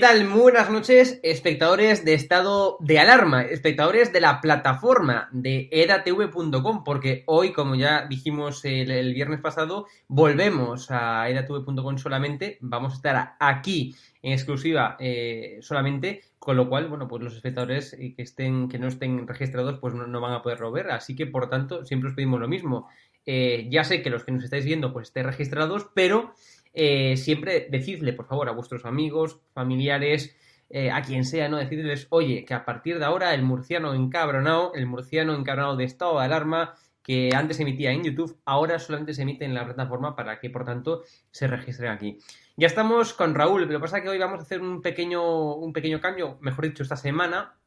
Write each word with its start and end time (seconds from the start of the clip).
Tal? 0.00 0.26
Muy 0.26 0.40
buenas 0.40 0.70
noches, 0.70 1.20
espectadores 1.22 2.06
de 2.06 2.14
estado 2.14 2.78
de 2.80 2.98
alarma, 2.98 3.42
espectadores 3.42 4.14
de 4.14 4.22
la 4.22 4.40
plataforma 4.40 5.28
de 5.30 5.68
edatv.com, 5.70 6.84
porque 6.84 7.22
hoy, 7.26 7.52
como 7.52 7.74
ya 7.74 8.06
dijimos 8.06 8.64
el, 8.64 9.12
viernes 9.12 9.40
pasado, 9.40 9.86
volvemos 10.08 10.90
a 10.90 11.28
edatv.com 11.28 11.98
solamente, 11.98 12.56
vamos 12.62 12.94
a 12.94 12.96
estar 12.96 13.36
aquí 13.40 13.94
en 14.22 14.32
exclusiva 14.32 14.96
eh, 14.98 15.58
solamente, 15.60 16.22
con 16.38 16.56
lo 16.56 16.70
cual, 16.70 16.88
bueno, 16.88 17.06
pues 17.06 17.22
los 17.22 17.36
espectadores 17.36 17.92
eh, 17.92 18.14
que 18.16 18.22
estén, 18.22 18.70
que 18.70 18.78
no 18.78 18.88
estén 18.88 19.28
registrados, 19.28 19.78
pues 19.80 19.92
no, 19.92 20.20
van 20.20 20.32
a 20.32 20.42
poderlo 20.42 20.72
ver, 20.72 20.92
así 20.92 21.14
que 21.14 21.26
por 21.26 21.50
tanto, 21.50 21.84
siempre 21.84 22.08
os 22.08 22.14
pedimos 22.16 22.40
lo 22.40 22.48
mismo. 22.48 22.88
Eh, 23.26 23.68
ya 23.70 23.84
sé 23.84 24.00
que 24.00 24.08
los 24.08 24.24
que 24.24 24.32
nos 24.32 24.44
estáis 24.44 24.64
viendo, 24.64 24.94
pues 24.94 25.08
estéis 25.08 25.26
registrados, 25.26 25.90
pero 25.94 26.32
eh, 26.72 27.16
siempre 27.16 27.68
decidle, 27.70 28.12
por 28.12 28.26
favor, 28.26 28.48
a 28.48 28.52
vuestros 28.52 28.84
amigos, 28.84 29.40
familiares, 29.52 30.36
eh, 30.68 30.90
a 30.90 31.02
quien 31.02 31.24
sea, 31.24 31.48
¿no? 31.48 31.56
Decidles, 31.56 32.06
oye, 32.10 32.44
que 32.44 32.54
a 32.54 32.64
partir 32.64 32.98
de 32.98 33.04
ahora 33.04 33.34
el 33.34 33.42
murciano 33.42 33.92
encabronado, 33.92 34.72
el 34.74 34.86
murciano 34.86 35.34
encabronado 35.34 35.76
de 35.76 35.84
estado 35.84 36.18
de 36.18 36.24
alarma, 36.24 36.74
que 37.02 37.30
antes 37.34 37.56
se 37.56 37.64
emitía 37.64 37.90
en 37.90 38.04
YouTube, 38.04 38.38
ahora 38.44 38.78
solamente 38.78 39.14
se 39.14 39.22
emite 39.22 39.44
en 39.44 39.54
la 39.54 39.64
plataforma 39.64 40.14
para 40.14 40.38
que, 40.38 40.50
por 40.50 40.64
tanto, 40.64 41.02
se 41.30 41.48
registren 41.48 41.90
aquí. 41.90 42.18
Ya 42.56 42.66
estamos 42.66 43.14
con 43.14 43.34
Raúl, 43.34 43.66
pero 43.66 43.80
pasa 43.80 44.00
que 44.02 44.08
hoy 44.08 44.18
vamos 44.18 44.38
a 44.38 44.42
hacer 44.42 44.60
un 44.60 44.80
pequeño, 44.80 45.54
un 45.54 45.72
pequeño 45.72 46.00
cambio, 46.00 46.38
mejor 46.40 46.66
dicho, 46.66 46.82
esta 46.82 46.96
semana, 46.96 47.58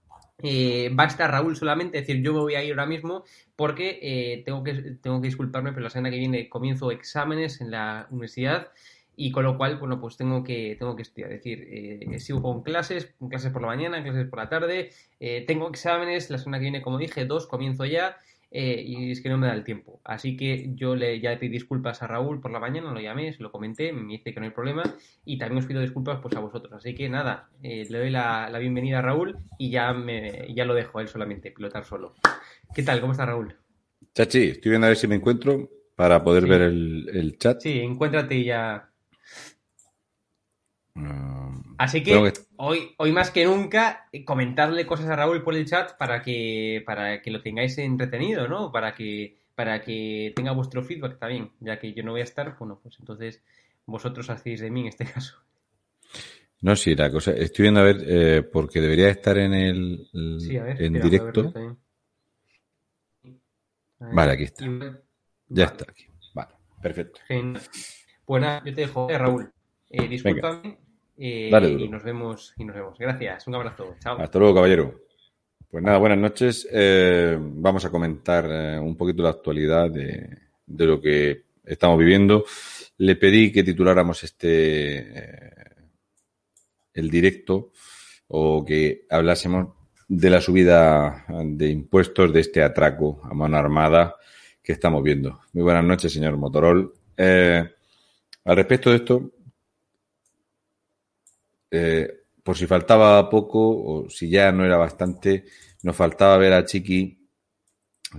eh, 0.44 0.92
va 0.98 1.06
a 1.06 1.08
estar 1.08 1.32
Raúl 1.32 1.56
solamente, 1.56 1.98
es 1.98 2.06
decir, 2.06 2.22
yo 2.22 2.34
me 2.34 2.40
voy 2.40 2.56
a 2.56 2.64
ir 2.64 2.72
ahora 2.72 2.86
mismo 2.86 3.24
porque 3.56 4.00
eh, 4.02 4.44
tengo, 4.46 4.64
que, 4.64 4.74
tengo 5.02 5.22
que 5.22 5.28
disculparme, 5.28 5.72
pero 5.72 5.84
la 5.84 5.90
semana 5.90 6.12
que 6.12 6.18
viene 6.18 6.50
comienzo 6.50 6.92
exámenes 6.92 7.62
en 7.62 7.72
la 7.72 8.08
universidad 8.12 8.68
y 9.16 9.32
con 9.32 9.44
lo 9.44 9.58
cual, 9.58 9.78
bueno, 9.78 10.00
pues 10.00 10.18
tengo 10.18 10.44
que, 10.44 10.76
tengo 10.78 10.96
que 10.96 11.04
estudiar, 11.04 11.32
es 11.32 11.40
decir, 11.40 11.68
eh, 11.70 12.20
sigo 12.20 12.42
con 12.42 12.64
clases, 12.64 13.14
clases 13.30 13.52
por 13.52 13.62
la 13.62 13.68
mañana, 13.68 14.04
clases 14.04 14.28
por 14.28 14.40
la 14.40 14.50
tarde, 14.50 14.90
eh, 15.20 15.44
tengo 15.46 15.70
exámenes, 15.70 16.30
la 16.30 16.38
semana 16.38 16.58
que 16.58 16.64
viene, 16.64 16.82
como 16.82 16.98
dije, 16.98 17.26
dos, 17.26 17.46
comienzo 17.46 17.86
ya, 17.86 18.18
eh, 18.56 18.84
y 18.86 19.12
es 19.12 19.20
que 19.22 19.30
no 19.30 19.38
me 19.38 19.48
da 19.48 19.54
el 19.54 19.64
tiempo. 19.64 20.00
Así 20.06 20.38
que 20.38 20.70
yo 20.76 20.96
le 20.96 21.20
ya 21.20 21.32
le 21.32 21.38
pedí 21.38 21.50
disculpas 21.50 22.04
a 22.04 22.08
Raúl 22.08 22.40
por 22.40 22.52
la 22.52 22.60
mañana, 22.60 22.92
lo 22.94 23.02
llamé, 23.02 23.34
se 23.34 23.42
lo 23.44 23.52
comenté, 23.52 23.92
me 23.92 24.14
dice 24.14 24.34
que 24.34 24.40
no 24.40 24.46
hay 24.46 24.52
problema, 24.52 24.84
y 25.26 25.38
también 25.38 25.58
os 25.60 25.66
pido 25.66 25.82
disculpas 25.82 26.20
pues 26.22 26.36
a 26.36 26.40
vosotros. 26.40 26.72
Así 26.74 26.94
que 26.96 27.10
nada, 27.10 27.50
eh, 27.64 27.86
le 27.90 27.98
doy 27.98 28.10
la, 28.12 28.50
la 28.50 28.60
bienvenida 28.60 29.00
a 29.00 29.02
Raúl 29.02 29.38
y 29.58 29.72
ya, 29.72 29.92
me, 29.94 30.54
ya 30.54 30.66
lo 30.66 30.76
dejo 30.76 31.00
a 31.00 31.02
él 31.02 31.08
solamente, 31.08 31.52
pilotar 31.52 31.84
solo. 31.84 32.14
¿Qué 32.74 32.84
tal? 32.84 33.02
¿Cómo 33.02 33.12
está 33.14 33.26
Raúl? 33.26 33.56
Chachi, 34.14 34.50
estoy 34.50 34.70
viendo 34.70 34.86
a 34.86 34.90
ver 34.90 34.98
si 34.98 35.08
me 35.08 35.16
encuentro 35.16 35.70
para 35.96 36.24
poder 36.24 36.44
Sí. 36.44 36.50
ver 36.50 36.62
el, 36.62 37.10
el 37.12 37.38
chat. 37.40 37.60
Sí, 37.60 37.80
encuéntrate 37.80 38.36
y 38.36 38.46
ya. 38.46 38.90
Mm, 40.96 41.76
Así 41.80 42.04
que, 42.04 42.32
hoy, 42.58 42.94
hoy 42.98 43.12
más 43.12 43.32
que 43.32 43.46
nunca, 43.46 44.08
eh, 44.12 44.24
comentarle 44.24 44.86
cosas 44.86 45.08
a 45.10 45.16
Raúl 45.16 45.44
por 45.44 45.56
el 45.56 45.66
chat 45.66 45.98
para 45.98 46.22
que, 46.22 46.84
para 46.86 47.22
que 47.22 47.32
lo 47.32 47.42
tengáis 47.42 47.78
entretenido, 47.80 48.48
¿no? 48.48 48.72
Para 48.72 48.94
que, 48.94 49.38
para 49.56 49.82
que 49.82 50.34
tenga 50.36 50.52
vuestro 50.52 50.84
feedback 50.84 51.18
también, 51.20 51.52
ya 51.60 51.80
que 51.80 51.94
yo 51.94 52.04
no 52.04 52.12
voy 52.12 52.22
a 52.22 52.26
estar, 52.26 52.56
bueno, 52.60 52.80
pues 52.82 52.98
entonces 53.00 53.42
vosotros 53.86 54.30
hacéis 54.30 54.62
de 54.62 54.70
mí 54.72 54.82
en 54.82 54.88
este 54.88 55.06
caso. 55.14 55.38
No, 56.62 56.76
sí, 56.76 56.96
la 56.96 57.12
cosa. 57.12 57.32
Estoy 57.32 57.64
viendo 57.64 57.82
a 57.82 57.84
ver, 57.84 57.98
eh, 58.08 58.42
porque 58.44 58.80
debería 58.80 59.10
estar 59.10 59.38
en 59.38 59.54
el 59.54 60.08
el- 60.14 60.40
Sí, 60.40 60.56
a 60.58 60.64
ver, 60.64 60.82
en 60.82 60.96
espera, 60.96 61.04
directo. 61.04 61.54
Vale, 64.00 64.32
aquí 64.32 64.44
está. 64.44 64.66
Ya 65.50 65.66
está 65.66 65.86
aquí. 65.90 66.06
Vale, 66.34 66.54
perfecto. 66.82 67.20
genial. 67.28 67.62
Pues 68.26 68.44
yo 68.66 68.74
te 68.76 68.82
dejo, 68.82 69.10
eh, 69.10 69.18
Raúl. 69.18 69.52
Eh, 69.90 70.08
discúlpame 70.08 70.78
eh, 71.18 71.50
Dale 71.52 71.70
y 71.72 71.88
nos 71.88 72.04
vemos 72.04 72.54
y 72.58 72.66
nos 72.66 72.76
vemos. 72.76 72.98
Gracias, 72.98 73.48
un 73.48 73.56
abrazo. 73.56 73.96
Chao. 74.00 74.20
Hasta 74.20 74.40
luego, 74.40 74.56
caballero. 74.56 75.02
Pues 75.70 75.84
nada, 75.84 75.98
buenas 75.98 76.18
noches. 76.18 76.68
Eh, 76.72 77.38
vamos 77.40 77.86
a 77.86 77.90
comentar 77.90 78.46
eh, 78.50 78.80
un 78.80 78.96
poquito 78.96 79.24
la 79.24 79.30
actualidad 79.30 79.90
de, 79.90 80.30
de 80.66 80.86
lo 80.86 81.02
que 81.02 81.44
estamos 81.64 81.98
viviendo. 81.98 82.46
Le 82.98 83.16
pedí 83.16 83.52
que 83.52 83.64
tituláramos 83.64 84.24
este 84.24 85.52
el 86.94 87.10
directo 87.10 87.72
o 88.28 88.64
que 88.64 89.06
hablásemos 89.10 89.70
de 90.08 90.30
la 90.30 90.42
subida 90.42 91.26
de 91.44 91.70
impuestos 91.70 92.32
de 92.32 92.42
este 92.42 92.62
atraco 92.62 93.20
a 93.24 93.34
mano 93.34 93.58
armada 93.58 94.16
que 94.62 94.74
estamos 94.74 95.02
viendo. 95.02 95.42
Muy 95.54 95.64
buenas 95.64 95.84
noches, 95.84 96.14
señor 96.14 96.38
Motorol. 96.38 96.94
Al 97.18 98.56
respecto 98.56 98.92
de 98.92 98.98
esto, 98.98 99.32
eh, 101.76 102.26
por 102.44 102.56
si 102.56 102.68
faltaba 102.68 103.28
poco 103.30 103.60
o 103.60 104.10
si 104.10 104.30
ya 104.30 104.52
no 104.52 104.64
era 104.64 104.78
bastante, 104.78 105.46
nos 105.82 105.96
faltaba 105.96 106.38
ver 106.38 106.54
a 106.54 106.64
Chiqui, 106.64 107.18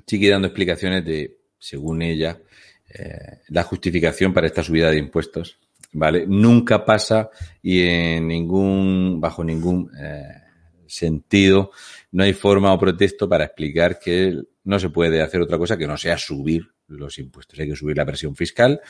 Chiqui 0.05 0.29
dando 0.29 0.49
explicaciones 0.49 1.05
de, 1.05 1.39
según 1.59 2.03
ella, 2.03 2.41
eh, 2.89 3.43
la 3.49 3.63
justificación 3.63 4.35
para 4.35 4.49
esta 4.49 4.63
subida 4.63 4.91
de 4.91 4.99
impuestos. 4.99 5.59
¿Vale? 5.93 6.27
Nunca 6.27 6.85
pasa 6.85 7.31
y 7.63 7.83
en 7.83 8.27
ningún, 8.27 9.21
bajo 9.21 9.45
ningún, 9.45 9.89
eh, 9.97 10.43
sentido, 10.87 11.71
no 12.11 12.25
hay 12.25 12.33
forma 12.33 12.73
o 12.73 12.79
pretexto 12.79 13.29
para 13.29 13.45
explicar 13.45 14.01
que 14.01 14.37
no 14.65 14.79
se 14.81 14.91
puede 14.91 15.23
hacer 15.23 15.41
otra 15.41 15.59
cosa 15.59 15.77
que 15.77 15.87
no 15.87 15.97
sea 15.97 16.19
subir 16.19 16.67
los 16.89 17.19
impuestos. 17.21 17.59
Hay 17.61 17.69
que 17.69 17.77
subir 17.77 17.97
la 17.97 18.05
presión 18.05 18.35
fiscal 18.35 18.81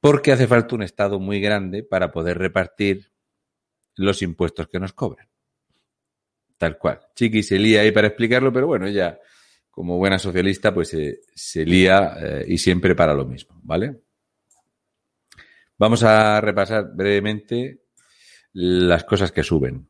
porque 0.00 0.32
hace 0.32 0.46
falta 0.46 0.74
un 0.74 0.82
Estado 0.82 1.18
muy 1.18 1.40
grande 1.40 1.82
para 1.82 2.10
poder 2.10 2.36
repartir 2.36 3.11
los 3.96 4.22
impuestos 4.22 4.68
que 4.68 4.80
nos 4.80 4.92
cobran. 4.92 5.28
Tal 6.58 6.78
cual. 6.78 7.00
Chiqui 7.14 7.42
se 7.42 7.58
lía 7.58 7.80
ahí 7.80 7.90
para 7.90 8.08
explicarlo, 8.08 8.52
pero 8.52 8.66
bueno, 8.66 8.86
ella, 8.86 9.18
como 9.70 9.98
buena 9.98 10.18
socialista, 10.18 10.72
pues 10.72 10.88
se, 10.88 11.20
se 11.34 11.64
lía 11.64 12.14
eh, 12.20 12.44
y 12.48 12.58
siempre 12.58 12.94
para 12.94 13.14
lo 13.14 13.24
mismo, 13.24 13.58
¿vale? 13.62 14.02
Vamos 15.78 16.04
a 16.04 16.40
repasar 16.40 16.94
brevemente 16.94 17.82
las 18.52 19.04
cosas 19.04 19.32
que 19.32 19.42
suben. 19.42 19.88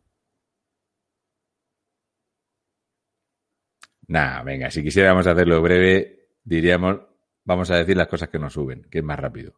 Nah, 4.08 4.42
venga, 4.42 4.70
si 4.70 4.82
quisiéramos 4.82 5.26
hacerlo 5.26 5.60
breve, 5.62 6.28
diríamos, 6.42 7.00
vamos 7.44 7.70
a 7.70 7.76
decir 7.76 7.96
las 7.96 8.08
cosas 8.08 8.28
que 8.28 8.38
nos 8.38 8.52
suben, 8.52 8.86
que 8.90 8.98
es 8.98 9.04
más 9.04 9.18
rápido. 9.18 9.54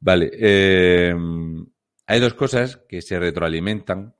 Vale, 0.00 0.30
eh, 0.32 1.14
hay 2.06 2.20
dos 2.20 2.34
cosas 2.34 2.80
que 2.88 3.02
se 3.02 3.18
retroalimentan, 3.18 4.14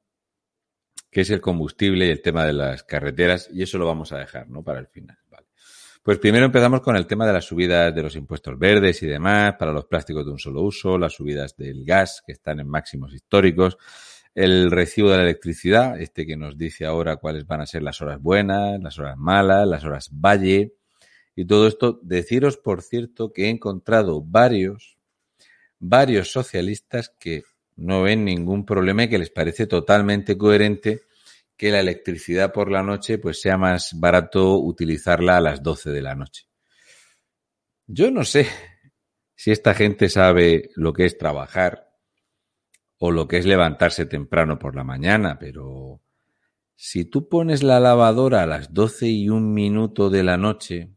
que 1.10 1.20
es 1.22 1.30
el 1.30 1.40
combustible 1.40 2.06
y 2.06 2.10
el 2.10 2.20
tema 2.20 2.44
de 2.44 2.52
las 2.52 2.82
carreteras, 2.82 3.48
y 3.52 3.62
eso 3.62 3.78
lo 3.78 3.86
vamos 3.86 4.12
a 4.12 4.18
dejar, 4.18 4.48
¿no? 4.48 4.62
Para 4.62 4.80
el 4.80 4.88
final. 4.88 5.16
Vale. 5.30 5.46
Pues 6.02 6.18
primero 6.18 6.46
empezamos 6.46 6.80
con 6.82 6.96
el 6.96 7.06
tema 7.06 7.26
de 7.26 7.32
las 7.32 7.44
subidas 7.44 7.94
de 7.94 8.02
los 8.02 8.14
impuestos 8.16 8.58
verdes 8.58 9.02
y 9.02 9.06
demás, 9.06 9.54
para 9.58 9.72
los 9.72 9.86
plásticos 9.86 10.24
de 10.24 10.32
un 10.32 10.38
solo 10.38 10.62
uso, 10.62 10.98
las 10.98 11.14
subidas 11.14 11.56
del 11.56 11.84
gas, 11.84 12.22
que 12.24 12.32
están 12.32 12.60
en 12.60 12.68
máximos 12.68 13.14
históricos, 13.14 13.78
el 14.34 14.70
recibo 14.70 15.10
de 15.10 15.16
la 15.16 15.22
electricidad, 15.22 16.00
este 16.00 16.26
que 16.26 16.36
nos 16.36 16.58
dice 16.58 16.84
ahora 16.84 17.16
cuáles 17.16 17.46
van 17.46 17.62
a 17.62 17.66
ser 17.66 17.82
las 17.82 18.02
horas 18.02 18.20
buenas, 18.20 18.80
las 18.80 18.98
horas 18.98 19.16
malas, 19.16 19.66
las 19.66 19.84
horas 19.84 20.10
valle, 20.12 20.74
y 21.34 21.46
todo 21.46 21.66
esto. 21.66 21.98
Deciros, 22.02 22.56
por 22.56 22.82
cierto, 22.82 23.32
que 23.32 23.46
he 23.46 23.48
encontrado 23.48 24.22
varios, 24.22 24.98
varios 25.78 26.30
socialistas 26.30 27.14
que 27.18 27.42
no 27.76 28.02
ven 28.02 28.24
ningún 28.24 28.64
problema 28.64 29.04
y 29.04 29.08
que 29.08 29.18
les 29.18 29.30
parece 29.30 29.66
totalmente 29.66 30.36
coherente 30.36 31.02
que 31.56 31.70
la 31.70 31.80
electricidad 31.80 32.52
por 32.52 32.70
la 32.70 32.82
noche 32.82 33.18
pues 33.18 33.40
sea 33.40 33.56
más 33.56 33.98
barato 33.98 34.58
utilizarla 34.58 35.36
a 35.36 35.40
las 35.40 35.62
12 35.62 35.90
de 35.90 36.02
la 36.02 36.14
noche. 36.14 36.44
Yo 37.86 38.10
no 38.10 38.24
sé 38.24 38.46
si 39.34 39.50
esta 39.50 39.74
gente 39.74 40.08
sabe 40.08 40.70
lo 40.74 40.92
que 40.92 41.04
es 41.04 41.18
trabajar 41.18 41.90
o 42.98 43.10
lo 43.10 43.28
que 43.28 43.38
es 43.38 43.46
levantarse 43.46 44.06
temprano 44.06 44.58
por 44.58 44.74
la 44.74 44.84
mañana, 44.84 45.38
pero 45.38 46.00
si 46.74 47.04
tú 47.04 47.28
pones 47.28 47.62
la 47.62 47.80
lavadora 47.80 48.42
a 48.42 48.46
las 48.46 48.72
12 48.72 49.08
y 49.08 49.28
un 49.28 49.52
minuto 49.52 50.10
de 50.10 50.22
la 50.22 50.36
noche 50.36 50.96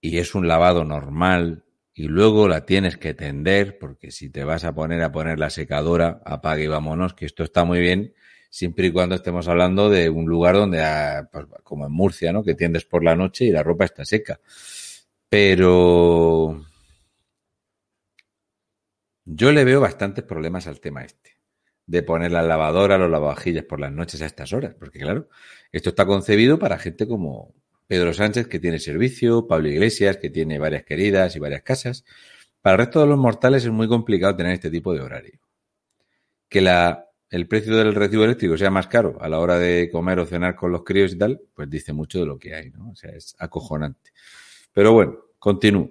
y 0.00 0.18
es 0.18 0.34
un 0.34 0.48
lavado 0.48 0.84
normal 0.84 1.64
y 2.00 2.08
luego 2.08 2.48
la 2.48 2.64
tienes 2.64 2.96
que 2.96 3.12
tender, 3.12 3.78
porque 3.78 4.10
si 4.10 4.30
te 4.30 4.42
vas 4.42 4.64
a 4.64 4.74
poner 4.74 5.02
a 5.02 5.12
poner 5.12 5.38
la 5.38 5.50
secadora, 5.50 6.22
apague 6.24 6.64
y 6.64 6.66
vámonos, 6.66 7.12
que 7.12 7.26
esto 7.26 7.42
está 7.44 7.66
muy 7.66 7.78
bien, 7.78 8.14
siempre 8.48 8.86
y 8.86 8.90
cuando 8.90 9.16
estemos 9.16 9.48
hablando 9.48 9.90
de 9.90 10.08
un 10.08 10.24
lugar 10.24 10.54
donde, 10.54 10.82
pues, 11.30 11.44
como 11.62 11.84
en 11.84 11.92
Murcia, 11.92 12.32
¿no? 12.32 12.42
Que 12.42 12.54
tiendes 12.54 12.86
por 12.86 13.04
la 13.04 13.14
noche 13.14 13.44
y 13.44 13.50
la 13.50 13.62
ropa 13.62 13.84
está 13.84 14.06
seca. 14.06 14.40
Pero 15.28 16.64
yo 19.26 19.52
le 19.52 19.64
veo 19.64 19.82
bastantes 19.82 20.24
problemas 20.24 20.66
al 20.68 20.80
tema 20.80 21.04
este, 21.04 21.32
de 21.84 22.02
poner 22.02 22.32
la 22.32 22.40
lavadora, 22.42 22.96
los 22.96 23.10
lavavajillas 23.10 23.66
por 23.66 23.78
las 23.78 23.92
noches 23.92 24.22
a 24.22 24.26
estas 24.26 24.54
horas, 24.54 24.74
porque 24.78 25.00
claro, 25.00 25.28
esto 25.70 25.90
está 25.90 26.06
concebido 26.06 26.58
para 26.58 26.78
gente 26.78 27.06
como, 27.06 27.54
Pedro 27.90 28.14
Sánchez, 28.14 28.46
que 28.46 28.60
tiene 28.60 28.78
servicio, 28.78 29.48
Pablo 29.48 29.68
Iglesias, 29.68 30.18
que 30.18 30.30
tiene 30.30 30.60
varias 30.60 30.84
queridas 30.84 31.34
y 31.34 31.40
varias 31.40 31.62
casas. 31.62 32.04
Para 32.62 32.74
el 32.74 32.78
resto 32.78 33.00
de 33.00 33.08
los 33.08 33.18
mortales 33.18 33.64
es 33.64 33.72
muy 33.72 33.88
complicado 33.88 34.36
tener 34.36 34.52
este 34.52 34.70
tipo 34.70 34.94
de 34.94 35.00
horario. 35.00 35.40
Que 36.48 36.60
el 37.30 37.48
precio 37.48 37.76
del 37.76 37.92
recibo 37.92 38.22
eléctrico 38.22 38.56
sea 38.56 38.70
más 38.70 38.86
caro 38.86 39.20
a 39.20 39.28
la 39.28 39.40
hora 39.40 39.58
de 39.58 39.90
comer 39.90 40.20
o 40.20 40.26
cenar 40.26 40.54
con 40.54 40.70
los 40.70 40.84
críos 40.84 41.14
y 41.14 41.18
tal, 41.18 41.40
pues 41.52 41.68
dice 41.68 41.92
mucho 41.92 42.20
de 42.20 42.26
lo 42.26 42.38
que 42.38 42.54
hay, 42.54 42.70
¿no? 42.70 42.90
O 42.90 42.94
sea, 42.94 43.10
es 43.10 43.34
acojonante. 43.40 44.12
Pero 44.72 44.92
bueno, 44.92 45.16
continúo. 45.40 45.90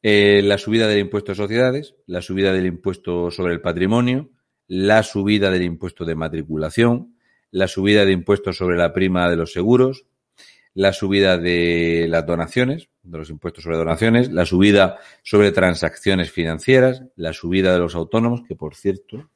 Eh, 0.00 0.42
la 0.44 0.58
subida 0.58 0.86
del 0.86 1.00
impuesto 1.00 1.32
a 1.32 1.34
sociedades, 1.34 1.96
la 2.06 2.22
subida 2.22 2.52
del 2.52 2.66
impuesto 2.66 3.32
sobre 3.32 3.52
el 3.52 3.60
patrimonio, 3.60 4.30
la 4.68 5.02
subida 5.02 5.50
del 5.50 5.64
impuesto 5.64 6.04
de 6.04 6.14
matriculación, 6.14 7.16
la 7.50 7.66
subida 7.66 8.04
de 8.04 8.12
impuestos 8.12 8.58
sobre 8.58 8.76
la 8.76 8.92
prima 8.92 9.28
de 9.28 9.34
los 9.34 9.52
seguros, 9.52 10.06
la 10.74 10.92
subida 10.92 11.36
de 11.36 12.06
las 12.08 12.26
donaciones, 12.26 12.88
de 13.02 13.18
los 13.18 13.30
impuestos 13.30 13.64
sobre 13.64 13.76
donaciones, 13.76 14.30
la 14.30 14.46
subida 14.46 14.98
sobre 15.22 15.52
transacciones 15.52 16.30
financieras, 16.30 17.02
la 17.16 17.32
subida 17.32 17.72
de 17.72 17.78
los 17.80 17.94
autónomos, 17.94 18.42
que 18.46 18.54
por 18.54 18.74
cierto, 18.74 19.30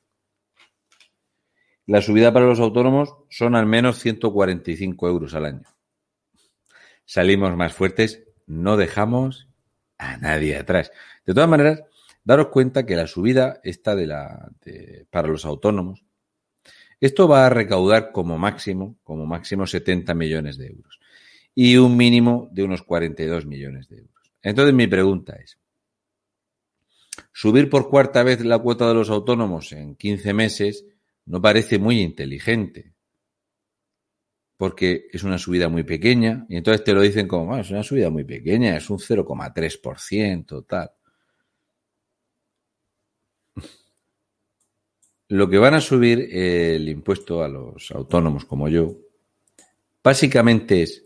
la 1.87 2.01
subida 2.01 2.33
para 2.33 2.47
los 2.47 2.61
autónomos 2.61 3.17
son 3.29 3.57
al 3.57 3.67
menos 3.67 3.99
145 3.99 5.09
euros 5.09 5.35
al 5.35 5.47
año. 5.47 5.69
Salimos 7.05 7.55
más 7.57 7.75
fuertes, 7.75 8.23
no 8.47 8.77
dejamos 8.77 9.49
a 9.99 10.17
nadie 10.17 10.57
atrás. 10.57 10.93
De 11.27 11.35
todas 11.35 11.49
maneras, 11.49 11.83
daros 12.23 12.49
cuenta 12.49 12.87
que 12.87 12.97
la 12.97 13.07
subida 13.07 13.61
esta 13.65 13.95
de 13.95 14.07
la 14.07 14.51
de, 14.65 15.07
para 15.11 15.29
los 15.29 15.45
autónomos, 15.45 16.05
esto 17.01 17.29
va 17.29 17.45
a 17.45 17.51
recaudar 17.51 18.13
como 18.13 18.39
máximo, 18.39 18.97
como 19.03 19.27
máximo 19.27 19.67
70 19.67 20.15
millones 20.15 20.57
de 20.57 20.69
euros 20.69 21.01
y 21.55 21.77
un 21.77 21.97
mínimo 21.97 22.49
de 22.53 22.65
unos 22.65 22.83
42 22.83 23.47
millones 23.47 23.89
de 23.89 23.99
euros. 23.99 24.33
Entonces 24.43 24.75
mi 24.75 24.87
pregunta 24.87 25.37
es, 25.37 25.59
subir 27.33 27.71
por 27.71 27.89
cuarta 27.89 28.23
vez 28.23 28.45
la 28.45 28.59
cuota 28.59 28.89
de 28.89 28.95
los 28.95 29.11
autónomos 29.11 29.73
en 29.73 29.95
15 29.95 30.33
meses 30.33 30.85
no 31.27 31.41
parece 31.41 31.79
muy 31.79 32.01
inteligente, 32.01 32.93
porque 34.57 35.07
es 35.13 35.23
una 35.25 35.39
subida 35.39 35.69
muy 35.69 35.85
pequeña, 35.85 36.47
y 36.49 36.57
entonces 36.57 36.85
te 36.85 36.93
lo 36.93 37.01
dicen 37.01 37.27
como, 37.27 37.57
es 37.57 37.71
una 37.71 37.83
subida 37.83 38.11
muy 38.11 38.25
pequeña, 38.25 38.77
es 38.77 38.91
un 38.91 38.99
0,3%, 38.99 40.67
tal. 40.67 40.91
Lo 45.29 45.49
que 45.49 45.59
van 45.59 45.75
a 45.75 45.81
subir 45.81 46.29
el 46.31 46.89
impuesto 46.89 47.43
a 47.43 47.49
los 47.49 47.91
autónomos 47.91 48.45
como 48.45 48.69
yo, 48.69 48.95
básicamente 50.03 50.83
es 50.83 51.04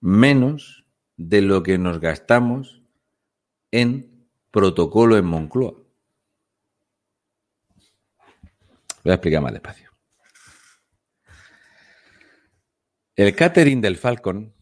menos 0.00 0.86
de 1.16 1.42
lo 1.42 1.62
que 1.62 1.78
nos 1.78 2.00
gastamos 2.00 2.82
en 3.70 4.28
protocolo 4.50 5.16
en 5.16 5.26
Moncloa. 5.26 5.74
Voy 9.02 9.12
a 9.12 9.14
explicar 9.14 9.42
más 9.42 9.52
despacio. 9.52 9.90
El 13.16 13.34
catering 13.34 13.80
del 13.80 13.96
Falcon. 13.96 14.54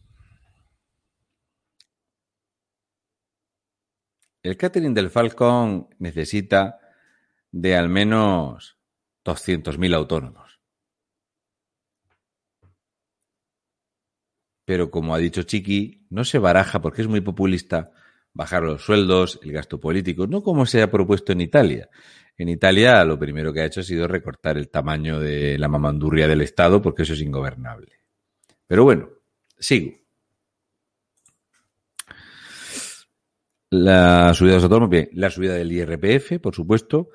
El 4.43 4.57
catering 4.57 4.93
del 4.93 5.09
Falcon 5.09 5.93
necesita 5.99 6.79
de 7.51 7.75
al 7.75 7.89
menos 7.89 8.77
200.000 9.25 9.95
autónomos. 9.95 10.58
Pero 14.69 14.91
como 14.91 15.15
ha 15.15 15.17
dicho 15.17 15.41
Chiqui, 15.41 16.05
no 16.11 16.23
se 16.23 16.37
baraja 16.37 16.79
porque 16.79 17.01
es 17.01 17.07
muy 17.07 17.21
populista 17.21 17.91
bajar 18.35 18.61
los 18.61 18.83
sueldos, 18.83 19.39
el 19.41 19.51
gasto 19.51 19.79
político, 19.79 20.27
no 20.27 20.43
como 20.43 20.67
se 20.67 20.83
ha 20.83 20.91
propuesto 20.91 21.31
en 21.31 21.41
Italia. 21.41 21.89
En 22.37 22.49
Italia 22.49 23.03
lo 23.03 23.17
primero 23.17 23.51
que 23.51 23.61
ha 23.61 23.65
hecho 23.65 23.79
ha 23.79 23.83
sido 23.83 24.07
recortar 24.07 24.59
el 24.59 24.69
tamaño 24.69 25.19
de 25.19 25.57
la 25.57 25.67
mamandurria 25.67 26.27
del 26.27 26.41
Estado 26.41 26.83
porque 26.83 27.01
eso 27.01 27.13
es 27.13 27.21
ingobernable. 27.21 27.93
Pero 28.67 28.83
bueno, 28.83 29.09
sigo. 29.57 29.97
La 33.71 34.35
subida 34.35 34.51
de 34.51 34.57
los 34.57 34.63
autónomos, 34.65 34.91
bien, 34.91 35.09
la 35.13 35.31
subida 35.31 35.55
del 35.55 35.71
IRPF, 35.71 36.39
por 36.39 36.53
supuesto, 36.53 37.09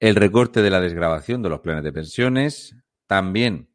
el 0.00 0.16
recorte 0.16 0.62
de 0.62 0.70
la 0.70 0.80
desgrabación 0.80 1.44
de 1.44 1.48
los 1.48 1.60
planes 1.60 1.84
de 1.84 1.92
pensiones, 1.92 2.74
también 3.06 3.68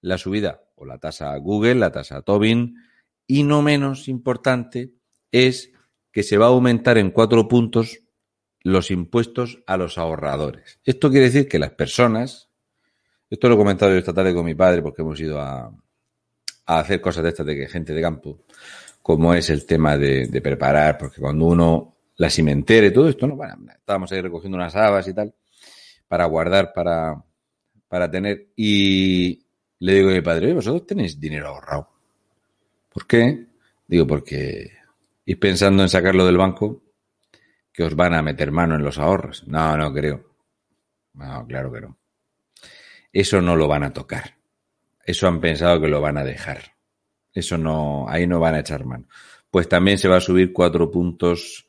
la 0.00 0.16
subida 0.16 0.62
o 0.78 0.84
la 0.84 0.98
tasa 0.98 1.36
Google, 1.36 1.76
la 1.76 1.92
tasa 1.92 2.22
Tobin, 2.22 2.76
y 3.26 3.42
no 3.42 3.62
menos 3.62 4.08
importante 4.08 4.92
es 5.30 5.72
que 6.12 6.22
se 6.22 6.38
va 6.38 6.46
a 6.46 6.50
aumentar 6.50 6.98
en 6.98 7.10
cuatro 7.10 7.48
puntos 7.48 8.00
los 8.62 8.90
impuestos 8.90 9.62
a 9.66 9.76
los 9.76 9.98
ahorradores. 9.98 10.80
Esto 10.84 11.10
quiere 11.10 11.26
decir 11.26 11.48
que 11.48 11.58
las 11.58 11.70
personas, 11.72 12.48
esto 13.30 13.48
lo 13.48 13.54
he 13.54 13.58
comentado 13.58 13.92
yo 13.92 13.98
esta 13.98 14.14
tarde 14.14 14.34
con 14.34 14.44
mi 14.44 14.54
padre 14.54 14.82
porque 14.82 15.02
hemos 15.02 15.20
ido 15.20 15.40
a, 15.40 15.72
hacer 16.66 17.00
cosas 17.00 17.22
de 17.22 17.28
estas 17.30 17.46
de 17.46 17.66
gente 17.66 17.94
de 17.94 18.02
campo, 18.02 18.44
como 19.00 19.32
es 19.32 19.48
el 19.48 19.64
tema 19.64 19.96
de, 19.96 20.26
de 20.26 20.42
preparar, 20.42 20.98
porque 20.98 21.20
cuando 21.20 21.46
uno 21.46 21.96
la 22.16 22.28
cimentera 22.28 22.86
y 22.86 22.92
todo 22.92 23.08
esto, 23.08 23.26
no, 23.26 23.36
bueno, 23.36 23.56
estábamos 23.72 24.12
ahí 24.12 24.20
recogiendo 24.20 24.56
unas 24.56 24.76
habas 24.76 25.08
y 25.08 25.14
tal, 25.14 25.34
para 26.08 26.26
guardar, 26.26 26.72
para, 26.74 27.24
para 27.88 28.10
tener. 28.10 28.48
Y 28.56 29.46
le 29.80 29.94
digo 29.94 30.10
a 30.10 30.14
mi 30.14 30.20
padre, 30.20 30.46
"Oye, 30.46 30.54
vosotros 30.54 30.86
tenéis 30.86 31.18
dinero 31.18 31.48
ahorrado. 31.48 31.88
¿Por 32.88 33.06
qué? 33.06 33.46
Digo, 33.86 34.06
porque 34.06 34.72
ir 35.24 35.38
pensando 35.38 35.82
en 35.82 35.88
sacarlo 35.88 36.24
del 36.26 36.36
banco, 36.36 36.82
que 37.72 37.84
os 37.84 37.94
van 37.94 38.14
a 38.14 38.22
meter 38.22 38.50
mano 38.50 38.74
en 38.74 38.82
los 38.82 38.98
ahorros. 38.98 39.46
No, 39.46 39.76
no 39.76 39.92
creo. 39.92 40.34
No, 41.14 41.46
claro 41.46 41.72
que 41.72 41.80
no. 41.80 41.98
Eso 43.12 43.40
no 43.40 43.56
lo 43.56 43.68
van 43.68 43.84
a 43.84 43.92
tocar. 43.92 44.36
Eso 45.04 45.28
han 45.28 45.40
pensado 45.40 45.80
que 45.80 45.88
lo 45.88 46.00
van 46.00 46.18
a 46.18 46.24
dejar. 46.24 46.60
Eso 47.32 47.56
no, 47.58 48.08
ahí 48.08 48.26
no 48.26 48.40
van 48.40 48.54
a 48.54 48.60
echar 48.60 48.84
mano. 48.84 49.06
Pues 49.50 49.68
también 49.68 49.98
se 49.98 50.08
va 50.08 50.16
a 50.16 50.20
subir 50.20 50.52
cuatro 50.52 50.90
puntos 50.90 51.68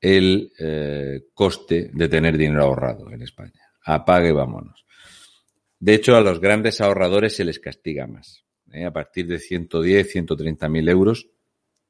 el 0.00 0.52
eh, 0.58 1.26
coste 1.34 1.90
de 1.92 2.08
tener 2.08 2.36
dinero 2.36 2.64
ahorrado 2.64 3.10
en 3.10 3.22
España. 3.22 3.60
Apague, 3.84 4.32
vámonos. 4.32 4.85
De 5.86 5.94
hecho, 5.94 6.16
a 6.16 6.20
los 6.20 6.40
grandes 6.40 6.80
ahorradores 6.80 7.36
se 7.36 7.44
les 7.44 7.60
castiga 7.60 8.08
más. 8.08 8.44
¿eh? 8.72 8.86
A 8.86 8.92
partir 8.92 9.28
de 9.28 9.38
110, 9.38 10.10
130 10.10 10.68
mil 10.68 10.88
euros 10.88 11.28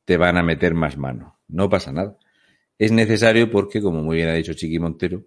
te 0.04 0.18
van 0.18 0.36
a 0.36 0.42
meter 0.42 0.74
más 0.74 0.98
mano. 0.98 1.40
No 1.48 1.70
pasa 1.70 1.92
nada. 1.92 2.18
Es 2.76 2.92
necesario 2.92 3.50
porque, 3.50 3.80
como 3.80 4.02
muy 4.02 4.16
bien 4.16 4.28
ha 4.28 4.34
dicho 4.34 4.52
Chiqui 4.52 4.78
Montero, 4.78 5.24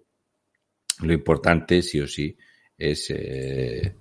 lo 1.00 1.12
importante, 1.12 1.82
sí 1.82 2.00
o 2.00 2.06
sí, 2.06 2.36
es 2.78 3.10
eh, 3.10 3.92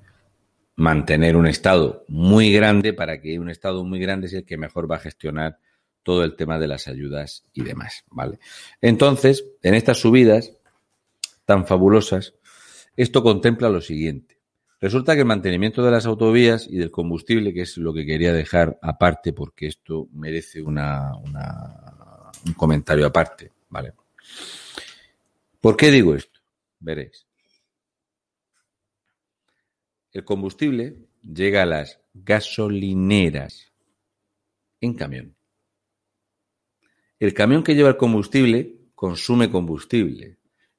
mantener 0.75 1.35
un 1.35 1.47
Estado 1.47 2.05
muy 2.07 2.53
grande 2.53 2.93
para 2.93 3.19
que 3.19 3.39
un 3.39 3.49
Estado 3.49 3.83
muy 3.83 3.99
grande 3.99 4.27
es 4.27 4.33
el 4.33 4.45
que 4.45 4.57
mejor 4.57 4.89
va 4.89 4.97
a 4.97 4.99
gestionar 4.99 5.57
todo 6.03 6.23
el 6.23 6.35
tema 6.35 6.59
de 6.59 6.67
las 6.67 6.87
ayudas 6.87 7.43
y 7.53 7.63
demás, 7.63 8.05
¿vale? 8.11 8.37
Entonces, 8.81 9.45
en 9.63 9.73
estas 9.73 9.97
subidas 9.97 10.53
tan 11.45 11.65
fabulosas, 11.65 12.35
esto 12.95 13.23
contempla 13.23 13.69
lo 13.69 13.81
siguiente. 13.81 14.38
Resulta 14.81 15.13
que 15.13 15.21
el 15.21 15.27
mantenimiento 15.27 15.83
de 15.83 15.91
las 15.91 16.05
autovías 16.05 16.65
y 16.69 16.77
del 16.77 16.89
combustible, 16.89 17.53
que 17.53 17.61
es 17.61 17.77
lo 17.77 17.93
que 17.93 18.05
quería 18.05 18.31
dejar 18.31 18.79
aparte, 18.81 19.33
porque 19.33 19.67
esto 19.67 20.07
merece 20.13 20.61
una, 20.61 21.11
un 22.45 22.53
comentario 22.53 23.05
aparte, 23.05 23.51
¿vale? 23.67 23.93
¿Por 25.59 25.75
qué 25.75 25.91
digo 25.91 26.15
esto? 26.15 26.39
Veréis. 26.79 27.27
El 30.13 30.23
combustible 30.23 31.09
llega 31.21 31.63
a 31.63 31.65
las 31.65 31.99
gasolineras 32.13 33.71
en 34.79 34.93
camión. 34.93 35.35
El 37.19 37.33
camión 37.33 37.63
que 37.63 37.75
lleva 37.75 37.89
el 37.89 37.97
combustible 37.97 38.77
consume 38.95 39.51
combustible, 39.51 40.37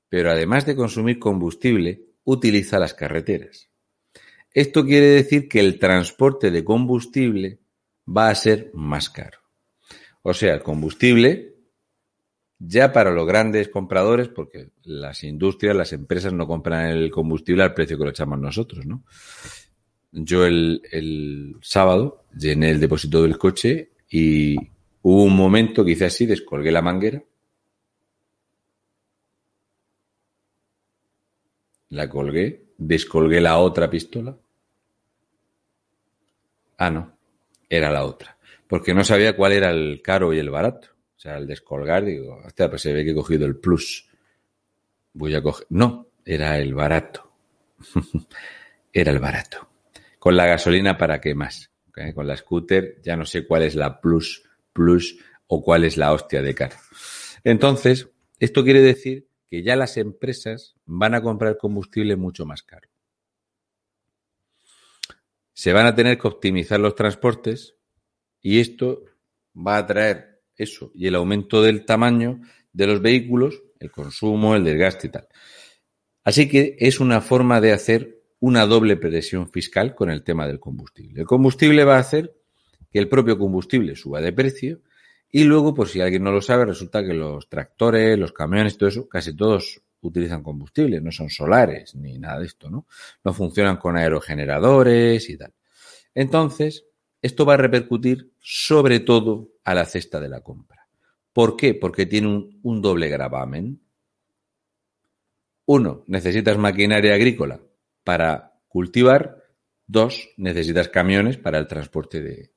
pero 0.08 0.30
además 0.30 0.64
de 0.64 0.74
consumir 0.74 1.18
combustible, 1.18 2.06
utiliza 2.24 2.78
las 2.78 2.94
carreteras. 2.94 3.69
Esto 4.52 4.84
quiere 4.84 5.06
decir 5.06 5.48
que 5.48 5.60
el 5.60 5.78
transporte 5.78 6.50
de 6.50 6.64
combustible 6.64 7.60
va 8.06 8.28
a 8.28 8.34
ser 8.34 8.70
más 8.74 9.08
caro. 9.08 9.38
O 10.22 10.34
sea, 10.34 10.54
el 10.54 10.62
combustible, 10.62 11.54
ya 12.58 12.92
para 12.92 13.10
los 13.10 13.26
grandes 13.26 13.68
compradores, 13.68 14.28
porque 14.28 14.70
las 14.82 15.22
industrias, 15.24 15.76
las 15.76 15.92
empresas 15.92 16.32
no 16.32 16.46
compran 16.46 16.88
el 16.88 17.10
combustible 17.10 17.62
al 17.62 17.74
precio 17.74 17.96
que 17.96 18.04
lo 18.04 18.10
echamos 18.10 18.38
nosotros, 18.38 18.84
¿no? 18.84 19.04
Yo 20.12 20.44
el, 20.44 20.82
el 20.90 21.56
sábado 21.62 22.24
llené 22.36 22.70
el 22.70 22.80
depósito 22.80 23.22
del 23.22 23.38
coche 23.38 23.92
y 24.10 24.56
hubo 25.02 25.22
un 25.22 25.36
momento 25.36 25.84
que 25.84 25.92
hice 25.92 26.06
así, 26.06 26.26
descolgué 26.26 26.72
la 26.72 26.82
manguera, 26.82 27.22
la 31.90 32.08
colgué, 32.08 32.69
descolgué 32.80 33.40
la 33.40 33.58
otra 33.58 33.88
pistola. 33.88 34.36
Ah, 36.78 36.90
no, 36.90 37.16
era 37.68 37.90
la 37.90 38.04
otra. 38.04 38.38
Porque 38.66 38.94
no 38.94 39.04
sabía 39.04 39.36
cuál 39.36 39.52
era 39.52 39.70
el 39.70 40.00
caro 40.02 40.32
y 40.32 40.38
el 40.38 40.50
barato. 40.50 40.88
O 41.16 41.20
sea, 41.20 41.36
al 41.36 41.46
descolgar, 41.46 42.04
digo, 42.04 42.40
hostia, 42.44 42.70
pues 42.70 42.82
se 42.82 42.94
ve 42.94 43.04
que 43.04 43.10
he 43.10 43.14
cogido 43.14 43.46
el 43.46 43.56
plus. 43.56 44.08
Voy 45.12 45.34
a 45.34 45.42
coger. 45.42 45.66
No, 45.68 46.08
era 46.24 46.58
el 46.58 46.74
barato. 46.74 47.30
era 48.92 49.12
el 49.12 49.18
barato. 49.18 49.68
Con 50.18 50.36
la 50.36 50.46
gasolina, 50.46 50.96
¿para 50.96 51.20
qué 51.20 51.34
más? 51.34 51.70
¿Ok? 51.88 52.14
Con 52.14 52.26
la 52.26 52.36
scooter, 52.36 53.00
ya 53.02 53.16
no 53.16 53.26
sé 53.26 53.46
cuál 53.46 53.62
es 53.62 53.74
la 53.74 54.00
plus, 54.00 54.48
plus 54.72 55.18
o 55.48 55.62
cuál 55.62 55.84
es 55.84 55.98
la 55.98 56.12
hostia 56.12 56.40
de 56.40 56.54
cara. 56.54 56.78
Entonces, 57.44 58.08
esto 58.38 58.64
quiere 58.64 58.80
decir 58.80 59.26
que 59.50 59.64
ya 59.64 59.74
las 59.74 59.96
empresas 59.96 60.76
van 60.86 61.14
a 61.14 61.22
comprar 61.22 61.58
combustible 61.58 62.14
mucho 62.14 62.46
más 62.46 62.62
caro. 62.62 62.88
Se 65.52 65.72
van 65.72 65.86
a 65.86 65.94
tener 65.94 66.18
que 66.18 66.28
optimizar 66.28 66.78
los 66.78 66.94
transportes 66.94 67.74
y 68.40 68.60
esto 68.60 69.02
va 69.54 69.76
a 69.76 69.86
traer 69.86 70.40
eso 70.54 70.92
y 70.94 71.08
el 71.08 71.16
aumento 71.16 71.62
del 71.62 71.84
tamaño 71.84 72.40
de 72.72 72.86
los 72.86 73.02
vehículos, 73.02 73.60
el 73.80 73.90
consumo, 73.90 74.54
el 74.54 74.62
desgaste 74.62 75.08
y 75.08 75.10
tal. 75.10 75.28
Así 76.22 76.48
que 76.48 76.76
es 76.78 77.00
una 77.00 77.20
forma 77.20 77.60
de 77.60 77.72
hacer 77.72 78.22
una 78.38 78.66
doble 78.66 78.96
presión 78.96 79.50
fiscal 79.50 79.96
con 79.96 80.10
el 80.10 80.22
tema 80.22 80.46
del 80.46 80.60
combustible. 80.60 81.20
El 81.20 81.26
combustible 81.26 81.84
va 81.84 81.96
a 81.96 82.00
hacer 82.00 82.36
que 82.90 83.00
el 83.00 83.08
propio 83.08 83.36
combustible 83.36 83.96
suba 83.96 84.20
de 84.20 84.32
precio 84.32 84.80
y 85.32 85.44
luego, 85.44 85.74
por 85.74 85.88
si 85.88 86.00
alguien 86.00 86.24
no 86.24 86.32
lo 86.32 86.42
sabe, 86.42 86.64
resulta 86.64 87.04
que 87.04 87.14
los 87.14 87.48
tractores, 87.48 88.18
los 88.18 88.32
camiones, 88.32 88.76
todo 88.76 88.88
eso, 88.88 89.08
casi 89.08 89.34
todos 89.34 89.80
utilizan 90.00 90.42
combustible, 90.42 91.00
no 91.00 91.12
son 91.12 91.30
solares 91.30 91.94
ni 91.94 92.18
nada 92.18 92.40
de 92.40 92.46
esto, 92.46 92.68
¿no? 92.68 92.86
No 93.22 93.32
funcionan 93.32 93.76
con 93.76 93.96
aerogeneradores 93.96 95.28
y 95.30 95.36
tal. 95.36 95.52
Entonces, 96.14 96.84
esto 97.22 97.44
va 97.44 97.54
a 97.54 97.58
repercutir 97.58 98.32
sobre 98.40 99.00
todo 99.00 99.50
a 99.62 99.74
la 99.74 99.84
cesta 99.84 100.20
de 100.20 100.28
la 100.28 100.40
compra. 100.40 100.88
¿Por 101.32 101.56
qué? 101.56 101.74
Porque 101.74 102.06
tiene 102.06 102.26
un, 102.26 102.58
un 102.62 102.82
doble 102.82 103.08
gravamen. 103.08 103.80
Uno, 105.66 106.02
necesitas 106.08 106.58
maquinaria 106.58 107.14
agrícola 107.14 107.60
para 108.02 108.54
cultivar. 108.68 109.44
Dos, 109.86 110.30
necesitas 110.36 110.88
camiones 110.88 111.36
para 111.36 111.58
el 111.58 111.66
transporte 111.66 112.20
de, 112.20 112.50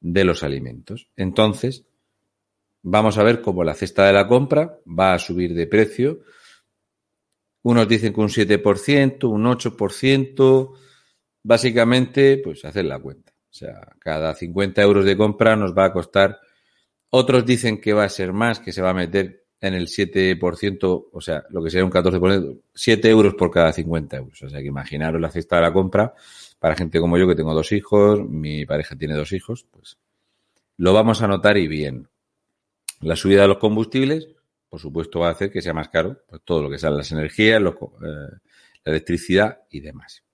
de 0.00 0.24
los 0.24 0.42
alimentos. 0.42 1.08
Entonces, 1.16 1.86
vamos 2.88 3.18
a 3.18 3.24
ver 3.24 3.40
cómo 3.40 3.64
la 3.64 3.74
cesta 3.74 4.06
de 4.06 4.12
la 4.12 4.28
compra 4.28 4.78
va 4.86 5.12
a 5.12 5.18
subir 5.18 5.54
de 5.54 5.66
precio. 5.66 6.20
Unos 7.62 7.88
dicen 7.88 8.12
que 8.12 8.20
un 8.20 8.28
7%, 8.28 9.28
un 9.28 9.44
8%. 9.44 10.72
Básicamente, 11.42 12.40
pues 12.42 12.64
hacer 12.64 12.84
la 12.84 13.00
cuenta. 13.00 13.32
O 13.32 13.54
sea, 13.54 13.80
cada 13.98 14.34
50 14.34 14.82
euros 14.82 15.04
de 15.04 15.16
compra 15.16 15.56
nos 15.56 15.76
va 15.76 15.86
a 15.86 15.92
costar. 15.92 16.38
Otros 17.10 17.44
dicen 17.44 17.80
que 17.80 17.92
va 17.92 18.04
a 18.04 18.08
ser 18.08 18.32
más, 18.32 18.60
que 18.60 18.72
se 18.72 18.82
va 18.82 18.90
a 18.90 18.94
meter 18.94 19.46
en 19.60 19.74
el 19.74 19.88
7%, 19.88 21.08
o 21.12 21.20
sea, 21.20 21.44
lo 21.50 21.64
que 21.64 21.70
sería 21.70 21.84
un 21.84 21.90
14%, 21.90 22.60
7 22.72 23.08
euros 23.08 23.34
por 23.34 23.50
cada 23.50 23.72
50 23.72 24.16
euros. 24.16 24.42
O 24.42 24.48
sea, 24.48 24.60
que 24.60 24.66
imaginaros 24.66 25.20
la 25.20 25.30
cesta 25.30 25.56
de 25.56 25.62
la 25.62 25.72
compra 25.72 26.14
para 26.60 26.76
gente 26.76 27.00
como 27.00 27.18
yo 27.18 27.26
que 27.26 27.34
tengo 27.34 27.52
dos 27.52 27.72
hijos, 27.72 28.20
mi 28.28 28.64
pareja 28.64 28.94
tiene 28.94 29.14
dos 29.14 29.32
hijos, 29.32 29.66
pues 29.70 29.96
lo 30.76 30.92
vamos 30.92 31.22
a 31.22 31.26
notar 31.26 31.56
y 31.56 31.66
bien. 31.66 32.08
La 33.00 33.16
subida 33.16 33.42
de 33.42 33.48
los 33.48 33.58
combustibles, 33.58 34.28
por 34.68 34.80
supuesto, 34.80 35.20
va 35.20 35.28
a 35.28 35.32
hacer 35.32 35.50
que 35.50 35.62
sea 35.62 35.72
más 35.72 35.88
caro 35.88 36.22
pues, 36.28 36.42
todo 36.44 36.62
lo 36.62 36.70
que 36.70 36.78
sean 36.78 36.96
las 36.96 37.12
energías, 37.12 37.60
eh, 37.60 37.64
la 38.02 38.92
electricidad 38.92 39.60
y 39.70 39.80
demás. 39.80 40.24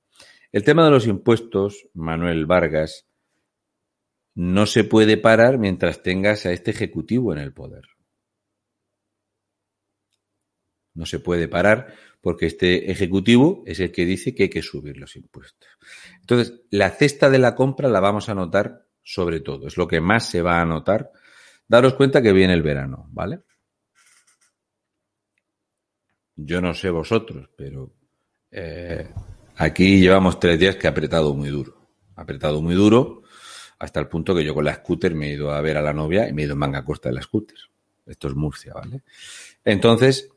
El 0.53 0.65
tema 0.65 0.85
de 0.85 0.91
los 0.91 1.07
impuestos, 1.07 1.89
Manuel 1.95 2.47
Vargas, 2.47 3.07
no 4.35 4.67
se 4.67 4.85
puede 4.85 5.17
parar 5.17 5.59
mientras 5.59 6.03
tengas 6.03 6.47
a 6.47 6.53
este 6.53 6.71
ejecutivo 6.71 7.33
en 7.33 7.39
el 7.39 7.53
poder. 7.53 7.85
No 10.95 11.07
se 11.07 11.21
puede 11.21 11.49
parar 11.49 11.95
porque 12.21 12.47
este 12.47 12.91
ejecutivo 12.91 13.63
es 13.67 13.81
el 13.81 13.93
que 13.93 14.05
dice 14.05 14.35
que 14.35 14.45
hay 14.45 14.51
que 14.51 14.63
subir 14.63 14.97
los 14.97 15.17
impuestos. 15.17 15.69
Entonces, 16.21 16.61
la 16.71 16.91
cesta 16.91 17.31
de 17.31 17.39
la 17.39 17.55
compra 17.55 17.89
la 17.89 18.01
vamos 18.01 18.29
a 18.29 18.35
notar 18.35 18.87
sobre 19.03 19.41
todo, 19.41 19.67
es 19.67 19.77
lo 19.77 19.89
que 19.89 20.01
más 20.01 20.31
se 20.31 20.43
va 20.43 20.61
a 20.61 20.65
notar. 20.65 21.11
Daros 21.67 21.95
cuenta 21.95 22.21
que 22.21 22.33
viene 22.33 22.55
el 22.55 22.63
verano, 22.63 23.09
¿vale? 23.11 23.41
Yo 26.37 26.61
no 26.61 26.75
sé 26.75 26.91
vosotros, 26.91 27.49
pero 27.57 27.93
eh, 28.51 29.09
aquí 29.57 30.01
llevamos 30.01 30.41
tres 30.41 30.59
días 30.59 30.77
que 30.77 30.87
ha 30.87 30.91
apretado 30.91 31.35
muy 31.35 31.51
duro. 31.51 31.77
Apretado 32.17 32.61
muy 32.61 32.75
duro 32.75 33.23
hasta 33.79 33.99
el 33.99 34.07
punto 34.07 34.35
que 34.35 34.45
yo 34.45 34.55
con 34.55 34.65
la 34.65 34.75
scooter 34.75 35.15
me 35.15 35.29
he 35.29 35.33
ido 35.35 35.51
a 35.51 35.61
ver 35.61 35.77
a 35.77 35.83
la 35.83 35.93
novia 35.93 36.29
y 36.29 36.33
me 36.33 36.43
he 36.43 36.45
ido 36.45 36.53
en 36.53 36.59
manga 36.61 36.85
corta 36.85 37.09
de 37.09 37.17
la 37.17 37.23
scooter. 37.23 37.59
Esto 38.07 38.29
es 38.29 38.35
Murcia, 38.35 38.75
¿vale? 38.75 39.03
Entonces, 39.65 40.29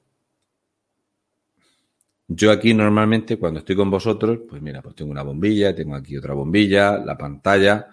yo 2.28 2.52
aquí 2.52 2.74
normalmente 2.74 3.38
cuando 3.38 3.60
estoy 3.60 3.76
con 3.76 3.92
vosotros, 3.92 4.40
pues 4.50 4.62
mira, 4.62 4.82
pues 4.82 4.96
tengo 4.96 5.12
una 5.12 5.22
bombilla, 5.22 5.76
tengo 5.76 5.96
aquí 5.96 6.18
otra 6.18 6.34
bombilla, 6.34 6.98
la 6.98 7.18
pantalla 7.18 7.88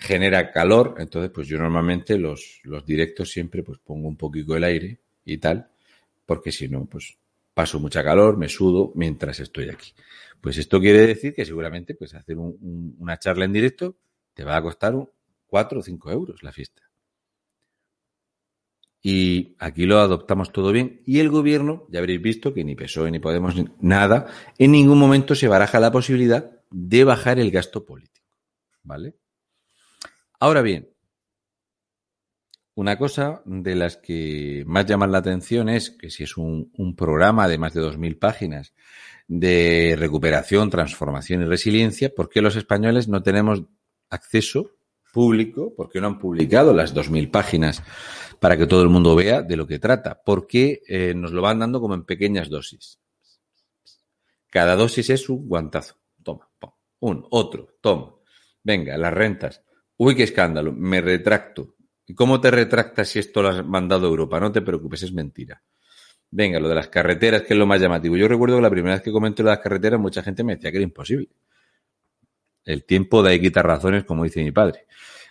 genera 0.00 0.50
calor, 0.52 0.94
entonces 0.98 1.30
pues 1.32 1.48
yo 1.48 1.58
normalmente 1.58 2.18
los, 2.18 2.60
los 2.64 2.84
directos 2.86 3.30
siempre 3.30 3.62
pues 3.62 3.78
pongo 3.78 4.08
un 4.08 4.16
poquito 4.16 4.56
el 4.56 4.64
aire 4.64 5.00
y 5.24 5.38
tal, 5.38 5.70
porque 6.26 6.52
si 6.52 6.68
no, 6.68 6.86
pues 6.86 7.18
paso 7.54 7.80
mucha 7.80 8.04
calor, 8.04 8.36
me 8.36 8.48
sudo 8.48 8.92
mientras 8.94 9.40
estoy 9.40 9.68
aquí. 9.70 9.92
Pues 10.40 10.58
esto 10.58 10.80
quiere 10.80 11.06
decir 11.06 11.34
que 11.34 11.44
seguramente 11.44 11.94
pues 11.94 12.14
hacer 12.14 12.38
un- 12.38 12.56
un- 12.60 12.96
una 12.98 13.18
charla 13.18 13.44
en 13.46 13.52
directo 13.52 13.96
te 14.34 14.44
va 14.44 14.56
a 14.56 14.62
costar 14.62 14.94
un- 14.94 15.10
4 15.46 15.80
o 15.80 15.82
5 15.82 16.10
euros 16.12 16.42
la 16.42 16.52
fiesta. 16.52 16.82
Y 19.02 19.54
aquí 19.58 19.86
lo 19.86 19.98
adoptamos 20.00 20.52
todo 20.52 20.72
bien. 20.72 21.02
Y 21.06 21.20
el 21.20 21.30
gobierno, 21.30 21.86
ya 21.90 22.00
habréis 22.00 22.20
visto 22.20 22.52
que 22.52 22.64
ni 22.64 22.74
PSOE 22.74 23.10
ni 23.10 23.18
Podemos 23.20 23.54
ni 23.56 23.66
nada, 23.80 24.26
en 24.58 24.72
ningún 24.72 24.98
momento 24.98 25.34
se 25.34 25.48
baraja 25.48 25.80
la 25.80 25.92
posibilidad 25.92 26.50
de 26.70 27.04
bajar 27.04 27.38
el 27.38 27.50
gasto 27.50 27.84
político. 27.86 28.26
¿Vale? 28.82 29.14
Ahora 30.40 30.62
bien, 30.62 30.88
una 32.78 32.96
cosa 32.96 33.42
de 33.44 33.74
las 33.74 33.96
que 33.96 34.62
más 34.64 34.86
llaman 34.86 35.10
la 35.10 35.18
atención 35.18 35.68
es 35.68 35.90
que 35.90 36.10
si 36.10 36.22
es 36.22 36.36
un, 36.36 36.70
programa 36.96 37.48
de 37.48 37.58
más 37.58 37.74
de 37.74 37.82
2.000 37.82 38.20
páginas 38.20 38.72
de 39.26 39.96
recuperación, 39.98 40.70
transformación 40.70 41.42
y 41.42 41.46
resiliencia, 41.46 42.14
¿por 42.14 42.28
qué 42.28 42.40
los 42.40 42.54
españoles 42.54 43.08
no 43.08 43.20
tenemos 43.20 43.64
acceso 44.10 44.76
público? 45.12 45.74
¿Por 45.74 45.90
qué 45.90 46.00
no 46.00 46.06
han 46.06 46.20
publicado 46.20 46.72
las 46.72 46.94
2.000 46.94 47.32
páginas 47.32 47.82
para 48.38 48.56
que 48.56 48.68
todo 48.68 48.82
el 48.84 48.90
mundo 48.90 49.16
vea 49.16 49.42
de 49.42 49.56
lo 49.56 49.66
que 49.66 49.80
trata? 49.80 50.22
¿Por 50.22 50.46
qué 50.46 50.82
eh, 50.86 51.14
nos 51.16 51.32
lo 51.32 51.42
van 51.42 51.58
dando 51.58 51.80
como 51.80 51.94
en 51.94 52.04
pequeñas 52.04 52.48
dosis? 52.48 53.00
Cada 54.50 54.76
dosis 54.76 55.10
es 55.10 55.28
un 55.28 55.48
guantazo. 55.48 55.96
Toma, 56.22 56.48
pum, 56.60 56.70
un, 57.00 57.26
otro, 57.30 57.76
toma. 57.80 58.14
Venga, 58.62 58.96
las 58.96 59.12
rentas. 59.12 59.64
Uy, 59.98 60.14
qué 60.14 60.22
escándalo. 60.22 60.72
Me 60.72 61.00
retracto. 61.00 61.74
¿Y 62.06 62.14
cómo 62.14 62.40
te 62.40 62.50
retractas 62.50 63.08
si 63.08 63.18
esto 63.18 63.42
lo 63.42 63.48
has 63.48 63.66
mandado 63.66 64.06
a 64.06 64.10
Europa? 64.10 64.40
No 64.40 64.50
te 64.50 64.62
preocupes, 64.62 65.02
es 65.02 65.12
mentira. 65.12 65.62
Venga, 66.30 66.60
lo 66.60 66.68
de 66.68 66.74
las 66.74 66.88
carreteras, 66.88 67.42
que 67.42 67.54
es 67.54 67.58
lo 67.58 67.66
más 67.66 67.80
llamativo. 67.80 68.16
Yo 68.16 68.28
recuerdo 68.28 68.56
que 68.56 68.62
la 68.62 68.70
primera 68.70 68.94
vez 68.94 69.02
que 69.02 69.12
comenté 69.12 69.42
lo 69.42 69.50
de 69.50 69.56
las 69.56 69.62
carreteras, 69.62 70.00
mucha 70.00 70.22
gente 70.22 70.44
me 70.44 70.54
decía 70.54 70.70
que 70.70 70.78
era 70.78 70.84
imposible. 70.84 71.28
El 72.64 72.84
tiempo 72.84 73.22
da 73.22 73.34
y 73.34 73.40
quita 73.40 73.62
razones, 73.62 74.04
como 74.04 74.24
dice 74.24 74.42
mi 74.42 74.52
padre. 74.52 74.86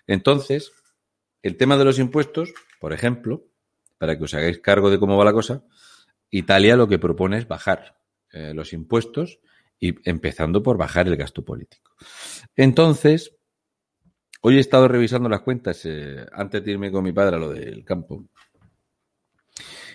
Entonces, 0.06 0.72
el 1.42 1.56
tema 1.56 1.78
de 1.78 1.86
los 1.86 2.00
impuestos, 2.00 2.54
por 2.80 2.94
ejemplo, 2.94 3.46
para 3.98 4.18
que 4.18 4.24
os 4.26 4.34
hagáis 4.34 4.60
cargo 4.60 4.90
de 4.90 5.00
cómo 5.00 5.18
va 5.18 5.26
la 5.26 5.34
cosa, 5.34 5.64
Italia 6.30 6.76
lo 6.76 6.88
que 6.88 7.00
propone 7.00 7.38
es 7.38 7.48
bajar 7.48 7.98
eh, 8.32 8.54
los 8.54 8.74
impuestos 8.74 9.40
y 9.80 9.96
empezando 10.10 10.62
por 10.62 10.78
bajar 10.78 11.08
el 11.08 11.16
gasto 11.16 11.46
político. 11.46 11.96
Entonces, 12.56 13.37
hoy 14.42 14.58
he 14.58 14.60
estado 14.60 14.88
revisando 14.88 15.30
las 15.30 15.42
cuentas 15.42 15.82
eh, 15.86 16.26
antes 16.32 16.64
de 16.64 16.72
irme 16.72 16.92
con 16.92 17.04
mi 17.04 17.12
padre 17.12 17.38
a 17.38 17.40
lo 17.40 17.52
del 17.52 17.84
campo. 17.84 18.26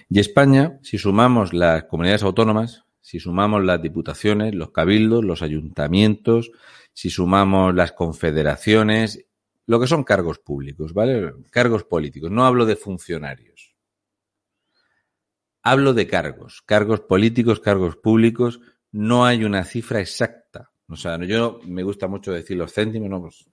Y 0.08 0.20
España, 0.20 0.78
si 0.82 0.98
sumamos 0.98 1.52
las 1.52 1.84
comunidades 1.84 2.22
autónomas, 2.22 2.84
si 3.00 3.18
sumamos 3.18 3.64
las 3.64 3.80
diputaciones, 3.80 4.54
los 4.54 4.70
cabildos, 4.70 5.24
los 5.24 5.42
ayuntamientos, 5.42 6.50
si 6.92 7.10
sumamos 7.10 7.74
las 7.74 7.92
confederaciones, 7.92 9.26
lo 9.66 9.80
que 9.80 9.86
son 9.86 10.04
cargos 10.04 10.38
públicos, 10.38 10.92
¿vale? 10.92 11.32
Cargos 11.50 11.84
políticos. 11.84 12.30
No 12.30 12.44
hablo 12.44 12.66
de 12.66 12.76
funcionarios. 12.76 13.74
Hablo 15.62 15.94
de 15.94 16.06
cargos, 16.06 16.62
cargos 16.66 17.00
políticos, 17.00 17.60
cargos 17.60 17.96
públicos. 17.96 18.60
No 18.90 19.24
hay 19.24 19.44
una 19.44 19.64
cifra 19.64 20.00
exacta. 20.00 20.70
O 20.88 20.96
sea, 20.96 21.16
yo 21.24 21.60
me 21.64 21.82
gusta 21.82 22.08
mucho 22.08 22.32
decir 22.32 22.56
los 22.56 22.72
céntimos, 22.72 23.08
no, 23.08 23.22
pues, 23.22 23.48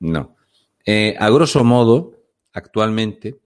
no. 0.00 0.36
Eh, 0.84 1.16
a 1.18 1.30
grosso 1.30 1.64
modo, 1.64 2.12
actualmente, 2.52 3.40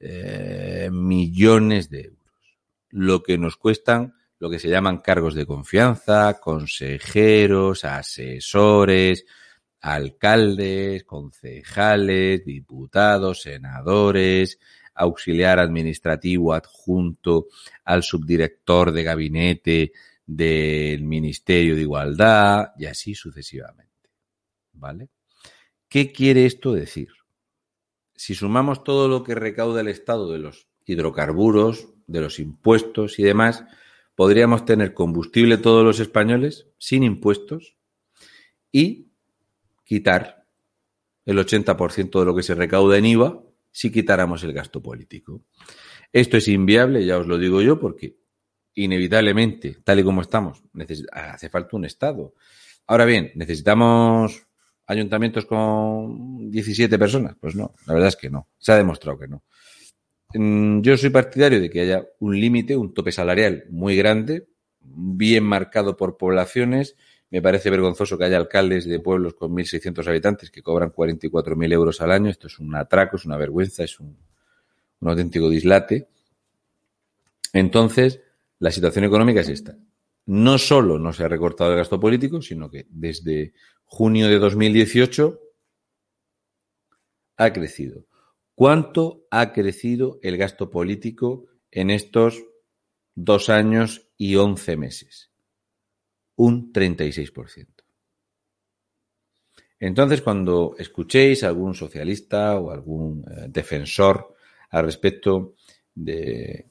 eh, 0.00 0.90
millones 0.92 1.90
de 1.90 2.00
euros. 2.00 2.18
Lo 2.90 3.22
que 3.22 3.38
nos 3.38 3.56
cuestan 3.56 4.14
lo 4.38 4.50
que 4.50 4.58
se 4.58 4.68
llaman 4.68 4.98
cargos 4.98 5.34
de 5.34 5.46
confianza, 5.46 6.38
consejeros, 6.40 7.84
asesores, 7.84 9.24
alcaldes, 9.80 11.04
concejales, 11.04 12.44
diputados, 12.44 13.42
senadores, 13.42 14.58
auxiliar 14.98 15.58
administrativo 15.58 16.52
adjunto 16.52 17.46
al 17.84 18.02
subdirector 18.02 18.92
de 18.92 19.02
gabinete 19.02 19.92
del 20.26 21.04
Ministerio 21.04 21.74
de 21.74 21.82
Igualdad 21.82 22.72
y 22.78 22.86
así 22.86 23.14
sucesivamente. 23.14 24.10
¿Vale? 24.72 25.08
¿Qué 25.88 26.12
quiere 26.12 26.44
esto 26.44 26.72
decir? 26.72 27.08
Si 28.14 28.34
sumamos 28.34 28.84
todo 28.84 29.08
lo 29.08 29.24
que 29.24 29.34
recauda 29.34 29.80
el 29.80 29.88
Estado 29.88 30.30
de 30.30 30.38
los 30.38 30.68
hidrocarburos, 30.84 31.88
de 32.06 32.20
los 32.20 32.38
impuestos 32.40 33.18
y 33.18 33.22
demás, 33.22 33.64
podríamos 34.14 34.64
tener 34.64 34.94
combustible 34.94 35.58
todos 35.58 35.84
los 35.84 36.00
españoles 36.00 36.66
sin 36.78 37.04
impuestos 37.04 37.76
y 38.72 39.08
quitar 39.84 40.44
el 41.24 41.38
80% 41.38 42.18
de 42.18 42.24
lo 42.24 42.34
que 42.34 42.42
se 42.42 42.54
recauda 42.54 42.98
en 42.98 43.06
IVA 43.06 43.42
si 43.78 43.92
quitáramos 43.92 44.42
el 44.42 44.52
gasto 44.52 44.82
político. 44.82 45.44
Esto 46.12 46.36
es 46.36 46.48
inviable, 46.48 47.06
ya 47.06 47.16
os 47.16 47.28
lo 47.28 47.38
digo 47.38 47.62
yo, 47.62 47.78
porque 47.78 48.16
inevitablemente, 48.74 49.76
tal 49.84 50.00
y 50.00 50.02
como 50.02 50.20
estamos, 50.20 50.64
hace 51.12 51.48
falta 51.48 51.76
un 51.76 51.84
Estado. 51.84 52.34
Ahora 52.88 53.04
bien, 53.04 53.30
¿necesitamos 53.36 54.48
ayuntamientos 54.84 55.46
con 55.46 56.50
17 56.50 56.98
personas? 56.98 57.36
Pues 57.38 57.54
no, 57.54 57.76
la 57.86 57.94
verdad 57.94 58.08
es 58.08 58.16
que 58.16 58.30
no. 58.30 58.48
Se 58.58 58.72
ha 58.72 58.76
demostrado 58.76 59.16
que 59.16 59.28
no. 59.28 59.44
Yo 60.82 60.96
soy 60.96 61.10
partidario 61.10 61.60
de 61.60 61.70
que 61.70 61.82
haya 61.82 62.04
un 62.18 62.40
límite, 62.40 62.76
un 62.76 62.92
tope 62.92 63.12
salarial 63.12 63.66
muy 63.70 63.94
grande, 63.94 64.48
bien 64.80 65.44
marcado 65.44 65.96
por 65.96 66.16
poblaciones. 66.16 66.96
Me 67.30 67.42
parece 67.42 67.68
vergonzoso 67.70 68.16
que 68.16 68.24
haya 68.24 68.38
alcaldes 68.38 68.86
de 68.86 69.00
pueblos 69.00 69.34
con 69.34 69.52
1.600 69.52 70.06
habitantes 70.06 70.50
que 70.50 70.62
cobran 70.62 70.92
44.000 70.92 71.72
euros 71.72 72.00
al 72.00 72.12
año. 72.12 72.30
Esto 72.30 72.46
es 72.46 72.58
un 72.58 72.74
atraco, 72.74 73.16
es 73.16 73.26
una 73.26 73.36
vergüenza, 73.36 73.84
es 73.84 74.00
un, 74.00 74.16
un 75.00 75.08
auténtico 75.08 75.50
dislate. 75.50 76.08
Entonces, 77.52 78.20
la 78.58 78.70
situación 78.70 79.04
económica 79.04 79.40
es 79.40 79.48
esta. 79.48 79.76
No 80.26 80.58
solo 80.58 80.98
no 80.98 81.12
se 81.12 81.24
ha 81.24 81.28
recortado 81.28 81.72
el 81.72 81.78
gasto 81.78 82.00
político, 82.00 82.42
sino 82.42 82.70
que 82.70 82.86
desde 82.90 83.54
junio 83.84 84.28
de 84.28 84.38
2018 84.38 85.40
ha 87.38 87.52
crecido. 87.52 88.06
¿Cuánto 88.54 89.26
ha 89.30 89.52
crecido 89.52 90.18
el 90.22 90.36
gasto 90.36 90.70
político 90.70 91.46
en 91.70 91.90
estos 91.90 92.44
dos 93.14 93.48
años 93.48 94.10
y 94.16 94.36
once 94.36 94.76
meses? 94.76 95.27
Un 96.38 96.72
36%. 96.72 97.66
Entonces, 99.80 100.22
cuando 100.22 100.74
escuchéis 100.78 101.44
a 101.44 101.48
algún 101.48 101.74
socialista 101.74 102.58
o 102.58 102.70
algún 102.70 103.24
eh, 103.30 103.46
defensor 103.48 104.34
al 104.70 104.84
respecto 104.84 105.54
de 105.94 106.66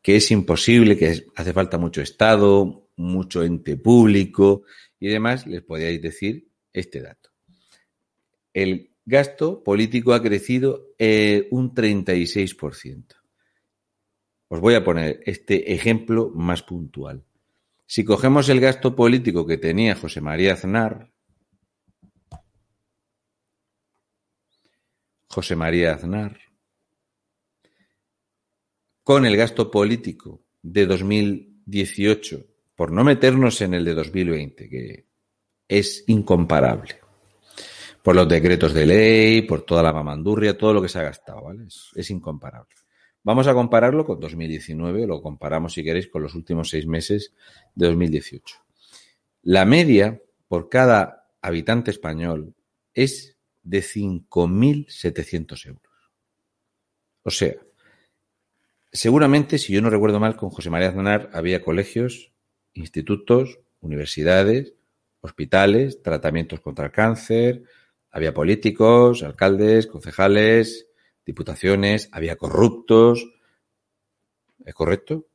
que 0.00 0.16
es 0.16 0.30
imposible, 0.30 0.96
que 0.96 1.26
hace 1.34 1.52
falta 1.52 1.78
mucho 1.78 2.00
Estado, 2.00 2.88
mucho 2.96 3.42
ente 3.42 3.76
público 3.76 4.62
y 5.00 5.08
demás, 5.08 5.46
les 5.48 5.62
podríais 5.62 6.00
decir 6.00 6.48
este 6.72 7.02
dato. 7.02 7.30
El 8.54 8.92
gasto 9.04 9.64
político 9.64 10.14
ha 10.14 10.22
crecido 10.22 10.94
eh, 10.98 11.48
un 11.50 11.74
36%. 11.74 13.04
Os 14.48 14.60
voy 14.60 14.74
a 14.74 14.84
poner 14.84 15.20
este 15.26 15.72
ejemplo 15.74 16.30
más 16.32 16.62
puntual. 16.62 17.25
Si 17.86 18.04
cogemos 18.04 18.48
el 18.48 18.60
gasto 18.60 18.94
político 18.96 19.46
que 19.46 19.58
tenía 19.58 19.94
José 19.94 20.20
María 20.20 20.54
Aznar, 20.54 21.12
José 25.28 25.54
María 25.54 25.94
Aznar, 25.94 26.38
con 29.02 29.24
el 29.24 29.36
gasto 29.36 29.70
político 29.70 30.44
de 30.62 30.86
2018, 30.86 32.44
por 32.74 32.90
no 32.90 33.04
meternos 33.04 33.60
en 33.60 33.74
el 33.74 33.84
de 33.84 33.94
2020, 33.94 34.68
que 34.68 35.06
es 35.68 36.04
incomparable 36.08 37.06
por 38.06 38.14
los 38.14 38.28
decretos 38.28 38.72
de 38.72 38.86
ley, 38.86 39.42
por 39.42 39.62
toda 39.62 39.82
la 39.82 39.92
mamandurria, 39.92 40.56
todo 40.56 40.72
lo 40.72 40.80
que 40.80 40.88
se 40.88 41.00
ha 41.00 41.02
gastado, 41.02 41.42
¿vale? 41.42 41.64
Es, 41.66 41.90
es, 41.92 42.08
incomparable. 42.12 42.72
Vamos 43.26 43.48
a 43.48 43.54
compararlo 43.54 44.04
con 44.04 44.20
2019, 44.20 45.04
lo 45.04 45.20
comparamos 45.20 45.72
si 45.72 45.82
queréis 45.82 46.06
con 46.06 46.22
los 46.22 46.36
últimos 46.36 46.70
seis 46.70 46.86
meses 46.86 47.34
de 47.74 47.88
2018. 47.88 48.58
La 49.42 49.64
media 49.64 50.22
por 50.46 50.68
cada 50.68 51.26
habitante 51.42 51.90
español 51.90 52.54
es 52.94 53.36
de 53.64 53.80
5.700 53.80 55.66
euros. 55.66 55.82
O 57.24 57.30
sea, 57.30 57.56
seguramente, 58.92 59.58
si 59.58 59.72
yo 59.72 59.82
no 59.82 59.90
recuerdo 59.90 60.20
mal, 60.20 60.36
con 60.36 60.50
José 60.50 60.70
María 60.70 60.90
Aznar 60.90 61.28
había 61.32 61.64
colegios, 61.64 62.30
institutos, 62.74 63.58
universidades 63.80 64.74
hospitales, 65.20 66.00
tratamientos 66.00 66.60
contra 66.60 66.84
el 66.84 66.92
cáncer, 66.92 67.64
había 68.12 68.32
políticos, 68.32 69.24
alcaldes, 69.24 69.88
concejales, 69.88 70.85
diputaciones, 71.26 72.08
había 72.12 72.36
corruptos. 72.36 73.26
¿Es 74.64 74.74
correcto? 74.74 75.26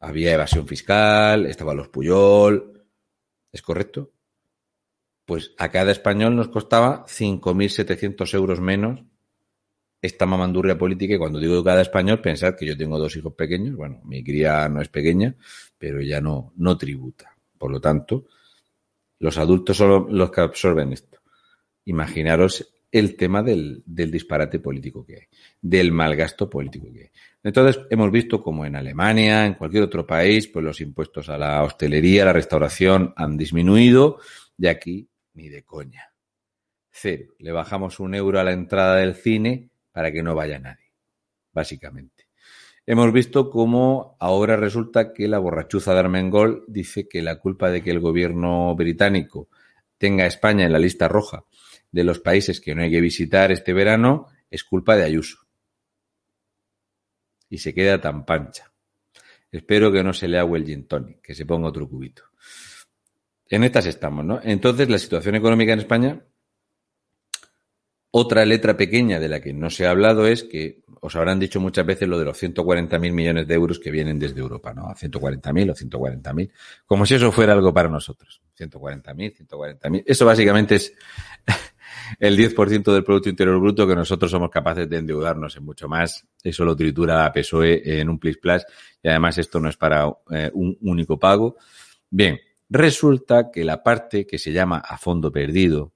Había 0.00 0.32
evasión 0.32 0.66
fiscal, 0.66 1.46
estaban 1.46 1.76
los 1.76 1.88
Puyol. 1.88 2.84
¿Es 3.52 3.62
correcto? 3.62 4.10
Pues 5.24 5.54
a 5.58 5.70
cada 5.70 5.92
español 5.92 6.34
nos 6.34 6.48
costaba 6.48 7.04
5.700 7.06 8.34
euros 8.34 8.60
menos 8.60 9.04
esta 10.00 10.26
mamandurria 10.26 10.78
política. 10.78 11.14
Y 11.14 11.18
cuando 11.18 11.38
digo 11.38 11.62
cada 11.62 11.82
español, 11.82 12.20
pensad 12.20 12.54
que 12.54 12.66
yo 12.66 12.76
tengo 12.76 12.98
dos 12.98 13.16
hijos 13.16 13.34
pequeños. 13.34 13.76
Bueno, 13.76 14.00
mi 14.04 14.22
cría 14.22 14.68
no 14.68 14.80
es 14.80 14.88
pequeña, 14.88 15.34
pero 15.78 16.00
ya 16.00 16.20
no, 16.20 16.52
no 16.56 16.78
tributa. 16.78 17.36
Por 17.58 17.70
lo 17.70 17.80
tanto, 17.80 18.26
los 19.18 19.36
adultos 19.38 19.76
son 19.76 20.16
los 20.16 20.30
que 20.30 20.40
absorben 20.40 20.92
esto. 20.92 21.18
Imaginaros 21.86 22.75
el 22.98 23.16
tema 23.16 23.42
del, 23.42 23.82
disparate 23.86 24.58
político 24.58 25.04
que 25.04 25.14
hay, 25.14 25.26
del 25.60 25.92
malgasto 25.92 26.48
político 26.48 26.92
que 26.92 27.00
hay. 27.00 27.10
Entonces, 27.42 27.82
hemos 27.90 28.10
visto 28.10 28.42
como 28.42 28.64
en 28.64 28.76
Alemania, 28.76 29.46
en 29.46 29.54
cualquier 29.54 29.82
otro 29.82 30.06
país, 30.06 30.48
pues 30.48 30.64
los 30.64 30.80
impuestos 30.80 31.28
a 31.28 31.36
la 31.36 31.62
hostelería, 31.62 32.22
a 32.22 32.26
la 32.26 32.32
restauración 32.32 33.12
han 33.16 33.36
disminuido 33.36 34.18
y 34.58 34.66
aquí 34.66 35.08
ni 35.34 35.48
de 35.48 35.62
coña. 35.62 36.10
Cero. 36.90 37.34
Le 37.38 37.52
bajamos 37.52 38.00
un 38.00 38.14
euro 38.14 38.40
a 38.40 38.44
la 38.44 38.52
entrada 38.52 38.96
del 38.96 39.14
cine 39.14 39.68
para 39.92 40.10
que 40.10 40.22
no 40.22 40.34
vaya 40.34 40.58
nadie, 40.58 40.92
básicamente. 41.52 42.28
Hemos 42.86 43.12
visto 43.12 43.50
cómo 43.50 44.16
ahora 44.20 44.56
resulta 44.56 45.12
que 45.12 45.28
la 45.28 45.38
borrachuza 45.38 45.92
de 45.92 46.00
Armengol 46.00 46.64
dice 46.68 47.08
que 47.08 47.20
la 47.20 47.38
culpa 47.38 47.70
de 47.70 47.82
que 47.82 47.90
el 47.90 48.00
gobierno 48.00 48.74
británico 48.74 49.48
tenga 49.98 50.24
a 50.24 50.28
España 50.28 50.64
en 50.64 50.72
la 50.72 50.78
lista 50.78 51.08
roja 51.08 51.44
de 51.90 52.04
los 52.04 52.20
países 52.20 52.60
que 52.60 52.74
no 52.74 52.82
hay 52.82 52.90
que 52.90 53.00
visitar 53.00 53.52
este 53.52 53.72
verano 53.72 54.26
es 54.50 54.64
culpa 54.64 54.96
de 54.96 55.04
Ayuso. 55.04 55.38
Y 57.48 57.58
se 57.58 57.72
queda 57.74 58.00
tan 58.00 58.24
pancha. 58.24 58.72
Espero 59.50 59.92
que 59.92 60.02
no 60.02 60.12
se 60.12 60.28
le 60.28 60.38
haga 60.38 60.56
el 60.56 61.18
que 61.22 61.34
se 61.34 61.46
ponga 61.46 61.68
otro 61.68 61.88
cubito. 61.88 62.24
En 63.48 63.64
estas 63.64 63.86
estamos, 63.86 64.24
¿no? 64.24 64.40
Entonces, 64.42 64.88
la 64.88 64.98
situación 64.98 65.36
económica 65.36 65.72
en 65.72 65.78
España, 65.78 66.20
otra 68.10 68.44
letra 68.44 68.76
pequeña 68.76 69.20
de 69.20 69.28
la 69.28 69.40
que 69.40 69.52
no 69.52 69.70
se 69.70 69.86
ha 69.86 69.90
hablado 69.90 70.26
es 70.26 70.42
que 70.42 70.82
os 71.00 71.14
habrán 71.14 71.38
dicho 71.38 71.60
muchas 71.60 71.86
veces 71.86 72.08
lo 72.08 72.18
de 72.18 72.24
los 72.24 72.42
140.000 72.42 73.12
millones 73.12 73.46
de 73.46 73.54
euros 73.54 73.78
que 73.78 73.90
vienen 73.90 74.18
desde 74.18 74.40
Europa, 74.40 74.74
¿no? 74.74 74.88
140.000 74.88 75.70
o 75.70 75.74
140.000, 75.74 76.50
como 76.84 77.06
si 77.06 77.14
eso 77.14 77.30
fuera 77.30 77.52
algo 77.52 77.72
para 77.72 77.88
nosotros. 77.88 78.42
140.000, 78.58 79.48
140.000. 79.48 80.02
Eso 80.06 80.26
básicamente 80.26 80.76
es 80.76 80.94
el 82.18 82.36
10% 82.36 82.92
del 82.92 83.04
Producto 83.04 83.28
Interior 83.28 83.58
Bruto 83.60 83.86
que 83.86 83.94
nosotros 83.94 84.30
somos 84.30 84.50
capaces 84.50 84.88
de 84.88 84.98
endeudarnos 84.98 85.56
en 85.56 85.64
mucho 85.64 85.88
más. 85.88 86.26
Eso 86.42 86.64
lo 86.64 86.76
tritura 86.76 87.22
la 87.22 87.32
PSOE 87.32 88.00
en 88.00 88.08
un 88.08 88.18
plis 88.18 88.38
plus 88.38 88.64
y 89.02 89.08
además 89.08 89.38
esto 89.38 89.60
no 89.60 89.68
es 89.68 89.76
para 89.76 90.08
eh, 90.30 90.50
un 90.54 90.76
único 90.82 91.18
pago. 91.18 91.56
Bien, 92.10 92.38
resulta 92.68 93.50
que 93.50 93.64
la 93.64 93.82
parte 93.82 94.26
que 94.26 94.38
se 94.38 94.52
llama 94.52 94.78
a 94.78 94.98
fondo 94.98 95.30
perdido 95.32 95.92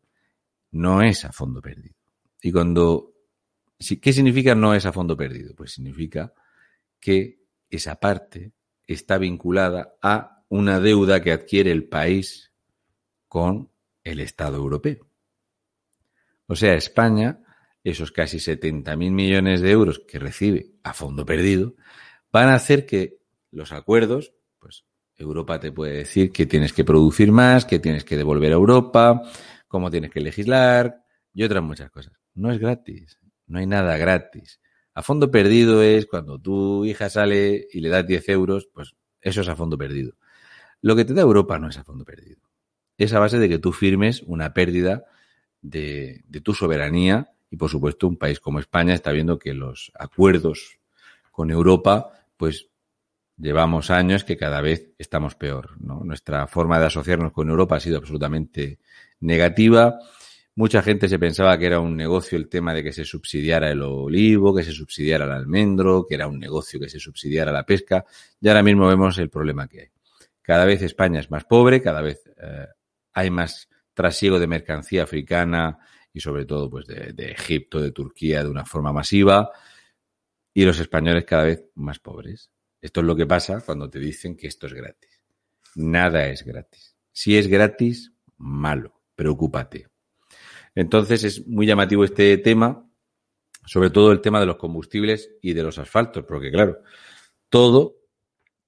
no 0.72 1.02
es 1.02 1.24
a 1.24 1.32
fondo 1.32 1.60
perdido. 1.60 1.94
Y 2.42 2.52
cuando, 2.52 3.12
¿qué 4.00 4.12
significa 4.12 4.54
no 4.54 4.74
es 4.74 4.86
a 4.86 4.92
fondo 4.92 5.16
perdido? 5.16 5.54
Pues 5.54 5.72
significa 5.72 6.32
que 6.98 7.40
esa 7.68 7.96
parte 7.96 8.52
está 8.86 9.18
vinculada 9.18 9.94
a 10.02 10.44
una 10.48 10.80
deuda 10.80 11.22
que 11.22 11.32
adquiere 11.32 11.70
el 11.70 11.84
país 11.84 12.52
con 13.28 13.70
el 14.02 14.20
Estado 14.20 14.56
europeo. 14.56 15.09
O 16.50 16.56
sea, 16.56 16.74
España, 16.74 17.38
esos 17.84 18.10
casi 18.10 18.38
70.000 18.38 19.12
millones 19.12 19.60
de 19.60 19.70
euros 19.70 20.00
que 20.00 20.18
recibe 20.18 20.72
a 20.82 20.92
fondo 20.92 21.24
perdido, 21.24 21.76
van 22.32 22.48
a 22.48 22.54
hacer 22.54 22.86
que 22.86 23.20
los 23.52 23.70
acuerdos, 23.70 24.34
pues 24.58 24.84
Europa 25.16 25.60
te 25.60 25.70
puede 25.70 25.98
decir 25.98 26.32
que 26.32 26.46
tienes 26.46 26.72
que 26.72 26.82
producir 26.82 27.30
más, 27.30 27.64
que 27.64 27.78
tienes 27.78 28.02
que 28.02 28.16
devolver 28.16 28.50
a 28.50 28.56
Europa, 28.56 29.22
cómo 29.68 29.92
tienes 29.92 30.10
que 30.10 30.18
legislar 30.18 31.04
y 31.32 31.44
otras 31.44 31.62
muchas 31.62 31.88
cosas. 31.92 32.14
No 32.34 32.50
es 32.50 32.58
gratis, 32.58 33.20
no 33.46 33.60
hay 33.60 33.68
nada 33.68 33.96
gratis. 33.96 34.60
A 34.92 35.04
fondo 35.04 35.30
perdido 35.30 35.84
es 35.84 36.06
cuando 36.06 36.40
tu 36.40 36.84
hija 36.84 37.08
sale 37.10 37.68
y 37.72 37.78
le 37.78 37.90
das 37.90 38.04
10 38.04 38.28
euros, 38.28 38.68
pues 38.74 38.96
eso 39.20 39.42
es 39.42 39.48
a 39.48 39.54
fondo 39.54 39.78
perdido. 39.78 40.14
Lo 40.82 40.96
que 40.96 41.04
te 41.04 41.14
da 41.14 41.22
Europa 41.22 41.60
no 41.60 41.68
es 41.68 41.78
a 41.78 41.84
fondo 41.84 42.04
perdido. 42.04 42.40
Es 42.98 43.12
a 43.12 43.20
base 43.20 43.38
de 43.38 43.48
que 43.48 43.60
tú 43.60 43.70
firmes 43.70 44.24
una 44.26 44.52
pérdida 44.52 45.04
de, 45.62 46.22
de 46.26 46.40
tu 46.40 46.54
soberanía 46.54 47.30
y, 47.50 47.56
por 47.56 47.70
supuesto, 47.70 48.06
un 48.06 48.16
país 48.16 48.40
como 48.40 48.60
España 48.60 48.94
está 48.94 49.12
viendo 49.12 49.38
que 49.38 49.54
los 49.54 49.92
acuerdos 49.98 50.78
con 51.30 51.50
Europa, 51.50 52.12
pues 52.36 52.70
llevamos 53.40 53.90
años 53.90 54.24
que 54.24 54.36
cada 54.36 54.60
vez 54.60 54.90
estamos 54.98 55.34
peor. 55.34 55.70
¿no? 55.80 56.00
Nuestra 56.04 56.46
forma 56.46 56.78
de 56.78 56.86
asociarnos 56.86 57.32
con 57.32 57.48
Europa 57.48 57.76
ha 57.76 57.80
sido 57.80 57.98
absolutamente 57.98 58.78
negativa. 59.20 59.98
Mucha 60.54 60.82
gente 60.82 61.08
se 61.08 61.18
pensaba 61.18 61.56
que 61.58 61.66
era 61.66 61.80
un 61.80 61.96
negocio 61.96 62.36
el 62.36 62.48
tema 62.48 62.74
de 62.74 62.82
que 62.82 62.92
se 62.92 63.04
subsidiara 63.04 63.70
el 63.70 63.82
olivo, 63.82 64.54
que 64.54 64.62
se 64.62 64.72
subsidiara 64.72 65.24
el 65.24 65.32
almendro, 65.32 66.06
que 66.06 66.16
era 66.16 66.26
un 66.26 66.38
negocio 66.38 66.78
que 66.78 66.88
se 66.88 67.00
subsidiara 67.00 67.52
la 67.52 67.64
pesca. 67.64 68.04
Y 68.40 68.48
ahora 68.48 68.62
mismo 68.62 68.86
vemos 68.86 69.16
el 69.18 69.30
problema 69.30 69.66
que 69.66 69.80
hay. 69.80 69.88
Cada 70.42 70.64
vez 70.64 70.82
España 70.82 71.20
es 71.20 71.30
más 71.30 71.44
pobre, 71.44 71.80
cada 71.80 72.02
vez 72.02 72.22
eh, 72.42 72.66
hay 73.12 73.30
más 73.30 73.68
trasiego 74.00 74.38
de 74.38 74.46
mercancía 74.46 75.02
africana 75.02 75.78
y 76.12 76.20
sobre 76.20 76.46
todo 76.46 76.70
pues 76.70 76.86
de, 76.86 77.12
de, 77.12 77.32
Egipto, 77.32 77.80
de 77.80 77.92
Turquía 77.92 78.42
de 78.42 78.48
una 78.48 78.64
forma 78.64 78.92
masiva 78.92 79.50
y 80.54 80.64
los 80.64 80.80
españoles 80.80 81.26
cada 81.26 81.44
vez 81.44 81.64
más 81.74 81.98
pobres. 81.98 82.50
Esto 82.80 83.00
es 83.00 83.06
lo 83.06 83.14
que 83.14 83.26
pasa 83.26 83.62
cuando 83.64 83.90
te 83.90 83.98
dicen 83.98 84.36
que 84.36 84.46
esto 84.46 84.66
es 84.66 84.72
gratis. 84.72 85.20
Nada 85.74 86.26
es 86.28 86.42
gratis. 86.44 86.96
Si 87.12 87.36
es 87.36 87.46
gratis, 87.46 88.12
malo. 88.38 89.02
Preocúpate. 89.14 89.88
Entonces 90.74 91.24
es 91.24 91.46
muy 91.46 91.66
llamativo 91.66 92.04
este 92.04 92.38
tema, 92.38 92.88
sobre 93.66 93.90
todo 93.90 94.12
el 94.12 94.22
tema 94.22 94.40
de 94.40 94.46
los 94.46 94.56
combustibles 94.56 95.30
y 95.42 95.52
de 95.52 95.62
los 95.62 95.78
asfaltos, 95.78 96.24
porque 96.24 96.50
claro, 96.50 96.78
todo 97.50 97.99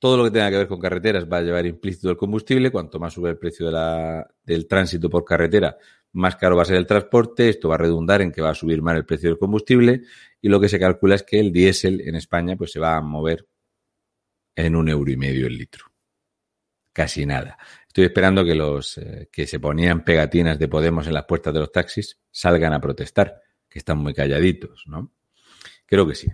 todo 0.02 0.16
lo 0.16 0.24
que 0.24 0.32
tenga 0.32 0.50
que 0.50 0.56
ver 0.56 0.66
con 0.66 0.80
carreteras 0.80 1.28
va 1.32 1.36
a 1.36 1.42
llevar 1.42 1.64
implícito 1.64 2.10
el 2.10 2.16
combustible. 2.16 2.72
Cuanto 2.72 2.98
más 2.98 3.12
sube 3.12 3.30
el 3.30 3.38
precio 3.38 3.70
del 3.70 4.66
tránsito 4.66 5.08
por 5.08 5.24
carretera, 5.24 5.78
más 6.10 6.34
caro 6.34 6.56
va 6.56 6.62
a 6.62 6.64
ser 6.64 6.74
el 6.74 6.88
transporte. 6.88 7.48
Esto 7.48 7.68
va 7.68 7.76
a 7.76 7.78
redundar 7.78 8.20
en 8.20 8.32
que 8.32 8.42
va 8.42 8.50
a 8.50 8.54
subir 8.56 8.82
más 8.82 8.96
el 8.96 9.06
precio 9.06 9.28
del 9.28 9.38
combustible. 9.38 10.02
Y 10.40 10.48
lo 10.48 10.58
que 10.58 10.68
se 10.68 10.80
calcula 10.80 11.14
es 11.14 11.22
que 11.22 11.38
el 11.38 11.52
diésel 11.52 12.00
en 12.00 12.16
España 12.16 12.56
pues, 12.56 12.72
se 12.72 12.80
va 12.80 12.96
a 12.96 13.00
mover 13.00 13.46
en 14.56 14.74
un 14.74 14.88
euro 14.88 15.08
y 15.08 15.16
medio 15.16 15.46
el 15.46 15.56
litro. 15.56 15.84
Casi 16.92 17.24
nada. 17.24 17.56
Estoy 17.86 18.06
esperando 18.06 18.44
que 18.44 18.56
los 18.56 18.98
eh, 18.98 19.28
que 19.30 19.46
se 19.46 19.60
ponían 19.60 20.02
pegatinas 20.04 20.58
de 20.58 20.66
Podemos 20.66 21.06
en 21.06 21.14
las 21.14 21.26
puertas 21.26 21.54
de 21.54 21.60
los 21.60 21.70
taxis 21.70 22.18
salgan 22.28 22.72
a 22.72 22.80
protestar, 22.80 23.40
que 23.68 23.78
están 23.78 23.98
muy 23.98 24.14
calladitos, 24.14 24.82
¿no? 24.88 25.12
Creo 25.86 26.08
que 26.08 26.16
sí. 26.16 26.26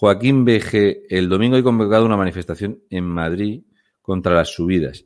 Joaquín 0.00 0.46
BG, 0.46 1.02
el 1.10 1.28
domingo 1.28 1.58
he 1.58 1.62
convocado 1.62 2.06
una 2.06 2.16
manifestación 2.16 2.82
en 2.88 3.04
Madrid 3.04 3.64
contra 4.00 4.34
las 4.34 4.48
subidas. 4.48 5.04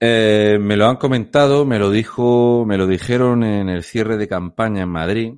Eh, 0.00 0.56
me 0.58 0.74
lo 0.74 0.86
han 0.86 0.96
comentado, 0.96 1.66
me 1.66 1.78
lo 1.78 1.90
dijo, 1.90 2.64
me 2.64 2.78
lo 2.78 2.86
dijeron 2.86 3.44
en 3.44 3.68
el 3.68 3.82
cierre 3.82 4.16
de 4.16 4.26
campaña 4.26 4.84
en 4.84 4.88
Madrid. 4.88 5.34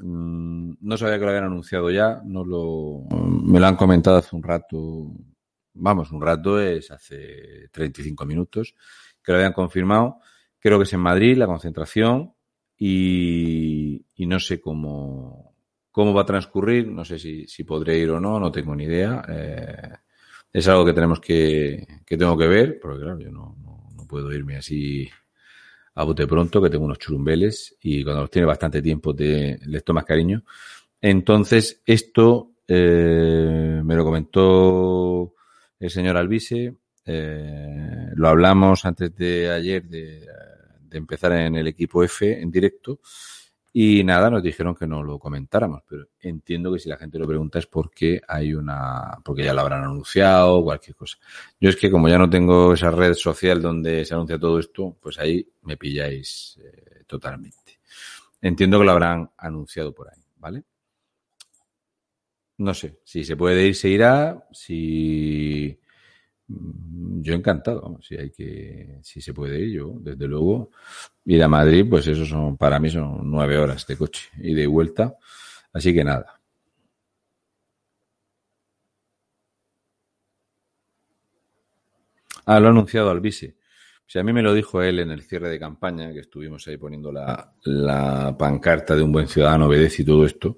Mm, 0.00 0.72
no 0.82 0.96
sabía 0.98 1.18
que 1.18 1.24
lo 1.24 1.30
habían 1.30 1.44
anunciado 1.44 1.90
ya, 1.90 2.20
no 2.26 2.44
lo, 2.44 3.06
me 3.42 3.58
lo 3.58 3.66
han 3.66 3.76
comentado 3.76 4.18
hace 4.18 4.36
un 4.36 4.42
rato. 4.42 5.14
Vamos, 5.72 6.12
un 6.12 6.20
rato 6.20 6.60
es 6.60 6.90
hace 6.90 7.70
35 7.72 8.26
minutos 8.26 8.74
que 9.24 9.32
lo 9.32 9.38
habían 9.38 9.54
confirmado. 9.54 10.18
Creo 10.58 10.76
que 10.76 10.84
es 10.84 10.92
en 10.92 11.00
Madrid 11.00 11.38
la 11.38 11.46
concentración 11.46 12.34
y, 12.76 14.04
y 14.14 14.26
no 14.26 14.38
sé 14.38 14.60
cómo, 14.60 15.49
¿Cómo 15.90 16.14
va 16.14 16.22
a 16.22 16.26
transcurrir? 16.26 16.86
No 16.86 17.04
sé 17.04 17.18
si, 17.18 17.46
si 17.46 17.64
podré 17.64 17.98
ir 17.98 18.10
o 18.10 18.20
no, 18.20 18.38
no 18.38 18.52
tengo 18.52 18.74
ni 18.76 18.84
idea. 18.84 19.24
Eh, 19.28 19.88
es 20.52 20.68
algo 20.68 20.84
que 20.84 20.92
tenemos 20.92 21.20
que, 21.20 21.86
que 22.06 22.16
tengo 22.16 22.36
que 22.36 22.46
ver, 22.46 22.78
porque 22.80 23.02
claro, 23.02 23.18
yo 23.18 23.30
no, 23.30 23.56
no, 23.62 24.06
puedo 24.08 24.32
irme 24.32 24.56
así 24.56 25.08
a 25.94 26.02
bote 26.02 26.26
pronto, 26.26 26.60
que 26.60 26.70
tengo 26.70 26.84
unos 26.84 26.98
churumbeles 26.98 27.76
y 27.80 28.02
cuando 28.02 28.22
los 28.22 28.30
tiene 28.30 28.46
bastante 28.46 28.82
tiempo 28.82 29.14
te, 29.14 29.58
les 29.66 29.84
tomas 29.84 30.04
cariño. 30.04 30.42
Entonces, 31.00 31.80
esto 31.86 32.54
eh, 32.66 33.80
me 33.84 33.94
lo 33.94 34.04
comentó 34.04 35.34
el 35.78 35.90
señor 35.90 36.16
Alvise, 36.16 36.74
eh, 37.06 38.08
lo 38.14 38.28
hablamos 38.28 38.84
antes 38.84 39.14
de 39.14 39.50
ayer 39.50 39.88
de, 39.88 40.26
de 40.80 40.98
empezar 40.98 41.32
en 41.32 41.54
el 41.54 41.68
equipo 41.68 42.02
F 42.02 42.40
en 42.40 42.50
directo 42.50 43.00
Y 43.72 44.02
nada, 44.02 44.30
nos 44.30 44.42
dijeron 44.42 44.74
que 44.74 44.86
no 44.86 45.02
lo 45.02 45.18
comentáramos, 45.20 45.82
pero 45.86 46.08
entiendo 46.18 46.72
que 46.72 46.80
si 46.80 46.88
la 46.88 46.96
gente 46.96 47.20
lo 47.20 47.26
pregunta 47.26 47.60
es 47.60 47.66
porque 47.66 48.20
hay 48.26 48.52
una, 48.52 49.18
porque 49.24 49.44
ya 49.44 49.54
lo 49.54 49.60
habrán 49.60 49.84
anunciado 49.84 50.64
cualquier 50.64 50.96
cosa. 50.96 51.18
Yo 51.60 51.70
es 51.70 51.76
que 51.76 51.88
como 51.90 52.08
ya 52.08 52.18
no 52.18 52.28
tengo 52.28 52.74
esa 52.74 52.90
red 52.90 53.14
social 53.14 53.62
donde 53.62 54.04
se 54.04 54.14
anuncia 54.14 54.40
todo 54.40 54.58
esto, 54.58 54.96
pues 55.00 55.20
ahí 55.20 55.46
me 55.62 55.76
pilláis 55.76 56.58
eh, 56.60 57.04
totalmente. 57.06 57.78
Entiendo 58.40 58.80
que 58.80 58.84
lo 58.86 58.90
habrán 58.90 59.30
anunciado 59.36 59.94
por 59.94 60.08
ahí, 60.08 60.20
¿vale? 60.38 60.64
No 62.58 62.74
sé, 62.74 62.98
si 63.04 63.24
se 63.24 63.36
puede 63.36 63.68
ir, 63.68 63.76
se 63.76 63.88
irá, 63.88 64.46
si 64.50 65.78
yo 67.22 67.34
encantado, 67.34 67.98
si 68.02 68.16
hay 68.16 68.30
que, 68.30 68.98
si 69.02 69.20
se 69.20 69.34
puede 69.34 69.60
ir, 69.60 69.76
yo, 69.76 69.94
desde 70.00 70.26
luego, 70.26 70.70
ir 71.24 71.42
a 71.42 71.48
Madrid, 71.48 71.86
pues 71.88 72.06
eso 72.06 72.24
son, 72.24 72.56
para 72.56 72.78
mí 72.78 72.90
son 72.90 73.30
nueve 73.30 73.58
horas 73.58 73.86
de 73.86 73.96
coche 73.96 74.28
y 74.38 74.54
de 74.54 74.66
vuelta, 74.66 75.16
así 75.72 75.92
que 75.94 76.04
nada. 76.04 76.40
Ah, 82.46 82.58
lo 82.60 82.68
ha 82.68 82.70
anunciado 82.70 83.10
Alvise. 83.10 83.56
Si 84.06 84.18
a 84.18 84.24
mí 84.24 84.32
me 84.32 84.42
lo 84.42 84.52
dijo 84.52 84.82
él 84.82 84.98
en 84.98 85.12
el 85.12 85.22
cierre 85.22 85.48
de 85.48 85.58
campaña, 85.60 86.12
que 86.12 86.20
estuvimos 86.20 86.66
ahí 86.66 86.76
poniendo 86.76 87.12
la, 87.12 87.52
la 87.62 88.36
pancarta 88.36 88.96
de 88.96 89.02
un 89.02 89.12
buen 89.12 89.28
ciudadano 89.28 89.66
obedece 89.66 90.02
y 90.02 90.04
todo 90.04 90.24
esto. 90.26 90.56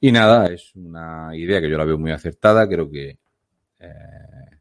Y 0.00 0.10
nada, 0.12 0.46
es 0.46 0.74
una 0.76 1.36
idea 1.36 1.60
que 1.60 1.68
yo 1.68 1.76
la 1.76 1.84
veo 1.84 1.98
muy 1.98 2.12
acertada, 2.12 2.66
creo 2.66 2.90
que 2.90 3.18
eh, 3.80 4.57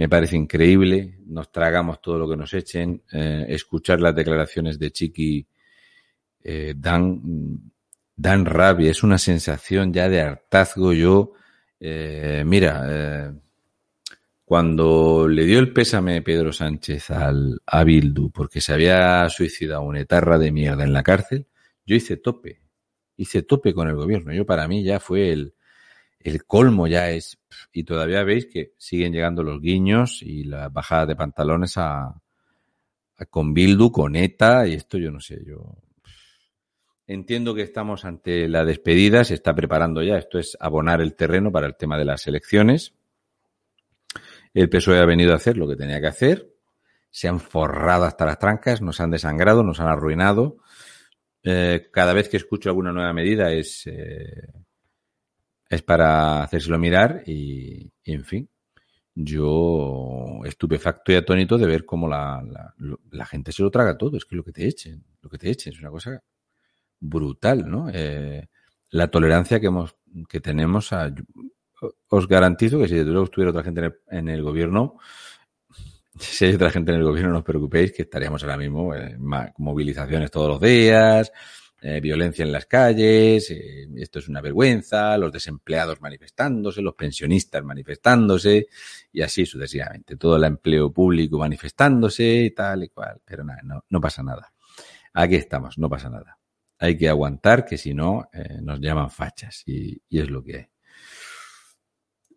me 0.00 0.08
parece 0.08 0.34
increíble, 0.34 1.18
nos 1.26 1.52
tragamos 1.52 2.00
todo 2.00 2.18
lo 2.18 2.26
que 2.26 2.34
nos 2.34 2.54
echen, 2.54 3.02
eh, 3.12 3.44
escuchar 3.50 4.00
las 4.00 4.14
declaraciones 4.14 4.78
de 4.78 4.90
Chiqui 4.90 5.46
eh, 6.42 6.72
dan, 6.74 7.20
dan 8.16 8.46
rabia, 8.46 8.90
es 8.90 9.02
una 9.02 9.18
sensación 9.18 9.92
ya 9.92 10.08
de 10.08 10.22
hartazgo. 10.22 10.94
Yo, 10.94 11.34
eh, 11.78 12.42
mira, 12.46 13.34
cuando 14.42 15.28
le 15.28 15.44
dio 15.44 15.58
el 15.58 15.70
pésame 15.70 16.22
Pedro 16.22 16.50
Sánchez 16.50 17.10
al, 17.10 17.60
a 17.66 17.84
Bildu 17.84 18.30
porque 18.30 18.62
se 18.62 18.72
había 18.72 19.28
suicidado 19.28 19.82
una 19.82 20.00
etarra 20.00 20.38
de 20.38 20.50
mierda 20.50 20.82
en 20.82 20.94
la 20.94 21.02
cárcel, 21.02 21.46
yo 21.84 21.94
hice 21.94 22.16
tope, 22.16 22.62
hice 23.18 23.42
tope 23.42 23.74
con 23.74 23.86
el 23.86 23.96
gobierno. 23.96 24.32
Yo 24.32 24.46
para 24.46 24.66
mí 24.66 24.82
ya 24.82 24.98
fue 24.98 25.30
el, 25.30 25.52
el 26.20 26.44
colmo 26.44 26.86
ya 26.86 27.10
es, 27.10 27.38
y 27.72 27.84
todavía 27.84 28.22
veis 28.22 28.46
que 28.46 28.74
siguen 28.76 29.12
llegando 29.12 29.42
los 29.42 29.60
guiños 29.60 30.22
y 30.22 30.44
las 30.44 30.72
bajadas 30.72 31.08
de 31.08 31.16
pantalones 31.16 31.76
a, 31.76 32.14
con 33.30 33.54
Bildu, 33.54 33.90
con 33.90 34.16
ETA, 34.16 34.66
y 34.66 34.74
esto 34.74 34.98
yo 34.98 35.10
no 35.10 35.20
sé, 35.20 35.42
yo 35.44 35.76
entiendo 37.06 37.54
que 37.54 37.62
estamos 37.62 38.04
ante 38.04 38.48
la 38.48 38.64
despedida, 38.64 39.24
se 39.24 39.34
está 39.34 39.54
preparando 39.54 40.02
ya, 40.02 40.16
esto 40.16 40.38
es 40.38 40.56
abonar 40.60 41.00
el 41.00 41.14
terreno 41.14 41.50
para 41.50 41.66
el 41.66 41.76
tema 41.76 41.98
de 41.98 42.04
las 42.04 42.26
elecciones. 42.26 42.94
El 44.54 44.68
PSOE 44.68 45.00
ha 45.00 45.06
venido 45.06 45.32
a 45.32 45.36
hacer 45.36 45.56
lo 45.56 45.68
que 45.68 45.76
tenía 45.76 46.00
que 46.00 46.06
hacer, 46.06 46.52
se 47.10 47.28
han 47.28 47.40
forrado 47.40 48.04
hasta 48.04 48.26
las 48.26 48.38
trancas, 48.38 48.80
nos 48.80 49.00
han 49.00 49.10
desangrado, 49.10 49.64
nos 49.64 49.80
han 49.80 49.88
arruinado. 49.88 50.58
Eh, 51.42 51.88
cada 51.90 52.12
vez 52.12 52.28
que 52.28 52.36
escucho 52.36 52.68
alguna 52.68 52.92
nueva 52.92 53.12
medida 53.12 53.52
es 53.52 53.86
eh, 53.86 54.52
es 55.70 55.82
para 55.82 56.42
hacérselo 56.42 56.78
mirar 56.78 57.22
y, 57.24 57.92
en 58.04 58.24
fin, 58.24 58.50
yo 59.14 60.40
estupefacto 60.44 61.12
y 61.12 61.14
atónito 61.14 61.56
de 61.56 61.66
ver 61.66 61.84
cómo 61.86 62.08
la, 62.08 62.42
la, 62.42 62.74
la, 63.12 63.26
gente 63.26 63.52
se 63.52 63.62
lo 63.62 63.70
traga 63.70 63.96
todo. 63.96 64.16
Es 64.16 64.24
que 64.24 64.34
lo 64.34 64.42
que 64.42 64.50
te 64.50 64.66
echen, 64.66 65.04
lo 65.22 65.30
que 65.30 65.38
te 65.38 65.48
echen 65.48 65.72
es 65.72 65.78
una 65.78 65.90
cosa 65.90 66.20
brutal, 66.98 67.70
¿no? 67.70 67.88
Eh, 67.92 68.48
la 68.90 69.08
tolerancia 69.08 69.60
que 69.60 69.66
hemos, 69.66 69.94
que 70.28 70.40
tenemos 70.40 70.92
a, 70.92 71.14
os 72.08 72.26
garantizo 72.26 72.80
que 72.80 72.88
si 72.88 72.96
de 72.96 73.04
luego 73.04 73.24
estuviera 73.24 73.50
otra 73.50 73.62
gente 73.62 73.80
en 73.80 73.86
el, 73.86 73.94
en 74.10 74.28
el, 74.28 74.42
gobierno, 74.42 74.96
si 76.18 76.46
hay 76.46 76.54
otra 76.54 76.70
gente 76.70 76.90
en 76.90 76.98
el 76.98 77.04
gobierno, 77.04 77.30
no 77.30 77.38
os 77.38 77.44
preocupéis, 77.44 77.92
que 77.92 78.02
estaríamos 78.02 78.42
ahora 78.42 78.56
mismo 78.56 78.92
en 78.92 79.18
movilizaciones 79.58 80.32
todos 80.32 80.48
los 80.48 80.60
días, 80.60 81.30
eh, 81.82 81.98
violencia 82.00 82.44
en 82.44 82.52
las 82.52 82.66
calles, 82.66 83.50
eh, 83.50 83.88
esto 83.96 84.18
es 84.18 84.28
una 84.28 84.42
vergüenza, 84.42 85.16
los 85.16 85.32
desempleados 85.32 86.00
manifestándose, 86.02 86.82
los 86.82 86.94
pensionistas 86.94 87.64
manifestándose 87.64 88.68
y 89.10 89.22
así 89.22 89.46
sucesivamente. 89.46 90.16
Todo 90.16 90.36
el 90.36 90.44
empleo 90.44 90.92
público 90.92 91.38
manifestándose 91.38 92.42
y 92.42 92.50
tal 92.50 92.84
y 92.84 92.88
cual. 92.90 93.22
Pero 93.24 93.44
nada, 93.44 93.62
no, 93.88 94.00
pasa 94.00 94.22
nada. 94.22 94.52
Aquí 95.14 95.36
estamos, 95.36 95.78
no 95.78 95.88
pasa 95.88 96.10
nada. 96.10 96.38
Hay 96.78 96.98
que 96.98 97.08
aguantar 97.08 97.64
que 97.64 97.78
si 97.78 97.94
no 97.94 98.28
eh, 98.32 98.58
nos 98.60 98.78
llaman 98.80 99.10
fachas 99.10 99.62
y, 99.66 100.02
es 100.10 100.28
lo 100.28 100.44
que 100.44 100.56
hay. 100.56 100.66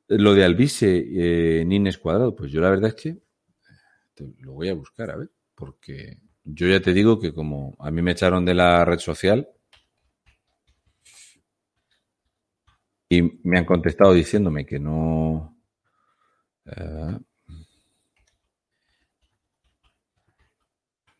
Lo 0.07 0.33
de 0.35 0.45
Albise, 0.45 1.65
Nines 1.65 1.97
Cuadrado, 1.97 2.35
pues 2.35 2.51
yo 2.51 2.61
la 2.61 2.69
verdad 2.69 2.89
es 2.89 2.95
que 2.95 3.17
lo 4.39 4.53
voy 4.53 4.69
a 4.69 4.73
buscar, 4.73 5.09
a 5.11 5.17
ver, 5.17 5.31
porque 5.55 6.19
yo 6.43 6.67
ya 6.67 6.81
te 6.81 6.93
digo 6.93 7.19
que 7.19 7.33
como 7.33 7.75
a 7.79 7.91
mí 7.91 8.01
me 8.01 8.11
echaron 8.11 8.45
de 8.45 8.53
la 8.53 8.85
red 8.85 8.99
social 8.99 9.47
y 13.09 13.21
me 13.43 13.59
han 13.59 13.65
contestado 13.65 14.13
diciéndome 14.13 14.65
que 14.65 14.79
no... 14.79 15.55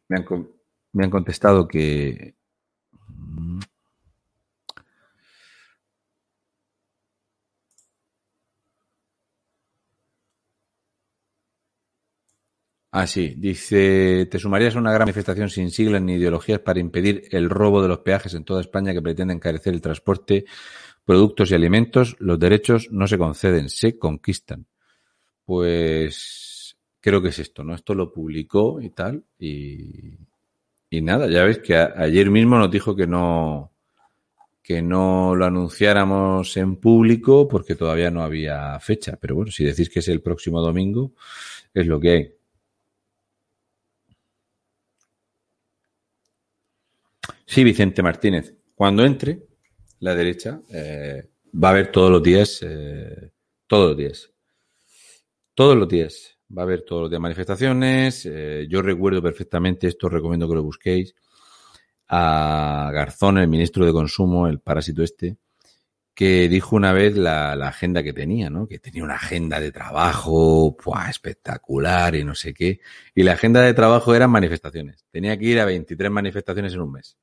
Han, 0.10 0.48
me 0.94 1.04
han 1.06 1.12
contestado 1.12 1.68
que... 1.68 2.36
Ah, 12.96 13.08
sí. 13.08 13.34
Dice, 13.38 14.28
¿te 14.30 14.38
sumarías 14.38 14.76
a 14.76 14.80
una 14.80 14.92
gran 14.92 15.08
manifestación 15.08 15.50
sin 15.50 15.72
siglas 15.72 16.00
ni 16.04 16.14
ideologías 16.14 16.60
para 16.60 16.80
impedir 16.80 17.24
el 17.32 17.50
robo 17.50 17.82
de 17.82 17.88
los 17.88 18.00
peajes 18.00 18.36
en 18.36 18.44
toda 18.44 18.62
España 18.62 18.94
que 18.94 19.02
pretende 19.02 19.34
encarecer 19.34 19.74
el 19.74 19.82
transporte, 19.82 20.46
productos 21.04 21.50
y 21.50 21.56
alimentos? 21.56 22.16
Los 22.20 22.38
derechos 22.38 22.90
no 22.92 23.08
se 23.08 23.18
conceden, 23.18 23.70
se 23.70 23.98
conquistan. 23.98 24.68
Pues 25.44 26.78
creo 27.02 27.20
que 27.20 27.30
es 27.30 27.40
esto, 27.40 27.64
¿no? 27.64 27.74
Esto 27.74 27.96
lo 27.96 28.14
publicó 28.14 28.80
y 28.80 28.92
tal. 28.92 29.24
Y, 29.40 30.16
y 30.92 31.02
nada, 31.02 31.28
ya 31.28 31.46
ves 31.46 31.60
que 31.60 31.76
a, 31.76 31.96
ayer 31.98 32.30
mismo 32.30 32.60
nos 32.60 32.70
dijo 32.70 32.96
que 32.96 33.08
no, 33.08 33.72
que 34.62 34.84
no 34.84 35.36
lo 35.36 35.46
anunciáramos 35.46 36.56
en 36.58 36.76
público 36.76 37.48
porque 37.48 37.74
todavía 37.74 38.12
no 38.12 38.22
había 38.22 38.80
fecha. 38.80 39.18
Pero 39.20 39.34
bueno, 39.34 39.52
si 39.52 39.64
decís 39.64 39.90
que 39.90 39.98
es 39.98 40.08
el 40.10 40.22
próximo 40.22 40.62
domingo, 40.62 41.14
es 41.74 41.88
lo 41.88 42.00
que 42.00 42.10
hay. 42.12 42.43
Sí, 47.46 47.64
Vicente 47.64 48.02
Martínez. 48.02 48.56
Cuando 48.76 49.06
entre 49.06 49.48
la 50.00 50.16
derecha, 50.16 50.62
eh, 50.70 51.30
va 51.54 51.70
a 51.70 51.72
haber 51.72 51.92
todos 51.92 52.12
los 52.12 52.24
días, 52.24 52.60
eh, 52.62 53.32
todos 53.68 53.90
los 53.90 53.98
días, 53.98 54.32
todos 55.54 55.78
los 55.78 55.88
días, 55.88 56.38
va 56.56 56.64
a 56.64 56.66
haber 56.66 56.82
todos 56.82 57.04
los 57.04 57.10
días 57.10 57.22
manifestaciones. 57.22 58.26
Eh, 58.26 58.68
yo 58.70 58.82
recuerdo 58.82 59.22
perfectamente, 59.22 59.88
esto 59.88 60.10
recomiendo 60.10 60.48
que 60.50 60.56
lo 60.56 60.64
busquéis, 60.64 61.16
a 62.08 62.92
Garzón, 62.94 63.38
el 63.38 63.48
ministro 63.48 63.86
de 63.86 63.94
Consumo, 63.94 64.48
el 64.48 64.60
parásito 64.60 65.04
este, 65.04 65.38
que 66.14 66.48
dijo 66.48 66.76
una 66.76 66.94
vez 66.94 67.18
la, 67.18 67.54
agenda 67.68 68.04
que 68.04 68.14
tenía, 68.14 68.50
¿no? 68.50 68.68
Que 68.68 68.80
tenía 68.80 69.04
una 69.04 69.16
agenda 69.16 69.60
de 69.60 69.72
trabajo 69.72 70.78
espectacular 71.10 72.16
y 72.16 72.24
no 72.24 72.36
sé 72.36 72.54
qué. 72.54 72.82
Y 73.16 73.24
la 73.24 73.34
agenda 73.34 73.62
de 73.62 73.74
trabajo 73.74 74.14
eran 74.16 74.32
manifestaciones. 74.32 75.06
Tenía 75.12 75.38
que 75.38 75.46
ir 75.46 75.60
a 75.60 75.66
23 75.66 76.12
manifestaciones 76.12 76.74
en 76.74 76.82
un 76.82 76.92
mes. 76.94 77.18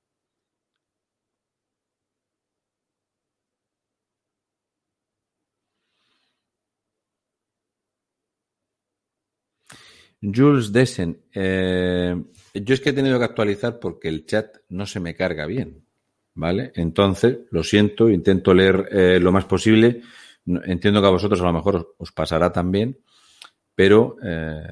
Jules 10.22 10.72
Desen, 10.72 11.22
eh, 11.33 12.14
yo 12.55 12.74
es 12.74 12.81
que 12.81 12.90
he 12.90 12.92
tenido 12.92 13.18
que 13.18 13.24
actualizar 13.24 13.79
porque 13.81 14.09
el 14.09 14.26
chat 14.26 14.57
no 14.68 14.85
se 14.87 15.00
me 15.00 15.14
carga 15.14 15.46
bien, 15.46 15.87
¿vale? 16.35 16.73
Entonces, 16.75 17.38
lo 17.51 17.62
siento, 17.62 18.09
intento 18.09 18.55
leer 18.55 18.88
eh, 18.90 19.21
lo 19.21 19.33
más 19.33 19.45
posible. 19.45 20.03
Entiendo 20.47 21.01
que 21.01 21.07
a 21.07 21.11
vosotros 21.11 21.40
a 21.40 21.45
lo 21.45 21.53
mejor 21.53 21.95
os 21.99 22.12
pasará 22.12 22.51
también, 22.53 22.99
pero 23.75 24.16
eh, 24.23 24.62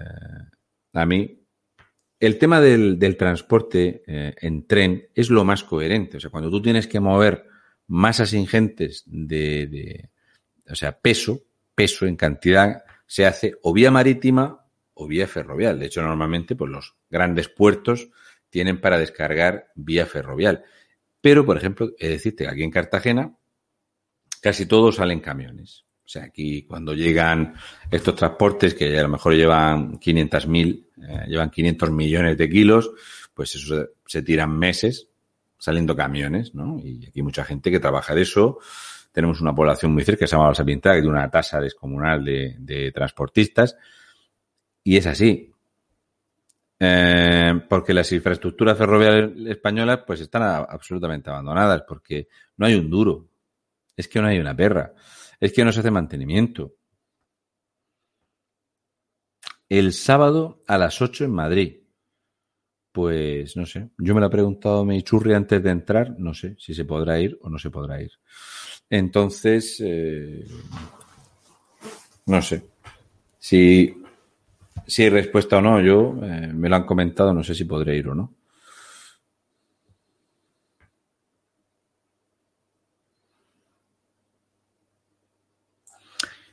a 0.92 1.06
mí 1.06 1.38
el 2.20 2.38
tema 2.38 2.60
del, 2.60 2.98
del 2.98 3.16
transporte 3.16 4.02
eh, 4.06 4.34
en 4.40 4.66
tren 4.66 5.08
es 5.14 5.30
lo 5.30 5.44
más 5.44 5.62
coherente. 5.62 6.16
O 6.16 6.20
sea, 6.20 6.30
cuando 6.30 6.50
tú 6.50 6.60
tienes 6.60 6.86
que 6.86 7.00
mover 7.00 7.46
masas 7.86 8.32
ingentes 8.32 9.04
de, 9.06 9.66
de 9.66 10.10
o 10.68 10.74
sea, 10.74 10.98
peso, 10.98 11.42
peso 11.74 12.06
en 12.06 12.16
cantidad, 12.16 12.82
se 13.06 13.24
hace 13.24 13.54
o 13.62 13.72
vía 13.72 13.90
marítima 13.90 14.66
o 14.94 15.06
vía 15.06 15.28
ferrovial. 15.28 15.78
De 15.78 15.86
hecho, 15.86 16.02
normalmente, 16.02 16.56
pues 16.56 16.70
los 16.70 16.96
grandes 17.08 17.48
puertos 17.48 18.10
tienen 18.50 18.80
para 18.80 18.98
descargar 18.98 19.70
vía 19.74 20.06
ferrovial. 20.06 20.64
Pero, 21.20 21.44
por 21.44 21.56
ejemplo, 21.56 21.90
de 21.98 22.08
decirte 22.08 22.44
que 22.44 22.50
aquí 22.50 22.62
en 22.62 22.70
Cartagena 22.70 23.36
casi 24.40 24.66
todos 24.66 24.96
salen 24.96 25.20
camiones. 25.20 25.84
O 26.04 26.10
sea, 26.10 26.24
aquí 26.24 26.62
cuando 26.62 26.94
llegan 26.94 27.54
estos 27.90 28.14
transportes 28.14 28.72
que 28.74 28.98
a 28.98 29.02
lo 29.02 29.08
mejor 29.08 29.34
llevan 29.34 29.98
500.000, 29.98 30.86
eh, 31.02 31.24
llevan 31.28 31.50
500 31.50 31.90
millones 31.90 32.38
de 32.38 32.48
kilos, 32.48 32.90
pues 33.34 33.54
eso 33.54 33.88
se, 34.06 34.22
tiran 34.22 34.58
meses 34.58 35.10
saliendo 35.58 35.94
camiones, 35.94 36.54
¿no? 36.54 36.80
Y 36.82 37.06
aquí 37.06 37.20
mucha 37.20 37.44
gente 37.44 37.70
que 37.70 37.78
trabaja 37.78 38.14
de 38.14 38.22
eso. 38.22 38.58
Tenemos 39.12 39.40
una 39.40 39.54
población 39.54 39.92
muy 39.92 40.04
cerca 40.04 40.26
se 40.26 40.36
llama 40.36 40.52
Pintada, 40.52 40.94
que 40.94 41.02
tiene 41.02 41.16
una 41.16 41.30
tasa 41.30 41.60
descomunal 41.60 42.24
de, 42.24 42.56
de 42.58 42.90
transportistas. 42.92 43.76
Y 44.82 44.96
es 44.96 45.06
así. 45.06 45.52
Eh, 46.80 47.60
porque 47.68 47.92
las 47.92 48.10
infraestructuras 48.12 48.78
ferroviarias 48.78 49.30
españolas 49.48 50.00
pues 50.06 50.20
están 50.20 50.42
a- 50.42 50.58
absolutamente 50.58 51.28
abandonadas 51.30 51.82
porque 51.86 52.28
no 52.56 52.66
hay 52.66 52.74
un 52.74 52.88
duro. 52.90 53.28
Es 53.96 54.08
que 54.08 54.20
no 54.20 54.28
hay 54.28 54.38
una 54.38 54.56
perra. 54.56 54.94
Es 55.40 55.52
que 55.52 55.64
no 55.64 55.72
se 55.72 55.80
hace 55.80 55.90
mantenimiento. 55.90 56.74
El 59.68 59.92
sábado 59.92 60.62
a 60.66 60.76
las 60.78 61.00
8 61.00 61.24
en 61.24 61.30
Madrid. 61.32 61.76
Pues 62.92 63.56
no 63.56 63.64
sé. 63.66 63.90
Yo 63.98 64.14
me 64.14 64.20
lo 64.20 64.26
ha 64.26 64.30
preguntado 64.30 64.84
mi 64.84 65.02
churri 65.02 65.34
antes 65.34 65.62
de 65.62 65.70
entrar. 65.70 66.18
No 66.18 66.34
sé 66.34 66.56
si 66.58 66.74
se 66.74 66.84
podrá 66.84 67.20
ir 67.20 67.38
o 67.42 67.48
no 67.48 67.58
se 67.58 67.70
podrá 67.70 68.00
ir. 68.02 68.10
Entonces, 68.90 69.80
eh, 69.84 70.44
no 72.26 72.42
sé. 72.42 72.62
Si, 73.38 73.97
si 74.88 75.02
hay 75.02 75.10
respuesta 75.10 75.58
o 75.58 75.60
no, 75.60 75.80
yo 75.80 76.16
eh, 76.22 76.50
me 76.52 76.68
lo 76.68 76.76
han 76.76 76.86
comentado, 76.86 77.34
no 77.34 77.44
sé 77.44 77.54
si 77.54 77.64
podré 77.64 77.96
ir 77.96 78.08
o 78.08 78.14
no. 78.14 78.34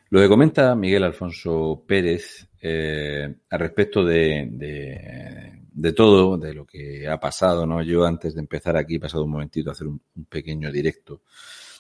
Lo 0.10 0.20
que 0.22 0.28
comenta 0.28 0.76
Miguel 0.76 1.04
Alfonso 1.04 1.84
Pérez 1.88 2.48
eh, 2.62 3.36
al 3.50 3.60
respecto 3.60 4.04
de, 4.04 5.94
todo, 5.96 6.38
de 6.38 6.54
lo 6.54 6.66
que 6.66 7.08
ha 7.08 7.20
pasado, 7.20 7.66
¿no? 7.66 7.82
Yo 7.82 8.06
antes 8.06 8.34
de 8.36 8.42
empezar 8.42 8.78
aquí 8.78 8.96
he 8.96 9.00
pasado 9.00 9.24
un 9.24 9.32
momentito 9.32 9.70
a 9.70 9.74
hacer 9.74 9.88
un, 9.88 10.02
pequeño 10.30 10.72
directo, 10.72 11.22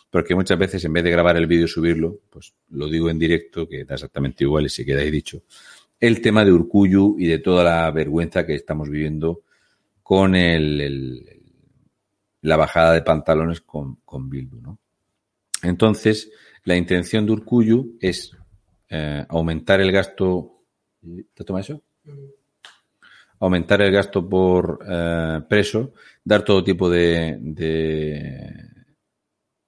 porque 0.10 0.36
muchas 0.36 0.58
veces 0.58 0.84
en 0.86 0.94
vez 0.94 1.04
de 1.04 1.12
grabar 1.12 1.38
el 1.38 1.48
vídeo 1.48 1.65
y 1.65 1.70
subirlo, 1.70 2.22
pues 2.30 2.54
lo 2.72 2.88
digo 2.89 3.10
en 3.10 3.20
directo, 3.20 3.68
que 3.68 3.86
da 3.86 3.96
exactamente 3.96 4.44
igual 4.44 4.65
y 4.65 4.70
se 4.70 4.86
queda 4.86 5.02
dicho, 5.02 5.44
el 6.08 6.22
tema 6.22 6.46
de 6.46 6.52
Urcuyu 6.52 7.15
y 7.18 7.28
de 7.28 7.39
toda 7.39 7.63
la 7.63 7.91
vergüenza 7.91 8.46
que 8.46 8.56
estamos 8.56 8.89
viviendo 8.89 9.41
con 10.04 10.36
el, 10.36 11.41
la 12.41 12.58
bajada 12.58 12.94
de 12.94 13.02
pantalones 13.02 13.62
con, 13.62 13.96
con 14.06 14.30
Bildu, 14.30 14.62
¿no? 14.62 14.80
Entonces, 15.63 16.32
la 16.63 16.76
intención 16.76 17.26
de 17.26 17.32
Urcuyu 17.32 17.98
es 18.00 18.32
eh, 18.89 19.26
aumentar 19.30 19.82
el 19.82 19.91
gasto. 19.91 20.62
¿Te 21.34 21.44
toma 21.44 21.62
eso? 21.62 21.82
Aumentar 23.39 23.82
el 23.82 23.91
gasto 23.91 24.28
por 24.30 24.80
eh, 24.88 25.41
preso, 25.50 25.94
dar 26.24 26.44
todo 26.44 26.63
tipo 26.63 26.88
de, 26.89 27.39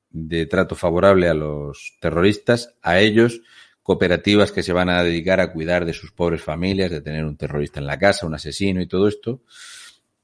de 0.09 0.45
trato 0.45 0.75
favorable 0.75 1.27
a 1.29 1.33
los 1.33 1.97
terroristas, 1.99 2.75
a 2.81 2.99
ellos, 2.99 3.41
cooperativas 3.87 4.51
que 4.51 4.63
se 4.63 4.73
van 4.73 4.89
a 4.89 5.01
dedicar 5.01 5.39
a 5.39 5.53
cuidar 5.53 5.85
de 5.85 5.93
sus 5.93 6.11
pobres 6.11 6.43
familias, 6.43 6.91
de 6.91 6.99
tener 6.99 7.23
un 7.23 7.37
terrorista 7.37 7.79
en 7.79 7.87
la 7.87 7.97
casa, 7.97 8.27
un 8.27 8.33
asesino 8.33 8.81
y 8.81 8.85
todo 8.85 9.07
esto. 9.07 9.43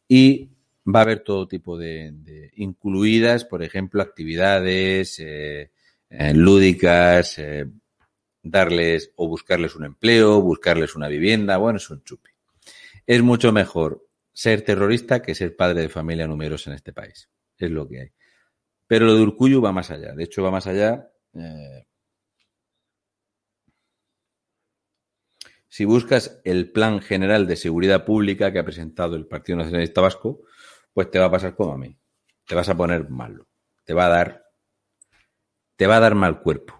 Y 0.05 0.49
va 0.85 0.99
a 0.99 1.03
haber 1.03 1.21
todo 1.21 1.47
tipo 1.47 1.77
de, 1.77 2.51
incluidas, 2.57 3.45
por 3.45 3.63
ejemplo, 3.63 4.01
actividades 4.01 5.17
eh, 5.19 5.71
eh, 6.09 6.33
lúdicas, 6.33 7.39
eh, 7.39 7.65
darles 8.41 9.13
o 9.15 9.29
buscarles 9.29 9.77
un 9.77 9.85
empleo, 9.85 10.41
buscarles 10.41 10.93
una 10.97 11.07
vivienda, 11.07 11.55
bueno, 11.55 11.77
es 11.77 11.89
un 11.89 12.03
chupi. 12.03 12.31
Es 13.07 13.21
mucho 13.21 13.53
mejor 13.53 14.05
ser 14.33 14.63
terrorista 14.63 15.21
que 15.21 15.35
ser 15.35 15.55
padre 15.55 15.83
de 15.83 15.89
familia 15.89 16.27
numerosa 16.27 16.69
en 16.69 16.75
este 16.75 16.91
país. 16.91 17.29
Es 17.57 17.71
lo 17.71 17.87
que 17.87 18.01
hay. 18.01 18.11
Pero 18.87 19.05
lo 19.05 19.15
de 19.15 19.21
Urcuyu 19.21 19.61
va 19.61 19.71
más 19.71 19.89
allá. 19.89 20.11
De 20.11 20.25
hecho, 20.25 20.43
va 20.43 20.51
más 20.51 20.67
allá. 20.67 21.09
Si 25.73 25.85
buscas 25.85 26.39
el 26.43 26.71
Plan 26.71 27.01
General 27.01 27.47
de 27.47 27.55
Seguridad 27.55 28.05
Pública 28.05 28.53
que 28.53 28.59
ha 28.59 28.63
presentado 28.63 29.15
el 29.15 29.25
Partido 29.25 29.57
Nacionalista 29.57 30.01
Vasco, 30.01 30.41
pues 30.93 31.09
te 31.09 31.17
va 31.17 31.25
a 31.25 31.31
pasar 31.31 31.55
como 31.55 31.73
a 31.73 31.79
mí. 31.79 31.97
Te 32.45 32.53
vas 32.53 32.69
a 32.69 32.77
poner 32.77 33.09
malo. 33.09 33.47
Te 33.83 33.95
va 33.95 34.05
a 34.05 34.09
dar, 34.09 34.45
te 35.75 35.87
va 35.87 35.95
a 35.95 35.99
dar 35.99 36.13
mal 36.13 36.43
cuerpo. 36.43 36.79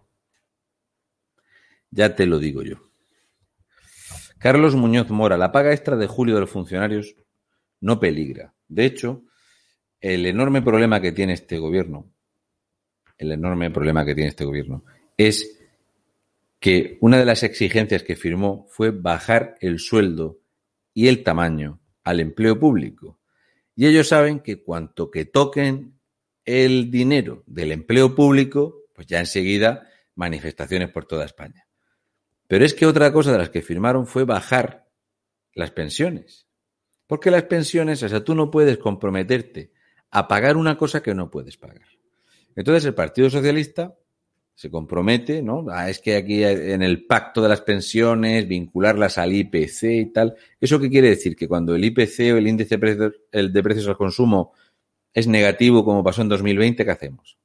Ya 1.90 2.14
te 2.14 2.28
lo 2.28 2.38
digo 2.38 2.62
yo. 2.62 2.92
Carlos 4.38 4.76
Muñoz 4.76 5.10
Mora, 5.10 5.38
la 5.38 5.52
paga 5.52 5.74
extra 5.74 5.98
de 5.98 6.06
julio 6.06 6.36
de 6.36 6.42
los 6.42 6.52
funcionarios 6.52 7.16
no 7.82 8.00
peligra. 8.00 8.54
De 8.68 8.86
hecho, 8.86 9.24
el 10.02 10.28
enorme 10.28 10.62
problema 10.62 11.02
que 11.02 11.12
tiene 11.12 11.34
este 11.34 11.58
gobierno, 11.58 12.14
el 13.18 13.32
enorme 13.32 13.72
problema 13.72 14.06
que 14.06 14.14
tiene 14.14 14.30
este 14.30 14.46
gobierno, 14.46 14.86
es 15.18 15.63
que 16.64 16.98
una 17.02 17.20
de 17.20 17.26
las 17.26 17.44
exigencias 17.44 18.04
que 18.04 18.16
firmó 18.16 18.68
fue 18.70 18.92
bajar 18.92 19.58
el 19.60 19.80
sueldo 19.80 20.40
y 20.94 21.10
el 21.10 21.22
tamaño 21.22 21.82
al 22.06 22.22
empleo 22.22 22.58
público. 22.58 23.20
Y 23.76 23.86
ellos 23.86 24.08
saben 24.08 24.40
que 24.40 24.64
cuanto 24.64 25.12
que 25.12 25.26
toquen 25.26 26.00
el 26.46 26.90
dinero 26.90 27.44
del 27.48 27.74
empleo 27.74 28.16
público, 28.16 28.86
pues 28.96 29.08
ya 29.08 29.20
enseguida 29.20 29.90
manifestaciones 30.16 30.90
por 30.90 31.04
toda 31.04 31.26
España. 31.26 31.68
Pero 32.48 32.64
es 32.64 32.74
que 32.74 32.86
otra 32.86 33.12
cosa 33.12 33.34
de 33.34 33.40
las 33.40 33.50
que 33.50 33.62
firmaron 33.62 34.08
fue 34.08 34.24
bajar 34.24 34.88
las 35.56 35.72
pensiones. 35.72 36.48
Porque 37.08 37.30
las 37.30 37.44
pensiones, 37.44 38.02
o 38.04 38.08
sea, 38.08 38.24
tú 38.24 38.36
no 38.36 38.50
puedes 38.50 38.78
comprometerte 38.78 39.74
a 40.12 40.30
pagar 40.30 40.56
una 40.56 40.78
cosa 40.78 41.04
que 41.04 41.14
no 41.14 41.30
puedes 41.30 41.58
pagar. 41.58 41.90
Entonces 42.56 42.86
el 42.86 42.94
Partido 42.94 43.30
Socialista 43.30 43.98
se 44.56 44.70
compromete, 44.70 45.42
¿no? 45.42 45.66
Ah, 45.72 45.90
es 45.90 46.00
que 46.00 46.16
aquí 46.16 46.44
en 46.44 46.84
el 46.84 47.06
pacto 47.06 47.42
de 47.42 47.50
las 47.50 47.62
pensiones, 47.62 48.48
vincularlas 48.48 49.18
al 49.18 49.34
IPC 49.34 49.84
y 49.84 50.06
tal. 50.08 50.36
¿Eso 50.62 50.80
qué 50.80 50.90
quiere 50.90 51.10
decir? 51.10 51.36
Que 51.36 51.48
cuando 51.48 51.76
el 51.76 51.84
IPC 51.84 52.34
o 52.34 52.38
el 52.38 52.48
índice 52.48 52.76
de 52.76 52.80
precios, 52.80 53.14
el 53.32 53.52
de 53.52 53.64
precios 53.64 53.88
al 53.88 53.98
consumo 53.98 54.54
es 55.14 55.28
negativo, 55.28 55.84
como 55.84 56.04
pasó 56.04 56.22
en 56.22 56.30
2020, 56.30 56.86
¿qué 56.86 56.92
hacemos? 56.92 57.38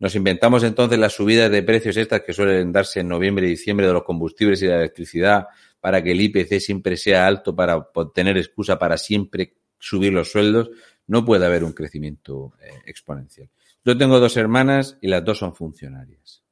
Nos 0.00 0.14
inventamos 0.14 0.62
entonces 0.62 0.98
las 0.98 1.12
subidas 1.12 1.50
de 1.50 1.62
precios 1.62 1.96
estas 1.96 2.22
que 2.22 2.32
suelen 2.32 2.72
darse 2.72 3.00
en 3.00 3.08
noviembre 3.08 3.46
y 3.46 3.50
diciembre 3.50 3.86
de 3.86 3.92
los 3.92 4.04
combustibles 4.04 4.62
y 4.62 4.66
de 4.66 4.72
la 4.72 4.78
electricidad 4.78 5.46
para 5.80 6.02
que 6.02 6.12
el 6.12 6.20
IPC 6.20 6.60
siempre 6.60 6.96
sea 6.96 7.26
alto 7.26 7.54
para 7.54 7.88
tener 8.14 8.36
excusa 8.36 8.78
para 8.78 8.96
siempre 8.96 9.54
subir 9.78 10.12
los 10.12 10.30
sueldos. 10.30 10.70
No 11.06 11.24
puede 11.24 11.46
haber 11.46 11.64
un 11.64 11.72
crecimiento 11.72 12.52
eh, 12.62 12.70
exponencial. 12.86 13.48
Yo 13.84 13.96
tengo 13.96 14.20
dos 14.20 14.36
hermanas 14.36 14.98
y 15.00 15.08
las 15.08 15.24
dos 15.24 15.38
son 15.38 15.54
funcionarias. 15.54 16.44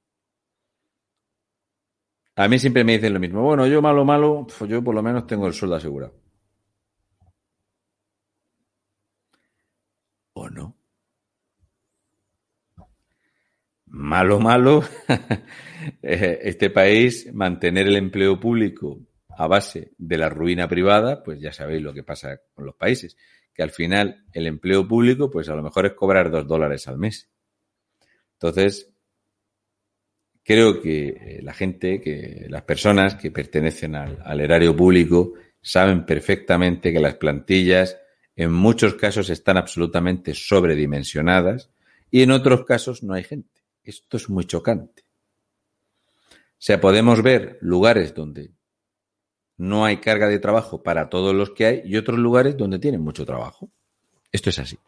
A 2.37 2.49
mí 2.49 2.59
siempre 2.59 2.85
me 2.85 2.93
dicen 2.93 3.15
lo 3.15 3.21
mismo. 3.21 3.43
Bueno, 3.43 3.67
yo 3.67 3.81
malo, 3.81 4.05
malo, 4.05 4.47
yo 4.69 4.85
por 4.85 4.95
lo 4.95 5.03
menos 5.03 5.27
tengo 5.27 5.47
el 5.47 5.55
sueldo 5.55 5.77
asegurado. 5.77 6.15
¿O 10.35 10.51
no? 10.51 10.77
Malo, 13.87 14.39
malo. 14.39 14.83
este 16.03 16.71
país, 16.71 17.33
mantener 17.33 17.87
el 17.87 17.97
empleo 17.97 18.39
público 18.39 19.01
a 19.29 19.47
base 19.47 19.93
de 19.97 20.19
la 20.19 20.29
ruina 20.29 20.69
privada, 20.69 21.23
pues 21.23 21.41
ya 21.41 21.53
sabéis 21.53 21.83
lo 21.83 21.95
que 21.95 22.03
pasa 22.03 22.41
con 22.55 22.67
los 22.67 22.75
países 22.77 23.17
que 23.57 23.63
al 23.63 23.71
final 23.71 24.25
el 24.33 24.47
empleo 24.47 24.87
público, 24.87 25.31
pues 25.31 25.49
a 25.49 25.55
lo 25.55 25.63
mejor 25.63 25.87
es 25.87 25.95
cobrar 25.95 26.31
dos 26.31 26.47
dólares 26.47 26.87
al 26.89 26.99
mes. 26.99 27.31
Entonces, 28.35 28.93
creo 30.45 30.83
que 30.83 31.41
la 31.43 31.55
gente, 31.55 32.01
que 32.03 32.47
las 32.51 32.63
personas 32.63 33.15
que 33.15 33.31
pertenecen 33.31 33.95
al, 33.95 34.19
al, 34.23 34.41
erario 34.43 34.77
público 34.77 35.33
saben 35.63 36.05
perfectamente 36.05 36.93
que 36.93 37.01
las 37.01 37.15
plantillas 37.15 37.99
en 38.37 38.53
muchos 38.53 38.95
casos 38.95 39.31
están 39.31 39.57
absolutamente 39.57 40.35
sobredimensionadas 40.35 41.71
y 42.11 42.23
en 42.23 42.33
otros 42.33 42.67
casos 42.67 43.03
no 43.03 43.15
hay 43.15 43.25
gente. 43.25 43.63
Esto 43.83 44.19
es 44.19 44.29
muy 44.29 44.45
chocante. 44.45 45.05
O 46.31 46.59
sea, 46.59 46.79
podemos 46.79 47.23
ver 47.23 47.57
lugares 47.63 48.15
donde 48.15 48.51
no 49.57 49.85
hay 49.85 49.99
carga 49.99 50.29
de 50.29 50.39
trabajo 50.39 50.83
para 50.83 51.09
todos 51.09 51.35
los 51.35 51.51
que 51.51 51.67
hay 51.67 51.83
y 51.85 51.97
otros 51.97 52.19
lugares 52.19 52.57
donde 52.57 52.79
tienen 52.79 53.01
mucho 53.01 53.25
trabajo. 53.25 53.71
Esto 54.33 54.51
es 54.51 54.59
así. 54.59 54.79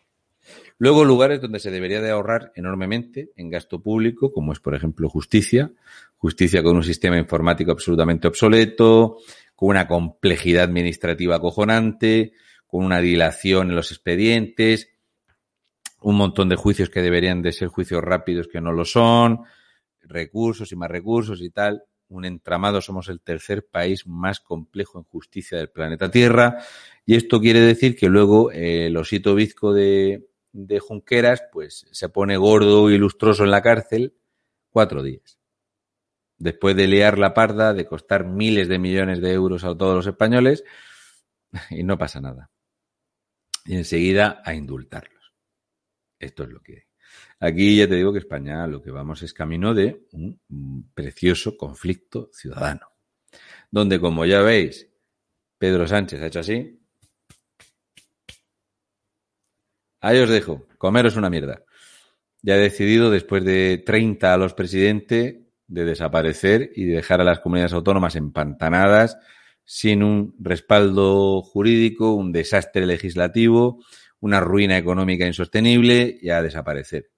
Luego 0.79 1.05
lugares 1.05 1.41
donde 1.41 1.59
se 1.59 1.71
debería 1.71 2.01
de 2.01 2.11
ahorrar 2.11 2.53
enormemente 2.55 3.31
en 3.37 3.51
gasto 3.51 3.83
público, 3.83 4.33
como 4.33 4.53
es 4.53 4.61
por 4.61 4.75
ejemplo 4.75 5.09
justicia, 5.09 5.73
justicia 6.17 6.63
con 6.63 6.77
un 6.77 6.85
sistema 6.85 7.19
informático 7.19 7.73
absolutamente 7.73 8.29
obsoleto, 8.29 9.19
con 9.55 9.71
una 9.71 9.89
complejidad 9.89 10.65
administrativa 10.65 11.37
acojonante, 11.37 12.33
con 12.67 12.85
una 12.85 13.01
dilación 13.01 13.71
en 13.71 13.77
los 13.77 13.91
expedientes. 13.91 14.91
un 16.01 16.17
montón 16.17 16.49
de 16.49 16.55
juicios 16.55 16.91
que 16.91 17.03
deberían 17.03 17.43
de 17.43 17.51
ser 17.51 17.67
juicios 17.67 18.03
rápidos 18.03 18.47
que 18.47 18.61
no 18.61 18.73
lo 18.73 18.85
son, 18.85 19.41
recursos 20.03 20.71
y 20.71 20.77
más 20.77 20.89
recursos 20.89 21.43
y 21.43 21.51
tal. 21.51 21.83
Un 22.09 22.25
entramado, 22.25 22.81
somos 22.81 23.09
el 23.09 23.21
tercer 23.21 23.67
país 23.67 24.07
más 24.07 24.41
complejo 24.41 24.99
en 24.99 25.05
justicia 25.05 25.59
del 25.59 25.71
planeta 25.71 26.11
Tierra. 26.11 26.59
Y 27.05 27.17
esto 27.17 27.41
quiere 27.41 27.61
decir 27.61 27.97
que 27.97 28.09
luego 28.09 28.51
eh, 28.51 28.87
el 28.87 28.97
osito 28.97 29.35
bizco 29.35 29.75
de, 29.75 30.29
de 30.53 30.81
Junqueras, 30.81 31.43
pues 31.53 31.87
se 31.91 32.09
pone 32.09 32.37
gordo 32.37 32.91
y 32.91 32.99
lustroso 32.99 33.45
en 33.45 33.51
la 33.51 33.63
cárcel 33.63 34.15
cuatro 34.71 35.03
días. 35.03 35.39
Después 36.39 36.77
de 36.77 36.87
liar 36.87 37.19
la 37.19 37.35
parda, 37.35 37.75
de 37.75 37.85
costar 37.85 38.25
miles 38.25 38.69
de 38.69 38.79
millones 38.79 39.21
de 39.21 39.33
euros 39.33 39.65
a 39.65 39.77
todos 39.77 39.97
los 39.97 40.07
españoles, 40.07 40.65
y 41.71 41.83
no 41.83 41.99
pasa 41.99 42.21
nada. 42.21 42.51
Y 43.65 43.77
enseguida 43.77 44.41
a 44.45 44.55
indultarlos. 44.55 45.35
Esto 46.19 46.45
es 46.45 46.51
lo 46.51 46.61
que. 46.61 46.88
Aquí 47.41 47.77
ya 47.77 47.89
te 47.89 47.95
digo 47.95 48.13
que 48.13 48.19
España 48.19 48.67
lo 48.67 48.83
que 48.83 48.91
vamos 48.91 49.23
es 49.23 49.33
camino 49.33 49.73
de 49.73 50.07
un 50.13 50.91
precioso 50.93 51.57
conflicto 51.57 52.31
ciudadano, 52.33 52.89
donde 53.71 54.01
como 54.01 54.25
ya 54.25 54.41
veis, 54.41 54.89
Pedro 55.57 55.87
Sánchez 55.87 56.21
ha 56.21 56.27
hecho 56.27 56.41
así. 56.41 56.81
Ahí 60.01 60.19
os 60.19 60.29
dejo, 60.29 60.67
comeros 60.79 61.17
una 61.17 61.31
mierda. 61.31 61.65
Ya 62.43 62.55
ha 62.55 62.59
decidido, 62.59 63.11
después 63.11 63.45
de 63.45 63.83
30 63.85 64.33
a 64.33 64.37
los 64.37 64.55
presidentes, 64.55 65.37
de 65.67 65.85
desaparecer 65.85 66.71
y 66.75 66.87
de 66.87 66.97
dejar 66.97 67.21
a 67.21 67.25
las 67.25 67.41
comunidades 67.41 67.73
autónomas 67.73 68.17
empantanadas, 68.17 69.19
sin 69.65 70.03
un 70.03 70.35
respaldo 70.39 71.43
jurídico, 71.43 72.15
un 72.15 72.33
desastre 72.33 72.87
legislativo, 72.87 73.85
una 74.21 74.41
ruina 74.41 74.79
económica 74.79 75.27
insostenible 75.27 76.19
y 76.21 76.31
a 76.31 76.43
desaparecer. 76.43 77.11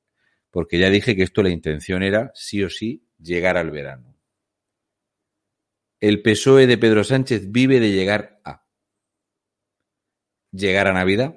Porque 0.51 0.79
ya 0.79 0.91
dije 0.91 1.15
que 1.15 1.23
esto 1.23 1.43
la 1.43 1.51
intención 1.51 2.03
era, 2.03 2.33
sí 2.35 2.63
o 2.63 2.71
sí, 2.71 3.05
llegar 3.19 3.57
al 3.57 3.71
verano. 3.71 4.17
El 6.01 6.23
PSOE 6.23 6.67
de 6.67 6.79
Pedro 6.79 7.05
Sánchez 7.05 7.51
vive 7.51 7.79
de 7.79 7.93
llegar 7.93 8.41
a 8.45 8.65
llegar 10.53 10.89
a 10.89 10.93
Navidad, 10.93 11.37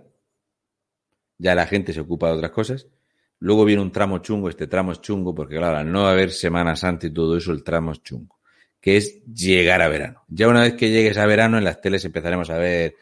ya 1.38 1.56
la 1.56 1.68
gente 1.68 1.94
se 1.94 2.00
ocupa 2.00 2.28
de 2.28 2.38
otras 2.38 2.52
cosas, 2.52 2.88
luego 3.40 3.66
viene 3.66 3.82
un 3.82 3.92
tramo 3.92 4.20
chungo, 4.20 4.50
este 4.50 4.68
tramo 4.68 4.92
es 4.92 5.02
chungo, 5.02 5.36
porque 5.36 5.58
claro, 5.58 5.78
al 5.78 5.92
no 5.92 6.08
haber 6.08 6.32
Semana 6.32 6.76
Santa 6.76 7.08
y 7.08 7.12
todo 7.12 7.38
eso, 7.38 7.52
el 7.52 7.64
tramo 7.64 7.92
es 7.92 8.02
chungo, 8.02 8.40
que 8.80 8.98
es 8.98 9.24
llegar 9.26 9.82
a 9.82 9.90
verano. 9.90 10.24
Ya 10.30 10.48
una 10.48 10.62
vez 10.62 10.74
que 10.74 10.90
llegues 10.90 11.18
a 11.18 11.26
verano, 11.26 11.58
en 11.58 11.64
las 11.64 11.82
teles 11.82 12.06
empezaremos 12.06 12.50
a 12.50 12.58
ver 12.58 12.96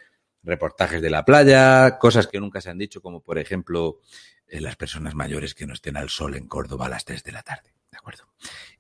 reportajes 0.44 1.02
de 1.02 1.10
la 1.10 1.24
playa, 1.24 1.98
cosas 2.00 2.28
que 2.28 2.40
nunca 2.40 2.62
se 2.62 2.72
han 2.72 2.78
dicho, 2.78 3.02
como 3.02 3.22
por 3.22 3.38
ejemplo 3.38 4.00
eh, 4.52 4.60
las 4.60 4.76
personas 4.76 5.16
mayores 5.16 5.56
que 5.56 5.66
no 5.66 5.74
estén 5.74 5.96
al 5.96 6.10
sol 6.10 6.36
en 6.36 6.46
Córdoba 6.46 6.88
a 6.88 6.90
las 6.90 7.06
3 7.06 7.24
de 7.24 7.32
la 7.32 7.42
tarde. 7.42 7.74
¿De 7.90 7.98
acuerdo? 7.98 8.26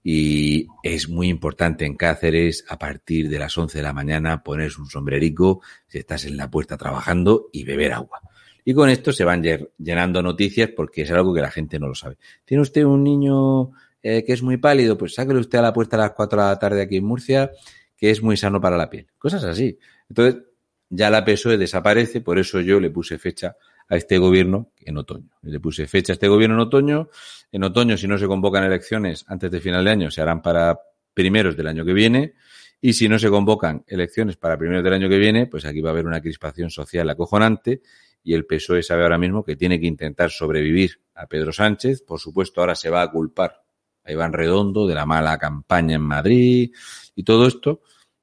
Y 0.04 0.68
es 0.84 1.08
muy 1.08 1.30
importante 1.30 1.86
en 1.86 1.96
Cáceres, 1.96 2.66
a 2.68 2.78
partir 2.78 3.30
de 3.30 3.40
las 3.40 3.58
11 3.58 3.78
de 3.78 3.84
la 3.84 3.94
mañana, 3.94 4.44
ponerse 4.44 4.82
un 4.82 4.90
sombrerico 4.90 5.62
si 5.88 6.00
estás 6.00 6.26
en 6.26 6.36
la 6.36 6.52
puerta 6.52 6.76
trabajando 6.76 7.48
y 7.54 7.64
beber 7.64 7.94
agua. 7.94 8.20
Y 8.66 8.74
con 8.74 8.90
esto 8.90 9.14
se 9.14 9.24
van 9.24 9.44
llenando 9.78 10.22
noticias 10.22 10.72
porque 10.76 11.04
es 11.04 11.12
algo 11.12 11.34
que 11.34 11.42
la 11.42 11.52
gente 11.52 11.80
no 11.80 11.88
lo 11.88 11.96
sabe. 11.96 12.18
¿Tiene 12.44 12.64
usted 12.64 12.84
un 12.84 13.04
niño 13.04 13.72
eh, 14.04 14.26
que 14.26 14.34
es 14.34 14.44
muy 14.44 14.58
pálido? 14.58 14.98
Pues 14.98 15.16
sáquelo 15.16 15.40
usted 15.40 15.60
a 15.60 15.62
la 15.62 15.74
puerta 15.74 15.96
a 15.96 16.02
las 16.02 16.12
4 16.12 16.42
de 16.42 16.48
la 16.50 16.60
tarde 16.60 16.82
aquí 16.82 16.98
en 16.98 17.06
Murcia, 17.06 17.50
que 17.96 18.12
es 18.12 18.22
muy 18.22 18.36
sano 18.36 18.60
para 18.60 18.76
la 18.76 18.90
piel. 18.90 19.08
Cosas 19.18 19.46
así. 19.46 19.80
Entonces, 20.10 20.44
ya 20.90 21.10
la 21.10 21.24
PSOE 21.24 21.58
desaparece, 21.58 22.20
por 22.20 22.38
eso 22.38 22.60
yo 22.60 22.82
le 22.82 22.90
puse 22.90 23.18
fecha 23.18 23.56
a 23.92 23.98
este 23.98 24.18
gobierno 24.18 24.72
en 24.80 24.98
otoño. 24.98 25.30
Le 25.42 25.60
puse 25.60 25.86
fecha 25.86 26.14
a 26.14 26.16
este 26.16 26.30
gobierno 26.30 26.56
en 26.56 26.62
otoño. 26.62 27.10
En 27.52 27.66
otoño, 27.66 27.98
si 27.98 28.08
no 28.08 28.18
se 28.18 28.26
convocan 28.26 28.64
elecciones 28.64 29.26
antes 29.28 29.52
de 29.52 29.60
final 29.60 29.84
de 29.84 29.92
año, 29.92 30.10
se 30.10 30.22
harán 30.22 30.42
para 30.42 30.80
primeros 31.14 31.58
del 31.58 31.68
año 31.68 31.84
que 31.84 31.92
viene. 31.92 32.36
Y 32.80 32.94
si 32.94 33.10
no 33.10 33.20
se 33.20 33.30
convocan 33.30 33.84
elecciones 33.88 34.38
para 34.38 34.58
primeros 34.58 34.82
del 34.82 34.94
año 34.94 35.10
que 35.10 35.18
viene, 35.18 35.46
pues 35.46 35.66
aquí 35.66 35.82
va 35.82 35.90
a 35.90 35.92
haber 35.92 36.08
una 36.08 36.22
crispación 36.22 36.70
social 36.70 37.10
acojonante 37.10 37.82
y 38.24 38.34
el 38.34 38.46
PSOE 38.46 38.82
sabe 38.82 39.04
ahora 39.04 39.18
mismo 39.18 39.44
que 39.44 39.58
tiene 39.58 39.78
que 39.78 39.88
intentar 39.88 40.32
sobrevivir 40.32 41.02
a 41.14 41.28
Pedro 41.28 41.52
Sánchez. 41.52 42.02
Por 42.02 42.22
supuesto, 42.22 42.62
ahora 42.62 42.76
se 42.76 42.90
va 42.90 43.02
a 43.02 43.12
culpar 43.12 43.62
a 44.06 44.12
Iván 44.14 44.32
Redondo 44.32 44.88
de 44.88 44.96
la 44.96 45.06
mala 45.06 45.38
campaña 45.38 45.98
en 45.98 46.02
Madrid 46.02 46.72
y 47.14 47.24
todo 47.24 47.46
esto. 47.46 47.82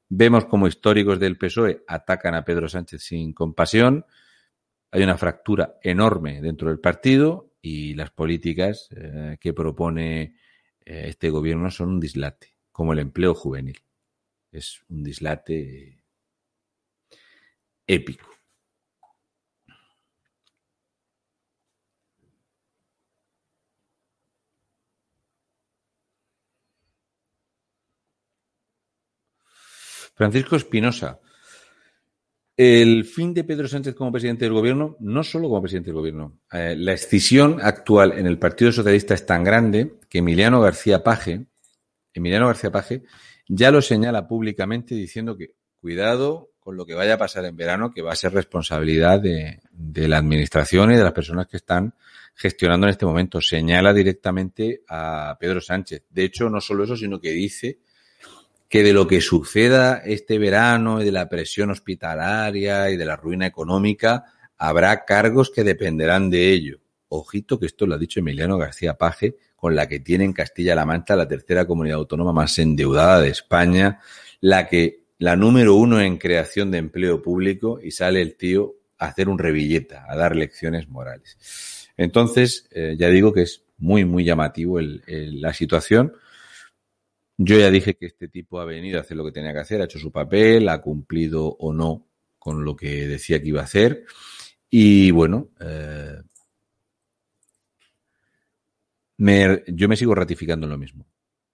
Vemos 0.08 0.46
como 0.46 0.66
históricos 0.66 1.20
del 1.20 1.36
PSOE 1.36 1.84
atacan 1.86 2.34
a 2.34 2.42
Pedro 2.42 2.70
Sánchez 2.70 3.02
sin 3.02 3.34
compasión. 3.34 4.06
Hay 4.90 5.02
una 5.02 5.18
fractura 5.18 5.78
enorme 5.82 6.40
dentro 6.40 6.68
del 6.68 6.80
partido 6.80 7.52
y 7.60 7.94
las 7.94 8.10
políticas 8.10 8.88
eh, 8.96 9.36
que 9.38 9.52
propone 9.52 10.22
eh, 10.84 11.04
este 11.08 11.28
gobierno 11.30 11.70
son 11.70 11.90
un 11.90 12.00
dislate, 12.00 12.54
como 12.72 12.94
el 12.94 13.00
empleo 13.00 13.34
juvenil. 13.34 13.78
Es 14.50 14.82
un 14.88 15.04
dislate 15.04 16.02
épico. 17.86 18.28
Francisco 30.14 30.56
Espinosa. 30.56 31.20
El 32.58 33.04
fin 33.04 33.32
de 33.34 33.44
Pedro 33.44 33.68
Sánchez 33.68 33.94
como 33.94 34.10
presidente 34.10 34.44
del 34.44 34.52
gobierno, 34.52 34.96
no 34.98 35.22
solo 35.22 35.48
como 35.48 35.62
presidente 35.62 35.90
del 35.90 35.94
gobierno, 36.00 36.40
eh, 36.50 36.74
la 36.76 36.92
escisión 36.92 37.60
actual 37.62 38.18
en 38.18 38.26
el 38.26 38.36
Partido 38.36 38.72
Socialista 38.72 39.14
es 39.14 39.24
tan 39.24 39.44
grande 39.44 40.00
que 40.08 40.18
Emiliano 40.18 40.60
García 40.60 41.04
Paje, 41.04 41.46
Emiliano 42.12 42.48
García 42.48 42.72
Paje, 42.72 43.04
ya 43.46 43.70
lo 43.70 43.80
señala 43.80 44.26
públicamente 44.26 44.96
diciendo 44.96 45.36
que 45.36 45.54
cuidado 45.80 46.50
con 46.58 46.76
lo 46.76 46.84
que 46.84 46.94
vaya 46.94 47.14
a 47.14 47.18
pasar 47.18 47.44
en 47.44 47.54
verano, 47.54 47.92
que 47.92 48.02
va 48.02 48.10
a 48.10 48.16
ser 48.16 48.32
responsabilidad 48.32 49.20
de, 49.20 49.60
de 49.70 50.08
la 50.08 50.18
administración 50.18 50.90
y 50.90 50.96
de 50.96 51.04
las 51.04 51.12
personas 51.12 51.46
que 51.46 51.58
están 51.58 51.94
gestionando 52.34 52.88
en 52.88 52.90
este 52.90 53.06
momento. 53.06 53.40
Señala 53.40 53.92
directamente 53.92 54.82
a 54.88 55.36
Pedro 55.38 55.60
Sánchez. 55.60 56.06
De 56.10 56.24
hecho, 56.24 56.50
no 56.50 56.60
solo 56.60 56.82
eso, 56.82 56.96
sino 56.96 57.20
que 57.20 57.30
dice 57.30 57.78
que 58.68 58.82
de 58.82 58.92
lo 58.92 59.06
que 59.06 59.20
suceda 59.20 60.02
este 60.04 60.38
verano 60.38 61.00
y 61.00 61.04
de 61.04 61.12
la 61.12 61.28
presión 61.28 61.70
hospitalaria 61.70 62.90
y 62.90 62.96
de 62.96 63.04
la 63.04 63.16
ruina 63.16 63.46
económica, 63.46 64.26
habrá 64.58 65.04
cargos 65.04 65.50
que 65.50 65.64
dependerán 65.64 66.28
de 66.30 66.50
ello. 66.50 66.80
Ojito 67.08 67.58
que 67.58 67.66
esto 67.66 67.86
lo 67.86 67.94
ha 67.94 67.98
dicho 67.98 68.20
Emiliano 68.20 68.58
García 68.58 68.94
Paje, 68.94 69.36
con 69.56 69.74
la 69.74 69.88
que 69.88 70.00
tiene 70.00 70.24
en 70.24 70.32
Castilla-La 70.32 70.84
Mancha 70.84 71.16
la 71.16 71.26
tercera 71.26 71.66
comunidad 71.66 71.98
autónoma 71.98 72.32
más 72.32 72.58
endeudada 72.58 73.20
de 73.20 73.30
España, 73.30 74.00
la 74.40 74.68
que 74.68 75.04
la 75.18 75.34
número 75.34 75.74
uno 75.74 76.00
en 76.00 76.18
creación 76.18 76.70
de 76.70 76.78
empleo 76.78 77.22
público 77.22 77.80
y 77.82 77.90
sale 77.90 78.20
el 78.20 78.36
tío 78.36 78.74
a 78.98 79.06
hacer 79.06 79.28
un 79.28 79.38
revilleta, 79.38 80.04
a 80.08 80.16
dar 80.16 80.36
lecciones 80.36 80.88
morales. 80.88 81.88
Entonces, 81.96 82.68
eh, 82.70 82.96
ya 82.98 83.08
digo 83.08 83.32
que 83.32 83.42
es 83.42 83.64
muy, 83.78 84.04
muy 84.04 84.24
llamativo 84.24 84.78
la 84.80 85.52
situación. 85.52 86.12
Yo 87.40 87.56
ya 87.56 87.70
dije 87.70 87.94
que 87.94 88.06
este 88.06 88.26
tipo 88.26 88.60
ha 88.60 88.64
venido 88.64 88.98
a 88.98 89.02
hacer 89.02 89.16
lo 89.16 89.24
que 89.24 89.30
tenía 89.30 89.52
que 89.52 89.60
hacer, 89.60 89.80
ha 89.80 89.84
hecho 89.84 90.00
su 90.00 90.10
papel, 90.10 90.68
ha 90.68 90.80
cumplido 90.80 91.46
o 91.46 91.72
no 91.72 92.08
con 92.36 92.64
lo 92.64 92.74
que 92.74 93.06
decía 93.06 93.40
que 93.40 93.48
iba 93.48 93.60
a 93.60 93.64
hacer. 93.64 94.04
Y 94.68 95.12
bueno, 95.12 95.50
eh, 95.60 96.20
me, 99.18 99.62
yo 99.68 99.88
me 99.88 99.96
sigo 99.96 100.16
ratificando 100.16 100.66
en 100.66 100.70
lo 100.72 100.78
mismo. 100.78 101.06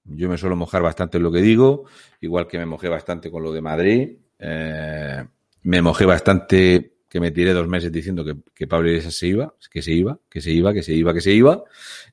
Yo 0.04 0.28
me 0.30 0.38
suelo 0.38 0.56
mojar 0.56 0.82
bastante 0.82 1.18
en 1.18 1.22
lo 1.22 1.30
que 1.30 1.42
digo, 1.42 1.84
igual 2.20 2.46
que 2.46 2.58
me 2.58 2.66
mojé 2.66 2.88
bastante 2.88 3.30
con 3.30 3.42
lo 3.42 3.52
de 3.52 3.60
Madrid. 3.60 4.16
Eh, 4.38 5.24
me 5.62 5.82
mojé 5.82 6.06
bastante 6.06 6.94
que 7.10 7.20
me 7.20 7.30
tiré 7.30 7.52
dos 7.52 7.68
meses 7.68 7.92
diciendo 7.92 8.24
que, 8.54 8.66
Pablo 8.66 8.88
Iglesias 8.88 9.14
se 9.14 9.28
iba, 9.28 9.54
que 9.70 9.82
se 9.82 9.92
iba, 9.92 10.18
que 10.30 10.40
se 10.40 10.50
iba, 10.50 10.72
que 10.72 10.82
se 10.82 10.94
iba, 10.94 11.12
que 11.12 11.20
se 11.20 11.32
iba. 11.32 11.62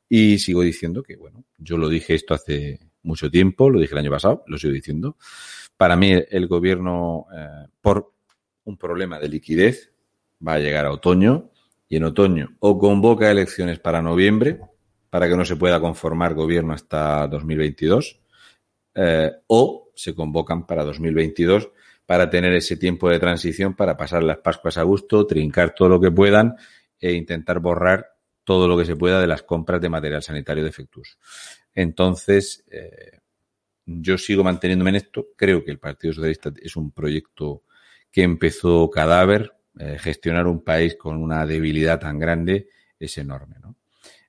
Y 0.09 0.39
sigo 0.39 0.61
diciendo 0.61 1.03
que, 1.03 1.15
bueno, 1.15 1.45
yo 1.57 1.77
lo 1.77 1.87
dije 1.87 2.15
esto 2.15 2.33
hace 2.33 2.90
mucho 3.03 3.29
tiempo, 3.29 3.69
lo 3.69 3.79
dije 3.79 3.93
el 3.93 3.99
año 3.99 4.11
pasado, 4.11 4.43
lo 4.47 4.57
sigo 4.57 4.73
diciendo. 4.73 5.17
Para 5.77 5.95
mí 5.95 6.11
el 6.11 6.47
gobierno, 6.47 7.25
eh, 7.35 7.67
por 7.81 8.13
un 8.65 8.77
problema 8.77 9.19
de 9.19 9.29
liquidez, 9.29 9.91
va 10.45 10.53
a 10.53 10.59
llegar 10.59 10.85
a 10.85 10.91
otoño 10.91 11.51
y 11.87 11.97
en 11.97 12.03
otoño 12.03 12.55
o 12.59 12.77
convoca 12.77 13.31
elecciones 13.31 13.79
para 13.79 14.01
noviembre, 14.01 14.59
para 15.09 15.27
que 15.27 15.35
no 15.35 15.45
se 15.45 15.55
pueda 15.55 15.79
conformar 15.79 16.33
gobierno 16.33 16.73
hasta 16.73 17.27
2022, 17.27 18.19
eh, 18.95 19.31
o 19.47 19.91
se 19.95 20.15
convocan 20.15 20.65
para 20.65 20.83
2022 20.83 21.69
para 22.05 22.29
tener 22.29 22.53
ese 22.53 22.75
tiempo 22.75 23.09
de 23.09 23.19
transición 23.19 23.73
para 23.73 23.95
pasar 23.95 24.23
las 24.23 24.39
Pascuas 24.39 24.77
a 24.77 24.83
gusto, 24.83 25.25
trincar 25.25 25.73
todo 25.73 25.87
lo 25.87 26.01
que 26.01 26.11
puedan 26.11 26.55
e 26.99 27.13
intentar 27.13 27.59
borrar 27.59 28.05
todo 28.43 28.67
lo 28.67 28.77
que 28.77 28.85
se 28.85 28.97
pueda 28.97 29.21
de 29.21 29.27
las 29.27 29.43
compras 29.43 29.79
de 29.79 29.87
material 29.87 30.21
sanitario 30.21 30.63
defectuoso. 30.63 31.17
Entonces, 31.73 32.63
eh, 32.69 33.19
yo 33.85 34.17
sigo 34.17 34.43
manteniéndome 34.43 34.91
en 34.91 34.97
esto. 34.97 35.27
Creo 35.35 35.63
que 35.63 35.71
el 35.71 35.79
Partido 35.79 36.13
Socialista 36.13 36.51
es 36.61 36.75
un 36.75 36.91
proyecto 36.91 37.63
que 38.11 38.23
empezó 38.23 38.89
cadáver. 38.89 39.53
Eh, 39.79 39.97
gestionar 39.99 40.47
un 40.47 40.63
país 40.63 40.95
con 40.95 41.17
una 41.17 41.45
debilidad 41.45 41.99
tan 41.99 42.19
grande 42.19 42.67
es 42.99 43.17
enorme, 43.17 43.55
¿no? 43.61 43.77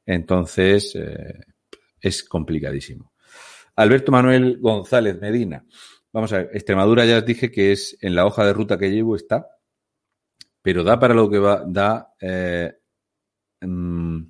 Entonces, 0.07 0.95
eh, 0.95 1.41
es 2.01 2.23
complicadísimo. 2.23 3.13
Alberto 3.77 4.13
Manuel 4.13 4.59
González 4.61 5.21
Medina. 5.21 5.65
Vamos 6.13 6.33
a 6.33 6.39
ver, 6.39 6.51
Extremadura 6.53 7.05
ya 7.07 7.19
os 7.19 7.25
dije 7.25 7.51
que 7.51 7.73
es 7.73 7.97
en 8.01 8.15
la 8.15 8.27
hoja 8.27 8.45
de 8.45 8.53
ruta 8.53 8.79
que 8.79 8.91
llevo 8.91 9.17
está, 9.17 9.49
pero 10.61 10.85
da 10.85 11.01
para 11.01 11.15
lo 11.15 11.29
que 11.29 11.39
va, 11.39 11.65
da. 11.67 12.13
mm, 13.61 14.23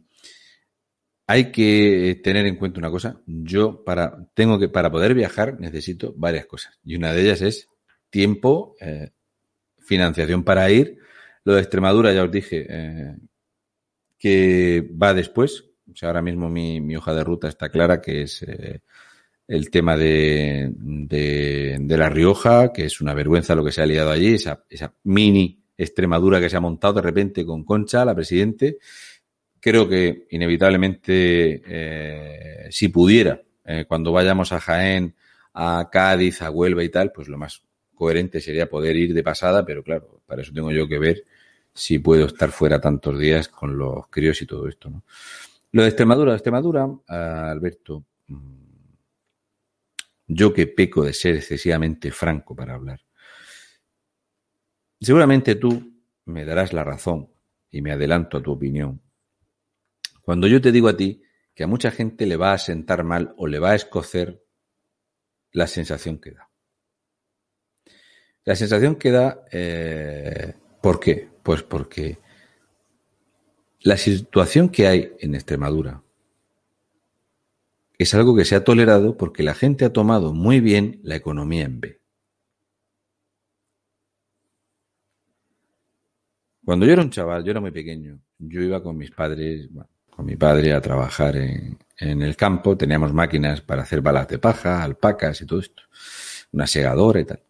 hay 1.26 1.50
que 1.52 2.20
tener 2.22 2.46
en 2.46 2.56
cuenta 2.56 2.78
una 2.78 2.90
cosa. 2.90 3.20
Yo 3.26 3.84
para 3.84 4.26
tengo 4.34 4.58
que 4.58 4.68
para 4.68 4.90
poder 4.90 5.14
viajar 5.14 5.58
necesito 5.60 6.14
varias 6.16 6.46
cosas 6.46 6.78
y 6.84 6.96
una 6.96 7.12
de 7.12 7.22
ellas 7.22 7.42
es 7.42 7.68
tiempo, 8.10 8.76
eh, 8.80 9.10
financiación 9.78 10.44
para 10.44 10.70
ir. 10.70 10.98
Lo 11.44 11.54
de 11.54 11.60
Extremadura 11.60 12.12
ya 12.12 12.24
os 12.24 12.30
dije 12.30 12.66
eh, 12.68 13.16
que 14.18 14.88
va 15.02 15.14
después. 15.14 15.64
O 15.90 15.96
sea, 15.96 16.08
ahora 16.10 16.22
mismo 16.22 16.48
mi, 16.48 16.80
mi 16.80 16.96
hoja 16.96 17.14
de 17.14 17.24
ruta 17.24 17.48
está 17.48 17.68
clara, 17.68 18.00
que 18.00 18.22
es 18.22 18.42
eh, 18.42 18.80
el 19.48 19.70
tema 19.70 19.96
de, 19.96 20.72
de, 20.76 21.76
de 21.80 21.96
La 21.96 22.08
Rioja, 22.08 22.72
que 22.72 22.84
es 22.84 23.00
una 23.00 23.14
vergüenza 23.14 23.54
lo 23.54 23.64
que 23.64 23.72
se 23.72 23.82
ha 23.82 23.86
liado 23.86 24.10
allí, 24.10 24.34
esa, 24.34 24.64
esa 24.70 24.94
mini 25.04 25.62
Extremadura 25.76 26.40
que 26.40 26.48
se 26.48 26.56
ha 26.56 26.60
montado 26.60 26.94
de 26.94 27.02
repente 27.02 27.44
con 27.44 27.64
Concha, 27.64 28.04
la 28.04 28.14
presidente. 28.14 28.78
Creo 29.62 29.88
que 29.88 30.26
inevitablemente, 30.30 31.62
eh, 31.64 32.66
si 32.72 32.88
pudiera, 32.88 33.40
eh, 33.64 33.84
cuando 33.86 34.10
vayamos 34.10 34.50
a 34.50 34.58
Jaén, 34.58 35.14
a 35.54 35.88
Cádiz, 35.88 36.42
a 36.42 36.50
Huelva 36.50 36.82
y 36.82 36.88
tal, 36.88 37.12
pues 37.12 37.28
lo 37.28 37.38
más 37.38 37.62
coherente 37.94 38.40
sería 38.40 38.68
poder 38.68 38.96
ir 38.96 39.14
de 39.14 39.22
pasada, 39.22 39.64
pero 39.64 39.84
claro, 39.84 40.20
para 40.26 40.42
eso 40.42 40.52
tengo 40.52 40.72
yo 40.72 40.88
que 40.88 40.98
ver 40.98 41.22
si 41.72 42.00
puedo 42.00 42.26
estar 42.26 42.50
fuera 42.50 42.80
tantos 42.80 43.16
días 43.20 43.46
con 43.46 43.78
los 43.78 44.08
críos 44.08 44.42
y 44.42 44.46
todo 44.46 44.66
esto, 44.66 44.90
¿no? 44.90 45.04
Lo 45.70 45.82
de 45.82 45.88
Extremadura, 45.88 46.34
Extremadura, 46.34 46.88
ah, 47.06 47.48
Alberto, 47.48 48.04
mm, 48.26 48.62
yo 50.26 50.52
que 50.52 50.66
peco 50.66 51.04
de 51.04 51.12
ser 51.12 51.36
excesivamente 51.36 52.10
franco 52.10 52.56
para 52.56 52.74
hablar. 52.74 53.00
Seguramente 55.00 55.54
tú 55.54 56.02
me 56.24 56.44
darás 56.44 56.72
la 56.72 56.82
razón 56.82 57.28
y 57.70 57.80
me 57.80 57.92
adelanto 57.92 58.38
a 58.38 58.42
tu 58.42 58.50
opinión. 58.50 59.00
Cuando 60.32 60.46
yo 60.46 60.62
te 60.62 60.72
digo 60.72 60.88
a 60.88 60.96
ti 60.96 61.20
que 61.54 61.62
a 61.62 61.66
mucha 61.66 61.90
gente 61.90 62.24
le 62.24 62.38
va 62.38 62.54
a 62.54 62.58
sentar 62.58 63.04
mal 63.04 63.34
o 63.36 63.46
le 63.46 63.58
va 63.58 63.72
a 63.72 63.74
escocer 63.74 64.42
la 65.50 65.66
sensación 65.66 66.18
que 66.18 66.30
da. 66.30 66.48
La 68.42 68.56
sensación 68.56 68.96
que 68.96 69.10
da, 69.10 69.44
eh, 69.52 70.54
¿por 70.80 71.00
qué? 71.00 71.28
Pues 71.42 71.62
porque 71.62 72.18
la 73.80 73.98
situación 73.98 74.70
que 74.70 74.86
hay 74.86 75.12
en 75.18 75.34
Extremadura 75.34 76.02
es 77.98 78.14
algo 78.14 78.34
que 78.34 78.46
se 78.46 78.54
ha 78.54 78.64
tolerado 78.64 79.18
porque 79.18 79.42
la 79.42 79.52
gente 79.52 79.84
ha 79.84 79.92
tomado 79.92 80.32
muy 80.32 80.60
bien 80.60 80.98
la 81.02 81.16
economía 81.16 81.64
en 81.64 81.78
B. 81.78 82.00
Cuando 86.64 86.86
yo 86.86 86.94
era 86.94 87.02
un 87.02 87.10
chaval, 87.10 87.44
yo 87.44 87.50
era 87.50 87.60
muy 87.60 87.70
pequeño, 87.70 88.18
yo 88.38 88.62
iba 88.62 88.82
con 88.82 88.96
mis 88.96 89.10
padres, 89.10 89.68
con 90.14 90.26
mi 90.26 90.36
padre 90.36 90.72
a 90.72 90.80
trabajar 90.80 91.36
en, 91.36 91.78
en, 91.98 92.22
el 92.22 92.36
campo, 92.36 92.76
teníamos 92.76 93.12
máquinas 93.12 93.60
para 93.62 93.82
hacer 93.82 94.00
balas 94.00 94.28
de 94.28 94.38
paja, 94.38 94.82
alpacas 94.82 95.40
y 95.40 95.46
todo 95.46 95.60
esto, 95.60 95.82
una 96.52 96.66
segadora 96.66 97.20
y 97.20 97.24
tal. 97.24 97.40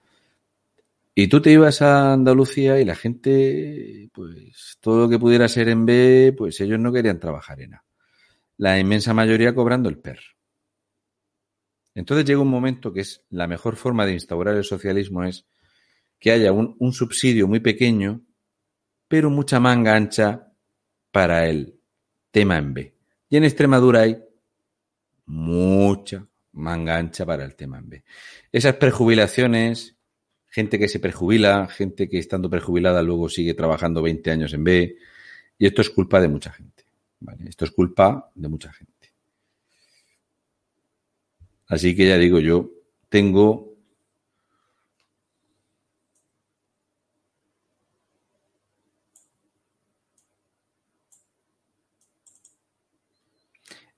Y 1.14 1.28
tú 1.28 1.42
te 1.42 1.50
ibas 1.50 1.82
a 1.82 2.14
Andalucía 2.14 2.80
y 2.80 2.84
la 2.86 2.94
gente, 2.94 4.08
pues 4.12 4.78
todo 4.80 5.02
lo 5.02 5.08
que 5.10 5.18
pudiera 5.18 5.46
ser 5.48 5.68
en 5.68 5.84
B, 5.84 6.34
pues 6.36 6.58
ellos 6.60 6.78
no 6.78 6.92
querían 6.92 7.20
trabajar 7.20 7.60
en 7.60 7.74
A. 7.74 7.84
La 8.56 8.78
inmensa 8.78 9.12
mayoría 9.12 9.54
cobrando 9.54 9.90
el 9.90 9.98
PER. 9.98 10.20
Entonces 11.94 12.24
llega 12.24 12.40
un 12.40 12.48
momento 12.48 12.92
que 12.92 13.00
es 13.00 13.24
la 13.28 13.46
mejor 13.46 13.76
forma 13.76 14.06
de 14.06 14.14
instaurar 14.14 14.56
el 14.56 14.64
socialismo 14.64 15.24
es 15.24 15.44
que 16.18 16.30
haya 16.30 16.52
un, 16.52 16.92
subsidio 16.92 17.48
muy 17.48 17.60
pequeño, 17.60 18.22
pero 19.08 19.28
mucha 19.28 19.60
manga 19.60 19.94
ancha 19.94 20.52
para 21.10 21.46
el 21.48 21.81
tema 22.32 22.58
en 22.58 22.74
B. 22.74 22.94
Y 23.28 23.36
en 23.36 23.44
Extremadura 23.44 24.00
hay 24.00 24.18
mucha 25.26 26.26
manga 26.52 26.96
ancha 26.96 27.24
para 27.24 27.44
el 27.44 27.54
tema 27.54 27.78
en 27.78 27.88
B. 27.88 28.04
Esas 28.50 28.74
prejubilaciones, 28.74 29.96
gente 30.48 30.78
que 30.78 30.88
se 30.88 30.98
prejubila, 30.98 31.68
gente 31.68 32.08
que 32.08 32.18
estando 32.18 32.50
prejubilada 32.50 33.02
luego 33.02 33.28
sigue 33.28 33.54
trabajando 33.54 34.02
20 34.02 34.30
años 34.30 34.52
en 34.52 34.64
B, 34.64 34.96
y 35.58 35.66
esto 35.66 35.80
es 35.80 35.90
culpa 35.90 36.20
de 36.20 36.28
mucha 36.28 36.50
gente. 36.50 36.84
Esto 37.46 37.64
es 37.64 37.70
culpa 37.70 38.30
de 38.34 38.48
mucha 38.48 38.72
gente. 38.72 38.92
Así 41.68 41.94
que 41.94 42.08
ya 42.08 42.18
digo, 42.18 42.40
yo 42.40 42.70
tengo 43.08 43.71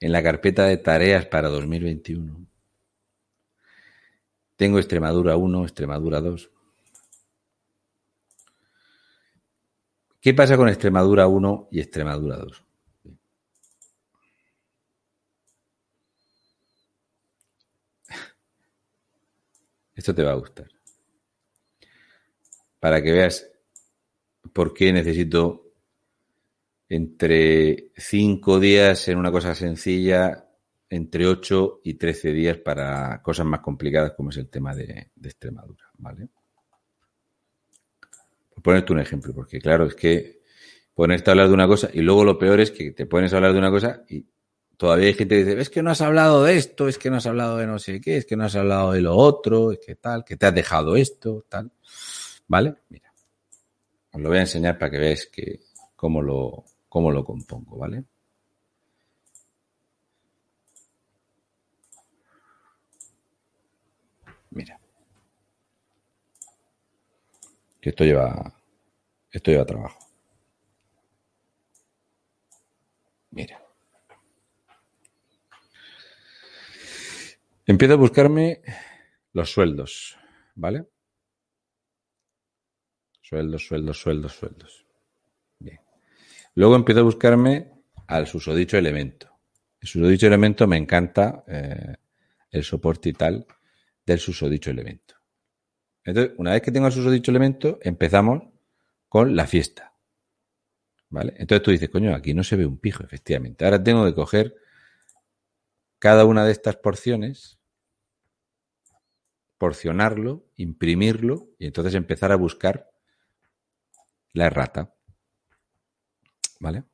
en 0.00 0.12
la 0.12 0.22
carpeta 0.22 0.64
de 0.66 0.76
tareas 0.76 1.26
para 1.26 1.48
2021. 1.48 2.46
Tengo 4.56 4.78
Extremadura 4.78 5.36
1, 5.36 5.64
Extremadura 5.64 6.20
2. 6.20 6.50
¿Qué 10.20 10.32
pasa 10.32 10.56
con 10.56 10.68
Extremadura 10.68 11.26
1 11.26 11.68
y 11.70 11.80
Extremadura 11.80 12.36
2? 12.36 12.64
Esto 19.94 20.14
te 20.14 20.22
va 20.22 20.32
a 20.32 20.36
gustar. 20.36 20.68
Para 22.80 23.02
que 23.02 23.12
veas 23.12 23.50
por 24.52 24.74
qué 24.74 24.92
necesito 24.92 25.63
entre 26.94 27.90
5 27.96 28.60
días 28.60 29.08
en 29.08 29.18
una 29.18 29.32
cosa 29.32 29.52
sencilla, 29.54 30.48
entre 30.88 31.26
8 31.26 31.80
y 31.82 31.94
13 31.94 32.32
días 32.32 32.58
para 32.58 33.20
cosas 33.20 33.46
más 33.46 33.60
complicadas 33.60 34.12
como 34.12 34.30
es 34.30 34.36
el 34.36 34.48
tema 34.48 34.76
de, 34.76 35.10
de 35.12 35.28
Extremadura, 35.28 35.90
¿vale? 35.98 36.28
Por 38.54 38.62
ponerte 38.62 38.92
un 38.92 39.00
ejemplo, 39.00 39.34
porque 39.34 39.58
claro, 39.58 39.86
es 39.86 39.96
que 39.96 40.40
ponerte 40.94 41.30
a 41.30 41.32
hablar 41.32 41.48
de 41.48 41.54
una 41.54 41.66
cosa 41.66 41.90
y 41.92 42.00
luego 42.00 42.22
lo 42.24 42.38
peor 42.38 42.60
es 42.60 42.70
que 42.70 42.92
te 42.92 43.06
pones 43.06 43.32
a 43.32 43.36
hablar 43.36 43.54
de 43.54 43.58
una 43.58 43.70
cosa 43.70 44.04
y 44.08 44.24
todavía 44.76 45.08
hay 45.08 45.14
gente 45.14 45.34
que 45.34 45.44
dice, 45.44 45.60
es 45.60 45.70
que 45.70 45.82
no 45.82 45.90
has 45.90 46.00
hablado 46.00 46.44
de 46.44 46.56
esto, 46.56 46.86
es 46.86 46.96
que 46.96 47.10
no 47.10 47.16
has 47.16 47.26
hablado 47.26 47.56
de 47.56 47.66
no 47.66 47.80
sé 47.80 48.00
qué, 48.00 48.18
es 48.18 48.24
que 48.24 48.36
no 48.36 48.44
has 48.44 48.54
hablado 48.54 48.92
de 48.92 49.00
lo 49.00 49.16
otro, 49.16 49.72
es 49.72 49.80
que 49.84 49.96
tal, 49.96 50.24
que 50.24 50.36
te 50.36 50.46
has 50.46 50.54
dejado 50.54 50.94
esto, 50.94 51.44
tal. 51.48 51.72
¿Vale? 52.46 52.76
Mira. 52.88 53.12
Os 54.12 54.20
lo 54.20 54.28
voy 54.28 54.38
a 54.38 54.42
enseñar 54.42 54.78
para 54.78 54.92
que 54.92 54.98
veáis 54.98 55.26
que 55.26 55.58
cómo 55.96 56.22
lo, 56.22 56.64
cómo 56.94 57.10
lo 57.10 57.24
compongo, 57.24 57.76
¿vale? 57.76 58.04
Mira. 64.50 64.78
Que 67.80 67.90
esto 67.90 68.04
lleva, 68.04 68.54
esto 69.28 69.50
lleva 69.50 69.66
trabajo. 69.66 69.98
Mira. 73.32 73.60
Empiezo 77.66 77.94
a 77.94 77.96
buscarme 77.96 78.62
los 79.32 79.50
sueldos, 79.50 80.16
¿vale? 80.54 80.86
Sueldos, 83.20 83.66
sueldos, 83.66 83.98
sueldos, 83.98 84.32
sueldos. 84.32 84.83
Luego 86.54 86.76
empiezo 86.76 87.00
a 87.00 87.04
buscarme 87.04 87.72
al 88.06 88.26
susodicho 88.26 88.78
elemento. 88.78 89.38
El 89.80 89.88
susodicho 89.88 90.26
elemento 90.26 90.66
me 90.66 90.76
encanta 90.76 91.44
eh, 91.46 91.96
el 92.50 92.64
soporte 92.64 93.08
y 93.08 93.12
tal 93.12 93.46
del 94.06 94.18
susodicho 94.18 94.70
elemento. 94.70 95.14
Entonces, 96.04 96.34
una 96.38 96.52
vez 96.52 96.62
que 96.62 96.70
tengo 96.70 96.86
el 96.86 96.92
susodicho 96.92 97.30
elemento, 97.30 97.78
empezamos 97.82 98.42
con 99.08 99.34
la 99.34 99.46
fiesta. 99.46 99.94
¿Vale? 101.08 101.34
Entonces 101.36 101.62
tú 101.62 101.70
dices, 101.70 101.88
coño, 101.88 102.14
aquí 102.14 102.34
no 102.34 102.42
se 102.44 102.56
ve 102.56 102.66
un 102.66 102.78
pijo, 102.78 103.04
efectivamente. 103.04 103.64
Ahora 103.64 103.82
tengo 103.82 104.04
que 104.04 104.14
coger 104.14 104.56
cada 105.98 106.24
una 106.24 106.44
de 106.44 106.52
estas 106.52 106.76
porciones, 106.76 107.58
porcionarlo, 109.58 110.46
imprimirlo 110.56 111.48
y 111.58 111.66
entonces 111.66 111.94
empezar 111.94 112.32
a 112.32 112.36
buscar 112.36 112.90
la 114.32 114.46
errata. 114.46 114.94
¿Vale? 116.64 116.84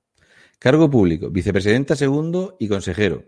Cargo 0.59 0.91
público, 0.91 1.31
vicepresidenta 1.31 1.95
segundo 1.95 2.57
y 2.59 2.67
consejero. 2.67 3.25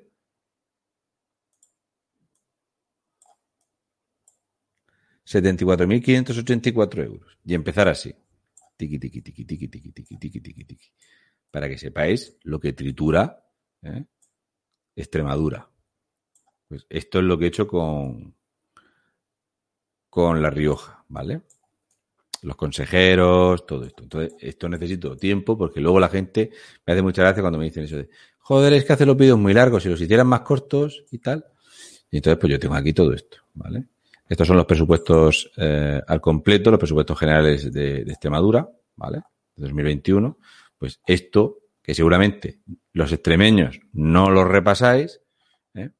$74.584 5.24 7.04
euros. 7.04 7.38
Y 7.44 7.54
empezar 7.54 7.86
así. 7.88 8.12
Tiki, 8.76 8.98
tiki, 8.98 9.22
tiki, 9.22 9.44
tiki, 9.44 9.68
tiki, 9.68 9.92
tiki, 9.92 10.16
tiki, 10.16 10.40
tiki, 10.40 10.64
tiki. 10.64 10.92
para 11.52 11.68
que 11.68 11.78
sepáis 11.78 12.38
lo 12.42 12.58
que 12.58 12.72
tritura 12.72 13.44
¿eh? 13.82 14.04
Extremadura. 14.96 15.70
Pues 16.66 16.86
esto 16.88 17.20
es 17.20 17.24
lo 17.24 17.38
que 17.38 17.44
he 17.44 17.48
hecho 17.48 17.68
con, 17.68 18.34
con 20.10 20.42
La 20.42 20.50
Rioja, 20.50 21.04
¿vale? 21.08 21.42
Los 22.42 22.56
consejeros, 22.56 23.66
todo 23.66 23.84
esto. 23.84 24.02
Entonces, 24.02 24.34
esto 24.40 24.68
necesito 24.68 25.16
tiempo 25.16 25.56
porque 25.56 25.80
luego 25.80 26.00
la 26.00 26.08
gente 26.08 26.50
me 26.86 26.92
hace 26.92 27.02
mucha 27.02 27.22
gracia 27.22 27.40
cuando 27.40 27.58
me 27.58 27.66
dicen 27.66 27.84
eso 27.84 27.96
de, 27.96 28.08
joder, 28.38 28.72
es 28.72 28.84
que 28.84 28.92
hace 28.92 29.06
los 29.06 29.16
vídeos 29.16 29.38
muy 29.38 29.54
largos, 29.54 29.82
si 29.82 29.88
los 29.88 30.00
hicieran 30.00 30.26
más 30.26 30.40
cortos 30.40 31.04
y 31.10 31.18
tal. 31.18 31.46
Y 32.10 32.16
entonces, 32.16 32.38
pues 32.38 32.50
yo 32.50 32.58
tengo 32.58 32.74
aquí 32.74 32.92
todo 32.92 33.12
esto, 33.12 33.38
¿vale? 33.54 33.86
Estos 34.28 34.46
son 34.46 34.56
los 34.56 34.66
presupuestos 34.66 35.50
eh, 35.56 36.00
al 36.06 36.20
completo, 36.20 36.70
los 36.70 36.80
presupuestos 36.80 37.18
generales 37.18 37.72
de, 37.72 38.04
de 38.04 38.12
Extremadura, 38.12 38.68
¿vale? 38.96 39.18
De 39.54 39.62
2021. 39.62 40.38
Pues 40.78 41.00
esto, 41.06 41.58
que 41.82 41.94
seguramente 41.94 42.60
los 42.92 43.12
extremeños 43.12 43.80
no 43.92 44.30
los 44.30 44.48
repasáis, 44.48 45.20
¿eh? 45.74 45.90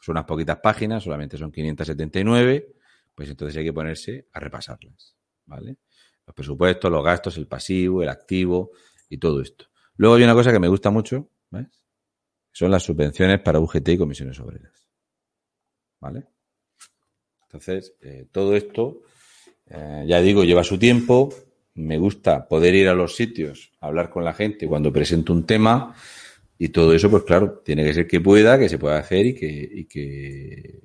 son 0.00 0.14
unas 0.14 0.24
poquitas 0.24 0.58
páginas, 0.62 1.02
solamente 1.02 1.36
son 1.36 1.50
579, 1.50 2.74
pues 3.14 3.30
entonces 3.30 3.56
hay 3.56 3.64
que 3.64 3.72
ponerse 3.72 4.28
a 4.32 4.40
repasarlas, 4.40 5.15
¿vale? 5.46 5.78
Los 6.26 6.34
presupuestos, 6.34 6.90
los 6.90 7.04
gastos, 7.04 7.36
el 7.36 7.46
pasivo, 7.46 8.02
el 8.02 8.08
activo 8.08 8.72
y 9.08 9.18
todo 9.18 9.40
esto. 9.40 9.66
Luego 9.96 10.16
hay 10.16 10.24
una 10.24 10.34
cosa 10.34 10.52
que 10.52 10.58
me 10.58 10.68
gusta 10.68 10.90
mucho, 10.90 11.30
¿ves? 11.50 11.82
Son 12.52 12.70
las 12.70 12.82
subvenciones 12.82 13.40
para 13.40 13.60
UGT 13.60 13.88
y 13.90 13.98
comisiones 13.98 14.38
obreras. 14.40 14.88
¿Vale? 16.00 16.26
Entonces, 17.42 17.94
eh, 18.00 18.26
todo 18.30 18.56
esto, 18.56 19.02
eh, 19.66 20.04
ya 20.06 20.20
digo, 20.20 20.44
lleva 20.44 20.64
su 20.64 20.78
tiempo. 20.78 21.32
Me 21.74 21.98
gusta 21.98 22.48
poder 22.48 22.74
ir 22.74 22.88
a 22.88 22.94
los 22.94 23.14
sitios, 23.14 23.72
hablar 23.80 24.10
con 24.10 24.24
la 24.24 24.32
gente 24.32 24.66
cuando 24.66 24.92
presento 24.92 25.32
un 25.32 25.44
tema 25.44 25.94
y 26.58 26.70
todo 26.70 26.94
eso, 26.94 27.10
pues 27.10 27.24
claro, 27.24 27.60
tiene 27.64 27.84
que 27.84 27.92
ser 27.92 28.06
que 28.06 28.20
pueda, 28.20 28.58
que 28.58 28.68
se 28.68 28.78
pueda 28.78 28.98
hacer 28.98 29.26
y 29.26 29.34
que, 29.34 29.46
y 29.46 29.84
que, 29.84 30.80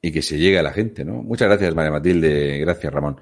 y 0.00 0.12
que 0.12 0.22
se 0.22 0.38
llegue 0.38 0.58
a 0.58 0.62
la 0.62 0.72
gente, 0.72 1.04
¿no? 1.04 1.22
Muchas 1.22 1.48
gracias, 1.48 1.74
María 1.74 1.90
Matilde. 1.90 2.58
Gracias, 2.58 2.92
Ramón. 2.92 3.20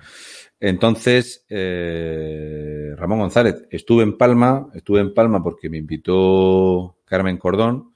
Entonces, 0.58 1.44
eh, 1.48 2.92
Ramón 2.96 3.18
González, 3.20 3.66
estuve 3.70 4.02
en 4.02 4.16
Palma, 4.16 4.68
estuve 4.74 5.00
en 5.00 5.12
Palma 5.12 5.42
porque 5.42 5.68
me 5.68 5.78
invitó 5.78 6.98
Carmen 7.04 7.36
Cordón. 7.36 7.94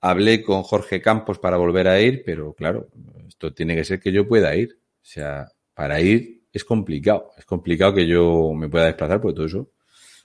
Hablé 0.00 0.42
con 0.42 0.62
Jorge 0.62 1.00
Campos 1.00 1.38
para 1.38 1.56
volver 1.56 1.88
a 1.88 2.00
ir, 2.00 2.22
pero 2.24 2.52
claro, 2.52 2.88
esto 3.26 3.52
tiene 3.52 3.74
que 3.74 3.84
ser 3.84 4.00
que 4.00 4.12
yo 4.12 4.26
pueda 4.26 4.54
ir. 4.54 4.78
O 4.78 5.04
sea, 5.04 5.48
para 5.74 6.00
ir 6.00 6.42
es 6.52 6.64
complicado. 6.64 7.30
Es 7.36 7.44
complicado 7.44 7.94
que 7.94 8.06
yo 8.06 8.52
me 8.54 8.68
pueda 8.68 8.86
desplazar 8.86 9.20
porque 9.20 9.36
todo 9.36 9.46
eso 9.46 9.70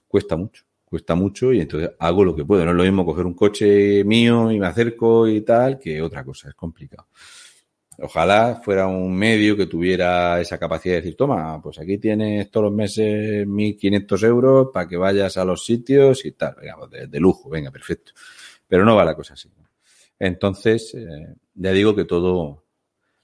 cuesta 0.08 0.36
mucho. 0.36 0.64
Cuesta 0.92 1.16
mucho 1.16 1.54
y 1.54 1.62
entonces 1.62 1.92
hago 2.00 2.26
lo 2.26 2.36
que 2.36 2.44
puedo. 2.44 2.66
No 2.66 2.72
es 2.72 2.78
lo 2.78 2.84
mismo 2.84 3.06
coger 3.06 3.26
un 3.26 3.34
coche 3.34 4.04
mío 4.04 4.52
y 4.52 4.60
me 4.60 4.68
acerco 4.68 5.26
y 5.26 5.40
tal 5.40 5.80
que 5.80 6.02
otra 6.02 6.26
cosa. 6.26 6.50
Es 6.50 6.56
complicado. 6.56 7.08
Ojalá 8.00 8.60
fuera 8.62 8.88
un 8.88 9.16
medio 9.16 9.56
que 9.56 9.68
tuviera 9.68 10.42
esa 10.42 10.58
capacidad 10.58 10.96
de 10.96 11.02
decir, 11.02 11.16
toma, 11.16 11.62
pues 11.62 11.80
aquí 11.80 11.98
tienes 11.98 12.52
todos 12.52 12.66
los 12.66 12.74
meses 12.74 13.48
1.500 13.48 14.24
euros 14.24 14.68
para 14.74 14.86
que 14.86 14.98
vayas 14.98 15.38
a 15.38 15.46
los 15.46 15.64
sitios 15.64 16.26
y 16.26 16.34
tal. 16.34 16.56
Venga, 16.60 16.76
pues 16.80 16.92
de, 16.92 17.08
de 17.08 17.20
lujo, 17.22 17.50
venga, 17.50 17.72
perfecto. 17.72 18.12
Pero 18.68 18.84
no 18.84 18.94
va 18.98 19.06
la 19.06 19.16
cosa 19.16 19.36
así. 19.36 19.50
Entonces, 20.20 20.94
eh, 20.94 21.36
ya 21.54 21.72
digo 21.72 21.96
que 21.96 22.04
todo, 22.04 22.66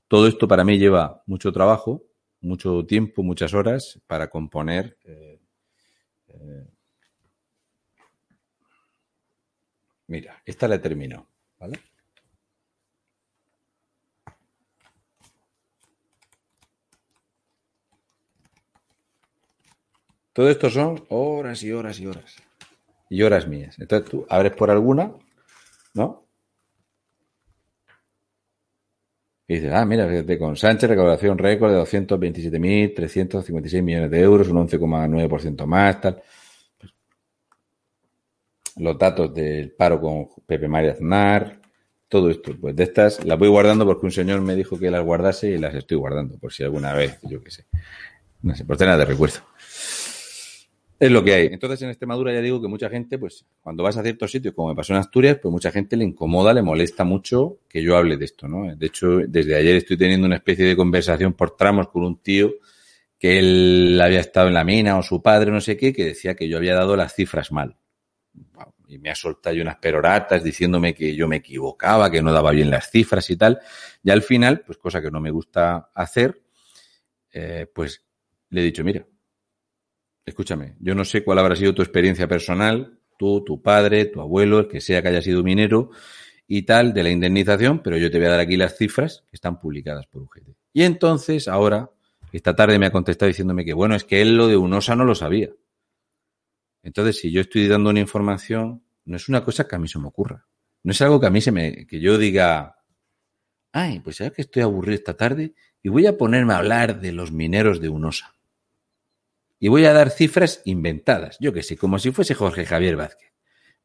todo 0.08 0.26
esto 0.26 0.48
para 0.48 0.64
mí 0.64 0.78
lleva 0.80 1.22
mucho 1.26 1.52
trabajo, 1.52 2.06
mucho 2.40 2.86
tiempo, 2.86 3.24
muchas 3.24 3.54
horas 3.54 4.00
para 4.08 4.30
componer. 4.30 4.98
Eh, 5.04 5.40
eh, 6.30 6.66
mira, 10.08 10.42
esta 10.46 10.68
la 10.68 10.76
he 10.76 10.80
terminado, 10.80 11.28
¿vale? 11.60 11.80
Todo 20.34 20.50
esto 20.50 20.70
son 20.70 21.04
horas 21.10 21.64
y 21.64 21.72
horas 21.72 22.00
y 22.00 22.06
horas. 22.06 22.36
Y 23.10 23.24
horas 23.24 23.48
mías. 23.48 23.80
Entonces 23.80 24.10
tú 24.10 24.26
abres 24.30 24.54
por 24.54 24.70
alguna, 24.70 25.12
¿no? 25.96 26.28
Y 29.48 29.56
dices, 29.56 29.72
ah, 29.74 29.86
mira, 29.86 30.08
fíjate, 30.08 30.38
con 30.38 30.58
Sánchez, 30.58 30.90
recaudación 30.90 31.38
récord 31.38 31.72
de 31.72 31.80
227.356 31.80 33.82
millones 33.82 34.12
de 34.12 34.20
euros, 34.20 34.50
un 34.50 34.58
11,9% 34.68 35.66
más, 35.66 36.02
tal. 36.02 36.22
Los 38.78 38.98
datos 38.98 39.34
del 39.34 39.72
paro 39.72 40.00
con 40.00 40.28
Pepe 40.46 40.68
María 40.68 40.92
Aznar, 40.92 41.60
todo 42.08 42.30
esto. 42.30 42.56
Pues 42.60 42.76
de 42.76 42.84
estas 42.84 43.24
las 43.26 43.38
voy 43.38 43.50
guardando 43.50 43.86
porque 43.86 44.06
un 44.06 44.12
señor 44.12 44.42
me 44.42 44.56
dijo 44.56 44.78
que 44.78 44.92
las 44.92 45.04
guardase 45.04 45.52
y 45.52 45.58
las 45.58 45.76
estoy 45.76 45.98
guardando, 45.98 46.38
por 46.38 46.54
si 46.54 46.64
alguna 46.64 46.94
vez, 46.94 47.20
yo 47.24 47.44
qué 47.44 47.52
sé. 47.52 47.66
No 48.42 48.56
sé, 48.56 48.66
por 48.66 48.78
tener 48.78 48.98
de 48.98 49.06
recuerdo. 49.06 49.40
Es 51.00 51.12
lo 51.12 51.24
que 51.24 51.34
hay. 51.34 51.48
Entonces, 51.48 51.84
en 51.84 51.90
Extremadura 51.90 52.34
ya 52.34 52.42
digo 52.42 52.60
que 52.60 52.68
mucha 52.68 52.90
gente, 52.90 53.20
pues, 53.20 53.46
cuando 53.62 53.84
vas 53.84 53.98
a 53.98 54.04
ciertos 54.04 54.32
sitios, 54.32 54.56
como 54.56 54.70
me 54.70 54.76
pasó 54.76 54.94
en 54.94 55.00
Asturias, 55.00 55.38
pues 55.40 55.52
mucha 55.52 55.72
gente 55.72 55.96
le 55.96 56.04
incomoda, 56.04 56.54
le 56.54 56.64
molesta 56.64 57.04
mucho 57.04 57.60
que 57.70 57.84
yo 57.84 57.96
hable 57.98 58.18
de 58.18 58.26
esto, 58.26 58.48
¿no? 58.48 58.76
De 58.76 58.86
hecho, 58.88 59.18
desde 59.28 59.56
ayer 59.56 59.76
estoy 59.76 59.96
teniendo 59.96 60.26
una 60.26 60.38
especie 60.38 60.66
de 60.66 60.76
conversación 60.76 61.34
por 61.34 61.56
tramos 61.56 61.90
con 61.90 62.04
un 62.04 62.18
tío 62.18 62.52
que 63.20 63.38
él 63.38 64.00
había 64.02 64.20
estado 64.20 64.48
en 64.48 64.56
la 64.56 64.64
mina 64.64 64.98
o 64.98 65.04
su 65.04 65.22
padre, 65.22 65.52
no 65.52 65.62
sé 65.62 65.78
qué, 65.78 65.94
que 65.94 66.06
decía 66.06 66.36
que 66.36 66.48
yo 66.50 66.58
había 66.58 66.74
dado 66.74 66.96
las 66.96 67.14
cifras 67.14 67.52
mal. 67.52 67.76
Y 68.88 69.00
me 69.00 69.10
ha 69.10 69.16
soltado 69.16 69.62
unas 69.62 69.78
peroratas 69.78 70.44
diciéndome 70.44 70.94
que 70.94 71.16
yo 71.16 71.28
me 71.28 71.38
equivocaba, 71.38 72.10
que 72.10 72.22
no 72.22 72.32
daba 72.32 72.52
bien 72.52 72.70
las 72.70 72.90
cifras 72.90 73.30
y 73.30 73.36
tal. 73.36 73.60
Y 74.04 74.12
al 74.12 74.22
final, 74.22 74.62
pues 74.62 74.78
cosa 74.78 75.02
que 75.02 75.12
no 75.12 75.20
me 75.20 75.32
gusta 75.32 75.92
hacer, 75.94 76.42
eh, 77.34 77.68
pues 77.74 78.04
le 78.50 78.62
he 78.62 78.64
dicho, 78.64 78.84
mira, 78.84 79.06
escúchame, 80.26 80.76
yo 80.80 80.96
no 80.96 81.06
sé 81.06 81.24
cuál 81.24 81.40
habrá 81.40 81.56
sido 81.56 81.74
tu 81.74 81.82
experiencia 81.82 82.28
personal, 82.28 83.00
tú, 83.18 83.44
tu 83.44 83.62
padre, 83.62 84.06
tu 84.06 84.22
abuelo, 84.22 84.60
el 84.60 84.68
que 84.68 84.82
sea 84.82 85.02
que 85.02 85.10
haya 85.10 85.22
sido 85.22 85.44
minero 85.44 85.90
y 86.48 86.64
tal, 86.64 86.94
de 86.94 87.04
la 87.04 87.10
indemnización, 87.10 87.82
pero 87.84 87.98
yo 87.98 88.10
te 88.10 88.18
voy 88.18 88.28
a 88.28 88.32
dar 88.32 88.40
aquí 88.40 88.56
las 88.56 88.78
cifras 88.78 89.24
que 89.30 89.36
están 89.36 89.60
publicadas 89.60 90.08
por 90.08 90.22
UGT. 90.22 90.56
Y 90.74 90.84
entonces, 90.84 91.48
ahora, 91.48 91.92
esta 92.32 92.56
tarde 92.56 92.80
me 92.80 92.86
ha 92.86 92.92
contestado 92.92 93.28
diciéndome 93.28 93.66
que, 93.66 93.74
bueno, 93.74 93.96
es 93.96 94.04
que 94.04 94.22
él 94.22 94.38
lo 94.38 94.48
de 94.48 94.58
UNOSA 94.58 94.96
no 94.96 95.04
lo 95.04 95.16
sabía. 95.16 95.50
Entonces, 96.88 97.20
si 97.20 97.34
yo 97.34 97.42
estoy 97.42 97.68
dando 97.68 97.90
una 97.90 98.00
información, 98.00 98.82
no 99.04 99.18
es 99.18 99.28
una 99.28 99.44
cosa 99.44 99.68
que 99.68 99.76
a 99.76 99.80
mí 99.80 99.90
se 99.90 100.00
me 100.00 100.08
ocurra. 100.08 100.48
No 100.84 100.94
es 100.94 101.02
algo 101.02 101.20
que 101.20 101.28
a 101.28 101.30
mí 101.30 101.42
se 101.42 101.52
me, 101.52 101.86
que 101.86 102.00
yo 102.00 102.18
diga, 102.18 102.78
ay, 103.74 104.00
pues 104.00 104.20
ya 104.20 104.30
que 104.30 104.42
estoy 104.42 104.62
aburrido 104.62 104.96
esta 104.96 105.18
tarde 105.18 105.54
y 105.84 105.90
voy 105.90 106.08
a 106.08 106.18
ponerme 106.18 106.54
a 106.54 106.60
hablar 106.60 107.02
de 107.02 107.12
los 107.12 107.34
mineros 107.34 107.82
de 107.82 107.90
UNOSA. 107.90 108.34
Y 109.60 109.68
voy 109.68 109.84
a 109.84 109.92
dar 109.92 110.12
cifras 110.12 110.62
inventadas, 110.64 111.38
yo 111.42 111.52
que 111.52 111.62
sé, 111.62 111.76
como 111.76 112.00
si 112.00 112.12
fuese 112.12 112.36
Jorge 112.36 112.66
Javier 112.66 112.96
Vázquez. 112.96 113.34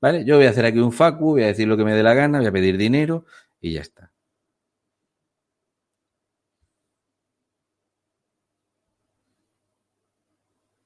¿Vale? 0.00 0.24
Yo 0.24 0.36
voy 0.36 0.46
a 0.46 0.50
hacer 0.50 0.64
aquí 0.64 0.78
un 0.78 0.92
facu, 0.92 1.32
voy 1.32 1.42
a 1.42 1.48
decir 1.48 1.66
lo 1.66 1.76
que 1.76 1.84
me 1.84 1.94
dé 1.94 2.04
la 2.04 2.14
gana, 2.14 2.38
voy 2.38 2.46
a 2.46 2.52
pedir 2.52 2.76
dinero 2.76 3.24
y 3.60 3.72
ya 3.72 3.80
está. 3.80 4.12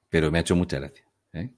Pero 0.09 0.31
me 0.31 0.39
ha 0.39 0.41
hecho 0.41 0.57
mucha 0.57 0.79
gracia, 0.79 1.05
¿eh? 1.35 1.51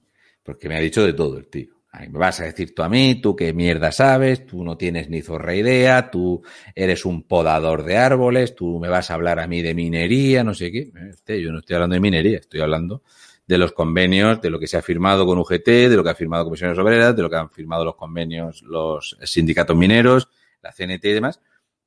Porque 0.49 0.67
me 0.67 0.77
ha 0.77 0.79
dicho 0.79 1.05
de 1.05 1.13
todo 1.13 1.37
el 1.37 1.47
tío. 1.47 1.75
Me 1.93 2.17
vas 2.17 2.39
a 2.39 2.45
decir 2.45 2.73
tú 2.73 2.81
a 2.81 2.89
mí, 2.89 3.21
tú 3.21 3.35
qué 3.35 3.53
mierda 3.53 3.91
sabes, 3.91 4.47
tú 4.47 4.63
no 4.63 4.77
tienes 4.77 5.07
ni 5.07 5.21
zorra 5.21 5.53
idea, 5.53 6.09
tú 6.09 6.41
eres 6.73 7.05
un 7.05 7.21
podador 7.21 7.83
de 7.83 7.97
árboles, 7.97 8.55
tú 8.55 8.79
me 8.79 8.89
vas 8.89 9.11
a 9.11 9.13
hablar 9.13 9.39
a 9.39 9.45
mí 9.45 9.61
de 9.61 9.75
minería, 9.75 10.43
no 10.43 10.55
sé 10.55 10.71
qué. 10.71 10.91
Este, 11.07 11.39
yo 11.39 11.51
no 11.51 11.59
estoy 11.59 11.75
hablando 11.75 11.93
de 11.93 11.99
minería, 11.99 12.39
estoy 12.39 12.61
hablando 12.61 13.03
de 13.45 13.57
los 13.59 13.73
convenios, 13.73 14.41
de 14.41 14.49
lo 14.49 14.59
que 14.59 14.65
se 14.65 14.77
ha 14.77 14.81
firmado 14.81 15.23
con 15.27 15.37
UGT, 15.37 15.67
de 15.67 15.95
lo 15.95 16.03
que 16.03 16.09
ha 16.09 16.15
firmado 16.15 16.45
Comisiones 16.45 16.79
Obreras, 16.79 17.15
de 17.15 17.21
lo 17.21 17.29
que 17.29 17.35
han 17.35 17.51
firmado 17.51 17.85
los 17.85 17.95
convenios 17.95 18.63
los 18.63 19.15
sindicatos 19.23 19.77
mineros, 19.77 20.29
la 20.63 20.71
CNT 20.71 21.05
y 21.05 21.13
demás. 21.13 21.41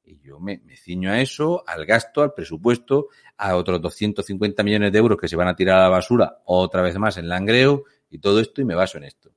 Y 0.04 0.20
yo 0.20 0.38
me, 0.38 0.60
me 0.64 0.76
ciño 0.76 1.10
a 1.10 1.20
eso, 1.20 1.64
al 1.66 1.84
gasto, 1.84 2.22
al 2.22 2.32
presupuesto, 2.32 3.08
a 3.36 3.56
otros 3.56 3.80
250 3.80 4.62
millones 4.62 4.92
de 4.92 4.98
euros 4.98 5.18
que 5.18 5.26
se 5.26 5.34
van 5.34 5.48
a 5.48 5.56
tirar 5.56 5.78
a 5.78 5.82
la 5.82 5.88
basura 5.88 6.38
otra 6.44 6.82
vez 6.82 6.96
más 6.96 7.16
en 7.16 7.28
Langreo 7.28 7.84
y 8.12 8.18
todo 8.18 8.38
esto 8.38 8.60
y 8.60 8.64
me 8.64 8.74
baso 8.74 8.98
en 8.98 9.04
esto 9.04 9.32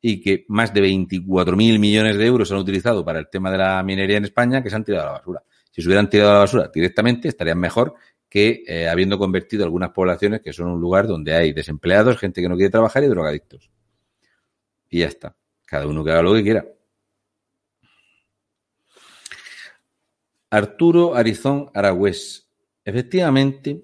y 0.00 0.20
que 0.20 0.44
más 0.48 0.72
de 0.72 0.82
24.000 0.82 1.78
millones 1.78 2.16
de 2.16 2.26
euros 2.26 2.48
se 2.48 2.54
han 2.54 2.60
utilizado 2.60 3.04
para 3.04 3.18
el 3.18 3.28
tema 3.28 3.50
de 3.50 3.58
la 3.58 3.82
minería 3.82 4.16
en 4.16 4.24
España 4.24 4.62
que 4.62 4.70
se 4.70 4.76
han 4.76 4.84
tirado 4.84 5.04
a 5.08 5.12
la 5.12 5.18
basura. 5.18 5.42
Si 5.70 5.82
se 5.82 5.88
hubieran 5.88 6.08
tirado 6.08 6.30
a 6.30 6.34
la 6.34 6.38
basura 6.40 6.70
directamente, 6.72 7.28
estarían 7.28 7.58
mejor 7.58 7.94
que 8.28 8.62
eh, 8.66 8.88
habiendo 8.88 9.18
convertido 9.18 9.64
algunas 9.64 9.90
poblaciones 9.90 10.40
que 10.40 10.52
son 10.52 10.68
un 10.68 10.80
lugar 10.80 11.06
donde 11.06 11.34
hay 11.34 11.52
desempleados, 11.52 12.18
gente 12.18 12.40
que 12.40 12.48
no 12.48 12.56
quiere 12.56 12.70
trabajar 12.70 13.04
y 13.04 13.08
drogadictos. 13.08 13.70
Y 14.88 15.00
ya 15.00 15.06
está. 15.06 15.36
Cada 15.66 15.86
uno 15.86 16.02
que 16.02 16.12
haga 16.12 16.22
lo 16.22 16.34
que 16.34 16.42
quiera. 16.42 16.64
Arturo 20.50 21.14
Arizón 21.14 21.70
Aragüés. 21.74 22.48
Efectivamente, 22.84 23.82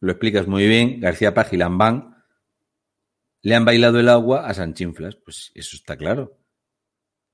lo 0.00 0.12
explicas 0.12 0.46
muy 0.46 0.66
bien, 0.66 1.00
García 1.00 1.34
Pagilambán 1.34 2.15
le 3.46 3.54
han 3.54 3.64
bailado 3.64 4.00
el 4.00 4.08
agua 4.08 4.44
a 4.44 4.54
Sanchinflas. 4.54 5.14
Pues 5.14 5.52
eso 5.54 5.76
está 5.76 5.96
claro. 5.96 6.36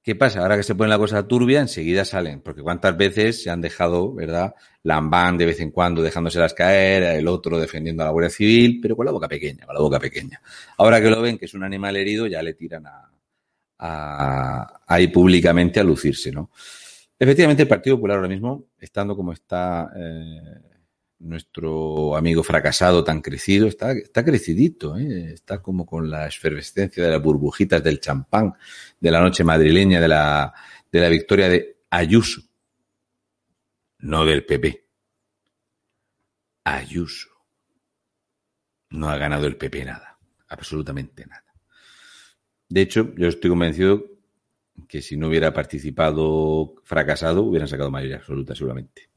¿Qué 0.03 0.15
pasa? 0.15 0.41
Ahora 0.41 0.59
que 0.59 0.63
se 0.63 0.75
pone 0.75 0.91
la 0.91 0.99
cosa 0.99 1.27
turbia, 1.27 1.61
enseguida 1.61 2.05
salen. 2.05 2.43
Porque 2.43 2.61
cuántas 2.61 2.95
veces 2.99 3.43
se 3.43 3.49
han 3.49 3.63
dejado, 3.63 4.13
¿verdad? 4.13 4.55
Lambán 4.83 5.39
de 5.39 5.47
vez 5.47 5.61
en 5.61 5.71
cuando 5.71 6.03
dejándoselas 6.03 6.53
caer, 6.53 7.03
el 7.03 7.27
otro 7.29 7.59
defendiendo 7.59 8.03
a 8.03 8.07
la 8.07 8.13
Guardia 8.13 8.29
Civil, 8.29 8.79
pero 8.83 8.95
con 8.95 9.07
la 9.07 9.13
boca 9.13 9.27
pequeña, 9.27 9.65
con 9.65 9.75
la 9.75 9.81
boca 9.81 9.99
pequeña. 9.99 10.43
Ahora 10.77 11.01
que 11.01 11.09
lo 11.09 11.23
ven 11.23 11.39
que 11.39 11.47
es 11.47 11.55
un 11.55 11.65
animal 11.65 11.97
herido, 11.97 12.27
ya 12.27 12.43
le 12.43 12.53
tiran 12.53 12.87
a, 12.87 13.11
a, 13.79 14.83
ahí 14.87 15.07
públicamente 15.07 15.81
a 15.81 15.85
lucirse, 15.85 16.31
¿no? 16.31 16.51
Efectivamente, 17.19 17.63
el 17.63 17.69
Partido 17.69 17.97
Popular 17.97 18.19
ahora 18.19 18.29
mismo, 18.29 18.67
estando 18.79 19.17
como 19.17 19.33
está 19.33 19.91
eh, 19.97 20.72
nuestro 21.23 22.17
amigo 22.17 22.43
fracasado 22.43 23.05
tan 23.05 23.21
crecido, 23.21 23.69
está, 23.69 23.93
está 23.93 24.25
crecidito, 24.25 24.97
¿eh? 24.99 25.33
está 25.33 25.63
como 25.63 25.87
con 25.87 26.11
la 26.11 26.27
efervescencia 26.27 27.05
de 27.05 27.11
las 27.11 27.23
burbujitas 27.23 27.83
del 27.83 28.01
champán, 28.01 28.55
de 29.01 29.11
la 29.11 29.21
noche 29.21 29.45
madrileña, 29.45 30.01
de 30.01 30.09
la, 30.09 30.53
de 30.91 31.01
la 31.01 31.09
victoria 31.09 31.49
de 31.49 31.77
Ayuso, 31.91 32.43
no 33.99 34.25
del 34.25 34.45
PP. 34.45 34.85
Ayuso. 36.65 37.29
No 38.91 39.09
ha 39.09 39.17
ganado 39.17 39.47
el 39.47 39.57
PP 39.57 39.85
nada, 39.85 40.19
absolutamente 40.49 41.27
nada. 41.27 41.45
De 42.69 42.81
hecho, 42.81 43.15
yo 43.17 43.29
estoy 43.29 43.51
convencido 43.51 44.05
que 44.89 45.03
si 45.03 45.17
no 45.17 45.29
hubiera 45.29 45.53
participado 45.53 46.75
fracasado, 46.85 47.43
hubieran 47.43 47.69
sacado 47.69 47.91
mayoría 47.91 48.17
absoluta, 48.17 48.55
seguramente. 48.55 49.12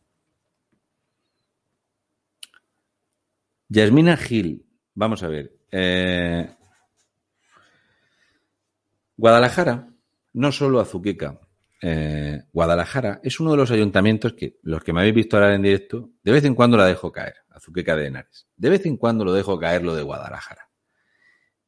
Yasmina 3.69 4.17
Gil, 4.17 4.65
vamos 4.93 5.23
a 5.23 5.27
ver. 5.27 5.55
Eh, 5.71 6.47
Guadalajara, 9.17 9.87
no 10.33 10.51
solo 10.51 10.79
Azuqueca, 10.79 11.39
eh, 11.81 12.43
Guadalajara 12.51 13.19
es 13.23 13.39
uno 13.39 13.51
de 13.51 13.57
los 13.57 13.71
ayuntamientos 13.71 14.33
que, 14.33 14.59
los 14.63 14.83
que 14.83 14.93
me 14.93 15.01
habéis 15.01 15.15
visto 15.15 15.37
hablar 15.37 15.53
en 15.53 15.61
directo, 15.61 16.09
de 16.23 16.31
vez 16.31 16.43
en 16.45 16.55
cuando 16.55 16.77
la 16.77 16.85
dejo 16.85 17.11
caer, 17.11 17.35
Azuqueca 17.49 17.95
de 17.95 18.07
Henares. 18.07 18.47
De 18.55 18.69
vez 18.69 18.85
en 18.85 18.97
cuando 18.97 19.25
lo 19.25 19.33
dejo 19.33 19.59
caer 19.59 19.83
lo 19.83 19.95
de 19.95 20.03
Guadalajara. 20.03 20.69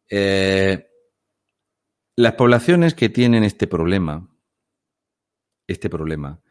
Eh, 0.09 0.87
las 2.15 2.33
poblaciones 2.33 2.95
que 2.95 3.09
tienen 3.09 3.43
este 3.43 3.67
problema, 3.67 4.27
este 5.67 5.89
problema, 5.89 6.41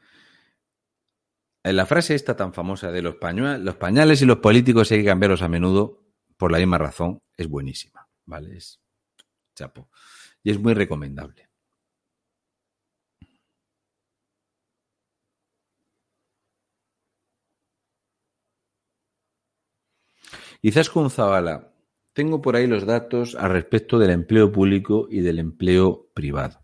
la 1.73 1.87
frase 1.87 2.15
esta 2.15 2.37
tan 2.37 2.53
famosa 2.53 2.93
de 2.93 3.03
los, 3.03 3.17
pañuelos, 3.17 3.61
los 3.61 3.77
pañales 3.77 4.23
y 4.23 4.27
los 4.27 4.39
políticos 4.39 4.93
hay 4.93 4.99
que 4.99 5.07
cambiarlos 5.07 5.43
a 5.43 5.49
menudo 5.49 6.03
por 6.37 6.53
la 6.53 6.59
misma 6.59 6.79
razón, 6.79 7.21
es 7.37 7.49
buenísima, 7.49 8.09
¿vale? 8.25 8.57
Es 8.57 8.81
chapo. 9.55 9.89
Y 10.43 10.51
es 10.51 10.61
muy 10.61 10.75
recomendable. 10.75 11.49
Quizás 20.61 20.91
con 20.91 21.11
Zavala, 21.11 21.73
tengo 22.13 22.43
por 22.43 22.57
ahí 22.57 22.67
los 22.67 22.87
datos 22.87 23.35
al 23.35 23.51
respecto 23.51 23.99
del 23.99 24.11
empleo 24.11 24.51
público 24.51 25.07
y 25.11 25.21
del 25.21 25.39
empleo 25.39 26.11
privado. 26.15 26.61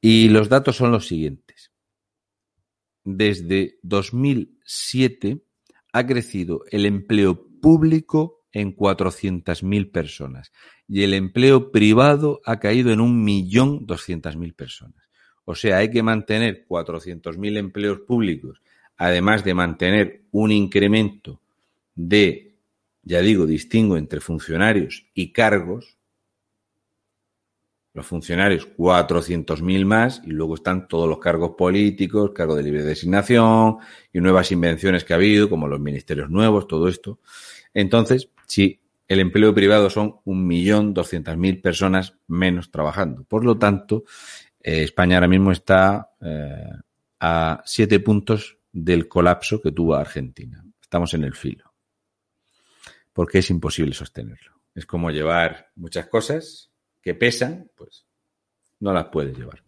Y 0.00 0.28
los 0.28 0.48
datos 0.48 0.76
son 0.76 0.92
los 0.92 1.06
siguientes. 1.06 1.45
Desde 3.06 3.78
2007 3.82 5.40
ha 5.92 6.06
crecido 6.06 6.64
el 6.70 6.84
empleo 6.84 7.46
público 7.62 8.42
en 8.52 8.76
400.000 8.76 9.90
personas 9.90 10.52
y 10.86 11.04
el 11.04 11.14
empleo 11.14 11.70
privado 11.70 12.40
ha 12.44 12.60
caído 12.60 12.92
en 12.92 12.98
1.200.000 12.98 14.54
personas. 14.54 15.08
O 15.44 15.54
sea, 15.54 15.78
hay 15.78 15.90
que 15.90 16.02
mantener 16.02 16.66
400.000 16.68 17.56
empleos 17.56 18.00
públicos, 18.00 18.60
además 18.98 19.44
de 19.44 19.54
mantener 19.54 20.24
un 20.32 20.52
incremento 20.52 21.40
de 21.94 22.46
ya 23.06 23.20
digo, 23.20 23.46
distingo 23.46 23.96
entre 23.96 24.20
funcionarios 24.20 25.06
y 25.14 25.32
cargos. 25.32 25.95
Los 27.96 28.06
funcionarios, 28.06 28.68
400.000 28.76 29.86
más, 29.86 30.20
y 30.22 30.32
luego 30.32 30.56
están 30.56 30.86
todos 30.86 31.08
los 31.08 31.18
cargos 31.18 31.52
políticos, 31.56 32.32
cargo 32.34 32.54
de 32.54 32.62
libre 32.62 32.82
designación 32.82 33.78
y 34.12 34.20
nuevas 34.20 34.52
invenciones 34.52 35.02
que 35.02 35.14
ha 35.14 35.16
habido, 35.16 35.48
como 35.48 35.66
los 35.66 35.80
ministerios 35.80 36.28
nuevos, 36.28 36.68
todo 36.68 36.88
esto. 36.88 37.20
Entonces, 37.72 38.28
sí, 38.46 38.78
el 39.08 39.20
empleo 39.20 39.54
privado 39.54 39.88
son 39.88 40.16
1.200.000 40.26 41.62
personas 41.62 42.12
menos 42.26 42.70
trabajando. 42.70 43.24
Por 43.24 43.46
lo 43.46 43.56
tanto, 43.56 44.04
eh, 44.60 44.82
España 44.82 45.16
ahora 45.16 45.28
mismo 45.28 45.50
está 45.50 46.10
eh, 46.20 46.70
a 47.20 47.62
siete 47.64 48.00
puntos 48.00 48.58
del 48.70 49.08
colapso 49.08 49.62
que 49.62 49.72
tuvo 49.72 49.94
Argentina. 49.94 50.62
Estamos 50.82 51.14
en 51.14 51.24
el 51.24 51.34
filo 51.34 51.72
porque 53.16 53.38
es 53.38 53.48
imposible 53.48 53.94
sostenerlo. 53.94 54.60
Es 54.74 54.84
como 54.84 55.10
llevar 55.10 55.70
muchas 55.74 56.06
cosas 56.08 56.70
que 57.06 57.14
pesan, 57.14 57.70
pues 57.76 58.04
no 58.80 58.92
las 58.92 59.04
puedes 59.10 59.38
llevar. 59.38 59.62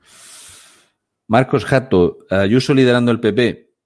Marcos 1.28 1.64
Jato, 1.64 2.26
Ayuso 2.28 2.74
liderando 2.74 3.12
el 3.12 3.20
PP. 3.20 3.76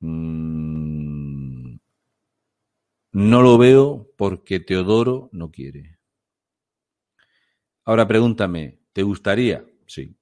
Mm, 0.00 1.76
no 3.12 3.42
lo 3.42 3.58
veo 3.58 4.10
porque 4.16 4.58
Teodoro 4.58 5.28
no 5.30 5.52
quiere. 5.52 6.00
Ahora 7.84 8.08
pregúntame, 8.08 8.80
¿te 8.92 9.04
gustaría? 9.04 9.64
Sí. 9.86 10.16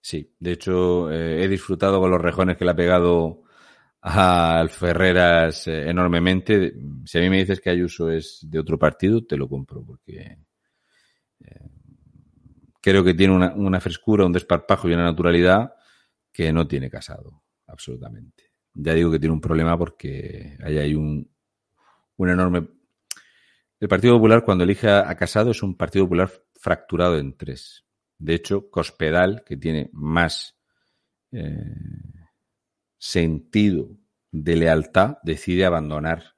Sí, 0.00 0.34
de 0.40 0.50
hecho 0.50 1.12
eh, 1.12 1.44
he 1.44 1.46
disfrutado 1.46 2.00
con 2.00 2.10
los 2.10 2.20
rejones 2.20 2.56
que 2.56 2.64
le 2.64 2.72
ha 2.72 2.76
pegado 2.76 3.43
al 4.06 4.68
Ferreras 4.68 5.66
eh, 5.66 5.88
enormemente. 5.88 6.74
Si 7.06 7.16
a 7.16 7.22
mí 7.22 7.30
me 7.30 7.38
dices 7.38 7.60
que 7.60 7.70
Ayuso 7.70 8.10
es 8.10 8.40
de 8.42 8.58
otro 8.58 8.78
partido, 8.78 9.24
te 9.24 9.36
lo 9.36 9.48
compro, 9.48 9.82
porque 9.82 10.40
eh, 11.40 11.70
creo 12.82 13.02
que 13.02 13.14
tiene 13.14 13.34
una, 13.34 13.80
frescura, 13.80 14.26
un 14.26 14.32
desparpajo 14.32 14.88
y 14.88 14.92
una 14.92 15.04
naturalidad 15.04 15.72
que 16.30 16.52
no 16.52 16.68
tiene 16.68 16.90
casado, 16.90 17.44
absolutamente. 17.66 18.52
Ya 18.74 18.92
digo 18.92 19.10
que 19.10 19.18
tiene 19.18 19.32
un 19.32 19.40
problema 19.40 19.78
porque 19.78 20.58
ahí 20.62 20.76
hay 20.76 20.94
un, 20.94 21.30
un 22.16 22.28
enorme... 22.28 22.68
El 23.80 23.88
Partido 23.88 24.14
Popular, 24.14 24.44
cuando 24.44 24.64
elige 24.64 24.90
a 24.90 25.14
Casado, 25.14 25.50
es 25.50 25.62
un 25.62 25.76
Partido 25.76 26.04
Popular 26.04 26.30
fracturado 26.60 27.18
en 27.18 27.36
tres. 27.36 27.86
De 28.18 28.34
hecho, 28.34 28.68
Cospedal, 28.68 29.42
que 29.46 29.56
tiene 29.56 29.88
más... 29.92 30.58
Eh, 31.32 31.74
sentido 33.04 33.90
de 34.32 34.56
lealtad, 34.56 35.18
decide 35.22 35.66
abandonar 35.66 36.36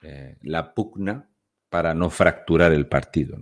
eh, 0.00 0.38
la 0.42 0.72
pugna 0.72 1.28
para 1.68 1.92
no 1.94 2.08
fracturar 2.08 2.72
el 2.72 2.86
partido. 2.86 3.36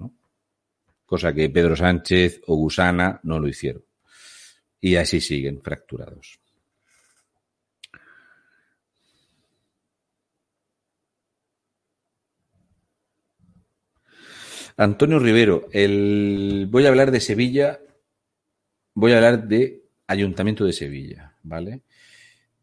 Cosa 1.07 1.33
que 1.33 1.49
Pedro 1.49 1.77
Sánchez 1.77 2.41
o 2.49 2.57
Gusana 2.57 3.21
no 3.23 3.39
lo 3.39 3.47
hicieron. 3.47 3.85
Y 4.81 4.97
así 4.97 5.21
siguen 5.21 5.63
fracturados. 5.63 6.41
Antonio 14.77 15.21
Rivero, 15.21 15.69
el... 15.73 16.67
voy 16.69 16.87
a 16.87 16.89
hablar 16.89 17.13
de 17.13 17.21
Sevilla, 17.21 17.81
voy 18.95 19.13
a 19.13 19.17
hablar 19.17 19.47
de 19.47 19.85
Ayuntamiento 20.09 20.65
de 20.65 20.73
Sevilla, 20.73 21.37
¿vale? 21.43 21.83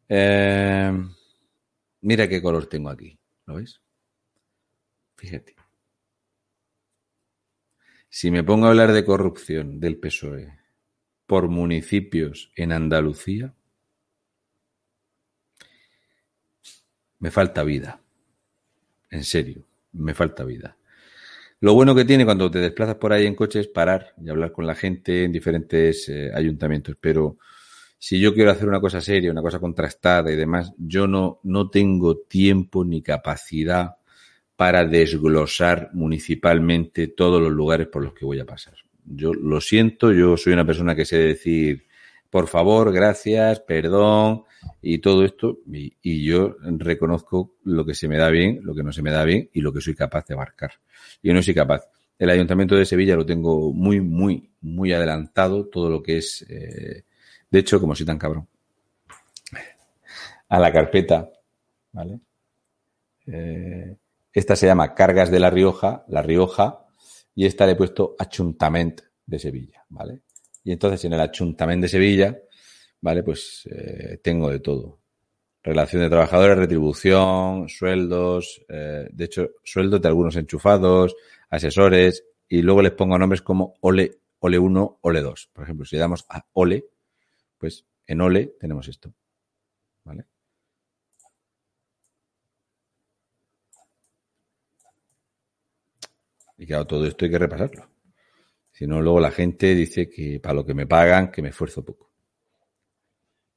Eh, 0.08 0.92
mira 2.02 2.28
qué 2.28 2.42
color 2.42 2.68
tengo 2.68 2.90
aquí. 2.90 3.18
¿Lo 3.46 3.56
ves? 3.56 3.82
Fíjate. 5.16 5.56
Si 8.10 8.32
me 8.32 8.44
pongo 8.44 8.68
a 8.68 8.70
hablar 8.70 8.94
de 8.94 9.04
corrupción 9.04 9.80
del 9.80 9.98
PSOE 9.98 10.58
por 11.26 11.50
municipios 11.50 12.52
en 12.56 12.72
Andalucía, 12.72 13.54
me 17.20 17.32
falta 17.32 17.64
vida. 17.64 18.02
En 19.10 19.24
serio, 19.24 19.66
me 19.94 20.14
falta 20.14 20.44
vida. 20.44 20.78
Lo 21.62 21.74
bueno 21.74 21.96
que 21.96 22.06
tiene 22.06 22.26
cuando 22.26 22.52
te 22.52 22.60
desplazas 22.60 22.96
por 22.96 23.12
ahí 23.14 23.26
en 23.26 23.36
coche 23.36 23.60
es 23.60 23.68
parar 23.68 24.14
y 24.22 24.30
hablar 24.30 24.52
con 24.52 24.68
la 24.68 24.76
gente 24.76 25.24
en 25.24 25.32
diferentes 25.32 26.08
eh, 26.10 26.32
ayuntamientos, 26.34 26.96
pero 27.00 27.38
si 28.06 28.20
yo 28.20 28.36
quiero 28.36 28.52
hacer 28.52 28.68
una 28.68 28.80
cosa 28.80 29.02
seria, 29.02 29.32
una 29.32 29.42
cosa 29.42 29.58
contrastada 29.58 30.32
y 30.32 30.36
demás, 30.36 30.72
yo 30.78 31.08
no, 31.08 31.40
no 31.42 31.72
tengo 31.72 32.18
tiempo 32.20 32.86
ni 32.86 33.02
capacidad 33.02 33.96
para 34.56 34.86
desglosar 34.86 35.90
municipalmente 35.94 37.08
todos 37.08 37.42
los 37.42 37.52
lugares 37.52 37.88
por 37.88 38.04
los 38.04 38.14
que 38.14 38.24
voy 38.24 38.40
a 38.40 38.46
pasar. 38.46 38.76
Yo 39.04 39.34
lo 39.34 39.60
siento, 39.60 40.12
yo 40.12 40.38
soy 40.38 40.54
una 40.54 40.68
persona 40.68 40.96
que 40.96 41.04
sé 41.04 41.18
decir 41.18 41.88
por 42.30 42.48
favor, 42.48 42.94
gracias, 42.94 43.60
perdón 43.62 44.44
y 44.84 45.00
todo 45.00 45.26
esto. 45.26 45.62
Y, 45.72 46.24
yo 46.24 46.58
reconozco 46.62 47.56
lo 47.64 47.88
que 47.88 47.96
se 47.96 48.08
me 48.08 48.18
da 48.18 48.30
bien, 48.30 48.60
lo 48.62 48.76
que 48.76 48.84
no 48.84 48.92
se 48.92 49.02
me 49.02 49.10
da 49.10 49.24
bien 49.24 49.50
y 49.52 49.62
lo 49.62 49.74
que 49.74 49.82
soy 49.82 49.96
capaz 49.96 50.28
de 50.28 50.36
abarcar. 50.36 50.74
Yo 51.24 51.34
no 51.34 51.42
soy 51.42 51.56
capaz. 51.56 51.90
El 52.20 52.30
Ayuntamiento 52.30 52.76
de 52.76 52.86
Sevilla 52.86 53.16
lo 53.16 53.26
tengo 53.26 53.74
muy, 53.74 54.00
muy, 54.00 54.52
muy 54.62 54.94
adelantado, 54.94 55.66
todo 55.70 55.90
lo 55.90 56.04
que 56.04 56.18
es, 56.18 56.46
eh, 56.48 57.06
de 57.56 57.62
hecho, 57.62 57.80
como 57.80 57.96
soy 57.96 58.06
tan 58.06 58.18
cabrón, 58.18 58.50
a 60.50 60.60
la 60.60 60.74
carpeta, 60.74 61.32
¿vale? 61.94 62.20
Eh, 63.28 63.96
esta 64.34 64.58
se 64.58 64.66
llama 64.66 64.94
Cargas 64.94 65.32
de 65.32 65.40
La 65.40 65.50
Rioja, 65.50 66.04
La 66.10 66.22
Rioja, 66.22 66.86
y 67.34 67.46
esta 67.46 67.66
le 67.66 67.72
he 67.72 67.76
puesto 67.78 68.14
Achuntament 68.20 69.00
de 69.26 69.40
Sevilla, 69.40 69.86
¿vale? 69.88 70.24
Y 70.66 70.74
entonces 70.74 71.06
en 71.06 71.14
el 71.14 71.22
Achuntament 71.22 71.82
de 71.82 71.88
Sevilla, 71.88 72.38
¿vale? 73.00 73.24
Pues 73.24 73.70
eh, 73.72 74.20
tengo 74.22 74.50
de 74.50 74.60
todo. 74.60 75.00
Relación 75.64 76.02
de 76.02 76.10
trabajadores, 76.10 76.58
retribución, 76.58 77.70
sueldos, 77.70 78.66
eh, 78.68 79.08
de 79.10 79.24
hecho, 79.24 79.52
sueldos 79.64 80.02
de 80.02 80.10
algunos 80.10 80.36
enchufados, 80.36 81.16
asesores, 81.50 82.26
y 82.50 82.62
luego 82.62 82.82
les 82.82 82.92
pongo 82.92 83.18
nombres 83.18 83.42
como 83.42 83.76
Ole, 83.80 84.20
Ole 84.40 84.60
1, 84.60 85.00
Ole 85.04 85.22
2. 85.22 85.52
Por 85.54 85.64
ejemplo, 85.64 85.86
si 85.86 85.96
le 85.96 86.02
damos 86.02 86.26
a 86.28 86.46
Ole, 86.52 86.84
pues 87.58 87.86
en 88.08 88.22
Ole 88.22 88.56
tenemos 88.60 88.88
esto. 88.88 89.14
¿Vale? 90.04 90.26
Y 96.58 96.66
claro, 96.66 96.86
todo 96.88 97.06
esto 97.06 97.26
hay 97.26 97.32
que 97.32 97.40
repasarlo. 97.40 97.90
Si 98.72 98.86
no, 98.88 99.02
luego 99.02 99.20
la 99.20 99.32
gente 99.32 99.74
dice 99.74 100.10
que 100.10 100.40
para 100.40 100.56
lo 100.56 100.66
que 100.66 100.74
me 100.74 100.88
pagan, 100.88 101.32
que 101.32 101.42
me 101.42 101.50
esfuerzo 101.50 101.84
poco. 101.84 102.12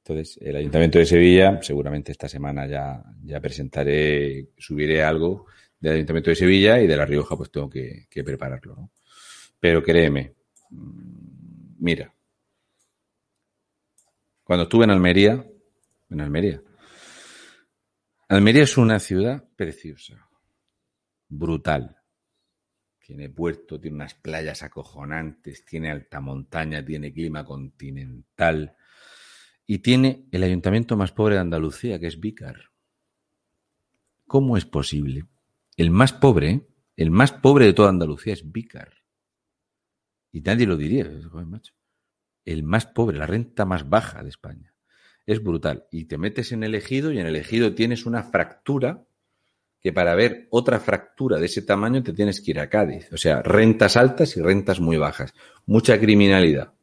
Entonces, 0.03 0.39
el 0.41 0.55
Ayuntamiento 0.55 0.97
de 0.97 1.05
Sevilla, 1.05 1.61
seguramente 1.61 2.11
esta 2.11 2.27
semana 2.27 2.65
ya, 2.65 3.03
ya 3.23 3.39
presentaré, 3.39 4.49
subiré 4.57 5.03
algo 5.03 5.45
del 5.79 5.93
Ayuntamiento 5.93 6.31
de 6.31 6.35
Sevilla 6.35 6.81
y 6.81 6.87
de 6.87 6.97
La 6.97 7.05
Rioja, 7.05 7.37
pues 7.37 7.51
tengo 7.51 7.69
que, 7.69 8.07
que 8.09 8.23
prepararlo, 8.23 8.75
¿no? 8.75 8.91
Pero 9.59 9.83
créeme, 9.83 10.33
mm, 10.71 11.75
mira, 11.79 12.13
cuando 14.49 14.63
estuve 14.63 14.85
en 14.85 14.89
Almería, 14.89 15.45
en 16.09 16.21
Almería, 16.21 16.59
Almería 18.29 18.63
es 18.63 18.77
una 18.79 18.97
ciudad 18.97 19.47
preciosa, 19.55 20.27
brutal. 21.27 21.97
Tiene 22.97 23.29
puerto, 23.29 23.79
tiene 23.79 23.97
unas 23.97 24.15
playas 24.15 24.63
acojonantes, 24.63 25.63
tiene 25.65 25.91
alta 25.91 26.19
montaña, 26.19 26.83
tiene 26.83 27.13
clima 27.13 27.45
continental 27.45 28.75
y 29.67 29.77
tiene 29.77 30.25
el 30.31 30.41
ayuntamiento 30.41 30.97
más 30.97 31.11
pobre 31.11 31.35
de 31.35 31.41
Andalucía, 31.41 31.99
que 31.99 32.07
es 32.07 32.19
Vícar. 32.19 32.71
¿Cómo 34.25 34.57
es 34.57 34.65
posible? 34.65 35.25
El 35.77 35.91
más 35.91 36.11
pobre, 36.11 36.65
el 36.95 37.11
más 37.11 37.33
pobre 37.33 37.67
de 37.67 37.73
toda 37.73 37.89
Andalucía 37.89 38.33
es 38.33 38.51
Vícar. 38.51 38.95
Y 40.31 40.41
nadie 40.41 40.65
lo 40.65 40.75
diría, 40.75 41.05
joder, 41.29 41.45
macho. 41.45 41.78
El 42.45 42.63
más 42.63 42.85
pobre, 42.85 43.17
la 43.17 43.25
renta 43.25 43.65
más 43.65 43.89
baja 43.89 44.23
de 44.23 44.29
España. 44.29 44.73
Es 45.25 45.43
brutal. 45.43 45.85
Y 45.91 46.05
te 46.05 46.17
metes 46.17 46.51
en 46.51 46.63
el 46.63 46.73
ejido 46.75 47.11
y 47.11 47.19
en 47.19 47.27
el 47.27 47.35
ejido 47.35 47.75
tienes 47.75 48.05
una 48.05 48.23
fractura 48.23 49.05
que 49.81 49.93
para 49.93 50.15
ver 50.15 50.47
otra 50.49 50.79
fractura 50.79 51.37
de 51.37 51.45
ese 51.45 51.61
tamaño 51.61 52.03
te 52.03 52.13
tienes 52.13 52.41
que 52.41 52.51
ir 52.51 52.59
a 52.59 52.69
Cádiz. 52.69 53.11
O 53.13 53.17
sea, 53.17 53.41
rentas 53.41 53.95
altas 53.95 54.35
y 54.35 54.41
rentas 54.41 54.79
muy 54.79 54.97
bajas. 54.97 55.33
Mucha 55.65 55.99
criminalidad. 55.99 56.73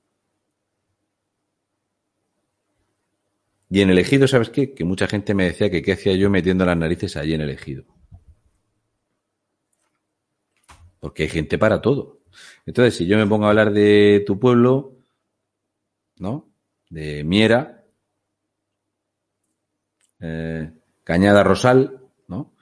Y 3.68 3.80
en 3.80 3.90
el 3.90 3.98
ejido, 3.98 4.28
¿sabes 4.28 4.50
qué? 4.50 4.72
Que 4.74 4.84
mucha 4.84 5.06
gente 5.08 5.34
me 5.34 5.44
decía 5.44 5.70
que 5.70 5.82
qué 5.82 5.92
hacía 5.92 6.14
yo 6.14 6.30
metiendo 6.30 6.64
las 6.64 6.76
narices 6.76 7.16
allí 7.16 7.34
en 7.34 7.40
el 7.40 7.50
ejido. 7.50 7.84
Porque 11.00 11.24
hay 11.24 11.28
gente 11.28 11.58
para 11.58 11.82
todo. 11.82 12.20
Entonces, 12.64 12.96
si 12.96 13.06
yo 13.06 13.18
me 13.18 13.26
pongo 13.26 13.46
a 13.46 13.50
hablar 13.50 13.72
de 13.72 14.22
tu 14.26 14.38
pueblo, 14.38 14.95
¿no? 16.18 16.48
De 16.88 17.24
Miera, 17.24 17.84
eh, 20.20 20.70
Cañada 21.04 21.42
Rosal, 21.42 22.00
¿no? 22.28 22.54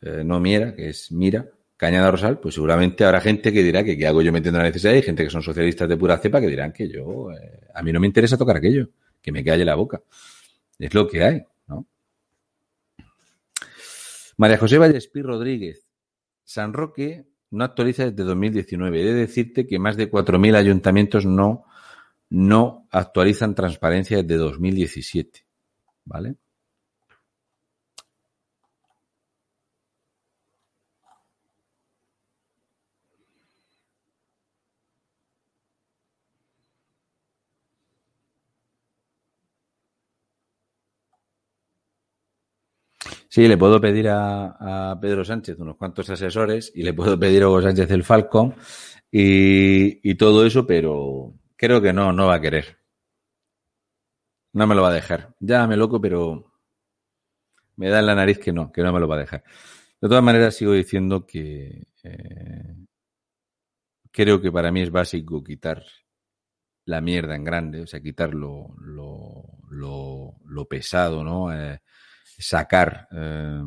Eh, 0.00 0.22
no 0.24 0.40
Miera, 0.40 0.74
que 0.74 0.90
es 0.90 1.10
Mira, 1.12 1.46
Cañada 1.76 2.10
Rosal, 2.10 2.40
pues 2.40 2.54
seguramente 2.54 3.04
habrá 3.04 3.20
gente 3.20 3.52
que 3.52 3.62
dirá 3.62 3.84
que 3.84 3.96
qué 3.96 4.06
hago 4.06 4.20
yo 4.20 4.32
metiendo 4.32 4.58
la 4.58 4.64
necesidad 4.64 4.94
y 4.94 5.02
gente 5.02 5.24
que 5.24 5.30
son 5.30 5.42
socialistas 5.42 5.88
de 5.88 5.96
pura 5.96 6.18
cepa 6.18 6.40
que 6.40 6.48
dirán 6.48 6.72
que 6.72 6.88
yo, 6.88 7.30
eh, 7.32 7.68
a 7.74 7.82
mí 7.82 7.92
no 7.92 8.00
me 8.00 8.06
interesa 8.06 8.36
tocar 8.36 8.56
aquello, 8.56 8.88
que 9.22 9.32
me 9.32 9.44
calle 9.44 9.64
la 9.64 9.74
boca. 9.74 10.02
Es 10.78 10.92
lo 10.94 11.06
que 11.08 11.22
hay, 11.22 11.42
¿no? 11.68 11.86
María 14.36 14.58
José 14.58 14.78
Vallespí 14.78 15.22
Rodríguez. 15.22 15.86
San 16.44 16.72
Roque 16.72 17.26
no 17.50 17.64
actualiza 17.64 18.10
desde 18.10 18.24
2019. 18.24 19.00
He 19.00 19.04
de 19.04 19.14
decirte 19.14 19.66
que 19.66 19.78
más 19.78 19.96
de 19.96 20.10
4.000 20.10 20.56
ayuntamientos 20.56 21.26
no, 21.26 21.64
no 22.30 22.86
actualizan 22.90 23.54
transparencia 23.54 24.22
desde 24.22 24.36
2017. 24.36 25.44
¿Vale? 26.04 26.36
Sí, 43.30 43.46
le 43.46 43.56
puedo 43.58 43.80
pedir 43.80 44.08
a, 44.10 44.98
Pedro 45.00 45.24
Sánchez 45.24 45.58
unos 45.58 45.76
cuantos 45.76 46.08
asesores 46.10 46.72
y 46.74 46.82
le 46.82 46.94
puedo 46.94 47.18
pedir 47.18 47.42
a 47.42 47.48
Hugo 47.48 47.62
Sánchez 47.62 47.90
el 47.90 48.02
Falcon 48.04 48.54
y, 49.12 50.10
y, 50.10 50.14
todo 50.16 50.44
eso, 50.46 50.66
pero 50.66 51.34
creo 51.58 51.82
que 51.82 51.92
no, 51.92 52.12
no 52.12 52.28
va 52.28 52.36
a 52.36 52.40
querer. 52.40 52.78
No 54.54 54.66
me 54.66 54.74
lo 54.74 54.82
va 54.82 54.88
a 54.88 54.94
dejar. 54.94 55.34
Llámame 55.40 55.76
loco, 55.76 56.00
pero 56.00 56.52
me 57.76 57.90
da 57.90 57.98
en 57.98 58.06
la 58.06 58.14
nariz 58.14 58.38
que 58.38 58.52
no, 58.52 58.72
que 58.72 58.82
no 58.82 58.92
me 58.92 59.00
lo 59.00 59.08
va 59.08 59.16
a 59.16 59.20
dejar. 59.20 59.44
De 60.00 60.08
todas 60.08 60.22
maneras, 60.22 60.54
sigo 60.54 60.72
diciendo 60.72 61.26
que 61.26 61.88
eh, 62.04 62.76
creo 64.10 64.40
que 64.40 64.50
para 64.50 64.72
mí 64.72 64.80
es 64.80 64.90
básico 64.90 65.44
quitar 65.44 65.84
la 66.86 67.00
mierda 67.00 67.34
en 67.36 67.44
grande, 67.44 67.82
o 67.82 67.86
sea, 67.86 68.00
quitar 68.00 68.32
lo, 68.32 68.74
lo, 68.78 69.44
lo, 69.70 70.36
lo 70.46 70.64
pesado, 70.66 71.22
¿no? 71.22 71.52
Eh, 71.52 71.80
sacar. 72.24 73.08
Eh, 73.12 73.62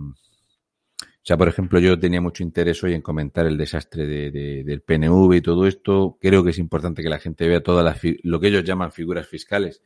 o 1.22 1.24
sea, 1.24 1.38
por 1.38 1.48
ejemplo, 1.48 1.80
yo 1.80 2.00
tenía 2.00 2.20
mucho 2.20 2.42
interés 2.42 2.84
hoy 2.84 2.96
en 2.96 3.04
comentar 3.04 3.46
el 3.46 3.56
desastre 3.56 4.08
de, 4.08 4.32
de, 4.32 4.64
del 4.64 4.82
PNV 4.82 5.36
y 5.36 5.42
todo 5.42 5.68
esto. 5.68 6.18
Creo 6.20 6.44
que 6.44 6.50
es 6.50 6.58
importante 6.58 7.04
que 7.04 7.10
la 7.10 7.20
gente 7.20 7.48
vea 7.48 7.62
todas 7.62 7.86
las 7.86 8.00
lo 8.24 8.40
que 8.40 8.48
ellos 8.48 8.64
llaman 8.64 8.92
figuras 8.92 9.28
fiscales, 9.28 9.84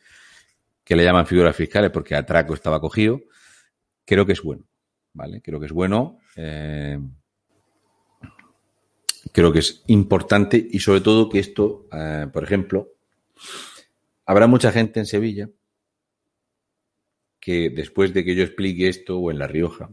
que 0.86 0.96
le 0.96 1.04
llaman 1.04 1.28
figuras 1.28 1.54
fiscales 1.54 1.92
porque 1.92 2.16
Atraco 2.16 2.54
estaba 2.54 2.80
cogido. 2.80 3.20
Creo 4.06 4.26
que 4.26 4.32
es 4.32 4.42
bueno, 4.42 4.66
¿vale? 5.12 5.42
Creo 5.42 5.60
que 5.60 5.66
es 5.66 5.74
bueno. 5.74 6.20
Eh, 6.38 7.00
creo 9.34 9.52
que 9.52 9.60
es 9.60 9.84
importante 9.88 10.66
y 10.72 10.80
sobre 10.80 11.02
todo 11.02 11.28
que 11.28 11.40
esto, 11.40 11.90
eh, 11.92 12.28
por 12.32 12.46
ejemplo, 12.46 12.94
habrá 14.26 14.48
mucha 14.48 14.72
gente 14.72 15.02
en 15.02 15.06
Sevilla 15.06 15.50
que 17.42 17.70
después 17.70 18.14
de 18.14 18.24
que 18.24 18.36
yo 18.36 18.44
explique 18.44 18.88
esto 18.88 19.20
o 19.20 19.32
en 19.32 19.40
La 19.40 19.48
Rioja, 19.48 19.90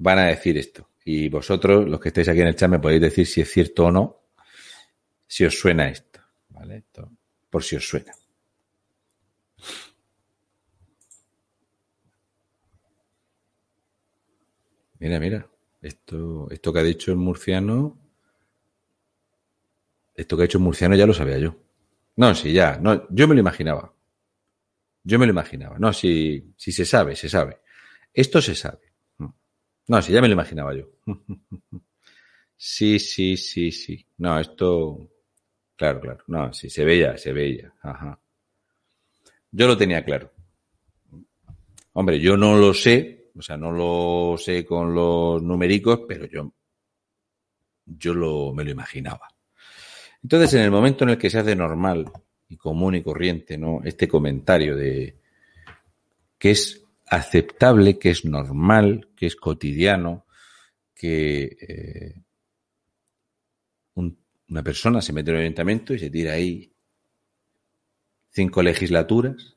van 0.00 0.18
a 0.18 0.26
decir 0.26 0.56
esto. 0.56 0.88
Y 1.04 1.28
vosotros, 1.28 1.88
los 1.88 2.00
que 2.00 2.08
estáis 2.08 2.28
aquí 2.28 2.40
en 2.40 2.48
el 2.48 2.56
chat, 2.56 2.70
me 2.70 2.78
podéis 2.78 3.02
decir 3.02 3.26
si 3.26 3.40
es 3.40 3.50
cierto 3.50 3.86
o 3.86 3.92
no, 3.92 4.22
si 5.26 5.44
os 5.44 5.58
suena 5.58 5.88
esto. 5.88 6.20
¿Vale? 6.48 6.78
Esto, 6.78 7.10
por 7.48 7.62
si 7.62 7.76
os 7.76 7.86
suena. 7.86 8.12
Mira, 14.98 15.20
mira. 15.20 15.46
Esto, 15.82 16.50
esto 16.50 16.72
que 16.72 16.78
ha 16.78 16.82
dicho 16.82 17.10
el 17.10 17.16
murciano. 17.16 17.98
Esto 20.14 20.36
que 20.36 20.42
ha 20.42 20.46
dicho 20.46 20.58
el 20.58 20.64
murciano 20.64 20.94
ya 20.94 21.06
lo 21.06 21.14
sabía 21.14 21.38
yo. 21.38 21.56
No, 22.16 22.34
sí, 22.34 22.52
ya. 22.52 22.78
No, 22.78 23.06
yo 23.10 23.28
me 23.28 23.34
lo 23.34 23.40
imaginaba. 23.40 23.94
Yo 25.02 25.18
me 25.18 25.26
lo 25.26 25.32
imaginaba. 25.32 25.78
No, 25.78 25.92
si, 25.92 26.52
si 26.56 26.72
se 26.72 26.84
sabe, 26.84 27.16
se 27.16 27.28
sabe. 27.28 27.60
Esto 28.12 28.42
se 28.42 28.54
sabe. 28.54 28.89
No, 29.90 30.00
si 30.00 30.12
ya 30.12 30.20
me 30.20 30.28
lo 30.28 30.34
imaginaba 30.34 30.72
yo. 30.72 30.86
Sí, 32.62 32.98
sí, 32.98 33.38
sí, 33.38 33.72
sí. 33.72 34.06
No, 34.18 34.38
esto. 34.38 35.08
Claro, 35.74 35.98
claro. 35.98 36.24
No, 36.26 36.52
sí, 36.52 36.68
se 36.68 36.84
veía, 36.84 37.16
se 37.16 37.32
veía. 37.32 37.72
Ajá. 37.80 38.20
Yo 39.50 39.66
lo 39.66 39.78
tenía 39.78 40.04
claro. 40.04 40.30
Hombre, 41.94 42.20
yo 42.20 42.36
no 42.36 42.58
lo 42.58 42.74
sé, 42.74 43.30
o 43.34 43.40
sea, 43.40 43.56
no 43.56 43.72
lo 43.72 44.36
sé 44.36 44.66
con 44.66 44.94
los 44.94 45.42
numericos, 45.42 46.02
pero 46.06 46.26
yo, 46.26 46.52
yo 47.86 48.12
lo, 48.12 48.52
me 48.52 48.62
lo 48.62 48.70
imaginaba. 48.70 49.26
Entonces, 50.22 50.52
en 50.52 50.60
el 50.60 50.70
momento 50.70 51.04
en 51.04 51.10
el 51.10 51.18
que 51.18 51.30
se 51.30 51.38
hace 51.38 51.56
normal 51.56 52.12
y 52.46 52.58
común 52.58 52.96
y 52.96 53.02
corriente, 53.02 53.56
¿no? 53.56 53.80
Este 53.82 54.06
comentario 54.06 54.76
de 54.76 55.16
que 56.38 56.50
es 56.50 56.84
aceptable, 57.10 57.98
que 57.98 58.10
es 58.10 58.24
normal, 58.24 59.10
que 59.16 59.26
es 59.26 59.36
cotidiano, 59.36 60.26
que 60.94 61.44
eh, 61.68 62.14
un- 63.94 64.18
una 64.48 64.62
persona 64.64 65.00
se 65.00 65.12
mete 65.12 65.30
en 65.30 65.36
un 65.36 65.42
ayuntamiento 65.42 65.94
y 65.94 66.00
se 66.00 66.10
tira 66.10 66.32
ahí 66.32 66.72
cinco 68.32 68.60
legislaturas, 68.60 69.56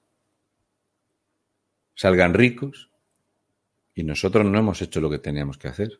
salgan 1.95 2.35
ricos 2.35 2.91
y 3.95 4.03
nosotros 4.03 4.45
no 4.45 4.59
hemos 4.59 4.83
hecho 4.83 5.01
lo 5.01 5.09
que 5.09 5.17
teníamos 5.17 5.57
que 5.57 5.67
hacer. 5.67 5.99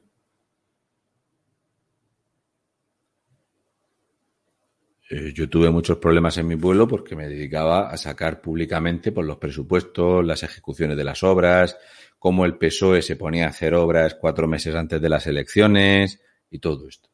Yo 5.33 5.47
tuve 5.47 5.69
muchos 5.69 5.97
problemas 5.97 6.37
en 6.37 6.47
mi 6.47 6.55
pueblo 6.55 6.87
porque 6.87 7.15
me 7.15 7.27
dedicaba 7.27 7.89
a 7.89 7.97
sacar 7.97 8.41
públicamente 8.41 9.11
por 9.11 9.25
los 9.25 9.37
presupuestos, 9.37 10.25
las 10.25 10.41
ejecuciones 10.41 10.97
de 10.97 11.03
las 11.03 11.21
obras, 11.21 11.77
cómo 12.17 12.45
el 12.45 12.57
PSOE 12.57 13.01
se 13.03 13.15
ponía 13.15 13.45
a 13.45 13.49
hacer 13.49 13.75
obras 13.75 14.15
cuatro 14.15 14.47
meses 14.47 14.73
antes 14.73 14.99
de 14.99 15.09
las 15.09 15.27
elecciones 15.27 16.19
y 16.49 16.57
todo 16.57 16.87
esto. 16.87 17.09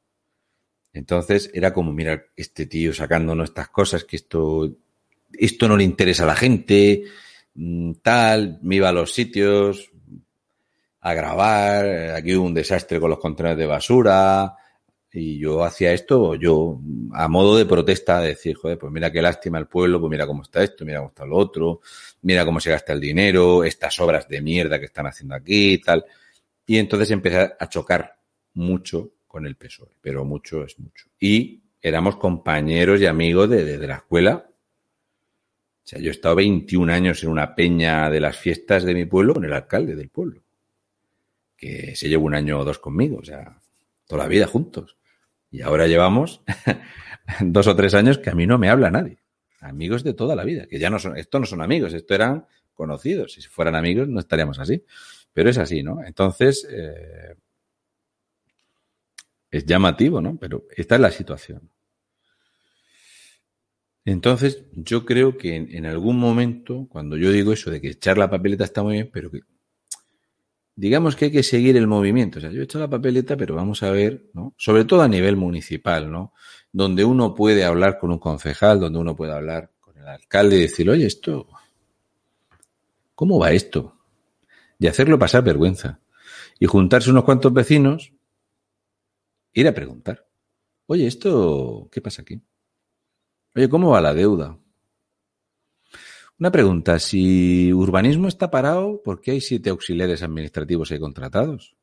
Entonces 0.94 1.52
era 1.54 1.74
como, 1.74 1.92
mira, 1.92 2.26
este 2.36 2.68
tío 2.68 2.94
sacándonos 2.94 3.50
estas 3.50 3.70
cosas, 3.70 4.06
que 4.06 4.16
esto, 4.16 4.78
esto 5.34 5.68
no 5.68 5.76
le 5.76 5.84
interesa 5.84 6.24
a 6.24 6.28
la 6.28 6.36
gente, 6.36 7.04
mm, 7.56 7.94
tal, 8.02 8.60
me 8.62 8.78
iba 8.78 8.90
a 8.90 8.94
los 8.94 9.14
sitios 9.14 9.92
a 11.02 11.14
grabar, 11.14 11.86
eh, 11.86 12.12
aquí 12.14 12.36
hubo 12.36 12.46
un 12.46 12.54
desastre 12.54 13.00
con 13.00 13.10
los 13.10 13.20
contenedores 13.20 13.60
de 13.60 13.68
basura, 13.68 14.56
y 15.12 15.40
yo 15.40 15.64
hacía 15.64 15.92
esto, 15.94 16.36
yo, 16.36 16.80
a 17.14 17.28
modo 17.28 17.58
de 17.58 17.66
protesta, 17.66 18.22
de 18.22 18.30
decir, 18.30 18.56
joder, 18.56 18.78
pues 18.78 18.92
mira 18.92 19.12
qué 19.12 19.22
lástima 19.22 19.58
el 19.58 19.68
pueblo, 19.68 20.00
pues 20.00 20.12
mira 20.12 20.28
cómo 20.28 20.44
está 20.44 20.64
esto, 20.64 20.86
mira 20.86 21.00
cómo 21.00 21.10
está 21.10 21.26
lo 21.26 21.36
otro, 21.38 21.82
mira 22.22 22.46
cómo 22.46 22.60
se 22.60 22.70
gasta 22.72 22.94
el 22.94 23.00
dinero, 23.00 23.64
estas 23.64 24.00
obras 24.00 24.28
de 24.28 24.42
mierda 24.42 24.80
que 24.80 24.86
están 24.86 25.08
haciendo 25.08 25.36
aquí 25.36 25.74
y 25.74 25.78
tal. 25.82 26.06
Y 26.68 26.78
entonces 26.78 27.12
empecé 27.12 27.54
a 27.60 27.70
chocar 27.70 28.18
mucho 28.54 29.12
con 29.28 29.46
el 29.46 29.56
PSOE, 29.56 29.90
pero 30.02 30.26
mucho 30.26 30.64
es 30.64 30.80
mucho. 30.80 31.08
Y 31.20 31.62
éramos 31.82 32.18
compañeros 32.18 33.02
y 33.02 33.06
amigos 33.08 33.50
de, 33.50 33.64
de- 33.78 33.88
la 33.88 33.96
escuela. 33.98 34.46
O 35.84 35.88
sea, 35.90 36.00
yo 36.00 36.08
he 36.08 36.12
estado 36.12 36.36
21 36.36 36.90
años 36.90 37.22
en 37.22 37.32
una 37.32 37.54
peña 37.54 38.10
de 38.10 38.22
las 38.22 38.38
fiestas 38.38 38.84
de 38.86 38.94
mi 38.94 39.04
pueblo 39.04 39.34
con 39.34 39.44
el 39.44 39.52
alcalde 39.52 39.94
del 39.98 40.08
pueblo, 40.08 40.42
que 41.58 41.96
se 41.96 42.08
lleva 42.10 42.24
un 42.24 42.34
año 42.36 42.60
o 42.60 42.66
dos 42.66 42.80
conmigo, 42.80 43.18
o 43.18 43.26
sea, 43.26 43.60
toda 44.08 44.24
la 44.24 44.30
vida 44.30 44.48
juntos. 44.48 44.98
Y 45.52 45.62
ahora 45.62 45.88
llevamos 45.88 46.42
dos 47.42 47.68
o 47.68 47.76
tres 47.76 47.94
años 47.94 48.18
que 48.18 48.30
a 48.30 48.36
mí 48.36 48.46
no 48.46 48.58
me 48.58 48.70
habla 48.70 48.92
nadie. 48.92 49.20
Amigos 49.62 50.04
de 50.04 50.14
toda 50.14 50.36
la 50.36 50.44
vida, 50.44 50.68
que 50.68 50.80
ya 50.80 50.90
no 50.90 51.00
son, 51.00 51.18
esto 51.18 51.40
no 51.40 51.46
son 51.46 51.62
amigos, 51.62 51.94
esto 51.94 52.14
eran 52.14 52.46
conocidos. 52.74 53.34
Si 53.34 53.42
fueran 53.42 53.76
amigos 53.76 54.08
no 54.08 54.20
estaríamos 54.20 54.60
así. 54.60 54.84
Pero 55.34 55.50
es 55.50 55.58
así, 55.58 55.84
¿no? 55.84 56.04
Entonces, 56.04 56.68
eh, 56.70 57.36
es 59.52 59.66
llamativo, 59.66 60.22
¿no? 60.22 60.38
Pero 60.38 60.66
esta 60.76 60.96
es 60.96 61.02
la 61.02 61.12
situación. 61.12 61.70
Entonces, 64.06 64.66
yo 64.72 65.06
creo 65.06 65.38
que 65.38 65.56
en, 65.56 65.76
en 65.76 65.86
algún 65.86 66.18
momento, 66.18 66.88
cuando 66.90 67.18
yo 67.18 67.32
digo 67.32 67.54
eso 67.54 67.70
de 67.70 67.82
que 67.82 67.90
echar 67.90 68.18
la 68.18 68.30
papeleta 68.30 68.64
está 68.64 68.82
muy 68.82 68.94
bien, 68.94 69.10
pero 69.12 69.30
que 69.30 69.42
digamos 70.80 71.18
que 71.18 71.26
hay 71.26 71.32
que 71.32 71.44
seguir 71.44 71.76
el 71.76 71.88
movimiento. 71.88 72.40
O 72.40 72.42
sea, 72.42 72.52
yo 72.52 72.62
he 72.62 72.64
hecho 72.64 72.80
la 72.80 72.90
papeleta, 72.90 73.36
pero 73.36 73.54
vamos 73.54 73.84
a 73.84 73.92
ver, 73.92 74.30
¿no? 74.34 74.54
Sobre 74.58 74.86
todo 74.86 75.02
a 75.02 75.10
nivel 75.10 75.36
municipal, 75.36 76.10
¿no? 76.10 76.34
Donde 76.72 77.04
uno 77.04 77.36
puede 77.36 77.66
hablar 77.66 78.00
con 78.00 78.12
un 78.12 78.20
concejal, 78.20 78.80
donde 78.80 78.98
uno 78.98 79.14
puede 79.14 79.34
hablar 79.34 79.72
con 79.82 79.98
el 79.98 80.08
alcalde 80.08 80.56
y 80.56 80.62
decir, 80.62 80.90
oye, 80.90 81.06
esto, 81.06 81.48
¿cómo 83.14 83.38
va 83.38 83.52
esto? 83.52 83.98
Y 84.80 84.88
hacerlo 84.88 85.20
pasar 85.20 85.44
vergüenza. 85.44 86.00
Y 86.60 86.66
juntarse 86.66 87.12
unos 87.12 87.26
cuantos 87.26 87.52
vecinos, 87.52 88.14
ir 89.52 89.68
a 89.68 89.74
preguntar, 89.74 90.30
oye, 90.86 91.08
esto, 91.08 91.90
¿qué 91.92 92.00
pasa 92.00 92.22
aquí? 92.22 92.42
Oye, 93.54 93.68
¿cómo 93.68 93.90
va 93.90 94.00
la 94.00 94.14
deuda? 94.14 94.58
Una 96.40 96.52
pregunta, 96.52 97.00
si 97.00 97.74
urbanismo 97.74 98.30
está 98.30 98.50
parado, 98.50 99.02
¿por 99.04 99.20
qué 99.20 99.32
hay 99.32 99.42
siete 99.42 99.70
auxiliares 99.72 100.24
administrativos 100.24 100.90
ahí 100.90 101.00
contratados? 101.00 101.76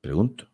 Pregunto. 0.00 0.48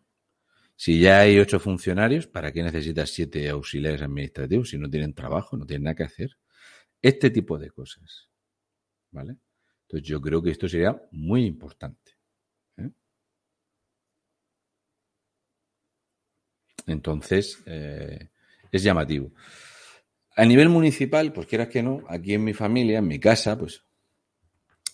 Si 0.75 0.99
ya 1.01 1.21
hay 1.21 1.39
ocho 1.39 1.61
funcionarios, 1.61 2.27
¿para 2.27 2.51
qué 2.53 2.65
necesitas 2.65 3.11
siete 3.11 3.49
auxiliares 3.49 4.03
administrativos 4.03 4.71
si 4.71 4.79
no 4.79 4.91
tienen 4.91 5.15
trabajo, 5.15 5.57
no 5.57 5.65
tienen 5.65 5.85
nada 5.85 5.95
que 5.95 6.03
hacer? 6.03 6.31
Este 7.01 7.31
tipo 7.31 7.57
de 7.57 7.71
cosas. 7.71 8.29
¿Vale? 9.13 9.37
Entonces 9.83 10.09
yo 10.09 10.21
creo 10.21 10.43
que 10.43 10.51
esto 10.51 10.69
sería 10.69 11.01
muy 11.13 11.45
importante. 11.45 12.17
¿eh? 12.79 12.91
Entonces, 16.87 17.63
eh, 17.67 18.31
es 18.73 18.83
llamativo. 18.83 19.33
A 20.37 20.45
nivel 20.45 20.69
municipal, 20.69 21.33
pues 21.33 21.47
quieras 21.47 21.69
que 21.69 21.83
no, 21.83 22.03
aquí 22.07 22.35
en 22.35 22.45
mi 22.45 22.53
familia, 22.53 22.99
en 22.99 23.09
mi 23.09 23.19
casa, 23.19 23.59
pues 23.59 23.83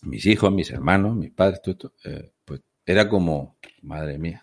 mis 0.02 0.26
hijos, 0.26 0.52
mis 0.52 0.70
hermanos, 0.70 1.16
mis 1.16 1.30
padres, 1.30 1.60
todo 1.62 1.72
esto, 1.72 1.92
eh, 2.04 2.32
pues 2.44 2.60
era 2.84 3.08
como, 3.08 3.58
madre 3.82 4.18
mía, 4.18 4.42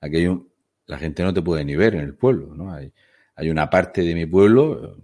aquí 0.00 0.16
hay 0.16 0.26
un, 0.26 0.48
la 0.86 0.98
gente 0.98 1.22
no 1.22 1.32
te 1.34 1.42
puede 1.42 1.64
ni 1.64 1.76
ver 1.76 1.94
en 1.94 2.02
el 2.02 2.14
pueblo, 2.14 2.54
¿no? 2.54 2.72
Hay, 2.72 2.92
hay 3.36 3.50
una 3.50 3.68
parte 3.70 4.02
de 4.02 4.14
mi 4.14 4.26
pueblo, 4.26 4.96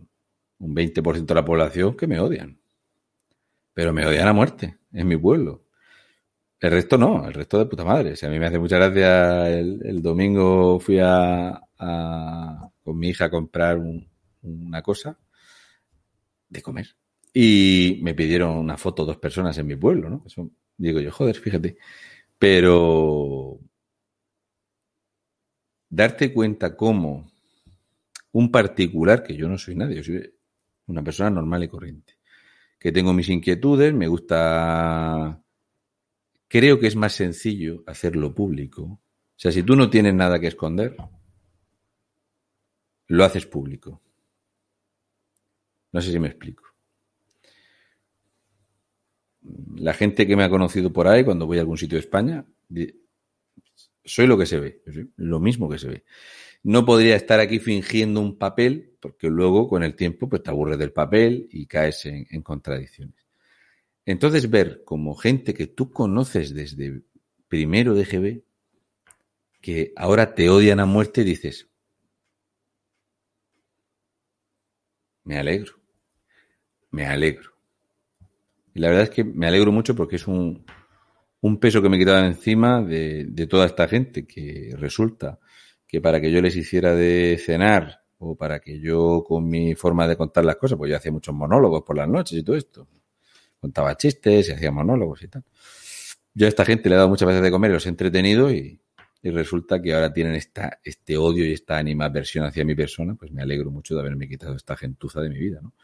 un 0.59 0.75
20% 0.75 1.35
de 1.35 1.41
la 1.41 1.45
población 1.45 1.97
que 1.97 2.07
me 2.07 2.21
odian, 2.21 2.61
pero 3.75 3.93
me 3.93 4.07
odian 4.07 4.29
a 4.29 4.33
muerte, 4.33 4.79
en 4.93 5.09
mi 5.09 5.17
pueblo. 5.17 5.65
El 6.61 6.71
resto 6.73 6.99
no, 6.99 7.27
el 7.27 7.35
resto 7.35 7.59
de 7.59 7.67
puta 7.67 7.85
madre. 7.85 8.15
A 8.23 8.29
mí 8.29 8.39
me 8.39 8.47
hace 8.47 8.59
mucha 8.59 8.77
gracia. 8.77 9.49
El, 9.51 10.03
domingo 10.03 10.79
fui 10.81 10.99
a- 11.01 11.61
con 12.85 12.99
mi 12.99 13.09
hija 13.11 13.27
a 13.27 13.31
comprar 13.31 13.79
un- 13.79 14.09
una 14.43 14.83
cosa 14.83 15.19
de 16.49 16.63
comer. 16.63 16.97
Y 17.33 18.01
me 18.03 18.15
pidieron 18.15 18.57
una 18.57 18.77
foto 18.77 19.05
dos 19.05 19.19
personas 19.19 19.57
en 19.59 19.67
mi 19.67 19.77
pueblo, 19.77 20.11
¿no? 20.11 20.25
Digo 20.77 21.01
yo, 21.01 21.13
joder, 21.13 21.37
fíjate. 21.37 21.77
Pero 22.39 23.61
darte 25.89 26.33
cuenta 26.33 26.77
cómo 26.77 27.31
un 28.33 28.51
particular, 28.51 29.23
que 29.23 29.37
yo 29.37 29.49
no 29.49 29.59
soy 29.59 29.77
nadie, 29.77 29.97
yo 29.97 30.05
soy 30.05 30.35
una 30.87 31.03
persona 31.03 31.31
normal 31.31 31.65
y 31.65 31.69
corriente, 31.69 32.19
que 32.79 32.93
tengo 32.93 33.13
mis 33.13 33.29
inquietudes, 33.29 33.93
me 33.93 34.09
gusta 34.09 35.43
creo 36.51 36.81
que 36.81 36.89
es 36.89 36.97
más 36.97 37.13
sencillo 37.13 37.85
hacerlo 37.87 38.35
público. 38.35 38.83
O 38.83 39.01
sea, 39.37 39.53
si 39.53 39.63
tú 39.63 39.77
no 39.77 39.89
tienes 39.89 40.15
nada 40.15 40.41
que 40.41 40.49
esconder, 40.49 40.97
lo 43.07 43.25
haces 43.25 43.47
público. 43.47 44.03
No 45.93 46.01
sé 46.01 46.13
si 46.13 46.19
me 46.19 46.29
explico. 46.29 46.65
La 49.77 49.95
gente 49.95 50.27
que 50.27 50.37
me 50.37 50.45
ha 50.45 50.51
conocido 50.51 50.93
por 50.93 51.09
ahí, 51.09 51.25
cuando 51.25 51.47
voy 51.47 51.59
a 51.59 51.61
algún 51.63 51.79
sitio 51.79 51.97
de 51.97 52.01
España, 52.01 52.45
soy 54.05 54.27
lo 54.27 54.39
que 54.39 54.47
se 54.47 54.61
ve, 54.61 54.83
lo 55.17 55.41
mismo 55.41 55.69
que 55.69 55.79
se 55.79 55.89
ve. 55.89 56.05
No 56.63 56.85
podría 56.85 57.17
estar 57.17 57.41
aquí 57.41 57.59
fingiendo 57.59 58.21
un 58.21 58.37
papel, 58.37 58.93
porque 59.01 59.29
luego 59.29 59.69
con 59.69 59.83
el 59.83 59.97
tiempo 59.97 60.29
pues 60.29 60.43
te 60.43 60.51
aburres 60.51 60.79
del 60.79 60.93
papel 60.93 61.49
y 61.51 61.67
caes 61.67 62.05
en, 62.07 62.27
en 62.31 62.43
contradicciones. 62.43 63.27
Entonces 64.05 64.51
ver 64.51 64.83
como 64.85 65.15
gente 65.15 65.55
que 65.55 65.67
tú 65.67 65.91
conoces 65.91 66.55
desde 66.55 67.03
primero 67.49 67.95
de 67.95 68.05
GB, 68.05 68.43
que 69.61 69.93
ahora 69.97 70.35
te 70.35 70.51
odian 70.51 70.81
a 70.81 70.87
muerte, 70.87 71.25
dices, 71.25 71.69
me 75.25 75.39
alegro, 75.39 75.80
me 76.91 77.07
alegro. 77.07 77.51
Y 78.75 78.81
la 78.81 78.89
verdad 78.89 79.05
es 79.05 79.11
que 79.11 79.25
me 79.25 79.47
alegro 79.47 79.73
mucho 79.73 79.95
porque 79.95 80.17
es 80.17 80.27
un, 80.27 80.65
un 81.41 81.59
peso 81.59 81.83
que 81.83 81.89
me 81.89 81.97
he 81.97 82.01
quitado 82.01 82.25
encima 82.25 82.83
de, 82.83 83.27
de 83.27 83.47
toda 83.47 83.67
esta 83.67 83.89
gente, 83.89 84.27
que 84.27 84.75
resulta 84.77 85.39
que 85.87 86.01
para 86.01 86.21
que 86.21 86.31
yo 86.31 86.41
les 86.41 86.55
hiciera 86.57 86.95
de 86.95 87.41
cenar 87.45 88.03
o 88.19 88.37
para 88.37 88.61
que 88.61 88.79
yo 88.81 89.25
con 89.27 89.49
mi 89.49 89.75
forma 89.75 90.07
de 90.07 90.17
contar 90.17 90.45
las 90.45 90.57
cosas, 90.57 90.79
pues 90.79 90.91
yo 90.91 90.97
hacía 90.97 91.11
muchos 91.11 91.35
monólogos 91.35 91.83
por 91.83 91.97
las 91.97 92.09
noches 92.09 92.39
y 92.39 92.43
todo 92.43 92.57
esto 92.57 92.87
contaba 93.61 93.97
chistes 93.97 94.49
y 94.49 94.53
hacía 94.53 94.71
monólogos 94.71 95.23
y 95.23 95.29
tal. 95.29 95.45
Yo 96.33 96.47
a 96.47 96.49
esta 96.49 96.65
gente 96.65 96.89
le 96.89 96.95
he 96.95 96.99
dado 96.99 97.09
muchas 97.09 97.27
veces 97.27 97.43
de 97.43 97.51
comer 97.51 97.71
los 97.71 97.87
he 97.87 97.89
entretenido 97.89 98.51
y, 98.51 98.81
y 99.23 99.31
resulta 99.31 99.83
que 99.83 99.93
ahora 99.95 100.13
tienen 100.13 100.35
esta, 100.35 100.81
este 100.83 101.17
odio 101.17 101.45
y 101.45 101.53
esta 101.53 101.77
animadversión 101.77 102.45
hacia 102.45 102.65
mi 102.65 102.75
persona, 102.75 103.15
pues 103.15 103.33
me 103.33 103.43
alegro 103.43 103.71
mucho 103.71 103.95
de 103.95 104.01
haberme 104.01 104.29
quitado 104.29 104.55
esta 104.55 104.77
gentuza 104.77 105.21
de 105.21 105.29
mi 105.29 105.39
vida, 105.39 105.61
¿no? 105.63 105.75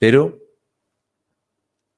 Pero 0.00 0.40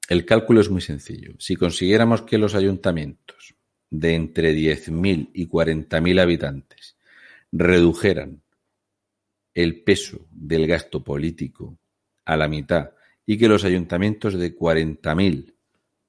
el 0.09 0.25
cálculo 0.25 0.59
es 0.59 0.69
muy 0.69 0.81
sencillo. 0.81 1.35
Si 1.39 1.55
consiguiéramos 1.55 2.23
que 2.23 2.37
los 2.37 2.53
ayuntamientos 2.53 3.55
de 3.89 4.15
entre 4.15 4.53
10.000 4.53 5.29
y 5.33 5.47
40.000 5.47 6.19
habitantes 6.19 6.97
redujeran 7.53 8.41
el 9.53 9.83
peso 9.83 10.27
del 10.31 10.67
gasto 10.67 11.01
político 11.01 11.77
a 12.25 12.35
la 12.35 12.49
mitad 12.49 12.89
y 13.25 13.37
que 13.37 13.47
los 13.47 13.63
ayuntamientos 13.63 14.33
de 14.37 14.53
40.000 14.53 15.53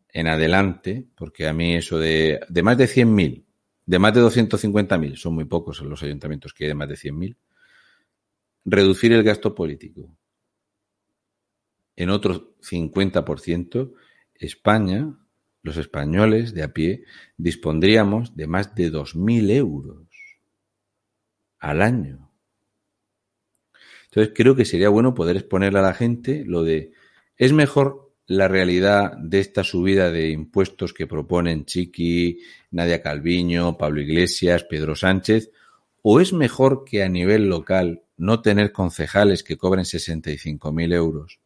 en 0.09 0.27
adelante, 0.27 1.07
porque 1.15 1.47
a 1.47 1.53
mí 1.53 1.77
eso 1.77 2.01
de, 2.01 2.41
más 2.65 2.77
de 2.77 2.87
100.000, 2.87 3.45
de 3.87 3.99
más 4.01 4.15
de 4.15 4.21
250.000, 4.21 5.15
son 5.15 5.35
muy 5.37 5.45
pocos 5.45 5.81
los 5.83 6.03
ayuntamientos 6.03 6.53
que 6.53 6.65
hay 6.65 6.69
de 6.69 6.75
más 6.75 6.89
de 6.89 6.97
100.000, 6.97 7.37
reducir 8.65 9.13
el 9.13 9.23
gasto 9.23 9.55
político 9.55 10.11
en 11.97 12.11
otro 12.11 12.55
50%, 12.61 13.93
España, 14.35 15.17
los 15.63 15.77
españoles 15.77 16.55
de 16.55 16.63
a 16.63 16.73
pie, 16.73 17.05
dispondríamos 17.37 18.37
de 18.37 18.47
más 18.47 18.75
de 18.75 18.93
2.000 18.93 19.51
euros 19.51 20.07
al 21.59 21.83
año. 21.83 22.31
Entonces 24.07 24.33
creo 24.35 24.55
que 24.55 24.65
sería 24.65 24.89
bueno 24.91 25.15
poder 25.15 25.37
exponerle 25.37 25.79
a 25.79 25.83
la 25.83 25.95
gente 25.95 26.45
lo 26.47 26.63
de, 26.63 26.93
es 27.37 27.53
mejor 27.53 28.13
la 28.27 28.49
realidad 28.49 29.17
de 29.19 29.41
esta 29.41 29.65
subida 29.65 30.11
de 30.11 30.31
impuestos 30.31 30.93
que 30.93 31.07
proponen 31.07 31.65
Chiqui, 31.65 32.41
Nadia 32.71 33.03
Calviño, 33.03 33.77
Pablo 33.77 34.01
Iglesias, 34.01 34.65
Pedro 34.65 34.97
Sánchez, 34.97 35.51
o 36.03 36.21
es 36.21 36.33
mejor 36.33 36.85
que 36.85 37.03
a 37.03 37.09
nivel 37.09 37.49
local 37.49 38.03
no 38.17 38.41
tener 38.41 38.73
concejales 38.73 39.43
que 39.43 39.57
cobren 39.57 39.85
65.000 39.85 40.95
euros 40.95 41.41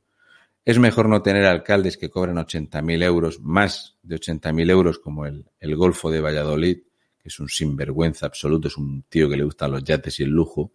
es 0.68 0.78
mejor 0.78 1.08
no 1.08 1.22
tener 1.22 1.46
alcaldes 1.46 1.96
que 1.96 2.10
cobren 2.10 2.36
80.000 2.36 3.02
euros, 3.02 3.40
más 3.40 3.96
de 4.02 4.16
80.000 4.16 4.70
euros, 4.70 4.98
como 4.98 5.24
el, 5.24 5.46
el 5.60 5.74
Golfo 5.76 6.10
de 6.10 6.20
Valladolid, 6.20 6.80
que 7.18 7.28
es 7.28 7.40
un 7.40 7.48
sinvergüenza 7.48 8.26
absoluto, 8.26 8.68
es 8.68 8.76
un 8.76 9.02
tío 9.08 9.30
que 9.30 9.38
le 9.38 9.44
gustan 9.44 9.70
los 9.70 9.82
yates 9.82 10.20
y 10.20 10.24
el 10.24 10.28
lujo. 10.28 10.74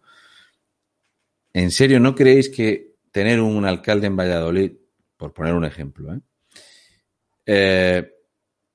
¿En 1.52 1.70
serio 1.70 2.00
no 2.00 2.12
creéis 2.12 2.48
que 2.48 2.96
tener 3.12 3.40
un 3.40 3.64
alcalde 3.64 4.08
en 4.08 4.16
Valladolid, 4.16 4.72
por 5.16 5.32
poner 5.32 5.54
un 5.54 5.64
ejemplo, 5.64 6.12
¿eh? 6.12 6.20
Eh, 7.46 8.14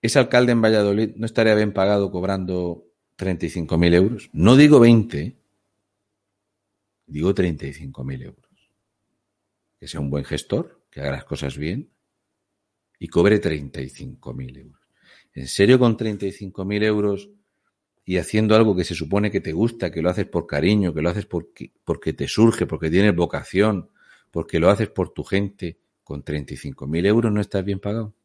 ese 0.02 0.20
alcalde 0.20 0.54
en 0.54 0.62
Valladolid 0.62 1.16
no 1.18 1.26
estaría 1.26 1.54
bien 1.54 1.74
pagado 1.74 2.12
cobrando 2.12 2.86
35.000 3.18 3.94
euros? 3.94 4.30
No 4.32 4.56
digo 4.56 4.80
20, 4.80 5.36
digo 7.08 7.36
35.000 7.36 8.24
euros. 8.24 8.72
Que 9.78 9.90
sea 9.90 10.00
un 10.00 10.10
buen 10.10 10.24
gestor, 10.24 10.79
que 10.90 11.02
haga 11.02 11.12
las 11.12 11.26
cosas 11.26 11.58
bien 11.58 11.90
y 13.00 13.08
cobre 13.08 13.40
35.000 13.40 14.58
euros. 14.58 14.80
¿En 15.34 15.48
serio 15.48 15.80
con 15.80 15.98
35.000 15.98 16.84
euros 16.84 17.30
y 18.06 18.18
haciendo 18.18 18.56
algo 18.56 18.76
que 18.76 18.84
se 18.84 18.96
supone 18.96 19.32
que 19.32 19.42
te 19.42 19.54
gusta, 19.54 19.92
que 19.92 20.02
lo 20.02 20.10
haces 20.10 20.26
por 20.26 20.48
cariño, 20.48 20.94
que 20.94 21.02
lo 21.02 21.10
haces 21.10 21.26
porque, 21.26 21.72
porque 21.84 22.14
te 22.14 22.28
surge, 22.28 22.66
porque 22.66 22.90
tienes 22.90 23.16
vocación, 23.16 23.90
porque 24.32 24.60
lo 24.60 24.70
haces 24.70 24.90
por 24.90 25.12
tu 25.12 25.24
gente, 25.24 25.78
con 26.04 26.24
35.000 26.24 27.06
euros 27.06 27.32
no 27.32 27.40
estás 27.42 27.64
bien 27.64 27.80
pagado? 27.80 28.16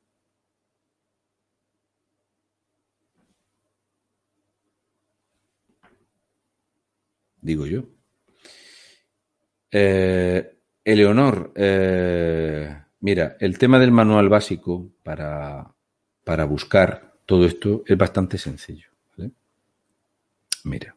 Digo 7.42 7.66
yo. 7.66 7.84
Eh, 9.70 10.53
Eleonor, 10.84 11.52
eh, 11.56 12.82
mira, 13.00 13.36
el 13.40 13.58
tema 13.58 13.78
del 13.78 13.90
manual 13.90 14.28
básico 14.28 14.90
para, 15.02 15.74
para 16.24 16.44
buscar 16.44 17.14
todo 17.26 17.46
esto 17.46 17.82
es 17.86 17.96
bastante 17.96 18.36
sencillo. 18.36 18.88
¿vale? 19.16 19.32
Mira. 20.64 20.94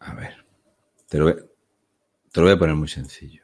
A 0.00 0.14
ver, 0.14 0.44
te 1.08 1.18
lo, 1.18 1.24
voy, 1.24 1.34
te 2.32 2.40
lo 2.40 2.46
voy 2.46 2.54
a 2.54 2.58
poner 2.58 2.76
muy 2.76 2.88
sencillo. 2.88 3.43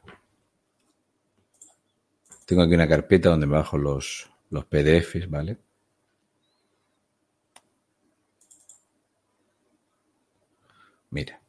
Tengo 2.50 2.62
aquí 2.62 2.74
una 2.74 2.88
carpeta 2.88 3.28
donde 3.28 3.46
me 3.46 3.52
bajo 3.52 3.78
los, 3.78 4.28
los 4.50 4.64
PDFs, 4.64 5.30
¿vale? 5.30 5.56
Mira, 11.10 11.40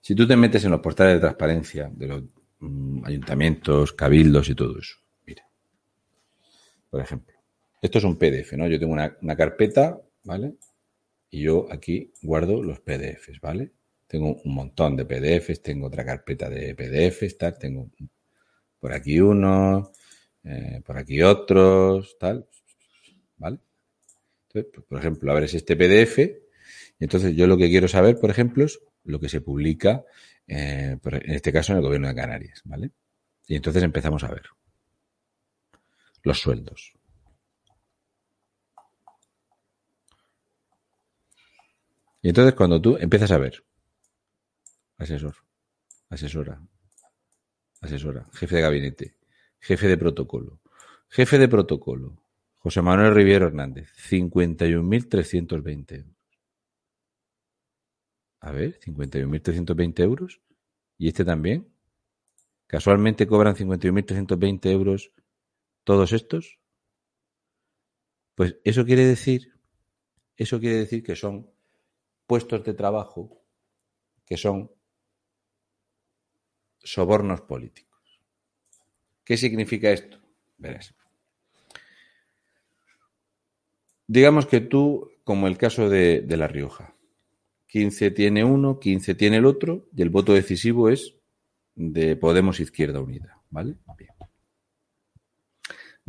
si 0.00 0.16
tú 0.16 0.26
te 0.26 0.34
metes 0.34 0.64
en 0.64 0.72
los 0.72 0.80
portales 0.80 1.14
de 1.14 1.20
transparencia 1.20 1.88
de 1.94 2.08
los 2.08 2.24
mm, 2.58 3.04
ayuntamientos, 3.04 3.92
cabildos 3.92 4.48
y 4.48 4.56
todo 4.56 4.80
eso, 4.80 4.96
mira, 5.24 5.48
por 6.90 7.00
ejemplo, 7.00 7.36
esto 7.80 7.98
es 7.98 8.04
un 8.04 8.18
PDF, 8.18 8.54
¿no? 8.56 8.66
Yo 8.66 8.80
tengo 8.80 8.94
una, 8.94 9.16
una 9.22 9.36
carpeta, 9.36 10.00
¿vale? 10.24 10.56
Y 11.30 11.42
yo 11.42 11.68
aquí 11.70 12.12
guardo 12.22 12.60
los 12.60 12.80
PDFs, 12.80 13.40
¿vale? 13.40 13.70
Tengo 14.08 14.34
un 14.42 14.52
montón 14.52 14.96
de 14.96 15.04
PDFs, 15.04 15.62
tengo 15.62 15.86
otra 15.86 16.04
carpeta 16.04 16.50
de 16.50 16.74
PDFs, 16.74 17.38
tal, 17.38 17.56
tengo 17.56 17.88
por 18.80 18.92
aquí 18.92 19.20
uno, 19.20 19.92
eh, 20.44 20.80
por 20.84 20.96
aquí 20.98 21.22
otros, 21.22 22.16
tal, 22.18 22.48
¿vale? 23.36 23.58
Entonces, 24.48 24.72
pues, 24.74 24.86
por 24.86 24.98
ejemplo, 24.98 25.30
abres 25.30 25.54
este 25.54 25.76
PDF 25.76 26.18
y 26.98 27.04
entonces 27.04 27.36
yo 27.36 27.46
lo 27.46 27.56
que 27.56 27.68
quiero 27.68 27.88
saber, 27.88 28.18
por 28.18 28.30
ejemplo, 28.30 28.64
es 28.64 28.80
lo 29.04 29.20
que 29.20 29.28
se 29.28 29.40
publica, 29.40 30.04
eh, 30.46 30.96
en 31.02 31.34
este 31.34 31.52
caso 31.52 31.72
en 31.72 31.78
el 31.78 31.84
gobierno 31.84 32.08
de 32.08 32.14
Canarias, 32.14 32.62
¿vale? 32.64 32.90
Y 33.46 33.56
entonces 33.56 33.82
empezamos 33.82 34.24
a 34.24 34.28
ver 34.28 34.44
los 36.22 36.40
sueldos. 36.40 36.92
Y 42.20 42.28
entonces 42.28 42.54
cuando 42.54 42.80
tú 42.80 42.96
empiezas 43.00 43.30
a 43.30 43.38
ver 43.38 43.64
asesor, 44.98 45.36
asesora, 46.10 46.60
asesora, 47.80 48.26
jefe 48.32 48.56
de 48.56 48.62
gabinete, 48.62 49.17
Jefe 49.60 49.88
de 49.88 49.96
protocolo. 49.96 50.60
Jefe 51.08 51.38
de 51.38 51.48
protocolo. 51.48 52.22
José 52.58 52.82
Manuel 52.82 53.14
Riviero 53.14 53.46
Hernández. 53.46 53.92
51.320 54.10 55.92
euros. 55.96 56.16
A 58.40 58.52
ver, 58.52 58.78
51.320 58.80 60.00
euros. 60.02 60.40
¿Y 60.96 61.08
este 61.08 61.24
también? 61.24 61.68
¿Casualmente 62.66 63.26
cobran 63.26 63.54
51.320 63.56 64.70
euros 64.70 65.12
todos 65.84 66.12
estos? 66.12 66.58
Pues 68.34 68.56
eso 68.62 68.84
quiere 68.84 69.04
decir, 69.04 69.54
eso 70.36 70.60
quiere 70.60 70.76
decir 70.76 71.02
que 71.02 71.16
son 71.16 71.50
puestos 72.26 72.62
de 72.62 72.74
trabajo 72.74 73.42
que 74.24 74.36
son 74.36 74.70
sobornos 76.78 77.40
políticos. 77.40 77.87
¿Qué 79.28 79.36
significa 79.36 79.90
esto? 79.90 80.16
Verás. 80.56 80.94
Digamos 84.06 84.46
que 84.46 84.62
tú, 84.62 85.10
como 85.22 85.48
el 85.48 85.58
caso 85.58 85.90
de, 85.90 86.22
de, 86.22 86.36
La 86.38 86.48
Rioja, 86.48 86.94
15 87.66 88.10
tiene 88.12 88.42
uno, 88.42 88.80
15 88.80 89.14
tiene 89.16 89.36
el 89.36 89.44
otro, 89.44 89.86
y 89.94 90.00
el 90.00 90.08
voto 90.08 90.32
decisivo 90.32 90.88
es 90.88 91.14
de 91.74 92.16
Podemos 92.16 92.58
Izquierda 92.58 93.02
Unida, 93.02 93.42
¿vale? 93.50 93.76
Bien. 93.98 94.12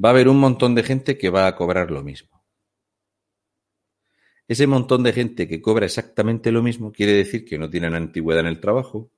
Va 0.01 0.07
a 0.07 0.11
haber 0.11 0.29
un 0.29 0.39
montón 0.39 0.73
de 0.73 0.83
gente 0.83 1.17
que 1.17 1.29
va 1.29 1.45
a 1.47 1.57
cobrar 1.57 1.91
lo 1.91 2.01
mismo. 2.01 2.41
Ese 4.47 4.65
montón 4.65 5.03
de 5.03 5.11
gente 5.11 5.45
que 5.45 5.61
cobra 5.61 5.87
exactamente 5.87 6.53
lo 6.53 6.63
mismo 6.63 6.93
quiere 6.93 7.11
decir 7.11 7.43
que 7.43 7.59
no 7.59 7.69
tienen 7.69 7.95
antigüedad 7.95 8.45
en 8.45 8.47
el 8.47 8.61
trabajo 8.61 9.11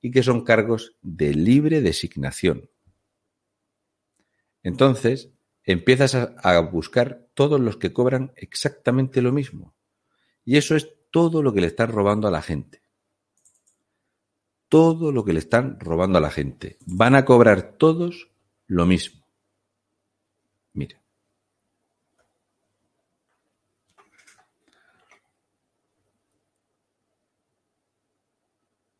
y 0.00 0.12
que 0.12 0.22
son 0.22 0.44
cargos 0.44 0.94
de 1.02 1.34
libre 1.34 1.80
designación. 1.80 2.69
Entonces, 4.62 5.30
empiezas 5.64 6.14
a, 6.14 6.60
buscar 6.60 7.28
todos 7.34 7.60
los 7.60 7.76
que 7.76 7.92
cobran 7.92 8.32
exactamente 8.36 9.22
lo 9.22 9.32
mismo. 9.32 9.74
Y 10.44 10.56
eso 10.56 10.76
es 10.76 10.88
todo 11.10 11.42
lo 11.42 11.52
que 11.52 11.60
le 11.60 11.68
están 11.68 11.90
robando 11.92 12.28
a 12.28 12.30
la 12.30 12.42
gente. 12.42 12.82
Todo 14.68 15.12
lo 15.12 15.24
que 15.24 15.32
le 15.32 15.40
están 15.40 15.78
robando 15.80 16.18
a 16.18 16.20
la 16.20 16.30
gente. 16.30 16.78
Van 16.86 17.14
a 17.14 17.24
cobrar 17.24 17.72
todos 17.72 18.30
lo 18.66 18.86
mismo. 18.86 19.24
Mira. 20.72 21.00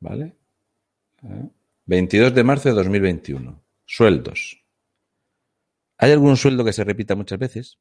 ¿Vale? 0.01 0.35
22 1.85 2.35
de 2.35 2.45
marzo 2.45 2.69
de 2.71 2.75
2021. 2.75 3.63
Sueldos. 3.85 4.65
¿Hay 6.03 6.13
algún 6.13 6.39
sueldo 6.39 6.65
que 6.65 6.73
se 6.73 6.83
repita 6.83 7.15
muchas 7.15 7.39
veces? 7.39 7.79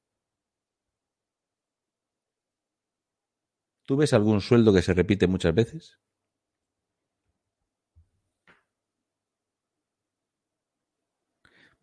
¿Tú 3.85 3.95
ves 3.95 4.13
algún 4.13 4.41
sueldo 4.41 4.73
que 4.73 4.81
se 4.81 4.93
repite 4.93 5.25
muchas 5.25 5.55
veces? 5.55 5.99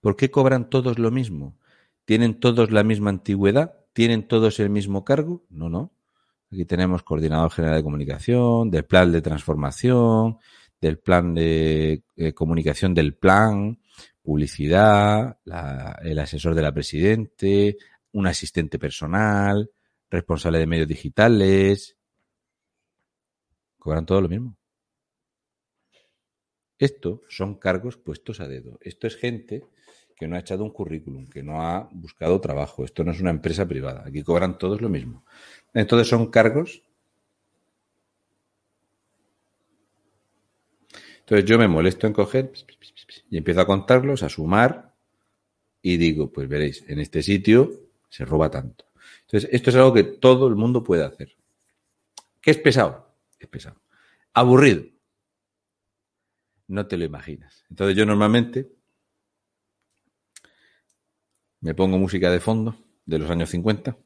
¿Por 0.03 0.17
qué 0.17 0.31
cobran 0.31 0.69
todos 0.69 0.99
lo 0.99 1.11
mismo? 1.11 1.57
¿Tienen 2.05 2.39
todos 2.39 2.71
la 2.71 2.85
misma 2.85 3.09
antigüedad? 3.09 3.75
¿Tienen 3.95 4.29
todos 4.29 4.61
el 4.61 4.69
mismo 4.69 5.07
cargo? 5.07 5.43
No, 5.49 5.71
no. 5.71 5.91
Aquí 6.53 6.67
tenemos 6.67 7.03
coordinador 7.03 7.51
general 7.51 7.79
de 7.79 7.83
comunicación, 7.83 8.71
del 8.71 8.85
plan 8.85 9.11
de 9.11 9.23
transformación, 9.23 10.37
del 10.83 10.99
plan 10.99 11.35
de 11.35 12.05
eh, 12.17 12.35
comunicación 12.35 12.93
del 12.93 13.15
plan, 13.15 13.81
publicidad, 14.27 15.39
el 16.03 16.19
asesor 16.19 16.57
de 16.57 16.63
la 16.63 16.73
presidente, 16.73 17.77
un 18.13 18.27
asistente 18.27 18.77
personal, 18.77 19.71
responsable 20.11 20.59
de 20.59 20.67
medios 20.67 20.89
digitales. 20.89 21.97
Cobran 23.79 24.05
todo 24.05 24.21
lo 24.21 24.29
mismo. 24.29 24.57
Esto 26.77 27.23
son 27.29 27.55
cargos 27.55 27.97
puestos 27.97 28.41
a 28.41 28.49
dedo. 28.49 28.79
Esto 28.81 29.07
es 29.07 29.17
gente 29.17 29.65
que 30.17 30.27
no 30.27 30.35
ha 30.35 30.41
echado 30.41 30.65
un 30.65 30.71
currículum, 30.71 31.29
que 31.29 31.45
no 31.45 31.63
ha 31.63 31.89
buscado 31.93 32.41
trabajo. 32.41 32.85
Esto 32.85 33.05
no 33.05 33.13
es 33.13 33.21
una 33.21 33.31
empresa 33.31 33.65
privada. 33.65 34.03
Aquí 34.07 34.25
cobran 34.25 34.59
todos 34.59 34.81
lo 34.81 34.89
mismo. 34.89 35.25
Entonces 35.73 36.09
son 36.09 36.33
cargos. 36.33 36.83
Entonces 41.21 41.45
yo 41.49 41.59
me 41.59 41.69
molesto 41.69 42.09
en 42.09 42.13
coger 42.13 42.53
y 43.31 43.39
empiezo 43.39 43.61
a 43.61 43.67
contarlos, 43.67 44.23
a 44.23 44.29
sumar 44.29 44.95
y 45.83 45.97
digo, 45.97 46.33
pues 46.33 46.49
veréis, 46.49 46.85
en 46.89 47.01
este 47.01 47.23
sitio 47.23 47.71
se 48.09 48.25
roba 48.25 48.51
tanto. 48.51 48.87
Entonces 49.23 49.49
esto 49.53 49.71
es 49.71 49.77
algo 49.77 49.93
que 49.93 50.05
todo 50.05 50.49
el 50.49 50.57
mundo 50.57 50.83
puede 50.83 51.05
hacer. 51.05 51.37
¿Qué 52.41 52.51
es 52.51 52.59
pesado? 52.59 53.15
Es 53.39 53.49
pesado. 53.49 53.81
Aburrido. 54.33 54.85
No 56.69 56.87
te 56.87 56.97
lo 56.97 57.05
imaginas. 57.05 57.65
Entonces 57.71 57.97
yo 57.97 58.07
normalmente 58.07 58.73
me 61.61 61.75
pongo 61.75 61.99
música 61.99 62.31
de 62.31 62.41
fondo 62.41 62.77
de 63.05 63.19
los 63.19 63.31
años 63.31 63.51
50, 63.51 63.97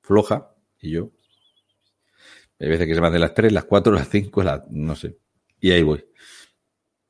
floja, 0.00 0.54
y 0.80 0.92
yo. 0.92 1.10
Hay 2.58 2.68
veces 2.68 2.86
que 2.86 2.94
se 2.94 3.00
me 3.00 3.06
hacen 3.06 3.20
las 3.20 3.34
3, 3.34 3.52
las 3.52 3.64
4, 3.64 3.92
las 3.92 4.08
5, 4.08 4.42
las, 4.42 4.68
no 4.70 4.96
sé. 4.96 5.18
Y 5.60 5.70
ahí 5.70 5.82
voy. 5.82 6.04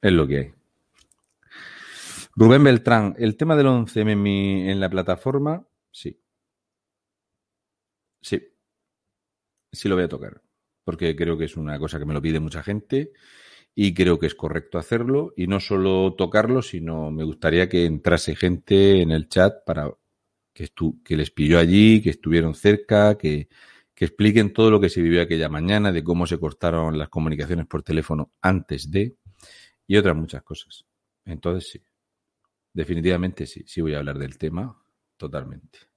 Es 0.00 0.12
lo 0.12 0.26
que 0.26 0.38
hay. 0.38 0.52
Rubén 2.36 2.62
Beltrán, 2.62 3.16
el 3.18 3.36
tema 3.36 3.56
del 3.56 3.66
11M 3.66 4.70
en, 4.70 4.78
la 4.78 4.88
plataforma, 4.88 5.66
sí. 5.90 6.20
Sí. 8.20 8.40
Sí 9.72 9.88
lo 9.88 9.96
voy 9.96 10.04
a 10.04 10.08
tocar. 10.08 10.40
Porque 10.84 11.16
creo 11.16 11.36
que 11.36 11.46
es 11.46 11.56
una 11.56 11.78
cosa 11.80 11.98
que 11.98 12.04
me 12.04 12.14
lo 12.14 12.22
pide 12.22 12.38
mucha 12.38 12.62
gente 12.62 13.12
y 13.74 13.92
creo 13.92 14.20
que 14.20 14.26
es 14.26 14.36
correcto 14.36 14.78
hacerlo. 14.78 15.32
Y 15.36 15.48
no 15.48 15.58
solo 15.58 16.14
tocarlo, 16.14 16.62
sino 16.62 17.10
me 17.10 17.24
gustaría 17.24 17.68
que 17.68 17.84
entrase 17.86 18.36
gente 18.36 19.02
en 19.02 19.10
el 19.10 19.28
chat 19.28 19.64
para 19.66 19.90
que, 20.52 20.68
que 21.04 21.16
les 21.16 21.32
pilló 21.32 21.58
allí, 21.58 22.00
que 22.00 22.10
estuvieron 22.10 22.54
cerca, 22.54 23.18
que, 23.18 23.48
que 23.94 24.04
expliquen 24.04 24.52
todo 24.52 24.70
lo 24.70 24.80
que 24.80 24.90
se 24.90 25.02
vivió 25.02 25.22
aquella 25.22 25.48
mañana, 25.48 25.90
de 25.90 26.04
cómo 26.04 26.24
se 26.24 26.38
cortaron 26.38 26.96
las 26.98 27.08
comunicaciones 27.08 27.66
por 27.66 27.82
teléfono 27.82 28.32
antes 28.40 28.92
de 28.92 29.16
y 29.88 29.96
otras 29.98 30.16
muchas 30.16 30.44
cosas. 30.44 30.86
Entonces 31.26 31.70
sí, 31.72 31.82
definitivamente 32.74 33.46
sí, 33.46 33.64
sí 33.66 33.80
voy 33.82 33.94
a 33.94 33.98
hablar 33.98 34.18
del 34.18 34.38
tema 34.38 34.76
totalmente. 35.18 35.87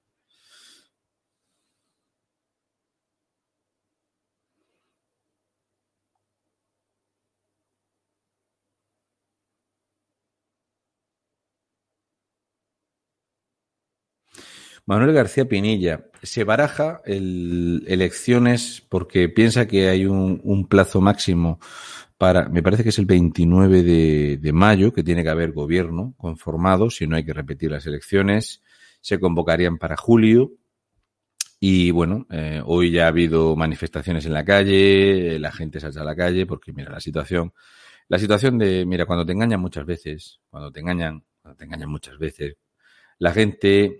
Manuel 14.84 15.12
García 15.12 15.46
Pinilla, 15.46 16.06
se 16.22 16.44
baraja 16.44 17.00
el, 17.04 17.84
elecciones 17.86 18.82
porque 18.88 19.28
piensa 19.28 19.66
que 19.66 19.88
hay 19.88 20.06
un, 20.06 20.40
un, 20.42 20.66
plazo 20.66 21.00
máximo 21.00 21.60
para, 22.18 22.48
me 22.48 22.62
parece 22.62 22.82
que 22.82 22.88
es 22.88 22.98
el 22.98 23.06
29 23.06 23.82
de, 23.82 24.38
de, 24.38 24.52
mayo, 24.52 24.92
que 24.92 25.04
tiene 25.04 25.22
que 25.22 25.28
haber 25.28 25.52
gobierno 25.52 26.14
conformado, 26.16 26.90
si 26.90 27.06
no 27.06 27.16
hay 27.16 27.24
que 27.24 27.32
repetir 27.32 27.70
las 27.70 27.86
elecciones, 27.86 28.62
se 29.00 29.20
convocarían 29.20 29.78
para 29.78 29.96
julio. 29.96 30.52
Y 31.60 31.92
bueno, 31.92 32.26
eh, 32.30 32.60
hoy 32.64 32.90
ya 32.90 33.04
ha 33.04 33.08
habido 33.08 33.54
manifestaciones 33.54 34.26
en 34.26 34.32
la 34.32 34.44
calle, 34.44 35.38
la 35.38 35.52
gente 35.52 35.78
salta 35.78 36.00
a 36.00 36.04
la 36.04 36.16
calle 36.16 36.44
porque 36.44 36.72
mira 36.72 36.90
la 36.90 37.00
situación, 37.00 37.52
la 38.08 38.18
situación 38.18 38.58
de, 38.58 38.84
mira, 38.84 39.06
cuando 39.06 39.24
te 39.24 39.32
engañan 39.32 39.60
muchas 39.60 39.86
veces, 39.86 40.40
cuando 40.50 40.72
te 40.72 40.80
engañan, 40.80 41.24
cuando 41.40 41.56
te 41.56 41.64
engañan 41.64 41.88
muchas 41.88 42.18
veces, 42.18 42.56
la 43.18 43.32
gente 43.32 43.98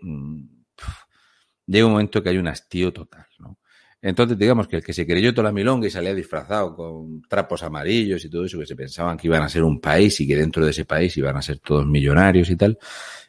llega 1.67 1.87
un 1.87 1.93
momento 1.93 2.23
que 2.23 2.29
hay 2.29 2.39
un 2.39 2.49
hastío 2.49 2.93
total, 2.93 3.27
¿no? 3.39 3.59
Entonces, 4.05 4.37
digamos 4.37 4.67
que 4.67 4.77
el 4.77 4.83
que 4.83 4.93
se 4.93 5.07
creyó 5.07 5.33
toda 5.33 5.45
la 5.45 5.53
milonga 5.53 5.87
y 5.87 5.91
salía 5.91 6.13
disfrazado 6.13 6.75
con 6.75 7.23
trapos 7.23 7.63
amarillos 7.63 8.25
y 8.25 8.29
todo 8.29 8.45
eso, 8.45 8.59
que 8.59 8.67
se 8.67 8.75
pensaban 8.75 9.17
que 9.17 9.29
iban 9.29 9.43
a 9.43 9.49
ser 9.49 9.63
un 9.63 9.81
país 9.81 10.21
y 10.21 10.27
que 10.27 10.35
dentro 10.35 10.65
de 10.65 10.73
ese 10.73 10.85
país 10.85 11.17
iban 11.17 11.37
a 11.37 11.43
ser 11.43 11.61
todos 11.61 11.87
millonarios 11.87 12.51
y 12.51 12.57
tal, 12.57 12.77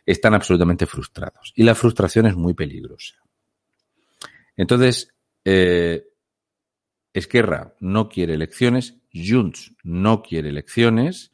están 0.03 0.33
absolutamente 0.33 0.87
frustrados. 0.87 1.53
Y 1.55 1.61
la 1.61 1.75
frustración 1.75 2.25
es 2.25 2.35
muy 2.35 2.55
peligrosa. 2.55 3.15
Entonces, 4.55 5.13
eh, 5.45 6.07
Esquerra 7.13 7.75
no 7.79 8.09
quiere 8.09 8.33
elecciones, 8.33 8.97
Junts 9.13 9.75
no 9.83 10.23
quiere 10.23 10.49
elecciones, 10.49 11.31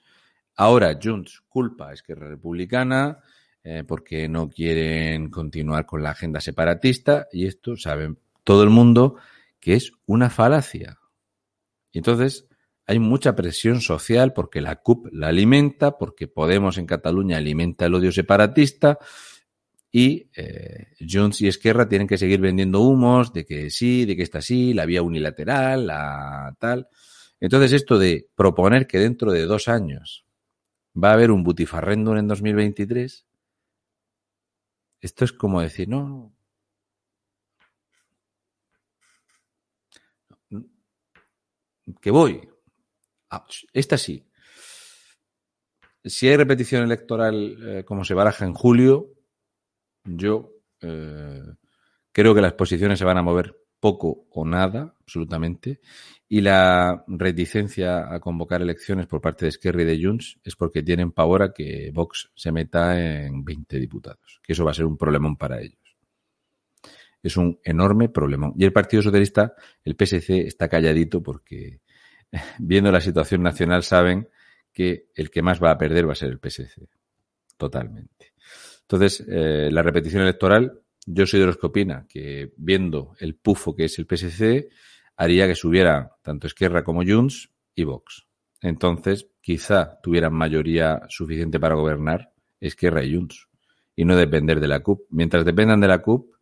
ahora 0.58 1.00
Junts 1.02 1.42
culpa 1.48 1.90
a 1.90 1.94
Esquerra 1.94 2.28
Republicana, 2.28 3.20
eh, 3.64 3.84
porque 3.88 4.30
no 4.30 4.50
quieren 4.50 5.30
continuar 5.30 5.86
con 5.86 6.02
la 6.02 6.12
agenda 6.12 6.40
separatista 6.40 7.28
y 7.32 7.46
esto 7.46 7.76
saben 7.76 8.18
todo 8.44 8.64
el 8.64 8.70
mundo 8.70 9.16
que 9.60 9.76
es 9.76 9.92
una 10.06 10.30
falacia. 10.30 11.00
Y 11.92 12.00
entonces 12.00 12.48
hay 12.86 13.00
mucha 13.00 13.36
presión 13.36 13.82
social 13.82 14.34
porque 14.34 14.62
la 14.62 14.78
CUP 14.78 15.08
la 15.12 15.28
alimenta, 15.28 15.98
porque 15.98 16.28
Podemos 16.28 16.78
en 16.78 16.86
Cataluña 16.86 17.38
alimenta 17.38 17.86
el 17.86 17.94
odio 17.94 18.12
separatista 18.12 18.98
y 19.92 20.30
eh, 20.36 20.94
Junts 21.00 21.42
y 21.42 21.48
Esquerra 21.48 21.88
tienen 21.88 22.08
que 22.08 22.18
seguir 22.18 22.40
vendiendo 22.40 22.82
humos 22.82 23.34
de 23.34 23.46
que 23.46 23.70
sí, 23.70 24.06
de 24.06 24.16
que 24.16 24.24
está 24.24 24.40
así, 24.40 24.74
la 24.74 24.86
vía 24.86 25.02
unilateral, 25.02 25.88
la 25.88 26.56
tal. 26.60 26.88
Entonces 27.40 27.74
esto 27.74 28.00
de 28.00 28.28
proponer 28.36 28.88
que 28.88 29.00
dentro 29.00 29.32
de 29.32 29.46
dos 29.46 29.68
años 29.68 30.26
va 30.96 31.12
a 31.12 31.14
haber 31.14 31.32
un 31.32 31.44
butifarrendum 31.44 32.18
en 32.18 32.28
2023 32.28 33.26
esto 35.02 35.26
es 35.26 35.34
como 35.34 35.62
decir, 35.62 35.88
no, 35.88 36.34
que 42.02 42.12
voy. 42.12 42.48
Ah, 43.30 43.46
esta 43.74 43.98
sí. 43.98 44.26
Si 46.04 46.28
hay 46.28 46.38
repetición 46.38 46.84
electoral 46.84 47.58
eh, 47.62 47.84
como 47.84 48.04
se 48.04 48.14
baraja 48.14 48.46
en 48.46 48.54
julio, 48.54 49.14
yo 50.04 50.52
eh, 50.82 51.44
creo 52.12 52.34
que 52.34 52.42
las 52.42 52.54
posiciones 52.54 53.00
se 53.00 53.06
van 53.06 53.18
a 53.18 53.24
mover 53.24 53.56
poco 53.80 54.28
o 54.32 54.46
nada, 54.46 54.96
absolutamente, 55.02 55.80
y 56.32 56.42
la 56.42 57.04
reticencia 57.08 58.14
a 58.14 58.20
convocar 58.20 58.62
elecciones 58.62 59.08
por 59.08 59.20
parte 59.20 59.46
de 59.46 59.50
Esquerra 59.50 59.82
y 59.82 59.86
de 59.86 60.00
Junts 60.04 60.40
es 60.44 60.56
porque 60.56 60.84
tienen 60.84 61.12
pavor 61.12 61.42
a 61.42 61.52
que 61.52 61.90
Vox 61.92 62.32
se 62.36 62.52
meta 62.52 63.00
en 63.02 63.44
20 63.44 63.80
diputados, 63.80 64.40
que 64.44 64.54
eso 64.54 64.64
va 64.64 64.70
a 64.70 64.76
ser 64.76 64.86
un 64.86 64.96
problemón 64.96 65.36
para 65.36 65.60
ellos. 65.60 65.98
Es 67.24 67.36
un 67.36 67.60
enorme 67.64 68.10
problemón. 68.10 68.54
Y 68.56 68.64
el 68.64 68.72
Partido 68.72 69.02
Socialista, 69.02 69.56
el 69.84 69.96
PSC, 69.96 70.46
está 70.46 70.70
calladito 70.70 71.24
porque, 71.24 71.82
viendo 72.60 72.92
la 72.92 73.02
situación 73.02 73.42
nacional, 73.42 73.82
saben 73.82 74.30
que 74.72 75.08
el 75.16 75.32
que 75.32 75.42
más 75.42 75.62
va 75.62 75.72
a 75.72 75.78
perder 75.80 76.08
va 76.08 76.12
a 76.12 76.16
ser 76.16 76.30
el 76.30 76.40
PSC. 76.40 76.88
Totalmente. 77.58 78.34
Entonces, 78.82 79.26
eh, 79.28 79.70
la 79.72 79.82
repetición 79.82 80.22
electoral, 80.22 80.80
yo 81.08 81.26
soy 81.26 81.40
de 81.40 81.48
los 81.48 81.58
que 81.58 81.66
opina 81.66 82.06
que 82.08 82.54
viendo 82.56 83.16
el 83.20 83.34
pufo 83.36 83.76
que 83.76 83.86
es 83.86 83.98
el 83.98 84.06
PSC, 84.06 84.70
haría 85.20 85.48
que 85.48 85.56
subiera 85.56 86.16
tanto 86.24 86.48
Esquerra 86.48 86.86
como 86.86 87.04
Junts 87.04 87.52
y 87.76 87.84
Vox. 87.84 88.26
Entonces, 88.62 89.28
quizá 89.42 90.00
tuvieran 90.02 90.34
mayoría 90.34 91.02
suficiente 91.10 91.60
para 91.60 91.76
gobernar 91.76 92.32
Esquerra 92.62 93.04
y 93.04 93.14
Junts 93.14 93.50
y 93.98 94.06
no 94.06 94.16
depender 94.16 94.62
de 94.62 94.70
la 94.70 94.80
CUP. 94.80 95.08
Mientras 95.10 95.44
dependan 95.44 95.82
de 95.82 95.90
la 95.90 96.02
CUP, 96.02 96.34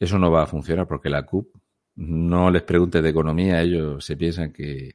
eso 0.00 0.18
no 0.18 0.30
va 0.30 0.44
a 0.44 0.46
funcionar 0.46 0.88
porque 0.88 1.10
la 1.10 1.26
CUP 1.26 1.54
no 1.96 2.50
les 2.50 2.62
pregunte 2.62 3.02
de 3.02 3.10
economía, 3.10 3.60
ellos 3.60 4.02
se 4.02 4.16
piensan 4.16 4.54
que 4.54 4.92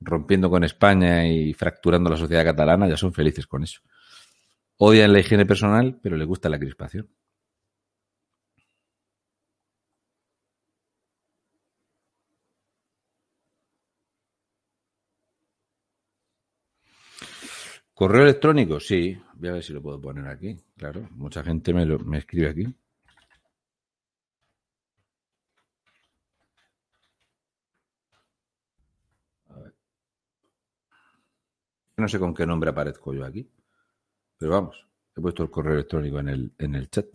rompiendo 0.00 0.50
con 0.50 0.64
España 0.64 1.24
y 1.28 1.54
fracturando 1.54 2.10
la 2.10 2.16
sociedad 2.16 2.44
catalana 2.44 2.88
ya 2.88 2.96
son 2.96 3.12
felices 3.12 3.46
con 3.46 3.62
eso. 3.62 3.82
Odian 4.78 5.12
la 5.12 5.20
higiene 5.20 5.46
personal, 5.46 6.00
pero 6.02 6.16
les 6.16 6.26
gusta 6.26 6.48
la 6.48 6.58
crispación. 6.58 7.08
Correo 18.02 18.24
electrónico, 18.24 18.80
sí. 18.80 19.16
Voy 19.34 19.48
a 19.48 19.52
ver 19.52 19.62
si 19.62 19.72
lo 19.72 19.80
puedo 19.80 20.00
poner 20.00 20.26
aquí. 20.26 20.56
Claro, 20.76 21.08
mucha 21.12 21.44
gente 21.44 21.72
me, 21.72 21.86
lo, 21.86 22.00
me 22.00 22.18
escribe 22.18 22.48
aquí. 22.48 22.66
No 31.96 32.08
sé 32.08 32.18
con 32.18 32.34
qué 32.34 32.44
nombre 32.44 32.70
aparezco 32.70 33.14
yo 33.14 33.24
aquí. 33.24 33.48
Pero 34.36 34.50
vamos, 34.50 34.84
he 35.16 35.20
puesto 35.20 35.44
el 35.44 35.50
correo 35.50 35.74
electrónico 35.74 36.18
en 36.18 36.28
el, 36.28 36.52
en 36.58 36.74
el 36.74 36.90
chat. 36.90 37.06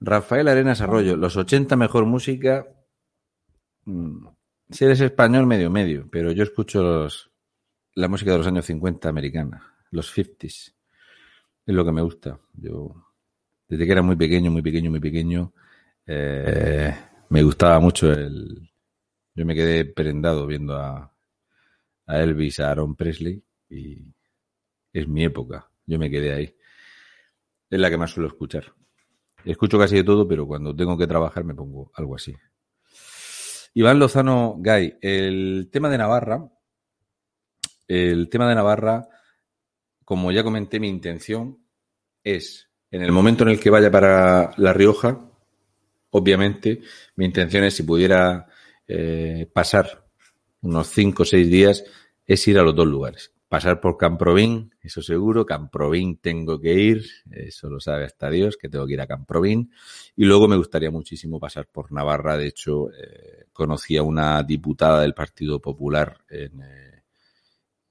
Rafael 0.00 0.48
Arenas 0.48 0.80
Arroyo, 0.80 1.16
los 1.16 1.36
80 1.36 1.76
mejor 1.76 2.06
música. 2.06 2.66
mm, 3.84 4.26
Si 4.70 4.84
eres 4.84 5.00
español, 5.00 5.46
medio 5.46 5.70
medio, 5.70 6.08
pero 6.10 6.32
yo 6.32 6.42
escucho 6.42 6.82
los- 6.82 7.30
la 7.94 8.08
música 8.08 8.32
de 8.32 8.38
los 8.38 8.46
años 8.48 8.66
50 8.66 9.08
americana, 9.08 9.74
los 9.92 10.10
50s. 10.12 10.74
Es 11.66 11.74
lo 11.74 11.84
que 11.84 11.92
me 11.92 12.02
gusta. 12.02 12.40
Yo, 12.54 12.94
desde 13.68 13.86
que 13.86 13.92
era 13.92 14.02
muy 14.02 14.16
pequeño, 14.16 14.50
muy 14.52 14.62
pequeño, 14.62 14.90
muy 14.90 15.00
pequeño, 15.00 15.52
eh, 16.06 16.94
me 17.30 17.42
gustaba 17.44 17.80
mucho 17.80 18.12
el. 18.12 18.70
Yo 19.34 19.46
me 19.46 19.54
quedé 19.54 19.84
prendado 19.86 20.46
viendo 20.46 20.76
a, 20.76 21.12
a 22.06 22.22
Elvis, 22.22 22.60
a 22.60 22.70
Aaron 22.72 22.96
Presley, 22.96 23.42
y 23.70 24.04
es 24.92 25.08
mi 25.08 25.24
época. 25.24 25.70
Yo 25.86 25.98
me 25.98 26.10
quedé 26.10 26.32
ahí. 26.34 26.56
Es 27.70 27.78
la 27.78 27.88
que 27.90 27.96
más 27.96 28.10
suelo 28.10 28.26
escuchar. 28.28 28.74
Escucho 29.46 29.78
casi 29.78 29.94
de 29.94 30.04
todo, 30.04 30.26
pero 30.26 30.44
cuando 30.44 30.74
tengo 30.74 30.98
que 30.98 31.06
trabajar 31.06 31.44
me 31.44 31.54
pongo 31.54 31.92
algo 31.94 32.16
así. 32.16 32.34
Iván 33.74 33.98
Lozano 34.00 34.56
Gay, 34.58 34.98
el 35.00 35.68
tema 35.70 35.88
de 35.88 35.98
Navarra, 35.98 36.50
el 37.86 38.28
tema 38.28 38.48
de 38.48 38.56
Navarra, 38.56 39.08
como 40.04 40.32
ya 40.32 40.42
comenté, 40.42 40.80
mi 40.80 40.88
intención 40.88 41.58
es, 42.24 42.68
en 42.90 43.02
el 43.02 43.12
momento 43.12 43.44
en 43.44 43.50
el 43.50 43.60
que 43.60 43.70
vaya 43.70 43.90
para 43.90 44.50
La 44.56 44.72
Rioja, 44.72 45.20
obviamente, 46.10 46.80
mi 47.14 47.26
intención 47.26 47.62
es, 47.62 47.74
si 47.74 47.84
pudiera 47.84 48.46
eh, 48.88 49.48
pasar 49.52 50.08
unos 50.62 50.88
5 50.88 51.22
o 51.22 51.26
6 51.26 51.48
días, 51.48 51.84
es 52.26 52.48
ir 52.48 52.58
a 52.58 52.62
los 52.62 52.74
dos 52.74 52.86
lugares. 52.88 53.35
Pasar 53.48 53.80
por 53.80 53.96
Camprovín, 53.96 54.74
eso 54.82 55.02
seguro, 55.02 55.46
Camprovín 55.46 56.16
tengo 56.16 56.60
que 56.60 56.74
ir, 56.74 57.06
eso 57.30 57.70
lo 57.70 57.78
sabe 57.78 58.04
hasta 58.04 58.28
Dios, 58.28 58.56
que 58.56 58.68
tengo 58.68 58.86
que 58.86 58.94
ir 58.94 59.00
a 59.00 59.06
Camprovín. 59.06 59.70
Y 60.16 60.24
luego 60.24 60.48
me 60.48 60.56
gustaría 60.56 60.90
muchísimo 60.90 61.38
pasar 61.38 61.68
por 61.68 61.92
Navarra, 61.92 62.36
de 62.36 62.48
hecho, 62.48 62.90
eh, 62.90 63.46
conocí 63.52 63.96
a 63.96 64.02
una 64.02 64.42
diputada 64.42 65.00
del 65.02 65.14
Partido 65.14 65.60
Popular 65.60 66.18
en, 66.28 66.60
eh, 66.60 66.96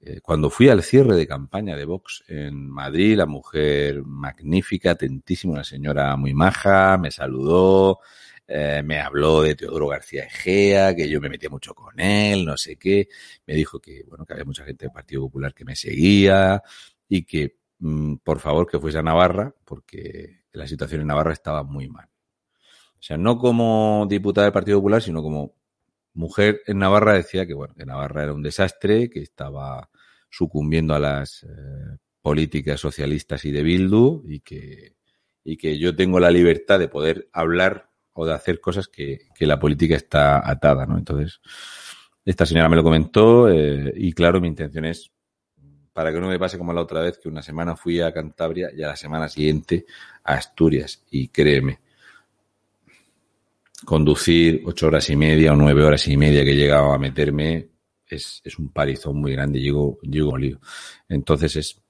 eh, 0.00 0.20
cuando 0.22 0.50
fui 0.50 0.68
al 0.68 0.82
cierre 0.82 1.16
de 1.16 1.26
campaña 1.26 1.74
de 1.74 1.84
Vox 1.84 2.22
en 2.28 2.68
Madrid, 2.68 3.16
la 3.16 3.26
mujer 3.26 4.04
magnífica, 4.04 4.92
atentísima, 4.92 5.54
una 5.54 5.64
señora 5.64 6.14
muy 6.16 6.34
maja, 6.34 6.98
me 6.98 7.10
saludó, 7.10 8.00
eh, 8.48 8.82
me 8.84 9.00
habló 9.00 9.42
de 9.42 9.54
Teodoro 9.56 9.88
García 9.88 10.24
Egea, 10.24 10.94
que 10.94 11.08
yo 11.08 11.20
me 11.20 11.28
metía 11.28 11.50
mucho 11.50 11.74
con 11.74 11.98
él, 11.98 12.44
no 12.44 12.56
sé 12.56 12.76
qué. 12.76 13.08
Me 13.46 13.54
dijo 13.54 13.80
que, 13.80 14.04
bueno, 14.08 14.24
que 14.24 14.34
había 14.34 14.44
mucha 14.44 14.64
gente 14.64 14.86
del 14.86 14.92
Partido 14.92 15.22
Popular 15.22 15.52
que 15.54 15.64
me 15.64 15.74
seguía 15.74 16.62
y 17.08 17.24
que, 17.24 17.56
mm, 17.78 18.16
por 18.16 18.38
favor, 18.40 18.66
que 18.66 18.78
fuese 18.78 18.98
a 18.98 19.02
Navarra, 19.02 19.54
porque 19.64 20.44
la 20.52 20.66
situación 20.66 21.00
en 21.02 21.08
Navarra 21.08 21.32
estaba 21.32 21.62
muy 21.64 21.88
mal. 21.88 22.08
O 22.98 23.02
sea, 23.02 23.16
no 23.16 23.38
como 23.38 24.06
diputada 24.08 24.46
del 24.46 24.52
Partido 24.52 24.78
Popular, 24.78 25.02
sino 25.02 25.22
como 25.22 25.54
mujer 26.14 26.62
en 26.66 26.78
Navarra 26.78 27.14
decía 27.14 27.46
que, 27.46 27.54
bueno, 27.54 27.74
que 27.74 27.84
Navarra 27.86 28.24
era 28.24 28.32
un 28.32 28.42
desastre, 28.42 29.10
que 29.10 29.20
estaba 29.20 29.90
sucumbiendo 30.30 30.94
a 30.94 30.98
las 30.98 31.44
eh, 31.44 31.98
políticas 32.22 32.80
socialistas 32.80 33.44
y 33.44 33.52
de 33.52 33.62
Bildu 33.62 34.22
y 34.26 34.40
que, 34.40 34.96
y 35.44 35.56
que 35.56 35.78
yo 35.78 35.94
tengo 35.94 36.18
la 36.20 36.30
libertad 36.30 36.78
de 36.78 36.88
poder 36.88 37.28
hablar 37.32 37.85
o 38.16 38.26
de 38.26 38.34
hacer 38.34 38.60
cosas 38.60 38.88
que, 38.88 39.28
que 39.34 39.46
la 39.46 39.58
política 39.58 39.94
está 39.94 40.48
atada, 40.48 40.86
¿no? 40.86 40.98
Entonces, 40.98 41.40
esta 42.24 42.44
señora 42.44 42.68
me 42.68 42.76
lo 42.76 42.82
comentó 42.82 43.48
eh, 43.48 43.92
y 43.94 44.12
claro, 44.12 44.40
mi 44.40 44.48
intención 44.48 44.84
es, 44.86 45.12
para 45.92 46.12
que 46.12 46.20
no 46.20 46.28
me 46.28 46.38
pase 46.38 46.58
como 46.58 46.72
la 46.72 46.80
otra 46.80 47.00
vez, 47.00 47.18
que 47.18 47.28
una 47.28 47.42
semana 47.42 47.76
fui 47.76 48.00
a 48.00 48.12
Cantabria 48.12 48.70
y 48.74 48.82
a 48.82 48.88
la 48.88 48.96
semana 48.96 49.28
siguiente 49.28 49.86
a 50.24 50.34
Asturias. 50.34 51.04
Y 51.10 51.28
créeme, 51.28 51.78
conducir 53.84 54.62
ocho 54.64 54.88
horas 54.88 55.08
y 55.10 55.16
media 55.16 55.52
o 55.52 55.56
nueve 55.56 55.84
horas 55.84 56.08
y 56.08 56.16
media 56.16 56.42
que 56.42 56.50
he 56.50 56.56
llegado 56.56 56.92
a 56.92 56.98
meterme 56.98 57.68
es, 58.08 58.40
es 58.44 58.58
un 58.58 58.70
parizón 58.70 59.20
muy 59.20 59.32
grande, 59.32 59.60
llego, 59.60 59.98
llego 60.02 60.36
lío. 60.36 60.58
Entonces 61.08 61.54
es 61.56 61.82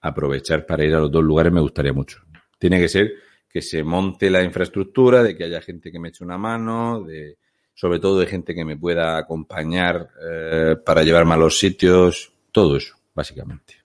aprovechar 0.00 0.66
para 0.66 0.84
ir 0.84 0.94
a 0.94 1.00
los 1.00 1.10
dos 1.10 1.24
lugares 1.24 1.52
me 1.52 1.60
gustaría 1.60 1.92
mucho. 1.92 2.22
Tiene 2.58 2.78
que 2.78 2.88
ser 2.88 3.12
que 3.54 3.62
se 3.62 3.84
monte 3.84 4.30
la 4.30 4.42
infraestructura, 4.42 5.22
de 5.22 5.36
que 5.36 5.44
haya 5.44 5.60
gente 5.60 5.92
que 5.92 6.00
me 6.00 6.08
eche 6.08 6.24
una 6.24 6.36
mano, 6.36 7.04
de, 7.04 7.38
sobre 7.72 8.00
todo 8.00 8.18
de 8.18 8.26
gente 8.26 8.52
que 8.52 8.64
me 8.64 8.76
pueda 8.76 9.16
acompañar 9.16 10.10
eh, 10.28 10.74
para 10.84 11.04
llevarme 11.04 11.34
a 11.34 11.36
los 11.36 11.56
sitios, 11.56 12.32
todo 12.50 12.76
eso, 12.76 12.96
básicamente. 13.14 13.76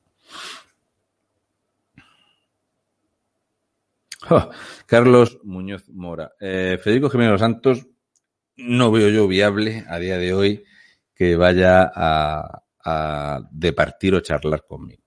Oh, 4.32 4.50
Carlos 4.88 5.38
Muñoz 5.44 5.88
Mora. 5.90 6.32
Eh, 6.40 6.80
Federico 6.82 7.12
Jiménez 7.12 7.40
Santos, 7.40 7.86
no 8.58 8.92
veo 8.92 9.10
yo 9.10 9.28
viable 9.28 9.86
a 9.88 10.00
día 10.00 10.18
de 10.18 10.34
hoy 10.34 10.64
que 11.14 11.36
vaya 11.36 11.92
a, 11.94 12.64
departir 13.52 14.16
o 14.16 14.22
charlar 14.22 14.66
conmigo. 14.66 15.04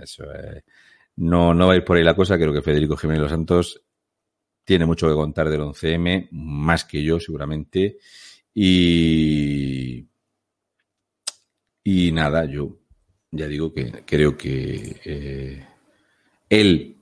Eso, 0.00 0.32
eh, 0.32 0.62
no, 1.16 1.52
no 1.52 1.66
va 1.66 1.72
a 1.72 1.76
ir 1.76 1.84
por 1.84 1.96
ahí 1.96 2.04
la 2.04 2.14
cosa. 2.14 2.38
Creo 2.38 2.52
que 2.52 2.62
Federico 2.62 2.96
Jiménez 2.96 3.28
Santos 3.28 3.83
tiene 4.64 4.86
mucho 4.86 5.08
que 5.08 5.14
contar 5.14 5.48
del 5.50 5.60
11M, 5.60 6.28
más 6.32 6.84
que 6.84 7.02
yo 7.02 7.20
seguramente. 7.20 7.98
Y, 8.54 10.06
y 11.82 12.12
nada, 12.12 12.44
yo 12.46 12.78
ya 13.30 13.48
digo 13.48 13.72
que 13.72 14.04
creo 14.06 14.36
que 14.36 15.00
eh, 15.04 15.66
él 16.48 16.96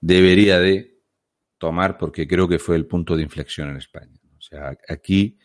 debería 0.00 0.60
de 0.60 1.00
tomar, 1.58 1.98
porque 1.98 2.26
creo 2.28 2.48
que 2.48 2.58
fue 2.58 2.76
el 2.76 2.86
punto 2.86 3.16
de 3.16 3.22
inflexión 3.22 3.70
en 3.70 3.76
España. 3.76 4.18
O 4.38 4.40
sea, 4.40 4.76
aquí 4.88 5.36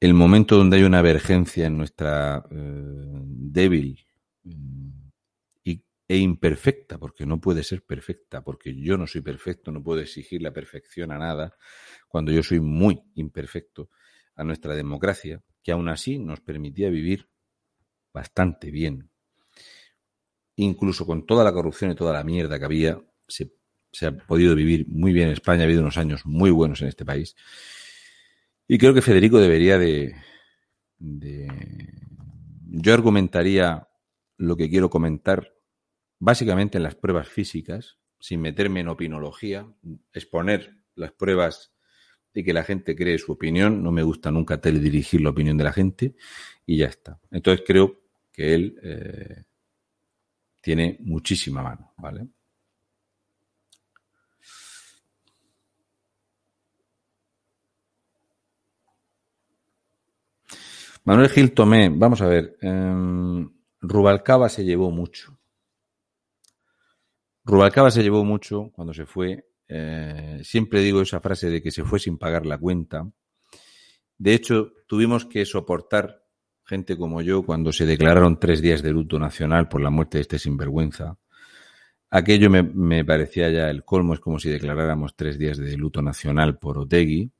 el 0.00 0.14
momento 0.14 0.56
donde 0.56 0.76
hay 0.76 0.82
una 0.84 1.00
emergencia 1.00 1.66
en 1.66 1.78
nuestra 1.78 2.44
eh, 2.50 3.22
débil 3.24 4.06
e 6.08 6.16
imperfecta, 6.16 6.98
porque 6.98 7.26
no 7.26 7.38
puede 7.38 7.62
ser 7.62 7.84
perfecta, 7.84 8.42
porque 8.42 8.74
yo 8.74 8.96
no 8.96 9.06
soy 9.06 9.20
perfecto, 9.20 9.70
no 9.70 9.82
puedo 9.82 10.00
exigir 10.00 10.40
la 10.40 10.52
perfección 10.52 11.12
a 11.12 11.18
nada, 11.18 11.54
cuando 12.08 12.32
yo 12.32 12.42
soy 12.42 12.60
muy 12.60 12.98
imperfecto, 13.14 13.90
a 14.38 14.44
nuestra 14.44 14.74
democracia, 14.74 15.42
que 15.62 15.72
aún 15.72 15.88
así 15.88 16.18
nos 16.18 16.40
permitía 16.40 16.88
vivir 16.88 17.28
bastante 18.14 18.70
bien. 18.70 19.10
Incluso 20.56 21.04
con 21.04 21.26
toda 21.26 21.44
la 21.44 21.52
corrupción 21.52 21.90
y 21.90 21.96
toda 21.96 22.12
la 22.12 22.24
mierda 22.24 22.58
que 22.58 22.64
había, 22.64 23.00
se, 23.26 23.50
ha 24.06 24.12
podido 24.12 24.54
vivir 24.54 24.86
muy 24.88 25.12
bien 25.12 25.26
en 25.26 25.32
España, 25.32 25.62
ha 25.62 25.64
habido 25.64 25.82
unos 25.82 25.98
años 25.98 26.24
muy 26.24 26.50
buenos 26.52 26.80
en 26.82 26.88
este 26.88 27.04
país. 27.04 27.34
Y 28.68 28.78
creo 28.78 28.94
que 28.94 29.02
Federico 29.02 29.40
debería 29.40 29.76
de, 29.76 30.14
de, 30.98 31.48
Yo 32.64 32.94
argumentaría 32.94 33.88
lo 34.36 34.56
que 34.56 34.70
quiero 34.70 34.88
comentar 34.88 35.57
básicamente 36.18 36.78
en 36.78 36.84
las 36.84 36.94
pruebas 36.94 37.28
físicas, 37.28 37.98
sin 38.20 38.40
meterme 38.40 38.80
en 38.80 38.88
opinología, 38.88 39.66
exponer 40.12 40.76
las 40.94 41.12
pruebas 41.12 41.72
y 42.34 42.44
que 42.44 42.52
la 42.52 42.64
gente 42.64 42.94
cree 42.94 43.18
su 43.18 43.32
opinión. 43.32 43.82
No 43.82 43.92
me 43.92 44.02
gusta 44.02 44.30
nunca 44.30 44.60
teledirigir 44.60 45.20
la 45.20 45.30
opinión 45.30 45.56
de 45.56 45.64
la 45.64 45.72
gente 45.72 46.14
y 46.66 46.78
ya 46.78 46.86
está. 46.86 47.20
Entonces 47.30 47.64
creo 47.66 48.00
que 48.32 48.54
él 48.54 48.78
eh, 48.82 49.44
tiene 50.60 50.98
muchísima 51.00 51.62
mano, 51.62 51.92
¿vale? 51.96 52.28
Manuel 61.04 61.30
Gil 61.30 61.52
Tomé, 61.52 61.88
vamos 61.88 62.20
a 62.20 62.26
ver. 62.26 62.58
Eh, 62.60 63.46
Rubalcaba 63.80 64.48
se 64.48 64.64
llevó 64.64 64.90
mucho. 64.90 65.37
Rubalcaba 67.48 67.90
se 67.90 68.02
llevó 68.02 68.26
mucho 68.26 68.70
cuando 68.74 68.92
se 68.92 69.06
fue. 69.06 69.48
Eh, 69.66 70.40
siempre 70.44 70.82
digo 70.82 71.00
esa 71.00 71.18
frase 71.20 71.48
de 71.48 71.62
que 71.62 71.70
se 71.70 71.82
fue 71.82 71.98
sin 71.98 72.18
pagar 72.18 72.44
la 72.44 72.58
cuenta. 72.58 73.10
De 74.18 74.34
hecho, 74.34 74.72
tuvimos 74.86 75.24
que 75.24 75.46
soportar 75.46 76.26
gente 76.62 76.98
como 76.98 77.22
yo 77.22 77.42
cuando 77.42 77.72
se 77.72 77.86
declararon 77.86 78.38
tres 78.38 78.60
días 78.60 78.82
de 78.82 78.90
luto 78.90 79.18
nacional 79.18 79.66
por 79.66 79.80
la 79.80 79.88
muerte 79.88 80.18
de 80.18 80.22
este 80.22 80.38
sinvergüenza. 80.38 81.16
Aquello 82.10 82.50
me, 82.50 82.62
me 82.62 83.02
parecía 83.02 83.48
ya 83.48 83.70
el 83.70 83.82
colmo, 83.82 84.12
es 84.12 84.20
como 84.20 84.38
si 84.38 84.50
declaráramos 84.50 85.16
tres 85.16 85.38
días 85.38 85.56
de 85.56 85.74
luto 85.74 86.02
nacional 86.02 86.58
por 86.58 86.76
Otegui. 86.76 87.32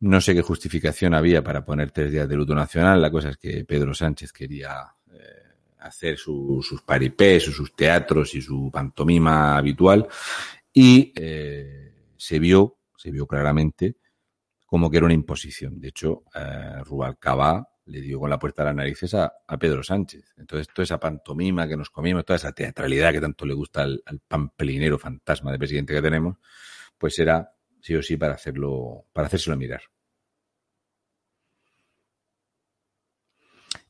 No 0.00 0.22
sé 0.22 0.34
qué 0.34 0.40
justificación 0.40 1.12
había 1.12 1.44
para 1.44 1.66
poner 1.66 1.90
tres 1.90 2.12
días 2.12 2.26
de 2.26 2.36
luto 2.36 2.54
nacional. 2.54 3.02
La 3.02 3.10
cosa 3.10 3.28
es 3.28 3.36
que 3.36 3.66
Pedro 3.66 3.92
Sánchez 3.92 4.32
quería 4.32 4.94
eh, 5.12 5.45
hacer 5.86 6.16
su- 6.18 6.60
sus 6.62 6.82
paripés, 6.82 7.44
sus 7.44 7.74
teatros 7.74 8.34
y 8.34 8.42
su 8.42 8.70
pantomima 8.72 9.56
habitual. 9.56 10.06
Y 10.72 11.12
eh, 11.16 11.94
se 12.16 12.38
vio, 12.38 12.78
se 12.96 13.10
vio 13.10 13.26
claramente 13.26 13.96
como 14.66 14.90
que 14.90 14.98
era 14.98 15.06
una 15.06 15.14
imposición. 15.14 15.80
De 15.80 15.88
hecho, 15.88 16.24
eh, 16.34 16.82
Rubalcaba 16.84 17.68
le 17.86 18.00
dio 18.00 18.18
con 18.18 18.30
la 18.30 18.38
puerta 18.38 18.62
a 18.62 18.66
las 18.66 18.74
narices 18.74 19.14
a, 19.14 19.32
Pedro 19.58 19.82
Sánchez. 19.82 20.34
Entonces, 20.36 20.68
toda 20.74 20.84
esa 20.84 20.98
pantomima 20.98 21.68
que 21.68 21.76
nos 21.76 21.90
comimos, 21.90 22.24
toda 22.24 22.36
esa 22.36 22.52
teatralidad 22.52 23.12
que 23.12 23.20
tanto 23.20 23.46
le 23.46 23.54
gusta 23.54 23.82
al, 23.82 24.02
al 24.04 24.20
fantasma 24.98 25.52
de 25.52 25.58
presidente 25.58 25.94
que 25.94 26.02
tenemos, 26.02 26.36
pues 26.98 27.18
era 27.18 27.52
sí 27.80 27.94
o 27.94 28.02
sí 28.02 28.16
para 28.16 28.34
hacerlo, 28.34 29.06
para 29.12 29.28
hacérselo 29.28 29.56
mirar. 29.56 29.82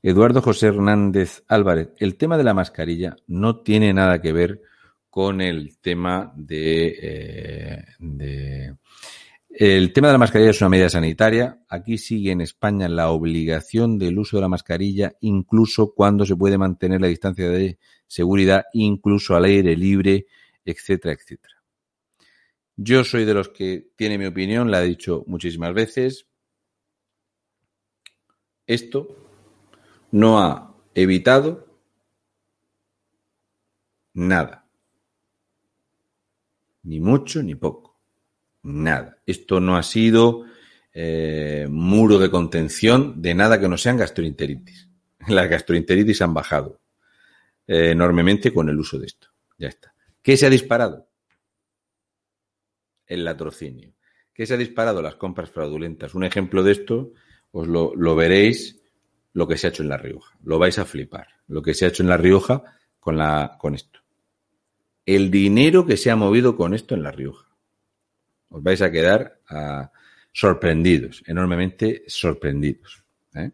Eduardo 0.08 0.40
José 0.40 0.68
Hernández 0.68 1.42
Álvarez, 1.48 1.88
el 1.98 2.16
tema 2.16 2.38
de 2.38 2.44
la 2.44 2.54
mascarilla 2.54 3.16
no 3.26 3.62
tiene 3.62 3.92
nada 3.92 4.22
que 4.22 4.32
ver 4.32 4.62
con 5.10 5.40
el 5.40 5.78
tema 5.78 6.32
de, 6.36 6.96
eh, 7.02 7.84
de 7.98 8.76
el 9.48 9.92
tema 9.92 10.06
de 10.06 10.12
la 10.12 10.18
mascarilla 10.18 10.50
es 10.50 10.60
una 10.60 10.70
medida 10.70 10.88
sanitaria. 10.88 11.60
Aquí 11.68 11.98
sigue 11.98 12.30
en 12.30 12.40
España 12.40 12.88
la 12.88 13.10
obligación 13.10 13.98
del 13.98 14.16
uso 14.20 14.36
de 14.36 14.42
la 14.42 14.48
mascarilla, 14.48 15.16
incluso 15.22 15.92
cuando 15.92 16.24
se 16.24 16.36
puede 16.36 16.56
mantener 16.56 17.00
la 17.00 17.08
distancia 17.08 17.50
de 17.50 17.80
seguridad, 18.06 18.66
incluso 18.74 19.34
al 19.34 19.46
aire 19.46 19.76
libre, 19.76 20.26
etcétera, 20.64 21.14
etcétera. 21.14 21.64
Yo 22.76 23.02
soy 23.02 23.24
de 23.24 23.34
los 23.34 23.48
que 23.48 23.88
tiene 23.96 24.18
mi 24.18 24.26
opinión, 24.26 24.70
la 24.70 24.84
he 24.84 24.86
dicho 24.86 25.24
muchísimas 25.26 25.74
veces. 25.74 26.28
Esto 28.68 29.25
no 30.10 30.40
ha 30.40 30.74
evitado 30.94 31.66
nada. 34.14 34.66
Ni 36.82 37.00
mucho 37.00 37.42
ni 37.42 37.54
poco. 37.54 38.00
Nada. 38.62 39.18
Esto 39.26 39.60
no 39.60 39.76
ha 39.76 39.82
sido 39.82 40.44
eh, 40.92 41.66
muro 41.68 42.18
de 42.18 42.30
contención 42.30 43.20
de 43.20 43.34
nada 43.34 43.60
que 43.60 43.68
no 43.68 43.76
sean 43.76 43.96
gastroenteritis. 43.96 44.88
Las 45.28 45.48
gastroenteritis 45.48 46.22
han 46.22 46.34
bajado 46.34 46.80
eh, 47.66 47.90
enormemente 47.90 48.52
con 48.52 48.68
el 48.68 48.78
uso 48.78 48.98
de 48.98 49.06
esto. 49.06 49.28
Ya 49.58 49.68
está. 49.68 49.94
¿Qué 50.22 50.36
se 50.36 50.46
ha 50.46 50.50
disparado? 50.50 51.08
El 53.06 53.24
latrocinio. 53.24 53.94
¿Qué 54.32 54.46
se 54.46 54.54
ha 54.54 54.56
disparado? 54.56 55.02
Las 55.02 55.16
compras 55.16 55.50
fraudulentas. 55.50 56.14
Un 56.14 56.24
ejemplo 56.24 56.62
de 56.62 56.72
esto 56.72 57.12
os 57.52 57.68
lo, 57.68 57.94
lo 57.94 58.14
veréis 58.14 58.82
lo 59.36 59.46
que 59.46 59.58
se 59.58 59.66
ha 59.66 59.70
hecho 59.70 59.82
en 59.82 59.90
La 59.90 59.98
Rioja. 59.98 60.34
Lo 60.44 60.58
vais 60.58 60.78
a 60.78 60.86
flipar. 60.86 61.26
Lo 61.46 61.60
que 61.60 61.74
se 61.74 61.84
ha 61.84 61.88
hecho 61.88 62.02
en 62.02 62.08
La 62.08 62.16
Rioja 62.16 62.64
con, 62.98 63.18
la, 63.18 63.58
con 63.60 63.74
esto. 63.74 64.00
El 65.04 65.30
dinero 65.30 65.84
que 65.84 65.98
se 65.98 66.10
ha 66.10 66.16
movido 66.16 66.56
con 66.56 66.72
esto 66.72 66.94
en 66.94 67.02
La 67.02 67.10
Rioja. 67.10 67.46
Os 68.48 68.62
vais 68.62 68.80
a 68.80 68.90
quedar 68.90 69.42
uh, 69.50 69.88
sorprendidos, 70.32 71.22
enormemente 71.26 72.04
sorprendidos. 72.06 73.04
¿eh? 73.34 73.50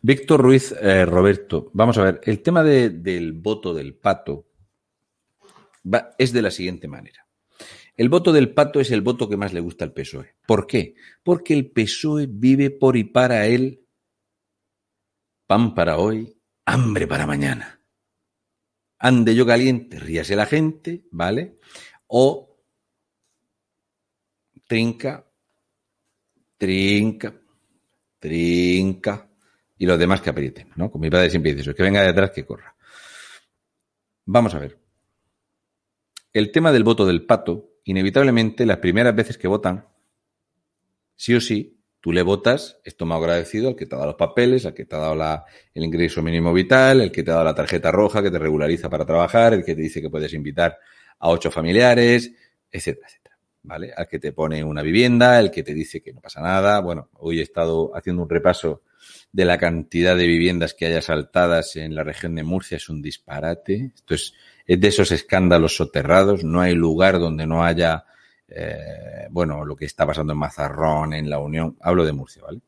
Víctor 0.00 0.40
Ruiz 0.40 0.72
eh, 0.80 1.04
Roberto, 1.04 1.70
vamos 1.72 1.98
a 1.98 2.04
ver, 2.04 2.20
el 2.24 2.40
tema 2.42 2.62
de, 2.62 2.90
del 2.90 3.32
voto 3.32 3.74
del 3.74 3.94
pato 3.94 4.46
es 6.18 6.32
de 6.32 6.42
la 6.42 6.50
siguiente 6.50 6.88
manera. 6.88 7.26
El 7.96 8.08
voto 8.08 8.32
del 8.32 8.54
pato 8.54 8.78
es 8.78 8.92
el 8.92 9.00
voto 9.00 9.28
que 9.28 9.36
más 9.36 9.52
le 9.52 9.60
gusta 9.60 9.84
al 9.84 9.92
PSOE. 9.92 10.36
¿Por 10.46 10.66
qué? 10.66 10.94
Porque 11.24 11.52
el 11.52 11.70
PSOE 11.70 12.28
vive 12.30 12.70
por 12.70 12.96
y 12.96 13.04
para 13.04 13.46
él 13.46 13.84
pan 15.48 15.74
para 15.74 15.98
hoy, 15.98 16.36
hambre 16.64 17.06
para 17.08 17.26
mañana. 17.26 17.80
Ande 18.98 19.34
yo 19.34 19.46
caliente, 19.46 19.98
ríase 19.98 20.36
la 20.36 20.46
gente, 20.46 21.06
¿vale? 21.10 21.58
O 22.06 22.56
trinca, 24.66 25.26
trinca, 26.56 27.34
trinca, 28.18 29.27
y 29.78 29.86
los 29.86 29.98
demás 29.98 30.20
que 30.20 30.30
aprieten, 30.30 30.70
¿no? 30.76 30.90
Como 30.90 31.02
mi 31.02 31.10
padre 31.10 31.30
siempre 31.30 31.52
dice 31.52 31.62
eso, 31.62 31.74
que 31.74 31.82
venga 31.82 32.02
detrás 32.02 32.32
que 32.32 32.44
corra. 32.44 32.74
Vamos 34.26 34.54
a 34.54 34.58
ver. 34.58 34.78
El 36.32 36.50
tema 36.52 36.72
del 36.72 36.84
voto 36.84 37.06
del 37.06 37.24
pato, 37.24 37.70
inevitablemente 37.84 38.66
las 38.66 38.78
primeras 38.78 39.14
veces 39.14 39.38
que 39.38 39.48
votan, 39.48 39.86
sí 41.16 41.34
o 41.34 41.40
sí, 41.40 41.80
tú 42.00 42.12
le 42.12 42.22
votas 42.22 42.80
estómago 42.84 43.24
agradecido 43.24 43.68
al 43.68 43.76
que 43.76 43.86
te 43.86 43.94
ha 43.94 43.98
dado 43.98 44.10
los 44.10 44.18
papeles, 44.18 44.66
al 44.66 44.74
que 44.74 44.84
te 44.84 44.96
ha 44.96 44.98
dado 44.98 45.14
la, 45.14 45.44
el 45.72 45.84
ingreso 45.84 46.22
mínimo 46.22 46.52
vital, 46.52 47.00
el 47.00 47.12
que 47.12 47.22
te 47.22 47.30
ha 47.30 47.34
dado 47.34 47.46
la 47.46 47.54
tarjeta 47.54 47.90
roja 47.90 48.22
que 48.22 48.30
te 48.30 48.38
regulariza 48.38 48.90
para 48.90 49.06
trabajar, 49.06 49.54
el 49.54 49.64
que 49.64 49.74
te 49.74 49.82
dice 49.82 50.02
que 50.02 50.10
puedes 50.10 50.32
invitar 50.34 50.78
a 51.18 51.30
ocho 51.30 51.50
familiares, 51.50 52.32
etcétera, 52.70 53.06
etcétera. 53.08 53.38
¿Vale? 53.62 53.92
Al 53.96 54.06
que 54.06 54.18
te 54.18 54.32
pone 54.32 54.62
una 54.62 54.82
vivienda, 54.82 55.38
el 55.40 55.50
que 55.50 55.62
te 55.62 55.74
dice 55.74 56.00
que 56.00 56.12
no 56.12 56.20
pasa 56.20 56.40
nada. 56.40 56.80
Bueno, 56.80 57.10
hoy 57.14 57.40
he 57.40 57.42
estado 57.42 57.94
haciendo 57.94 58.22
un 58.22 58.30
repaso 58.30 58.82
de 59.32 59.44
la 59.44 59.58
cantidad 59.58 60.16
de 60.16 60.26
viviendas 60.26 60.74
que 60.74 60.86
hay 60.86 60.94
asaltadas 60.94 61.76
en 61.76 61.94
la 61.94 62.02
región 62.02 62.34
de 62.34 62.42
Murcia 62.42 62.76
es 62.76 62.88
un 62.88 63.02
disparate. 63.02 63.92
Esto 63.94 64.14
es, 64.14 64.34
es 64.66 64.80
de 64.80 64.88
esos 64.88 65.12
escándalos 65.12 65.76
soterrados. 65.76 66.44
No 66.44 66.60
hay 66.60 66.74
lugar 66.74 67.18
donde 67.18 67.46
no 67.46 67.64
haya, 67.64 68.04
eh, 68.48 69.28
bueno, 69.30 69.64
lo 69.64 69.76
que 69.76 69.84
está 69.84 70.06
pasando 70.06 70.32
en 70.32 70.38
Mazarrón, 70.38 71.14
en 71.14 71.28
la 71.28 71.38
Unión. 71.38 71.76
Hablo 71.80 72.04
de 72.04 72.12
Murcia, 72.12 72.42
¿vale? 72.42 72.60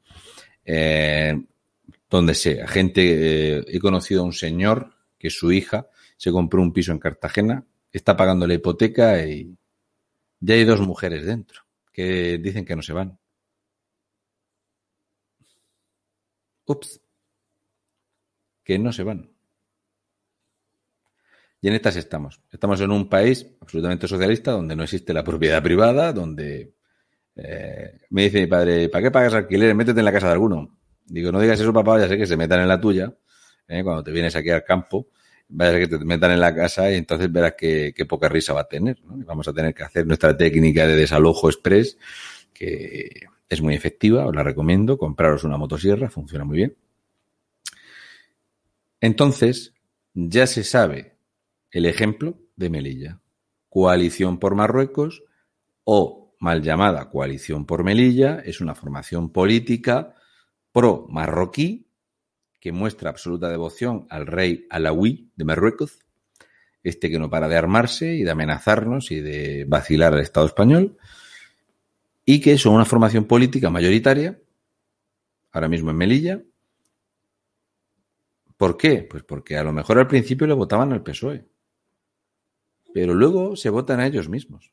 Eh, 0.65 1.41
donde 2.09 2.35
sea. 2.35 2.67
Gente, 2.67 3.59
eh, 3.59 3.65
he 3.67 3.79
conocido 3.79 4.23
a 4.23 4.25
un 4.25 4.33
señor 4.33 4.95
que 5.19 5.31
su 5.31 5.53
hija 5.53 5.89
se 6.17 6.33
compró 6.33 6.61
un 6.61 6.73
piso 6.73 6.93
en 6.93 6.99
Cartagena, 6.99 7.65
está 7.93 8.17
pagando 8.17 8.47
la 8.47 8.55
hipoteca 8.55 9.25
y 9.25 9.57
ya 10.41 10.55
hay 10.55 10.65
dos 10.65 10.81
mujeres 10.81 11.25
dentro 11.25 11.63
que 11.93 12.39
dicen 12.39 12.65
que 12.65 12.77
no 12.77 12.83
se 12.83 12.93
van. 12.93 13.20
Ups. 16.71 17.01
Que 18.65 18.79
no 18.79 18.93
se 18.93 19.03
van. 19.03 19.31
Y 21.61 21.69
en 21.69 21.75
estas 21.75 21.97
estamos. 21.97 22.41
Estamos 22.51 22.81
en 22.81 22.91
un 22.91 23.09
país 23.09 23.47
absolutamente 23.61 24.09
socialista 24.09 24.53
donde 24.53 24.77
no 24.77 24.85
existe 24.85 25.13
la 25.13 25.25
propiedad 25.25 25.63
privada, 25.63 26.13
donde 26.13 26.75
eh, 27.37 28.01
me 28.11 28.23
dice 28.23 28.41
mi 28.41 28.47
padre, 28.47 28.89
¿para 28.89 29.03
qué 29.03 29.11
pagas 29.11 29.35
alquiler? 29.35 29.75
Métete 29.75 29.99
en 29.99 30.05
la 30.05 30.13
casa 30.13 30.29
de 30.29 30.33
alguno. 30.33 30.79
Digo, 31.07 31.33
no 31.33 31.41
digas 31.41 31.61
eso, 31.61 31.73
papá, 31.73 31.99
ya 31.99 32.09
sé 32.09 32.17
que 32.17 32.27
se 32.27 32.37
metan 32.37 32.61
en 32.61 32.69
la 32.69 32.81
tuya. 32.81 33.13
¿eh? 33.69 33.83
Cuando 33.83 34.03
te 34.05 34.13
vienes 34.13 34.35
aquí 34.37 34.51
al 34.51 34.65
campo, 34.65 35.09
vaya 35.49 35.79
que 35.79 35.89
te 35.89 35.99
metan 35.99 36.31
en 36.31 36.41
la 36.41 36.55
casa 36.55 36.91
y 36.91 36.95
entonces 36.95 37.31
verás 37.31 37.55
qué, 37.59 37.93
poca 38.09 38.29
risa 38.29 38.53
va 38.53 38.63
a 38.63 38.69
tener. 38.69 39.03
¿no? 39.05 39.25
Vamos 39.27 39.49
a 39.49 39.53
tener 39.53 39.75
que 39.75 39.83
hacer 39.83 40.07
nuestra 40.07 40.37
técnica 40.37 40.87
de 40.87 40.97
desalojo 40.97 41.49
express, 41.49 41.99
que 42.55 43.27
es 43.51 43.61
muy 43.61 43.75
efectiva, 43.75 44.27
os 44.27 44.35
la 44.35 44.45
recomiendo. 44.45 44.97
Compraros 44.97 45.45
una 45.45 45.59
motosierra, 45.59 46.09
funciona 46.09 46.45
muy 46.45 46.57
bien. 46.57 46.77
Entonces, 49.01 49.75
ya 50.15 50.47
se 50.47 50.65
sabe 50.65 51.17
el 51.71 51.85
ejemplo 51.85 52.39
de 52.57 52.71
Melilla. 52.71 53.21
Coalición 53.69 54.39
por 54.39 54.55
Marruecos 54.55 55.25
o 55.85 56.35
mal 56.39 56.63
llamada 56.63 57.11
Coalición 57.11 57.67
por 57.67 57.85
Melilla 57.85 58.41
es 58.45 58.61
una 58.61 58.75
formación 58.75 59.31
política 59.31 60.15
pro 60.73 61.07
marroquí 61.09 61.87
que 62.61 62.73
muestra 62.73 63.11
absoluta 63.11 63.49
devoción 63.49 64.07
al 64.11 64.27
rey 64.27 64.67
Alawi 64.71 65.31
de 65.35 65.45
Marruecos, 65.45 65.99
este 66.83 67.11
que 67.11 67.19
no 67.19 67.31
para 67.31 67.49
de 67.49 67.57
armarse 67.57 68.15
y 68.15 68.23
de 68.23 68.31
amenazarnos 68.31 69.11
y 69.11 69.21
de 69.21 69.65
vacilar 69.67 70.13
al 70.13 70.21
Estado 70.21 70.47
español, 70.47 70.99
y 72.25 72.41
que 72.41 72.59
son 72.59 72.75
una 72.75 72.85
formación 72.85 73.25
política 73.25 73.71
mayoritaria, 73.71 74.39
ahora 75.53 75.69
mismo 75.69 75.91
en 75.91 75.97
Melilla. 75.97 76.43
¿Por 78.57 78.77
qué? 78.77 79.07
Pues 79.09 79.23
porque 79.23 79.57
a 79.57 79.65
lo 79.65 79.73
mejor 79.73 79.99
al 79.99 80.07
principio 80.07 80.47
le 80.47 80.55
votaban 80.55 80.93
al 80.93 81.03
PSOE, 81.03 81.47
pero 82.93 83.15
luego 83.15 83.57
se 83.57 83.71
votan 83.71 84.01
a 84.01 84.07
ellos 84.07 84.29
mismos. 84.29 84.73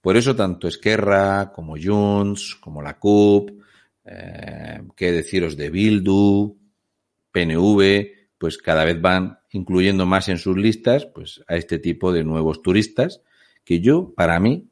Por 0.00 0.16
eso 0.16 0.36
tanto 0.36 0.68
Esquerra 0.68 1.52
como 1.52 1.76
Junts, 1.82 2.56
como 2.56 2.82
la 2.82 2.98
CUP, 2.98 3.62
eh, 4.04 4.82
qué 4.94 5.12
deciros 5.12 5.56
de 5.56 5.70
Bildu, 5.70 6.58
PNV, 7.32 8.12
pues 8.36 8.58
cada 8.58 8.84
vez 8.84 9.00
van 9.00 9.38
incluyendo 9.50 10.04
más 10.04 10.28
en 10.28 10.36
sus 10.38 10.56
listas 10.58 11.06
pues 11.06 11.42
a 11.48 11.56
este 11.56 11.78
tipo 11.78 12.12
de 12.12 12.24
nuevos 12.24 12.60
turistas 12.60 13.22
que 13.64 13.80
yo, 13.80 14.12
para 14.14 14.38
mí, 14.40 14.68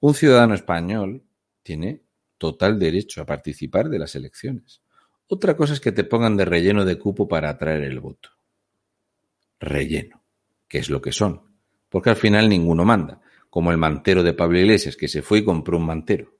un 0.00 0.14
ciudadano 0.14 0.54
español 0.54 1.22
tiene 1.62 2.02
total 2.38 2.78
derecho 2.78 3.20
a 3.20 3.26
participar 3.26 3.88
de 3.88 3.98
las 3.98 4.14
elecciones. 4.14 4.80
Otra 5.28 5.56
cosa 5.56 5.74
es 5.74 5.80
que 5.80 5.92
te 5.92 6.04
pongan 6.04 6.36
de 6.36 6.44
relleno 6.44 6.84
de 6.84 6.98
cupo 6.98 7.28
para 7.28 7.50
atraer 7.50 7.82
el 7.82 8.00
voto. 8.00 8.30
Relleno, 9.60 10.24
que 10.66 10.78
es 10.78 10.90
lo 10.90 11.00
que 11.00 11.12
son. 11.12 11.42
Porque 11.88 12.10
al 12.10 12.16
final 12.16 12.48
ninguno 12.48 12.84
manda. 12.84 13.20
Como 13.50 13.70
el 13.70 13.76
mantero 13.76 14.22
de 14.22 14.32
Pablo 14.32 14.58
Iglesias, 14.58 14.96
que 14.96 15.08
se 15.08 15.22
fue 15.22 15.38
y 15.38 15.44
compró 15.44 15.76
un 15.76 15.86
mantero. 15.86 16.34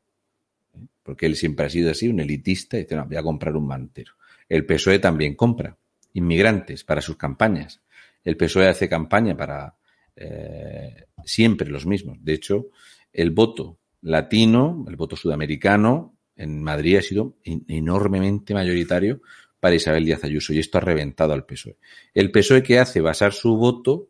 Porque 1.03 1.27
él 1.27 1.37
siempre 1.37 1.67
ha 1.67 1.71
sido 1.71 1.91
así, 1.91 2.09
un 2.09 2.21
elitista, 2.21 2.79
y 2.79 2.83
dice, 2.83 2.97
no, 2.97 3.07
voy 3.07 3.17
a 3.17 3.23
comprar 3.23 3.55
un 3.57 3.67
mantero. 3.67 4.15
El 4.49 4.65
PSOE 4.65 4.99
también 4.99 5.35
compra 5.35 5.77
inmigrantes 6.15 6.83
para 6.83 7.01
sus 7.01 7.17
campañas. 7.17 7.81
El 8.25 8.37
PSOE 8.37 8.69
hace 8.69 8.89
campaña 8.89 9.37
para 9.37 9.77
eh, 10.17 11.07
siempre 11.25 11.69
los 11.69 11.87
mismos. 11.87 12.19
De 12.21 12.35
hecho, 12.35 12.67
el 13.13 13.31
voto 13.31 13.79
latino, 14.03 14.85
el 14.89 14.97
voto 14.97 15.17
sudamericano, 15.17 16.17
en 16.37 16.63
Madrid 16.63 16.97
ha 16.97 17.03
sido 17.03 17.37
enormemente 17.45 18.55
mayoritario 18.55 19.21
para 19.61 19.75
Isabel 19.75 20.07
Díaz 20.07 20.25
Ayuso 20.25 20.55
y 20.55 20.59
esto 20.59 20.79
ha 20.79 20.81
reventado 20.81 21.35
al 21.35 21.45
PSOE. 21.45 21.77
El 22.15 22.31
PSOE 22.31 22.63
que 22.63 22.79
hace 22.79 23.01
basar 23.01 23.33
su 23.33 23.57
voto 23.57 24.09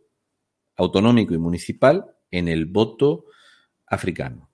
autonómico 0.76 1.34
y 1.34 1.38
municipal 1.38 2.14
en 2.30 2.48
el 2.48 2.66
voto 2.66 3.26
africano. 3.86 4.48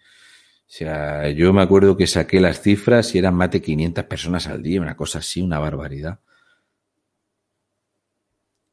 O 0.73 0.75
sea, 0.75 1.29
yo 1.29 1.53
me 1.53 1.61
acuerdo 1.61 1.95
que 1.95 2.07
saqué 2.07 2.39
las 2.39 2.59
cifras 2.59 3.13
y 3.13 3.19
eran 3.19 3.35
más 3.35 3.51
de 3.51 3.61
500 3.61 4.05
personas 4.05 4.47
al 4.47 4.63
día, 4.63 4.81
una 4.81 4.97
cosa 4.97 5.19
así, 5.19 5.39
una 5.39 5.59
barbaridad. 5.59 6.19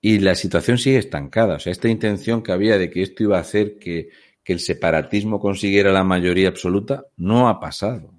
Y 0.01 0.21
la 0.21 0.35
situación 0.35 0.79
sigue 0.79 0.97
estancada. 0.97 1.57
O 1.57 1.59
sea, 1.59 1.73
esta 1.73 1.89
intención 1.89 2.43
que 2.43 2.53
había 2.53 2.79
de 2.79 2.89
que 2.89 3.03
esto 3.03 3.25
iba 3.25 3.37
a 3.37 3.43
hacer 3.43 3.79
que, 3.79 4.09
el 4.47 4.59
separatismo 4.59 5.39
consiguiera 5.39 5.93
la 5.93 6.03
mayoría 6.03 6.49
absoluta 6.49 7.07
no 7.17 7.49
ha 7.49 7.61
pasado. 7.61 8.15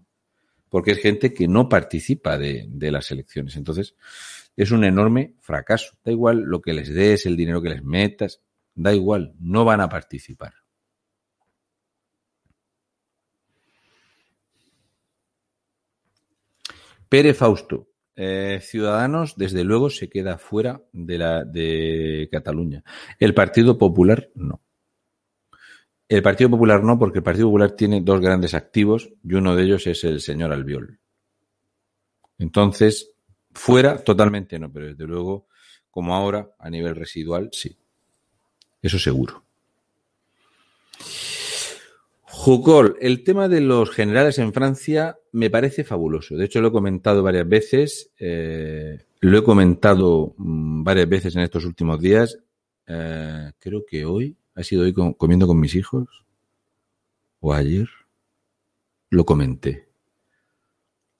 Porque 0.70 0.92
es 0.92 1.00
gente 1.00 1.34
que 1.34 1.48
no 1.48 1.68
participa 1.68 2.38
de, 2.38 2.68
de 2.70 2.90
las 2.90 3.12
elecciones. 3.12 3.58
Entonces, 3.58 3.96
es 4.56 4.72
un 4.72 4.86
enorme 4.86 5.34
fracaso. 5.42 5.98
Da 6.06 6.12
igual 6.12 6.44
lo 6.44 6.62
que 6.62 6.72
les 6.72 6.94
des, 6.94 7.26
el 7.26 7.36
dinero 7.36 7.62
que 7.62 7.70
les 7.70 7.84
metas, 7.84 8.42
da 8.76 8.94
igual, 8.94 9.34
no 9.40 9.66
van 9.66 9.82
a 9.82 9.90
participar. 9.90 10.61
Pere 17.12 17.34
Fausto, 17.34 17.90
eh, 18.16 18.62
Ciudadanos, 18.62 19.36
desde 19.36 19.66
luego, 19.66 19.90
se 19.90 20.10
queda 20.10 20.38
fuera 20.38 20.82
de, 20.94 21.18
la, 21.18 21.44
de 21.44 22.30
Cataluña. 22.32 22.86
El 23.20 23.34
Partido 23.34 23.78
Popular, 23.78 24.30
no. 24.34 24.62
El 26.08 26.24
Partido 26.24 26.50
Popular 26.50 26.82
no, 26.82 26.98
porque 26.98 27.18
el 27.18 27.24
Partido 27.24 27.48
Popular 27.48 27.72
tiene 27.72 28.00
dos 28.00 28.22
grandes 28.22 28.54
activos 28.54 29.12
y 29.26 29.34
uno 29.34 29.58
de 29.58 29.64
ellos 29.64 29.88
es 29.88 30.06
el 30.06 30.22
señor 30.22 30.54
Albiol. 30.54 31.02
Entonces, 32.38 33.12
fuera, 33.52 34.02
totalmente 34.02 34.58
no, 34.58 34.72
pero 34.72 34.86
desde 34.86 35.04
luego, 35.06 35.48
como 35.90 36.16
ahora, 36.16 36.52
a 36.60 36.70
nivel 36.70 36.96
residual, 36.96 37.50
sí. 37.52 37.78
Eso 38.82 38.98
seguro. 38.98 39.44
Jucol, 42.34 42.96
el 43.02 43.26
tema 43.26 43.50
de 43.50 43.60
los 43.60 43.92
generales 43.92 44.40
en 44.40 44.54
Francia 44.54 45.20
me 45.34 45.50
parece 45.50 45.84
fabuloso. 45.84 46.38
De 46.38 46.46
hecho, 46.46 46.62
lo 46.62 46.70
he 46.70 46.72
comentado 46.72 47.22
varias 47.24 47.48
veces. 47.48 48.10
Eh, 48.18 49.00
lo 49.20 49.38
he 49.38 49.44
comentado 49.44 50.34
mm, 50.38 50.82
varias 50.82 51.10
veces 51.10 51.36
en 51.36 51.42
estos 51.42 51.66
últimos 51.66 52.00
días. 52.00 52.40
Eh, 52.88 53.52
creo 53.60 53.84
que 53.86 54.06
hoy, 54.06 54.38
ha 54.56 54.64
sido 54.64 54.84
hoy 54.84 54.94
comiendo 54.94 55.46
con 55.46 55.60
mis 55.60 55.76
hijos. 55.76 56.08
O 57.42 57.54
ayer. 57.54 57.90
Lo 59.10 59.26
comenté. 59.26 59.90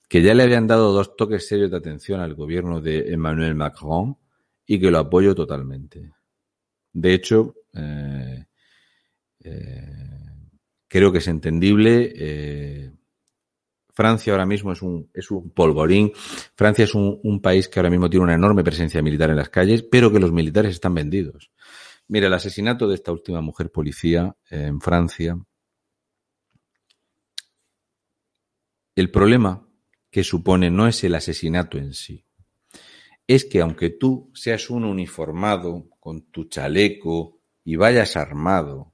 Que 0.08 0.22
ya 0.22 0.34
le 0.34 0.44
habían 0.44 0.66
dado 0.66 0.94
dos 0.94 1.18
toques 1.18 1.46
serios 1.46 1.72
de 1.72 1.78
atención 1.78 2.22
al 2.22 2.36
gobierno 2.36 2.80
de 2.80 3.12
Emmanuel 3.12 3.54
Macron 3.54 4.18
y 4.66 4.80
que 4.80 4.90
lo 4.90 5.00
apoyo 5.00 5.36
totalmente. 5.36 6.14
De 6.94 7.14
hecho, 7.14 7.56
eh, 7.74 8.46
creo 10.92 11.12
que 11.14 11.20
es 11.20 11.28
entendible. 11.30 12.12
Eh, 12.14 12.92
Francia 13.94 14.34
ahora 14.34 14.46
mismo 14.46 14.74
es 14.74 14.82
un, 14.82 15.10
es 15.14 15.32
un 15.32 15.50
polvorín. 15.52 16.12
Francia 16.54 16.84
es 16.84 16.94
un, 16.94 17.18
un, 17.24 17.42
país 17.42 17.70
que 17.70 17.80
ahora 17.80 17.90
mismo 17.90 18.10
tiene 18.10 18.26
una 18.26 18.36
enorme 18.36 18.62
presencia 18.62 19.02
militar 19.02 19.30
en 19.30 19.38
las 19.38 19.50
calles, 19.50 19.84
pero 19.84 20.12
que 20.12 20.20
los 20.20 20.34
militares 20.34 20.74
están 20.74 20.94
vendidos. 20.94 21.50
Mira, 22.10 22.28
el 22.28 22.34
asesinato 22.34 22.90
de 22.90 22.96
esta 22.96 23.14
última 23.14 23.40
mujer 23.40 23.72
policía 23.72 24.36
eh, 24.50 24.66
en 24.66 24.82
Francia. 24.82 25.40
El 28.94 29.10
problema 29.12 29.66
que 30.10 30.26
supone 30.26 30.70
no 30.70 30.90
es 30.90 31.06
el 31.06 31.16
asesinato 31.16 31.78
en 31.78 31.94
sí. 31.94 32.26
Es 33.26 33.46
que 33.46 33.62
aunque 33.62 33.92
tú 33.92 34.30
seas 34.34 34.70
un 34.70 34.84
uniformado 34.84 35.88
con 36.02 36.24
tu 36.24 36.50
chaleco 36.50 37.40
y 37.64 37.78
vayas 37.78 38.18
armado, 38.18 38.91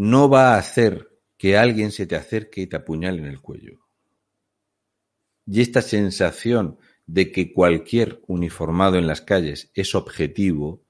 no 0.00 0.28
va 0.28 0.54
a 0.54 0.58
hacer 0.58 1.10
que 1.36 1.56
alguien 1.56 1.90
se 1.90 2.06
te 2.06 2.14
acerque 2.14 2.60
y 2.60 2.68
te 2.68 2.76
apuñale 2.76 3.18
en 3.18 3.26
el 3.26 3.40
cuello. 3.40 3.80
Y 5.44 5.60
esta 5.60 5.82
sensación 5.82 6.78
de 7.04 7.32
que 7.32 7.52
cualquier 7.52 8.22
uniformado 8.28 8.96
en 8.96 9.08
las 9.08 9.22
calles 9.22 9.72
es 9.74 9.96
objetivo, 9.96 10.84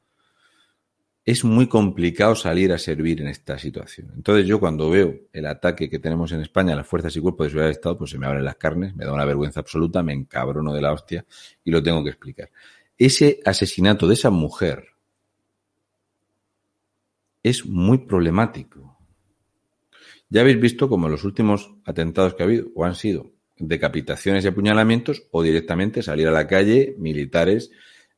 es 1.24 1.42
muy 1.42 1.68
complicado 1.68 2.34
salir 2.34 2.70
a 2.70 2.76
servir 2.76 3.22
en 3.22 3.28
esta 3.28 3.58
situación. 3.58 4.12
Entonces 4.14 4.46
yo 4.46 4.60
cuando 4.60 4.90
veo 4.90 5.14
el 5.32 5.46
ataque 5.46 5.88
que 5.88 5.98
tenemos 5.98 6.30
en 6.32 6.42
España 6.42 6.74
a 6.74 6.76
las 6.76 6.86
fuerzas 6.86 7.16
y 7.16 7.20
cuerpos 7.20 7.46
de 7.46 7.50
seguridad 7.52 7.68
del 7.68 7.76
Estado, 7.76 7.96
pues 7.96 8.10
se 8.10 8.18
me 8.18 8.26
abren 8.26 8.44
las 8.44 8.56
carnes, 8.56 8.94
me 8.94 9.06
da 9.06 9.14
una 9.14 9.24
vergüenza 9.24 9.60
absoluta, 9.60 10.02
me 10.02 10.12
encabrono 10.12 10.74
de 10.74 10.82
la 10.82 10.92
hostia 10.92 11.24
y 11.64 11.70
lo 11.70 11.82
tengo 11.82 12.04
que 12.04 12.10
explicar. 12.10 12.50
Ese 12.98 13.40
asesinato 13.46 14.06
de 14.06 14.14
esa 14.14 14.28
mujer 14.28 14.98
es 17.42 17.64
muy 17.64 17.98
problemático. 17.98 18.87
Ya 20.30 20.42
habéis 20.42 20.60
visto 20.60 20.88
como 20.88 21.08
los 21.08 21.24
últimos 21.24 21.74
atentados 21.84 22.34
que 22.34 22.42
ha 22.42 22.46
habido 22.46 22.68
o 22.74 22.84
han 22.84 22.94
sido 22.94 23.32
decapitaciones 23.58 24.44
y 24.44 24.48
apuñalamientos 24.48 25.24
o 25.30 25.42
directamente 25.42 26.02
salir 26.02 26.28
a 26.28 26.32
la 26.32 26.46
calle 26.46 26.94
militares 26.98 27.70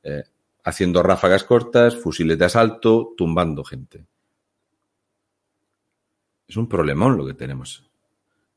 eh, 0.03 0.25
haciendo 0.65 1.03
ráfagas 1.03 1.45
cortas, 1.45 1.97
fusiles 1.97 2.39
de 2.39 2.45
asalto, 2.45 3.15
tumbando 3.17 3.65
gente. 3.65 4.05
Es 6.47 6.57
un 6.57 6.69
problemón 6.69 7.17
lo 7.17 7.27
que 7.27 7.35
tenemos 7.35 7.89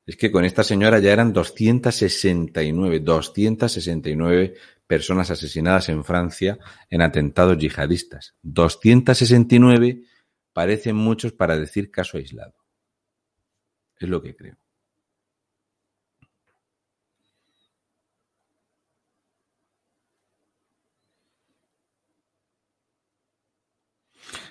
Es 0.06 0.18
que 0.18 0.32
con 0.32 0.46
esta 0.46 0.64
señora 0.64 1.00
ya 1.00 1.14
eran 1.14 1.32
269, 1.32 3.00
269 3.00 4.56
personas 4.88 5.32
asesinadas 5.32 5.90
en 5.90 6.04
Francia 6.04 6.58
en 6.90 7.02
atentados 7.02 7.58
yihadistas. 7.58 8.36
269 8.42 10.04
parecen 10.52 10.96
muchos 10.96 11.32
para 11.32 11.58
decir 11.58 11.90
caso 11.92 12.18
aislado. 12.18 12.63
Es 14.04 14.10
lo 14.10 14.22
que 14.22 14.36
creo. 14.36 14.56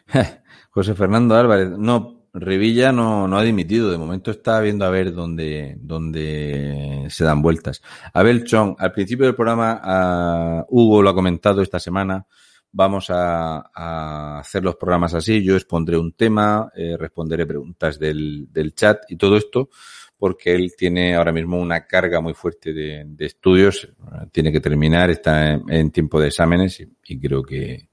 José 0.71 0.95
Fernando 0.95 1.35
Álvarez, 1.35 1.69
no, 1.71 2.29
Revilla 2.33 2.93
no, 2.93 3.29
no 3.29 3.37
ha 3.37 3.43
dimitido, 3.43 3.91
de 3.91 3.99
momento 3.99 4.31
está 4.31 4.61
viendo 4.61 4.87
a 4.87 4.91
ver 4.91 5.13
dónde, 5.13 5.77
dónde 5.81 7.07
se 7.11 7.25
dan 7.25 7.43
vueltas. 7.43 7.83
Abel 8.15 8.45
Chong, 8.45 8.77
al 8.79 8.93
principio 8.93 9.27
del 9.27 9.35
programa, 9.35 10.65
Hugo 10.71 11.03
lo 11.03 11.11
ha 11.11 11.15
comentado 11.15 11.61
esta 11.61 11.79
semana, 11.79 12.27
vamos 12.73 13.09
a, 13.11 14.39
hacer 14.39 14.65
los 14.65 14.77
programas 14.77 15.15
así, 15.15 15.43
yo 15.43 15.55
expondré 15.55 15.97
un 15.97 16.13
tema, 16.13 16.71
eh, 16.75 16.97
responderé 16.99 17.47
preguntas 17.47 17.99
del, 17.99 18.47
del, 18.51 18.75
chat 18.75 19.05
y 19.09 19.17
todo 19.17 19.37
esto, 19.37 19.69
porque 20.17 20.55
él 20.55 20.73
tiene 20.77 21.15
ahora 21.15 21.33
mismo 21.33 21.61
una 21.61 21.87
carga 21.87 22.21
muy 22.21 22.35
fuerte 22.35 22.73
de, 22.73 23.07
estudios, 23.19 23.89
tiene 24.33 24.51
que 24.51 24.61
terminar, 24.61 25.11
está 25.11 25.53
en, 25.55 25.91
tiempo 25.91 26.21
de 26.21 26.29
exámenes 26.29 26.81
y, 27.05 27.21
creo 27.21 27.43
que, 27.43 27.91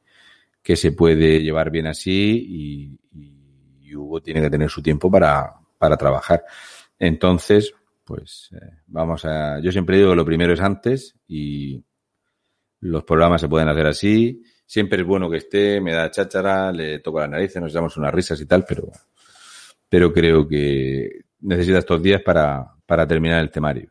que 0.62 0.76
se 0.76 0.94
puede 0.94 1.42
llevar 1.42 1.70
bien 1.70 1.88
así 1.88 2.46
y, 2.48 3.00
y 3.82 3.96
Hugo 3.96 4.22
tiene 4.22 4.42
que 4.42 4.50
tener 4.50 4.70
su 4.70 4.82
tiempo 4.82 5.10
para, 5.10 5.54
para 5.78 5.98
trabajar. 5.98 6.44
Entonces, 6.98 7.74
pues 8.04 8.50
eh, 8.54 8.82
vamos 8.88 9.26
a. 9.26 9.60
Yo 9.60 9.72
siempre 9.72 9.98
digo 9.98 10.12
que 10.12 10.16
lo 10.16 10.26
primero 10.26 10.54
es 10.54 10.62
antes 10.62 11.16
y 11.28 11.84
los 12.82 13.04
programas 13.04 13.42
se 13.42 13.48
pueden 13.48 13.70
hacer 13.70 13.88
así. 13.88 14.44
Siempre 14.70 15.02
es 15.02 15.08
bueno 15.08 15.32
que 15.32 15.38
esté, 15.38 15.82
me 15.82 15.94
da 15.94 16.12
cháchara, 16.12 16.72
le 16.72 17.00
toco 17.00 17.20
la 17.20 17.28
nariz, 17.28 17.56
nos 17.56 17.74
damos 17.74 17.98
unas 17.98 18.14
risas 18.14 18.40
y 18.40 18.46
tal, 18.46 18.66
pero, 18.68 18.92
pero 19.90 20.14
creo 20.14 20.48
que 20.48 21.22
necesita 21.40 21.80
estos 21.80 22.04
días 22.04 22.22
para, 22.22 22.68
para 22.86 23.08
terminar 23.08 23.42
el 23.42 23.50
temario. 23.50 23.90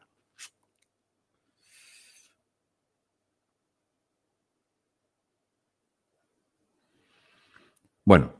Bueno, 8.05 8.35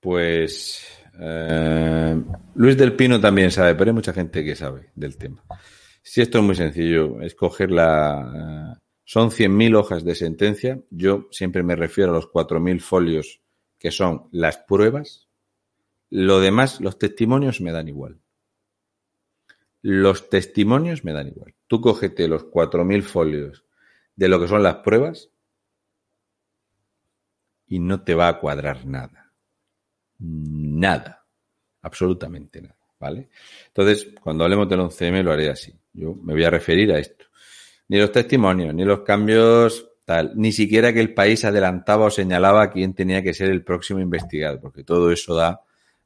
pues 0.00 0.84
eh, 1.20 2.20
Luis 2.56 2.76
del 2.76 2.96
Pino 2.96 3.20
también 3.20 3.52
sabe, 3.52 3.76
pero 3.76 3.90
hay 3.90 3.94
mucha 3.94 4.12
gente 4.12 4.44
que 4.44 4.56
sabe 4.56 4.90
del 4.96 5.16
tema. 5.16 5.44
Si 6.02 6.22
esto 6.22 6.38
es 6.38 6.44
muy 6.44 6.56
sencillo, 6.56 7.20
es 7.20 7.36
coger 7.36 7.70
la... 7.70 8.76
Son 9.10 9.30
100.000 9.30 9.74
hojas 9.74 10.04
de 10.04 10.14
sentencia. 10.14 10.82
Yo 10.90 11.28
siempre 11.30 11.62
me 11.62 11.76
refiero 11.76 12.10
a 12.10 12.14
los 12.14 12.30
4.000 12.30 12.78
folios 12.78 13.40
que 13.78 13.90
son 13.90 14.28
las 14.32 14.58
pruebas. 14.58 15.30
Lo 16.10 16.40
demás, 16.40 16.82
los 16.82 16.98
testimonios 16.98 17.62
me 17.62 17.72
dan 17.72 17.88
igual. 17.88 18.20
Los 19.80 20.28
testimonios 20.28 21.06
me 21.06 21.14
dan 21.14 21.28
igual. 21.28 21.54
Tú 21.68 21.80
cógete 21.80 22.28
los 22.28 22.44
4.000 22.50 23.02
folios 23.02 23.64
de 24.14 24.28
lo 24.28 24.38
que 24.38 24.46
son 24.46 24.62
las 24.62 24.76
pruebas 24.76 25.30
y 27.66 27.78
no 27.78 28.02
te 28.02 28.14
va 28.14 28.28
a 28.28 28.38
cuadrar 28.38 28.84
nada. 28.84 29.32
Nada. 30.18 31.26
Absolutamente 31.80 32.60
nada. 32.60 32.76
¿Vale? 33.00 33.30
Entonces, 33.68 34.08
cuando 34.22 34.44
hablemos 34.44 34.68
del 34.68 34.80
11M 34.80 35.22
lo 35.22 35.32
haré 35.32 35.48
así. 35.48 35.72
Yo 35.94 36.14
me 36.14 36.34
voy 36.34 36.44
a 36.44 36.50
referir 36.50 36.92
a 36.92 36.98
esto. 36.98 37.24
Ni 37.88 37.98
los 37.98 38.12
testimonios, 38.12 38.74
ni 38.74 38.84
los 38.84 39.00
cambios, 39.00 39.88
tal. 40.04 40.32
Ni 40.36 40.52
siquiera 40.52 40.92
que 40.92 41.00
el 41.00 41.14
país 41.14 41.44
adelantaba 41.44 42.06
o 42.06 42.10
señalaba 42.10 42.70
quién 42.70 42.94
tenía 42.94 43.22
que 43.22 43.34
ser 43.34 43.50
el 43.50 43.64
próximo 43.64 44.00
investigado, 44.00 44.60
porque 44.60 44.84
todo 44.84 45.10
eso 45.10 45.34
da 45.34 45.60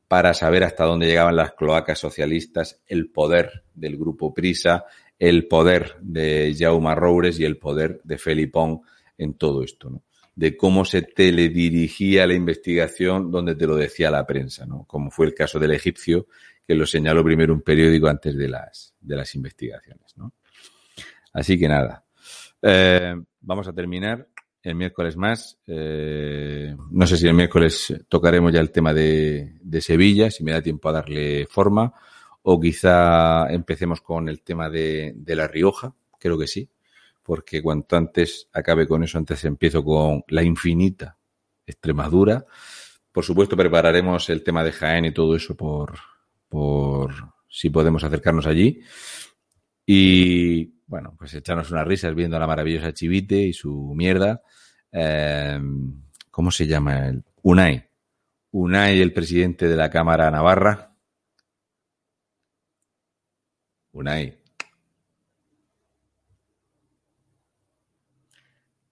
para 0.08 0.34
saber 0.34 0.64
hasta 0.64 0.84
dónde 0.84 1.06
llegaban 1.06 1.36
las 1.36 1.52
cloacas 1.54 1.98
socialistas, 1.98 2.80
el 2.86 3.10
poder 3.10 3.64
del 3.74 3.96
grupo 3.96 4.34
Prisa, 4.34 4.84
el 5.18 5.48
poder 5.48 5.96
de 6.00 6.54
Jaume 6.58 6.94
Roures 6.94 7.40
y 7.40 7.44
el 7.44 7.56
poder 7.56 8.00
de 8.04 8.18
Felipón 8.18 8.82
en 9.16 9.34
todo 9.34 9.62
esto, 9.62 9.88
¿no? 9.88 10.02
de 10.34 10.56
cómo 10.56 10.84
se 10.84 11.02
teledirigía 11.02 12.26
la 12.26 12.34
investigación 12.34 13.30
donde 13.30 13.54
te 13.54 13.66
lo 13.66 13.76
decía 13.76 14.10
la 14.10 14.26
prensa, 14.26 14.64
¿no? 14.64 14.84
Como 14.84 15.10
fue 15.10 15.26
el 15.26 15.34
caso 15.34 15.58
del 15.58 15.72
egipcio, 15.72 16.26
que 16.66 16.74
lo 16.74 16.86
señaló 16.86 17.22
primero 17.22 17.52
un 17.52 17.60
periódico 17.60 18.08
antes 18.08 18.36
de 18.36 18.48
las, 18.48 18.94
de 19.00 19.16
las 19.16 19.34
investigaciones, 19.34 20.16
¿no? 20.16 20.32
Así 21.32 21.58
que 21.58 21.68
nada. 21.68 22.04
Eh, 22.60 23.14
vamos 23.40 23.68
a 23.68 23.72
terminar 23.72 24.28
el 24.62 24.74
miércoles 24.74 25.16
más. 25.16 25.58
Eh, 25.66 26.76
no 26.90 27.06
sé 27.06 27.16
si 27.16 27.26
el 27.26 27.34
miércoles 27.34 28.04
tocaremos 28.08 28.52
ya 28.52 28.60
el 28.60 28.70
tema 28.70 28.94
de, 28.94 29.58
Sevilla, 29.80 30.30
si 30.30 30.44
me 30.44 30.52
da 30.52 30.62
tiempo 30.62 30.88
a 30.88 30.92
darle 30.92 31.46
forma, 31.46 31.92
o 32.42 32.60
quizá 32.60 33.50
empecemos 33.52 34.00
con 34.00 34.28
el 34.28 34.42
tema 34.42 34.68
de, 34.68 35.12
de 35.16 35.36
La 35.36 35.48
Rioja, 35.48 35.94
creo 36.18 36.38
que 36.38 36.46
sí 36.46 36.68
porque 37.22 37.62
cuanto 37.62 37.96
antes 37.96 38.48
acabe 38.52 38.86
con 38.86 39.02
eso, 39.04 39.18
antes 39.18 39.44
empiezo 39.44 39.84
con 39.84 40.24
la 40.28 40.42
infinita 40.42 41.16
Extremadura. 41.64 42.44
Por 43.12 43.24
supuesto, 43.24 43.56
prepararemos 43.56 44.28
el 44.30 44.42
tema 44.42 44.64
de 44.64 44.72
Jaén 44.72 45.04
y 45.04 45.12
todo 45.12 45.36
eso 45.36 45.56
por, 45.56 45.96
por 46.48 47.14
si 47.48 47.70
podemos 47.70 48.02
acercarnos 48.02 48.46
allí. 48.46 48.80
Y 49.86 50.81
bueno, 50.92 51.14
pues 51.16 51.32
echarnos 51.32 51.70
unas 51.70 51.86
risas 51.86 52.14
viendo 52.14 52.36
a 52.36 52.40
la 52.40 52.46
maravillosa 52.46 52.92
Chivite 52.92 53.36
y 53.36 53.54
su 53.54 53.94
mierda. 53.94 54.42
Eh, 54.92 55.58
¿Cómo 56.30 56.50
se 56.50 56.66
llama? 56.66 57.08
El 57.08 57.24
Unai. 57.40 57.88
Unai, 58.50 59.00
el 59.00 59.14
presidente 59.14 59.68
de 59.68 59.76
la 59.76 59.88
Cámara 59.88 60.30
Navarra. 60.30 60.94
Unai, 63.92 64.38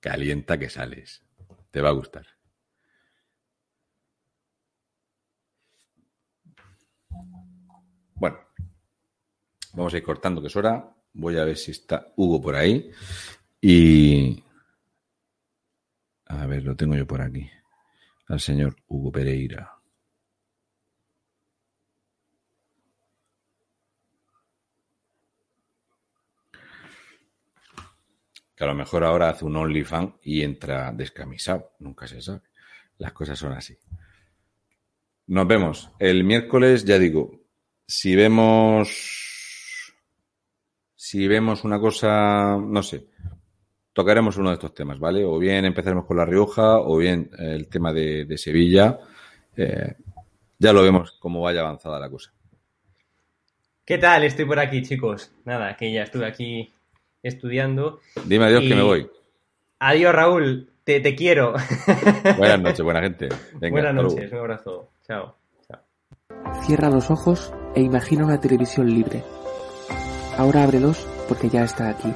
Calienta 0.00 0.58
que 0.58 0.70
sales. 0.70 1.22
Te 1.70 1.82
va 1.82 1.90
a 1.90 1.92
gustar. 1.92 2.26
Bueno, 8.14 8.38
vamos 9.74 9.92
a 9.92 9.98
ir 9.98 10.02
cortando 10.02 10.40
que 10.40 10.46
es 10.46 10.56
hora. 10.56 10.96
Voy 11.12 11.38
a 11.38 11.44
ver 11.44 11.56
si 11.56 11.72
está 11.72 12.12
Hugo 12.16 12.40
por 12.40 12.56
ahí. 12.56 12.90
Y... 13.60 14.42
A 16.26 16.46
ver, 16.46 16.62
lo 16.62 16.76
tengo 16.76 16.94
yo 16.94 17.06
por 17.06 17.20
aquí. 17.20 17.50
Al 18.28 18.40
señor 18.40 18.76
Hugo 18.86 19.10
Pereira. 19.10 19.80
que 28.60 28.64
a 28.64 28.66
lo 28.66 28.74
mejor 28.74 29.04
ahora 29.04 29.30
hace 29.30 29.46
un 29.46 29.56
OnlyFans 29.56 30.16
y 30.22 30.42
entra 30.42 30.92
descamisado, 30.92 31.72
nunca 31.78 32.06
se 32.06 32.20
sabe. 32.20 32.42
Las 32.98 33.14
cosas 33.14 33.38
son 33.38 33.54
así. 33.54 33.74
Nos 35.28 35.48
vemos 35.48 35.90
el 35.98 36.24
miércoles, 36.24 36.84
ya 36.84 36.98
digo, 36.98 37.40
si 37.86 38.14
vemos 38.14 39.19
si 41.02 41.26
vemos 41.26 41.64
una 41.64 41.80
cosa, 41.80 42.58
no 42.58 42.82
sé, 42.82 43.06
tocaremos 43.94 44.36
uno 44.36 44.50
de 44.50 44.56
estos 44.56 44.74
temas, 44.74 44.98
¿vale? 44.98 45.24
O 45.24 45.38
bien 45.38 45.64
empezaremos 45.64 46.04
con 46.04 46.18
La 46.18 46.26
Rioja, 46.26 46.76
o 46.76 46.98
bien 46.98 47.30
el 47.38 47.68
tema 47.70 47.90
de, 47.90 48.26
de 48.26 48.36
Sevilla. 48.36 48.98
Eh, 49.56 49.94
ya 50.58 50.74
lo 50.74 50.82
vemos 50.82 51.16
cómo 51.18 51.40
vaya 51.40 51.60
avanzada 51.60 51.98
la 51.98 52.10
cosa. 52.10 52.30
¿Qué 53.82 53.96
tal? 53.96 54.24
Estoy 54.24 54.44
por 54.44 54.58
aquí, 54.58 54.82
chicos. 54.82 55.32
Nada, 55.46 55.74
que 55.74 55.90
ya 55.90 56.02
estuve 56.02 56.26
aquí 56.26 56.70
estudiando. 57.22 58.00
Dime 58.26 58.44
adiós 58.44 58.64
y... 58.64 58.68
que 58.68 58.74
me 58.74 58.82
voy. 58.82 59.10
Adiós, 59.78 60.14
Raúl. 60.14 60.70
Te, 60.84 61.00
te 61.00 61.14
quiero. 61.14 61.54
Buenas 62.36 62.60
noches, 62.60 62.82
buena 62.82 63.00
gente. 63.00 63.30
Venga, 63.54 63.70
Buenas 63.70 63.94
noches, 63.94 64.30
un 64.32 64.38
abrazo. 64.38 64.90
Chao. 65.06 65.34
Chao. 65.66 65.80
Cierra 66.66 66.90
los 66.90 67.10
ojos 67.10 67.54
e 67.74 67.80
imagina 67.80 68.26
una 68.26 68.38
televisión 68.38 68.92
libre. 68.92 69.22
Ahora 70.40 70.62
ábrelos 70.62 71.06
porque 71.28 71.50
ya 71.50 71.64
está 71.64 71.90
aquí. 71.90 72.14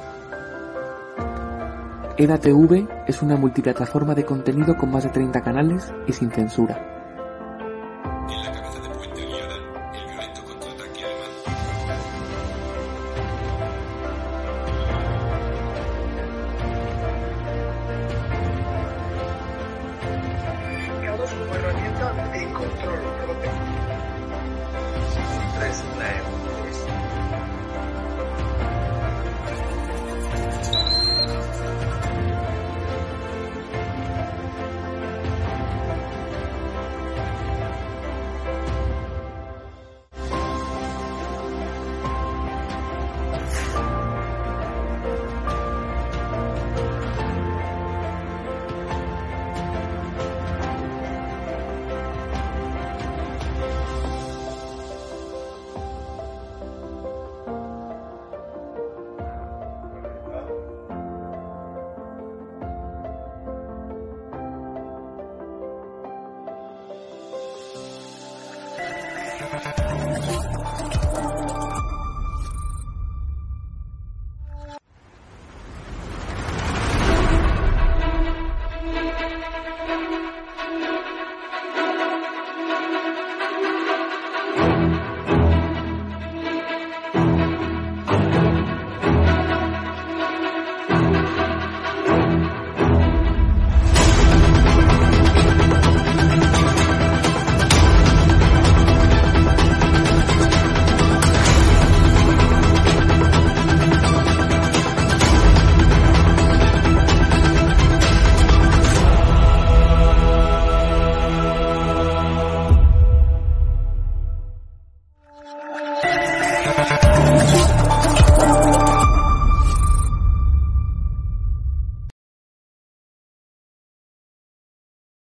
EDATV 2.17 2.87
es 3.05 3.21
una 3.21 3.35
multiplataforma 3.37 4.15
de 4.15 4.25
contenido 4.25 4.75
con 4.75 4.89
más 4.89 5.03
de 5.03 5.11
30 5.11 5.41
canales 5.41 5.93
y 6.07 6.13
sin 6.13 6.31
censura 6.31 7.04